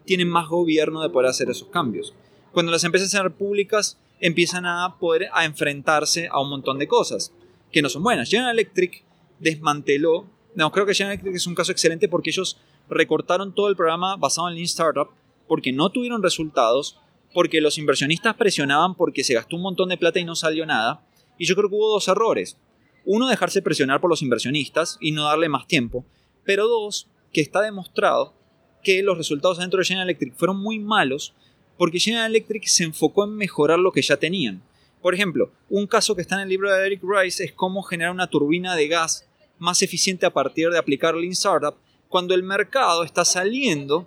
tienen 0.05 0.29
más 0.29 0.49
gobierno 0.49 1.03
de 1.03 1.11
poder 1.11 1.29
hacer 1.29 1.51
esos 1.51 1.69
cambios. 1.69 2.15
Cuando 2.53 2.71
las 2.71 2.85
empresas 2.85 3.11
son 3.11 3.33
públicas, 3.33 3.99
empiezan 4.21 4.65
a 4.65 4.97
poder 5.01 5.29
a 5.33 5.45
enfrentarse 5.45 6.29
a 6.31 6.41
un 6.41 6.51
montón 6.51 6.79
de 6.79 6.87
cosas 6.87 7.33
que 7.73 7.83
no 7.83 7.89
son 7.89 8.05
buenas. 8.05 8.31
General 8.31 8.53
Electric 8.53 9.03
desmanteló, 9.41 10.27
no, 10.55 10.71
creo 10.71 10.87
que 10.87 10.95
General 10.95 11.15
Electric 11.15 11.35
es 11.35 11.47
un 11.47 11.55
caso 11.55 11.73
excelente 11.73 12.09
porque 12.09 12.31
ellos 12.31 12.59
recortaron 12.89 13.55
todo 13.55 13.69
el 13.69 13.77
programa 13.77 14.17
basado 14.17 14.49
en 14.49 14.55
Lean 14.55 14.65
Startup 14.65 15.09
porque 15.49 15.73
no 15.73 15.91
tuvieron 15.91 16.23
resultados, 16.23 16.99
porque 17.33 17.61
los 17.61 17.79
inversionistas 17.79 18.35
presionaban 18.35 18.95
porque 18.95 19.25
se 19.25 19.35
gastó 19.35 19.57
un 19.57 19.63
montón 19.63 19.89
de 19.89 19.99
plata 19.99 20.19
y 20.19 20.25
no 20.25 20.35
salió 20.35 20.67
nada. 20.67 21.05
Y 21.39 21.47
yo 21.47 21.55
creo 21.55 21.69
que 21.69 21.77
hubo 21.77 21.91
dos 21.91 22.09
errores. 22.09 22.59
Uno, 23.05 23.29
dejarse 23.29 23.63
presionar 23.63 24.01
por 24.01 24.11
los 24.11 24.23
inversionistas 24.23 24.99
y 25.01 25.13
no 25.13 25.25
darle 25.25 25.49
más 25.49 25.67
tiempo. 25.67 26.05
Pero 26.45 26.67
dos, 26.67 27.09
que 27.33 27.41
está 27.41 27.61
demostrado 27.61 28.35
que 28.83 29.03
los 29.03 29.19
resultados 29.19 29.59
dentro 29.59 29.79
de 29.79 29.85
General 29.85 30.09
Electric 30.09 30.35
fueron 30.37 30.61
muy 30.61 30.79
malos 30.79 31.35
porque 31.77 32.01
General 32.01 32.31
Electric 32.31 32.65
se 32.65 32.85
enfocó 32.85 33.25
en 33.25 33.37
mejorar 33.37 33.79
lo 33.79 33.93
que 33.93 34.03
ya 34.03 34.17
tenían. 34.17 34.63
Por 35.03 35.15
ejemplo, 35.15 35.53
un 35.69 35.87
caso 35.87 36.17
que 36.17 36.23
está 36.23 36.37
en 36.37 36.43
el 36.43 36.49
libro 36.49 36.73
de 36.73 36.87
Eric 36.87 37.03
Rice 37.03 37.45
es 37.45 37.53
cómo 37.53 37.83
generar 37.83 38.13
una 38.13 38.29
turbina 38.29 38.75
de 38.75 38.89
gas 38.89 39.29
más 39.59 39.83
eficiente 39.83 40.27
a 40.27 40.33
partir 40.33 40.71
de 40.71 40.79
aplicar 40.79 41.15
Lean 41.15 41.33
Startup 41.33 41.77
cuando 42.09 42.35
el 42.35 42.43
mercado 42.43 43.05
está 43.05 43.25
saliendo 43.25 44.07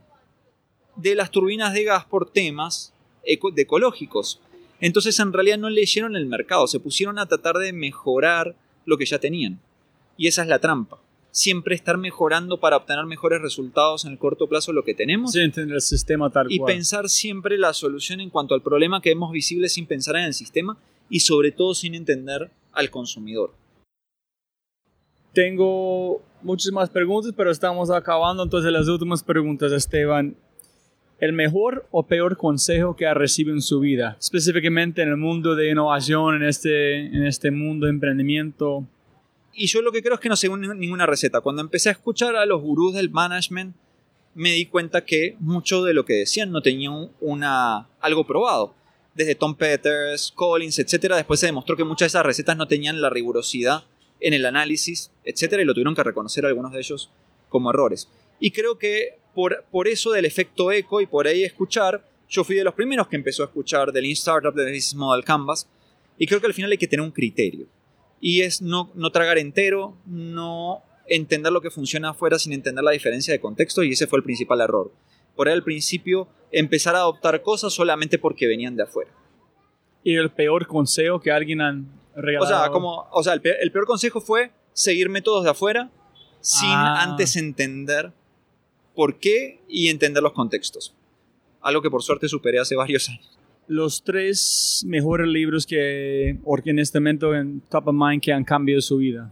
de 0.95 1.15
las 1.15 1.31
turbinas 1.31 1.73
de 1.73 1.83
gas 1.83 2.05
por 2.05 2.29
temas 2.29 2.93
ecológicos. 3.23 4.39
Entonces 4.79 5.19
en 5.19 5.33
realidad 5.33 5.57
no 5.57 5.69
leyeron 5.69 6.15
el 6.15 6.25
mercado, 6.25 6.67
se 6.67 6.79
pusieron 6.79 7.19
a 7.19 7.25
tratar 7.25 7.57
de 7.57 7.73
mejorar 7.73 8.55
lo 8.85 8.97
que 8.97 9.05
ya 9.05 9.19
tenían. 9.19 9.59
Y 10.17 10.27
esa 10.27 10.41
es 10.41 10.47
la 10.47 10.59
trampa. 10.59 10.99
Siempre 11.31 11.75
estar 11.75 11.97
mejorando 11.97 12.59
para 12.59 12.77
obtener 12.77 13.05
mejores 13.05 13.41
resultados 13.41 14.03
en 14.03 14.13
el 14.13 14.17
corto 14.17 14.47
plazo 14.47 14.73
lo 14.73 14.83
que 14.83 14.95
tenemos. 14.95 15.31
Sí, 15.31 15.39
entender 15.39 15.75
el 15.75 15.81
sistema 15.81 16.29
tal 16.29 16.51
y 16.51 16.59
pensar 16.59 17.07
siempre 17.07 17.57
la 17.57 17.73
solución 17.73 18.19
en 18.19 18.29
cuanto 18.29 18.55
al 18.55 18.61
problema 18.61 19.01
que 19.01 19.09
vemos 19.09 19.31
visible 19.31 19.69
sin 19.69 19.85
pensar 19.85 20.15
en 20.15 20.23
el 20.23 20.33
sistema 20.33 20.77
y 21.09 21.19
sobre 21.19 21.51
todo 21.51 21.75
sin 21.75 21.93
entender 21.93 22.49
al 22.73 22.89
consumidor. 22.89 23.53
Tengo 25.33 26.21
muchas 26.41 26.71
más 26.71 26.89
preguntas, 26.89 27.33
pero 27.35 27.51
estamos 27.51 27.89
acabando. 27.91 28.43
Entonces 28.43 28.71
las 28.71 28.87
últimas 28.87 29.23
preguntas, 29.23 29.71
Esteban 29.71 30.35
el 31.19 31.33
mejor 31.33 31.85
o 31.91 32.03
peor 32.03 32.37
consejo 32.37 32.95
que 32.95 33.05
ha 33.05 33.13
recibido 33.13 33.55
en 33.55 33.61
su 33.61 33.79
vida, 33.79 34.15
específicamente 34.19 35.01
en 35.01 35.09
el 35.09 35.17
mundo 35.17 35.55
de 35.55 35.69
innovación, 35.69 36.35
en 36.35 36.43
este, 36.43 36.97
en 36.97 37.25
este 37.25 37.51
mundo 37.51 37.85
de 37.85 37.91
emprendimiento? 37.91 38.85
Y 39.53 39.67
yo 39.67 39.81
lo 39.81 39.91
que 39.91 40.01
creo 40.01 40.15
es 40.15 40.19
que 40.19 40.29
no 40.29 40.35
sé 40.35 40.49
ninguna 40.49 41.05
receta. 41.05 41.41
Cuando 41.41 41.61
empecé 41.61 41.89
a 41.89 41.93
escuchar 41.93 42.35
a 42.35 42.45
los 42.45 42.61
gurús 42.61 42.93
del 42.93 43.09
management, 43.09 43.75
me 44.33 44.51
di 44.51 44.65
cuenta 44.67 45.03
que 45.03 45.35
mucho 45.39 45.83
de 45.83 45.93
lo 45.93 46.05
que 46.05 46.13
decían 46.13 46.51
no 46.51 46.61
tenía 46.61 46.91
una, 47.19 47.89
algo 47.99 48.25
probado. 48.25 48.73
Desde 49.13 49.35
Tom 49.35 49.55
Peters, 49.55 50.31
Collins, 50.33 50.79
etc. 50.79 51.15
Después 51.15 51.41
se 51.41 51.47
demostró 51.47 51.75
que 51.75 51.83
muchas 51.83 52.05
de 52.05 52.07
esas 52.07 52.25
recetas 52.25 52.55
no 52.55 52.67
tenían 52.67 53.01
la 53.01 53.09
rigurosidad 53.09 53.83
en 54.19 54.33
el 54.33 54.45
análisis, 54.45 55.11
etc. 55.23 55.57
Y 55.61 55.63
lo 55.63 55.73
tuvieron 55.73 55.95
que 55.95 56.03
reconocer 56.03 56.45
algunos 56.45 56.71
de 56.71 56.79
ellos 56.79 57.11
como 57.49 57.69
errores. 57.71 58.09
Y 58.39 58.51
creo 58.51 58.77
que 58.77 59.19
por, 59.33 59.87
eso 59.87 60.11
del 60.11 60.25
efecto 60.25 60.71
eco 60.71 61.01
y 61.01 61.05
por 61.05 61.27
ahí 61.27 61.43
escuchar, 61.43 62.05
yo 62.27 62.43
fui 62.43 62.55
de 62.55 62.63
los 62.63 62.73
primeros 62.73 63.07
que 63.07 63.15
empezó 63.15 63.43
a 63.43 63.47
escuchar 63.47 63.91
del 63.91 64.03
Lean 64.03 64.13
Startup, 64.13 64.53
del 64.53 64.67
Business 64.67 64.95
Model 64.95 65.23
Canvas, 65.23 65.67
y 66.17 66.27
creo 66.27 66.41
que 66.41 66.47
al 66.47 66.53
final 66.53 66.71
hay 66.71 66.77
que 66.77 66.87
tener 66.87 67.03
un 67.03 67.11
criterio. 67.11 67.67
Y 68.19 68.41
es 68.41 68.61
no, 68.61 68.91
no 68.95 69.11
tragar 69.11 69.37
entero, 69.37 69.97
no 70.05 70.83
entender 71.07 71.51
lo 71.51 71.61
que 71.61 71.71
funciona 71.71 72.09
afuera 72.09 72.37
sin 72.37 72.53
entender 72.53 72.83
la 72.83 72.91
diferencia 72.91 73.33
de 73.33 73.39
contexto, 73.39 73.83
y 73.83 73.93
ese 73.93 74.07
fue 74.07 74.19
el 74.19 74.23
principal 74.23 74.61
error. 74.61 74.91
Por 75.35 75.47
ahí 75.47 75.53
al 75.53 75.63
principio 75.63 76.27
empezar 76.51 76.95
a 76.95 76.99
adoptar 76.99 77.41
cosas 77.41 77.73
solamente 77.73 78.19
porque 78.19 78.47
venían 78.47 78.75
de 78.75 78.83
afuera. 78.83 79.11
¿Y 80.03 80.15
el 80.15 80.31
peor 80.31 80.67
consejo 80.67 81.19
que 81.19 81.31
alguien 81.31 81.89
regalado? 82.21 82.45
O 82.45 82.47
sea, 82.47 82.69
como, 82.69 83.07
o 83.11 83.23
sea 83.23 83.33
el, 83.33 83.41
peor, 83.41 83.85
consejo 83.85 84.21
fue 84.21 84.51
seguir 84.73 85.09
métodos 85.09 85.43
de 85.43 85.49
afuera 85.49 85.91
sin 86.41 86.69
ah. 86.69 87.03
antes 87.03 87.35
entender 87.35 88.11
por 88.95 89.19
qué 89.19 89.61
y 89.67 89.89
entender 89.89 90.23
los 90.23 90.33
contextos. 90.33 90.93
Algo 91.61 91.81
que 91.81 91.89
por 91.89 92.03
suerte 92.03 92.27
superé 92.27 92.59
hace 92.59 92.75
varios 92.75 93.09
años. 93.09 93.37
Los 93.67 94.03
tres 94.03 94.83
mejores 94.87 95.27
libros 95.27 95.65
que, 95.65 96.37
en 96.65 96.79
este 96.79 96.99
momento 96.99 97.35
en 97.35 97.61
Top 97.61 97.87
of 97.87 97.95
Mind 97.95 98.21
que 98.21 98.33
han 98.33 98.43
cambiado 98.43 98.81
su 98.81 98.97
vida. 98.97 99.31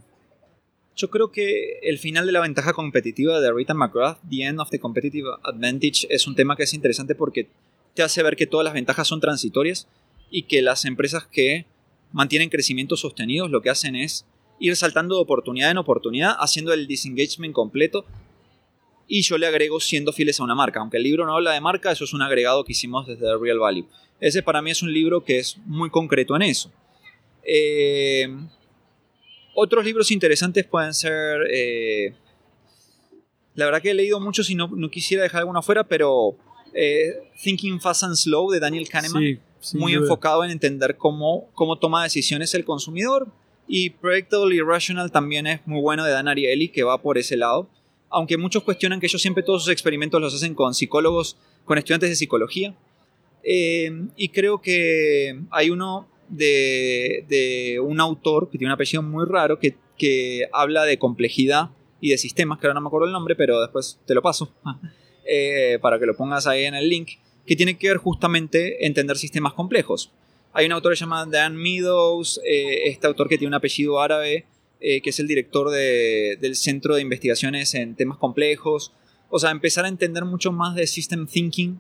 Yo 0.96 1.10
creo 1.10 1.32
que 1.32 1.80
el 1.84 2.00
final 2.00 2.26
de 2.26 2.32
la 2.32 2.42
ventaja 2.42 2.74
competitiva 2.74 3.40
de 3.40 3.52
Rita 3.52 3.74
McGrath, 3.74 4.20
The 4.30 4.44
End 4.44 4.60
of 4.60 4.70
the 4.70 4.80
Competitive 4.80 5.30
Advantage, 5.44 6.08
es 6.10 6.28
un 6.28 6.36
tema 6.36 6.56
que 6.56 6.64
es 6.64 6.74
interesante 6.74 7.14
porque 7.16 7.50
te 7.94 8.04
hace 8.04 8.24
ver 8.24 8.36
que 8.36 8.48
todas 8.48 8.64
las 8.64 8.74
ventajas 8.74 9.08
son 9.08 9.20
transitorias 9.20 9.88
y 10.30 10.44
que 10.44 10.62
las 10.62 10.86
empresas 10.86 11.26
que 11.26 11.66
mantienen 12.12 12.50
crecimiento 12.50 12.96
sostenidos 12.96 13.50
lo 13.50 13.62
que 13.62 13.70
hacen 13.70 13.96
es 13.96 14.26
ir 14.60 14.76
saltando 14.76 15.16
de 15.16 15.22
oportunidad 15.22 15.72
en 15.72 15.78
oportunidad, 15.78 16.36
haciendo 16.40 16.74
el 16.74 16.88
disengagement 16.88 17.54
completo 17.54 18.06
y 19.08 19.22
yo 19.22 19.38
le 19.38 19.48
agrego 19.48 19.80
siendo 19.80 20.12
fieles 20.12 20.40
a 20.40 20.44
una 20.44 20.56
marca. 20.56 20.80
Aunque 20.80 20.98
el 20.98 21.04
libro 21.04 21.26
no 21.26 21.36
habla 21.36 21.54
de 21.54 21.62
marca, 21.62 21.92
eso 21.92 22.04
es 22.04 22.14
un 22.14 22.22
agregado 22.22 22.64
que 22.64 22.74
hicimos 22.74 23.08
desde 23.08 23.26
The 23.26 23.38
Real 23.40 23.60
Value. 23.60 23.88
Ese 24.20 24.44
para 24.44 24.62
mí 24.62 24.72
es 24.72 24.82
un 24.82 24.92
libro 24.92 25.24
que 25.24 25.40
es 25.40 25.58
muy 25.66 25.90
concreto 25.90 26.36
en 26.36 26.42
eso. 26.42 26.72
Eh, 27.44 28.28
otros 29.56 29.86
libros 29.86 30.12
interesantes 30.12 30.66
pueden 30.66 30.94
ser... 30.94 31.48
Eh, 31.52 32.14
la 33.56 33.66
verdad 33.66 33.82
que 33.82 33.90
he 33.90 33.94
leído 33.96 34.20
muchos 34.20 34.50
y 34.52 34.56
no, 34.56 34.70
quisiera 34.92 35.24
dejar 35.24 35.40
alguno 35.40 35.60
afuera, 35.60 35.84
pero 35.84 36.38
eh, 36.76 37.32
Thinking 37.42 37.82
Fast 37.82 38.04
and 38.04 38.16
Slow 38.16 38.52
de 38.52 38.60
Daniel 38.60 38.88
Kahneman, 38.88 39.40
muy 39.76 39.94
enfocado 39.94 40.44
en 40.44 40.52
entender 40.52 40.98
cómo, 40.98 41.50
cómo 41.54 41.78
toma 41.78 42.04
decisiones 42.04 42.54
el 42.54 42.66
consumidor. 42.66 43.28
Y 43.68 43.90
Predictable 43.90 44.56
Irrational 44.56 45.12
también 45.12 45.46
es 45.48 45.66
muy 45.66 45.82
bueno 45.82 46.06
de 46.06 46.12
Dan 46.12 46.28
Ariely, 46.28 46.70
que 46.70 46.84
va 46.84 47.02
por 47.02 47.18
ese 47.18 47.36
lado 47.36 47.68
aunque 48.10 48.38
muchos 48.38 48.64
cuestionan 48.64 49.00
que 49.00 49.08
ellos 49.08 49.22
siempre 49.22 49.44
todos 49.44 49.64
sus 49.64 49.72
experimentos 49.72 50.22
los 50.22 50.34
hacen 50.34 50.56
con 50.56 50.74
psicólogos, 50.74 51.38
con 51.66 51.78
estudiantes 51.78 52.10
de 52.10 52.16
psicología. 52.16 52.76
Eh, 53.44 53.92
y 54.16 54.30
creo 54.30 54.62
que 54.62 55.40
hay 55.52 55.70
uno 55.70 56.08
de, 56.30 57.80
un 57.82 58.00
autor 58.00 58.50
que 58.50 58.58
tiene 58.58 58.72
un 58.72 58.76
apellido 58.76 59.02
muy 59.02 59.26
raro 59.26 59.60
que, 59.60 59.76
habla 60.54 60.84
de 60.84 61.00
complejidad 61.00 61.72
y 62.00 62.12
de 62.12 62.18
sistemas, 62.20 62.60
que 62.60 62.68
ahora 62.68 62.76
no 62.76 62.82
me 62.82 62.88
acuerdo 62.88 63.08
el 63.08 63.14
nombre, 63.14 63.36
pero 63.36 63.60
después 63.60 64.00
te 64.06 64.14
lo 64.14 64.22
paso 64.22 64.54
eh, 65.26 65.80
para 65.82 65.98
que 65.98 66.06
lo 66.06 66.16
pongas 66.16 66.46
ahí 66.46 66.66
en 66.66 66.76
el 66.76 66.88
link, 66.88 67.14
que 67.48 67.56
tiene 67.56 67.78
que 67.78 67.88
ver 67.88 67.98
justamente 67.98 68.86
entender 68.86 69.18
sistemas 69.18 69.54
complejos. 69.54 70.12
Hay 70.54 70.66
un 70.66 70.74
autor 70.74 70.96
llamado 70.96 71.26
Dan 71.32 71.56
Meadows, 71.56 72.42
eh, 72.46 72.90
este 72.90 73.08
autor 73.08 73.30
que 73.30 73.38
tiene 73.38 73.50
un 73.50 73.54
apellido 73.54 74.00
árabe, 74.00 74.46
eh, 74.80 75.02
que 75.02 75.10
es 75.10 75.20
el 75.20 75.28
director 75.28 75.70
del 75.72 76.56
Centro 76.56 76.96
de 76.96 77.02
Investigaciones 77.02 77.74
en 77.74 77.96
Temas 77.96 78.18
Complejos. 78.18 78.92
O 79.30 79.40
sea, 79.40 79.52
empezar 79.52 79.86
a 79.86 79.88
entender 79.88 80.26
mucho 80.26 80.52
más 80.52 80.76
de 80.76 80.86
System 80.86 81.26
Thinking 81.26 81.80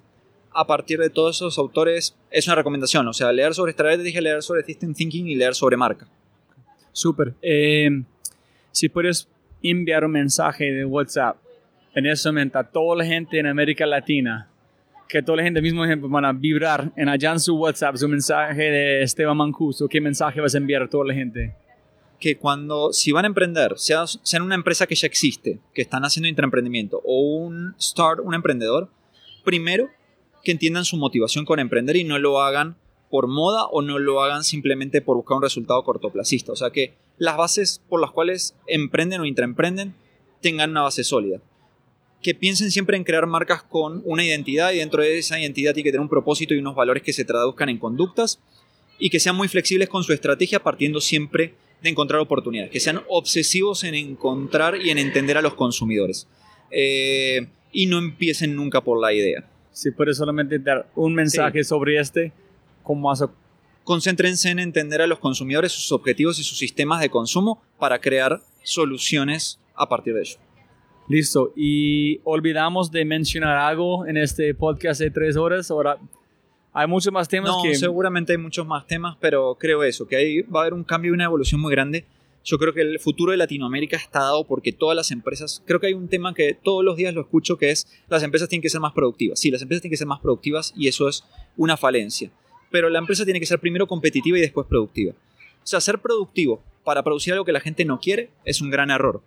a 0.51 0.65
partir 0.65 0.99
de 0.99 1.09
todos 1.09 1.35
esos 1.35 1.57
autores 1.57 2.15
es 2.31 2.47
una 2.47 2.55
recomendación. 2.55 3.07
O 3.07 3.13
sea, 3.13 3.31
leer 3.31 3.53
sobre 3.53 3.71
estrategia, 3.71 4.21
leer 4.21 4.41
sobre 4.41 4.63
System 4.63 4.93
Thinking 4.93 5.27
y 5.27 5.35
leer 5.35 5.53
sobre 5.53 5.77
marca. 5.77 6.07
Súper. 6.91 7.35
Eh, 7.41 7.89
si 8.71 8.89
puedes 8.89 9.27
enviar 9.61 10.05
un 10.05 10.11
mensaje 10.11 10.71
de 10.71 10.85
WhatsApp 10.85 11.37
en 11.93 12.05
ese 12.05 12.29
momento 12.29 12.57
a 12.57 12.63
toda 12.63 12.95
la 12.95 13.05
gente 13.05 13.37
en 13.37 13.47
América 13.47 13.85
Latina, 13.85 14.49
que 15.07 15.21
toda 15.21 15.37
la 15.37 15.43
gente, 15.43 15.61
mismo 15.61 15.85
ejemplo, 15.85 16.09
van 16.09 16.25
a 16.25 16.33
vibrar 16.33 16.91
en 16.95 17.09
allá 17.09 17.31
en 17.31 17.39
su 17.39 17.55
WhatsApp 17.55 17.95
su 17.95 18.07
mensaje 18.07 18.61
de 18.61 19.03
Esteban 19.03 19.37
Mancuso, 19.37 19.87
¿qué 19.87 20.01
mensaje 20.01 20.41
vas 20.41 20.55
a 20.55 20.57
enviar 20.57 20.83
a 20.83 20.89
toda 20.89 21.05
la 21.05 21.13
gente? 21.13 21.55
que 22.19 22.37
cuando, 22.37 22.93
si 22.93 23.11
van 23.11 23.25
a 23.25 23.27
emprender, 23.27 23.73
sea, 23.77 24.05
sean 24.07 24.41
una 24.41 24.55
empresa 24.55 24.87
que 24.87 24.95
ya 24.95 25.07
existe, 25.07 25.59
que 25.73 25.81
están 25.81 26.03
haciendo 26.03 26.27
intraemprendimiento, 26.27 27.01
o 27.05 27.21
un 27.21 27.75
start, 27.79 28.21
un 28.23 28.33
emprendedor, 28.33 28.89
primero 29.43 29.89
que 30.43 30.51
entiendan 30.51 30.85
su 30.85 30.97
motivación 30.97 31.45
con 31.45 31.59
emprender 31.59 31.95
y 31.95 32.03
no 32.03 32.17
lo 32.19 32.41
hagan 32.41 32.77
por 33.09 33.27
moda 33.27 33.65
o 33.65 33.81
no 33.81 33.99
lo 33.99 34.21
hagan 34.21 34.43
simplemente 34.43 35.01
por 35.01 35.17
buscar 35.17 35.37
un 35.37 35.43
resultado 35.43 35.83
cortoplacista. 35.83 36.51
O 36.51 36.55
sea, 36.55 36.71
que 36.71 36.95
las 37.17 37.37
bases 37.37 37.81
por 37.87 38.01
las 38.01 38.11
cuales 38.11 38.55
emprenden 38.67 39.21
o 39.21 39.25
intraemprenden 39.25 39.95
tengan 40.41 40.71
una 40.71 40.83
base 40.83 41.03
sólida. 41.03 41.41
Que 42.21 42.33
piensen 42.33 42.71
siempre 42.71 42.97
en 42.97 43.03
crear 43.03 43.25
marcas 43.27 43.63
con 43.63 44.01
una 44.05 44.23
identidad 44.23 44.71
y 44.71 44.77
dentro 44.77 45.01
de 45.01 45.17
esa 45.17 45.39
identidad 45.39 45.73
tiene 45.73 45.85
que 45.85 45.91
tener 45.91 46.01
un 46.01 46.09
propósito 46.09 46.53
y 46.53 46.57
unos 46.57 46.75
valores 46.75 47.03
que 47.03 47.13
se 47.13 47.25
traduzcan 47.25 47.69
en 47.69 47.77
conductas 47.77 48.39
y 48.99 49.09
que 49.09 49.19
sean 49.19 49.35
muy 49.35 49.47
flexibles 49.47 49.89
con 49.89 50.03
su 50.03 50.13
estrategia 50.13 50.61
partiendo 50.61 50.99
siempre 50.99 51.53
de 51.81 51.89
encontrar 51.89 52.19
oportunidades, 52.19 52.71
que 52.71 52.79
sean 52.79 53.01
obsesivos 53.07 53.83
en 53.83 53.93
encontrar 53.93 54.81
y 54.81 54.89
en 54.89 54.97
entender 54.97 55.37
a 55.37 55.41
los 55.41 55.53
consumidores. 55.53 56.27
Eh, 56.71 57.47
y 57.71 57.85
no 57.85 57.99
empiecen 57.99 58.55
nunca 58.55 58.81
por 58.81 58.99
la 58.99 59.13
idea. 59.13 59.47
Si 59.71 59.91
puedes 59.91 60.17
solamente 60.17 60.57
dar 60.57 60.89
un 60.95 61.13
mensaje 61.13 61.63
sobre 61.63 61.99
este, 61.99 62.31
¿cómo 62.81 63.09
vas 63.09 63.23
Concéntrense 63.83 64.49
en 64.49 64.59
entender 64.59 65.01
a 65.01 65.07
los 65.07 65.19
consumidores, 65.19 65.71
sus 65.71 65.93
objetivos 65.93 66.39
y 66.39 66.43
sus 66.43 66.57
sistemas 66.57 66.99
de 66.99 67.09
consumo 67.09 67.61
para 67.79 67.99
crear 67.99 68.41
soluciones 68.63 69.59
a 69.75 69.87
partir 69.87 70.13
de 70.13 70.21
ello. 70.21 70.37
Listo. 71.07 71.53
Y 71.55 72.19
olvidamos 72.23 72.91
de 72.91 73.05
mencionar 73.05 73.57
algo 73.57 74.05
en 74.05 74.17
este 74.17 74.53
podcast 74.53 74.99
de 74.99 75.09
tres 75.09 75.37
horas. 75.37 75.71
Ahora 75.71 75.97
hay 76.73 76.87
muchos 76.87 77.13
más 77.13 77.27
temas 77.29 77.51
no, 77.51 77.63
que... 77.63 77.75
seguramente 77.75 78.33
hay 78.33 78.37
muchos 78.37 78.67
más 78.67 78.85
temas, 78.85 79.17
pero 79.19 79.55
creo 79.59 79.83
eso, 79.83 80.07
que 80.07 80.15
ahí 80.15 80.41
va 80.41 80.59
a 80.59 80.63
haber 80.63 80.73
un 80.73 80.83
cambio 80.83 81.11
y 81.11 81.13
una 81.13 81.23
evolución 81.23 81.61
muy 81.61 81.71
grande. 81.71 82.05
Yo 82.43 82.57
creo 82.57 82.73
que 82.73 82.81
el 82.81 82.99
futuro 82.99 83.31
de 83.31 83.37
Latinoamérica 83.37 83.97
está 83.97 84.19
dado 84.19 84.45
porque 84.45 84.71
todas 84.71 84.95
las 84.95 85.11
empresas, 85.11 85.61
creo 85.65 85.79
que 85.79 85.87
hay 85.87 85.93
un 85.93 86.07
tema 86.07 86.33
que 86.33 86.53
todos 86.53 86.83
los 86.83 86.95
días 86.95 87.13
lo 87.13 87.21
escucho, 87.21 87.57
que 87.57 87.71
es 87.71 87.87
las 88.07 88.23
empresas 88.23 88.47
tienen 88.47 88.61
que 88.61 88.69
ser 88.69 88.79
más 88.79 88.93
productivas. 88.93 89.39
Sí, 89.39 89.51
las 89.51 89.61
empresas 89.61 89.81
tienen 89.81 89.93
que 89.93 89.97
ser 89.97 90.07
más 90.07 90.19
productivas 90.19 90.73
y 90.75 90.87
eso 90.87 91.09
es 91.09 91.23
una 91.57 91.77
falencia. 91.77 92.31
Pero 92.69 92.89
la 92.89 92.99
empresa 92.99 93.25
tiene 93.25 93.39
que 93.39 93.45
ser 93.45 93.59
primero 93.59 93.87
competitiva 93.87 94.37
y 94.37 94.41
después 94.41 94.67
productiva. 94.67 95.13
O 95.13 95.67
sea, 95.67 95.81
ser 95.81 95.99
productivo 95.99 96.61
para 96.83 97.03
producir 97.03 97.33
algo 97.33 97.43
que 97.43 97.51
la 97.51 97.59
gente 97.59 97.83
no 97.83 97.99
quiere 97.99 98.29
es 98.45 98.61
un 98.61 98.69
gran 98.69 98.91
error. 98.91 99.21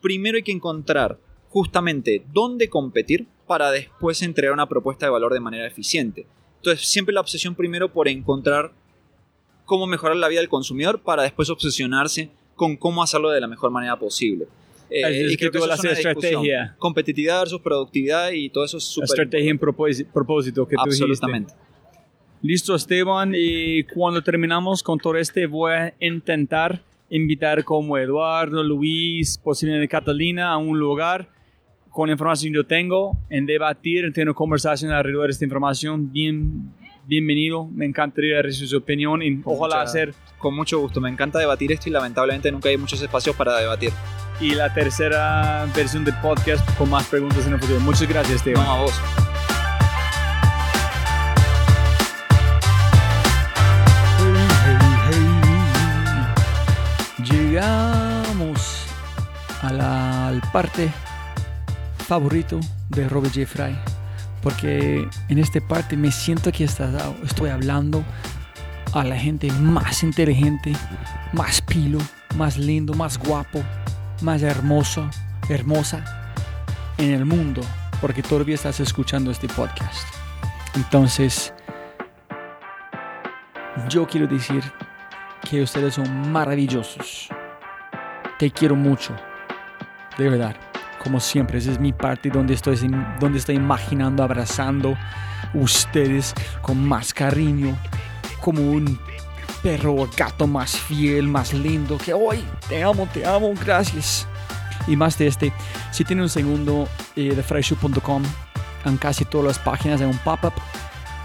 Primero 0.00 0.36
hay 0.36 0.42
que 0.42 0.52
encontrar 0.52 1.18
justamente 1.48 2.24
dónde 2.32 2.68
competir 2.68 3.26
para 3.46 3.70
después 3.70 4.22
entregar 4.22 4.52
una 4.52 4.68
propuesta 4.68 5.06
de 5.06 5.10
valor 5.10 5.32
de 5.32 5.40
manera 5.40 5.66
eficiente 5.66 6.26
Entonces, 6.56 6.86
siempre 6.86 7.12
la 7.12 7.20
obsesión 7.20 7.54
primero 7.54 7.92
por 7.92 8.06
encontrar 8.06 8.72
cómo 9.64 9.86
mejorar 9.86 10.16
la 10.16 10.28
vida 10.28 10.40
del 10.40 10.48
consumidor 10.48 11.00
para 11.00 11.22
después 11.24 11.50
obsesionarse 11.50 12.30
con 12.54 12.76
cómo 12.76 13.02
hacerlo 13.02 13.30
de 13.30 13.40
la 13.40 13.46
mejor 13.46 13.70
manera 13.70 13.98
posible. 13.98 14.46
Eh, 14.90 15.28
y 15.30 15.36
creo 15.36 15.50
que 15.50 15.58
eso 15.58 15.72
es 15.72 15.80
una 15.80 15.92
estrategia. 15.92 16.74
Competitividad 16.78 17.40
versus 17.40 17.60
productividad 17.60 18.32
y 18.32 18.50
todo 18.50 18.64
eso 18.64 18.78
es 18.78 18.84
súper 18.84 19.08
Estrategia 19.08 19.50
en 19.50 19.58
propósito 19.58 20.66
que 20.66 20.74
tú 20.76 20.82
Absolutamente. 20.82 21.52
dijiste. 21.52 21.70
Listo, 22.42 22.74
Esteban. 22.74 23.32
Y 23.34 23.84
cuando 23.84 24.22
terminamos 24.22 24.82
con 24.82 24.98
todo 24.98 25.16
este, 25.16 25.46
voy 25.46 25.72
a 25.72 25.94
intentar 26.00 26.82
invitar 27.10 27.64
como 27.64 27.98
Eduardo, 27.98 28.62
Luis, 28.62 29.38
posiblemente 29.38 29.88
Catalina 29.88 30.52
a 30.52 30.56
un 30.56 30.78
lugar 30.78 31.28
con 31.90 32.06
la 32.08 32.12
información 32.12 32.52
que 32.52 32.56
yo 32.56 32.66
tengo, 32.66 33.18
en 33.28 33.46
debatir, 33.46 34.04
en 34.04 34.12
tener 34.12 34.32
conversación 34.32 34.92
alrededor 34.92 35.26
de 35.26 35.32
esta 35.32 35.44
información. 35.44 36.12
Bien, 36.12 36.72
bienvenido. 37.06 37.66
Me 37.66 37.84
encantaría 37.84 38.40
recibir 38.42 38.68
su 38.68 38.76
opinión 38.78 39.22
y 39.22 39.40
ojalá 39.44 39.76
Mucha- 39.76 39.82
hacer. 39.82 40.14
Con 40.38 40.54
mucho 40.54 40.78
gusto. 40.78 41.00
Me 41.00 41.10
encanta 41.10 41.38
debatir 41.38 41.72
esto 41.72 41.88
y 41.88 41.92
lamentablemente 41.92 42.50
nunca 42.52 42.68
hay 42.70 42.78
muchos 42.78 43.02
espacios 43.02 43.34
para 43.36 43.58
debatir. 43.58 43.90
Y 44.40 44.54
la 44.54 44.72
tercera 44.72 45.66
versión 45.76 46.04
del 46.04 46.14
podcast 46.22 46.66
con 46.78 46.88
más 46.88 47.06
preguntas 47.08 47.46
en 47.46 47.52
el 47.54 47.60
futuro. 47.60 47.80
Muchas 47.80 48.08
gracias, 48.08 48.36
Esteban. 48.36 48.64
No 48.64 48.72
a 48.72 48.80
vos. 48.82 49.39
Parte 60.52 60.90
favorito 62.06 62.58
de 62.88 63.08
Robert 63.08 63.34
J. 63.34 63.46
Fry. 63.46 63.76
Porque 64.42 65.08
en 65.28 65.38
esta 65.38 65.60
parte 65.60 65.96
me 65.96 66.10
siento 66.10 66.50
que 66.50 66.64
estoy 66.64 67.50
hablando 67.50 68.02
a 68.92 69.04
la 69.04 69.16
gente 69.16 69.52
más 69.52 70.02
inteligente, 70.02 70.72
más 71.32 71.60
pilo, 71.60 71.98
más 72.36 72.56
lindo, 72.56 72.94
más 72.94 73.18
guapo, 73.18 73.62
más 74.22 74.42
hermoso, 74.42 75.08
hermosa 75.48 76.32
en 76.96 77.12
el 77.12 77.24
mundo. 77.24 77.60
Porque 78.00 78.22
todavía 78.22 78.54
estás 78.54 78.80
escuchando 78.80 79.30
este 79.30 79.46
podcast. 79.48 80.08
Entonces, 80.74 81.52
yo 83.88 84.06
quiero 84.06 84.26
decir 84.26 84.62
que 85.48 85.62
ustedes 85.62 85.94
son 85.94 86.32
maravillosos. 86.32 87.28
Te 88.38 88.50
quiero 88.50 88.74
mucho. 88.74 89.14
De 90.20 90.28
verdad. 90.28 90.54
Como 91.02 91.18
siempre, 91.18 91.56
esa 91.56 91.70
es 91.70 91.80
mi 91.80 91.94
parte 91.94 92.28
donde 92.28 92.52
estoy, 92.52 92.76
donde 93.18 93.38
estoy 93.38 93.56
imaginando, 93.56 94.22
abrazando 94.22 94.98
ustedes 95.54 96.34
con 96.60 96.86
más 96.86 97.14
cariño. 97.14 97.74
Como 98.42 98.60
un 98.70 99.00
perro 99.62 99.94
o 99.94 100.10
gato 100.14 100.46
más 100.46 100.76
fiel, 100.76 101.26
más 101.26 101.54
lindo. 101.54 101.96
Que 101.96 102.12
hoy 102.12 102.44
te 102.68 102.82
amo, 102.82 103.08
te 103.10 103.24
amo, 103.24 103.54
gracias. 103.64 104.28
Y 104.86 104.94
más 104.94 105.16
de 105.16 105.28
este, 105.28 105.54
si 105.90 106.04
tienen 106.04 106.24
un 106.24 106.28
segundo 106.28 106.86
eh, 107.16 107.34
de 107.34 107.42
fryshow.com, 107.42 108.22
en 108.84 108.96
casi 108.98 109.24
todas 109.24 109.46
las 109.46 109.58
páginas 109.58 110.02
hay 110.02 110.06
un 110.06 110.18
pop-up 110.18 110.52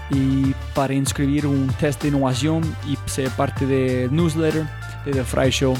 y 0.08 0.54
para 0.74 0.94
inscribir 0.94 1.46
un 1.46 1.66
test 1.78 2.00
de 2.00 2.08
innovación 2.08 2.62
y 2.86 2.96
ser 3.10 3.28
parte 3.32 3.66
del 3.66 4.10
newsletter 4.10 4.66
de 5.04 5.12
The 5.12 5.24
Fry 5.24 5.50
Show. 5.50 5.76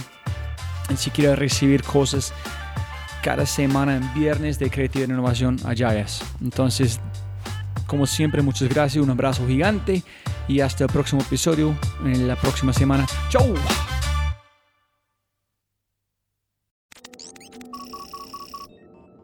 Si 0.94 1.10
quieres 1.10 1.38
recibir 1.38 1.82
cosas 1.82 2.34
cada 3.27 3.44
semana 3.44 3.97
en 3.97 4.15
viernes 4.15 4.57
de 4.57 4.70
creatividad 4.70 5.11
e 5.11 5.12
innovación, 5.12 5.57
es. 5.97 6.23
Entonces, 6.40 7.01
como 7.89 8.07
siempre, 8.07 8.40
muchas 8.40 8.69
gracias, 8.69 9.03
un 9.03 9.11
abrazo 9.11 9.44
gigante 9.48 10.05
y 10.47 10.61
hasta 10.61 10.85
el 10.85 10.90
próximo 10.90 11.23
episodio 11.23 11.77
en 12.05 12.28
la 12.28 12.36
próxima 12.36 12.73
semana. 12.73 13.05
¡Chau! 13.28 13.53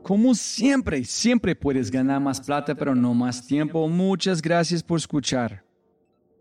Como 0.02 0.34
siempre, 0.34 1.04
siempre 1.04 1.54
puedes 1.54 1.88
ganar 1.88 2.20
más 2.20 2.40
plata, 2.40 2.74
pero 2.74 2.96
no 2.96 3.14
más 3.14 3.46
tiempo. 3.46 3.86
Muchas 3.86 4.42
gracias 4.42 4.82
por 4.82 4.98
escuchar. 4.98 5.64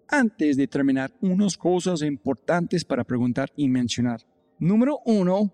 Antes 0.10 0.58
de 0.58 0.66
terminar, 0.66 1.14
unas 1.22 1.56
cosas 1.56 2.02
importantes 2.02 2.84
para 2.84 3.04
preguntar 3.04 3.52
y 3.56 3.70
mencionar. 3.70 4.20
Número 4.58 4.98
uno, 5.06 5.54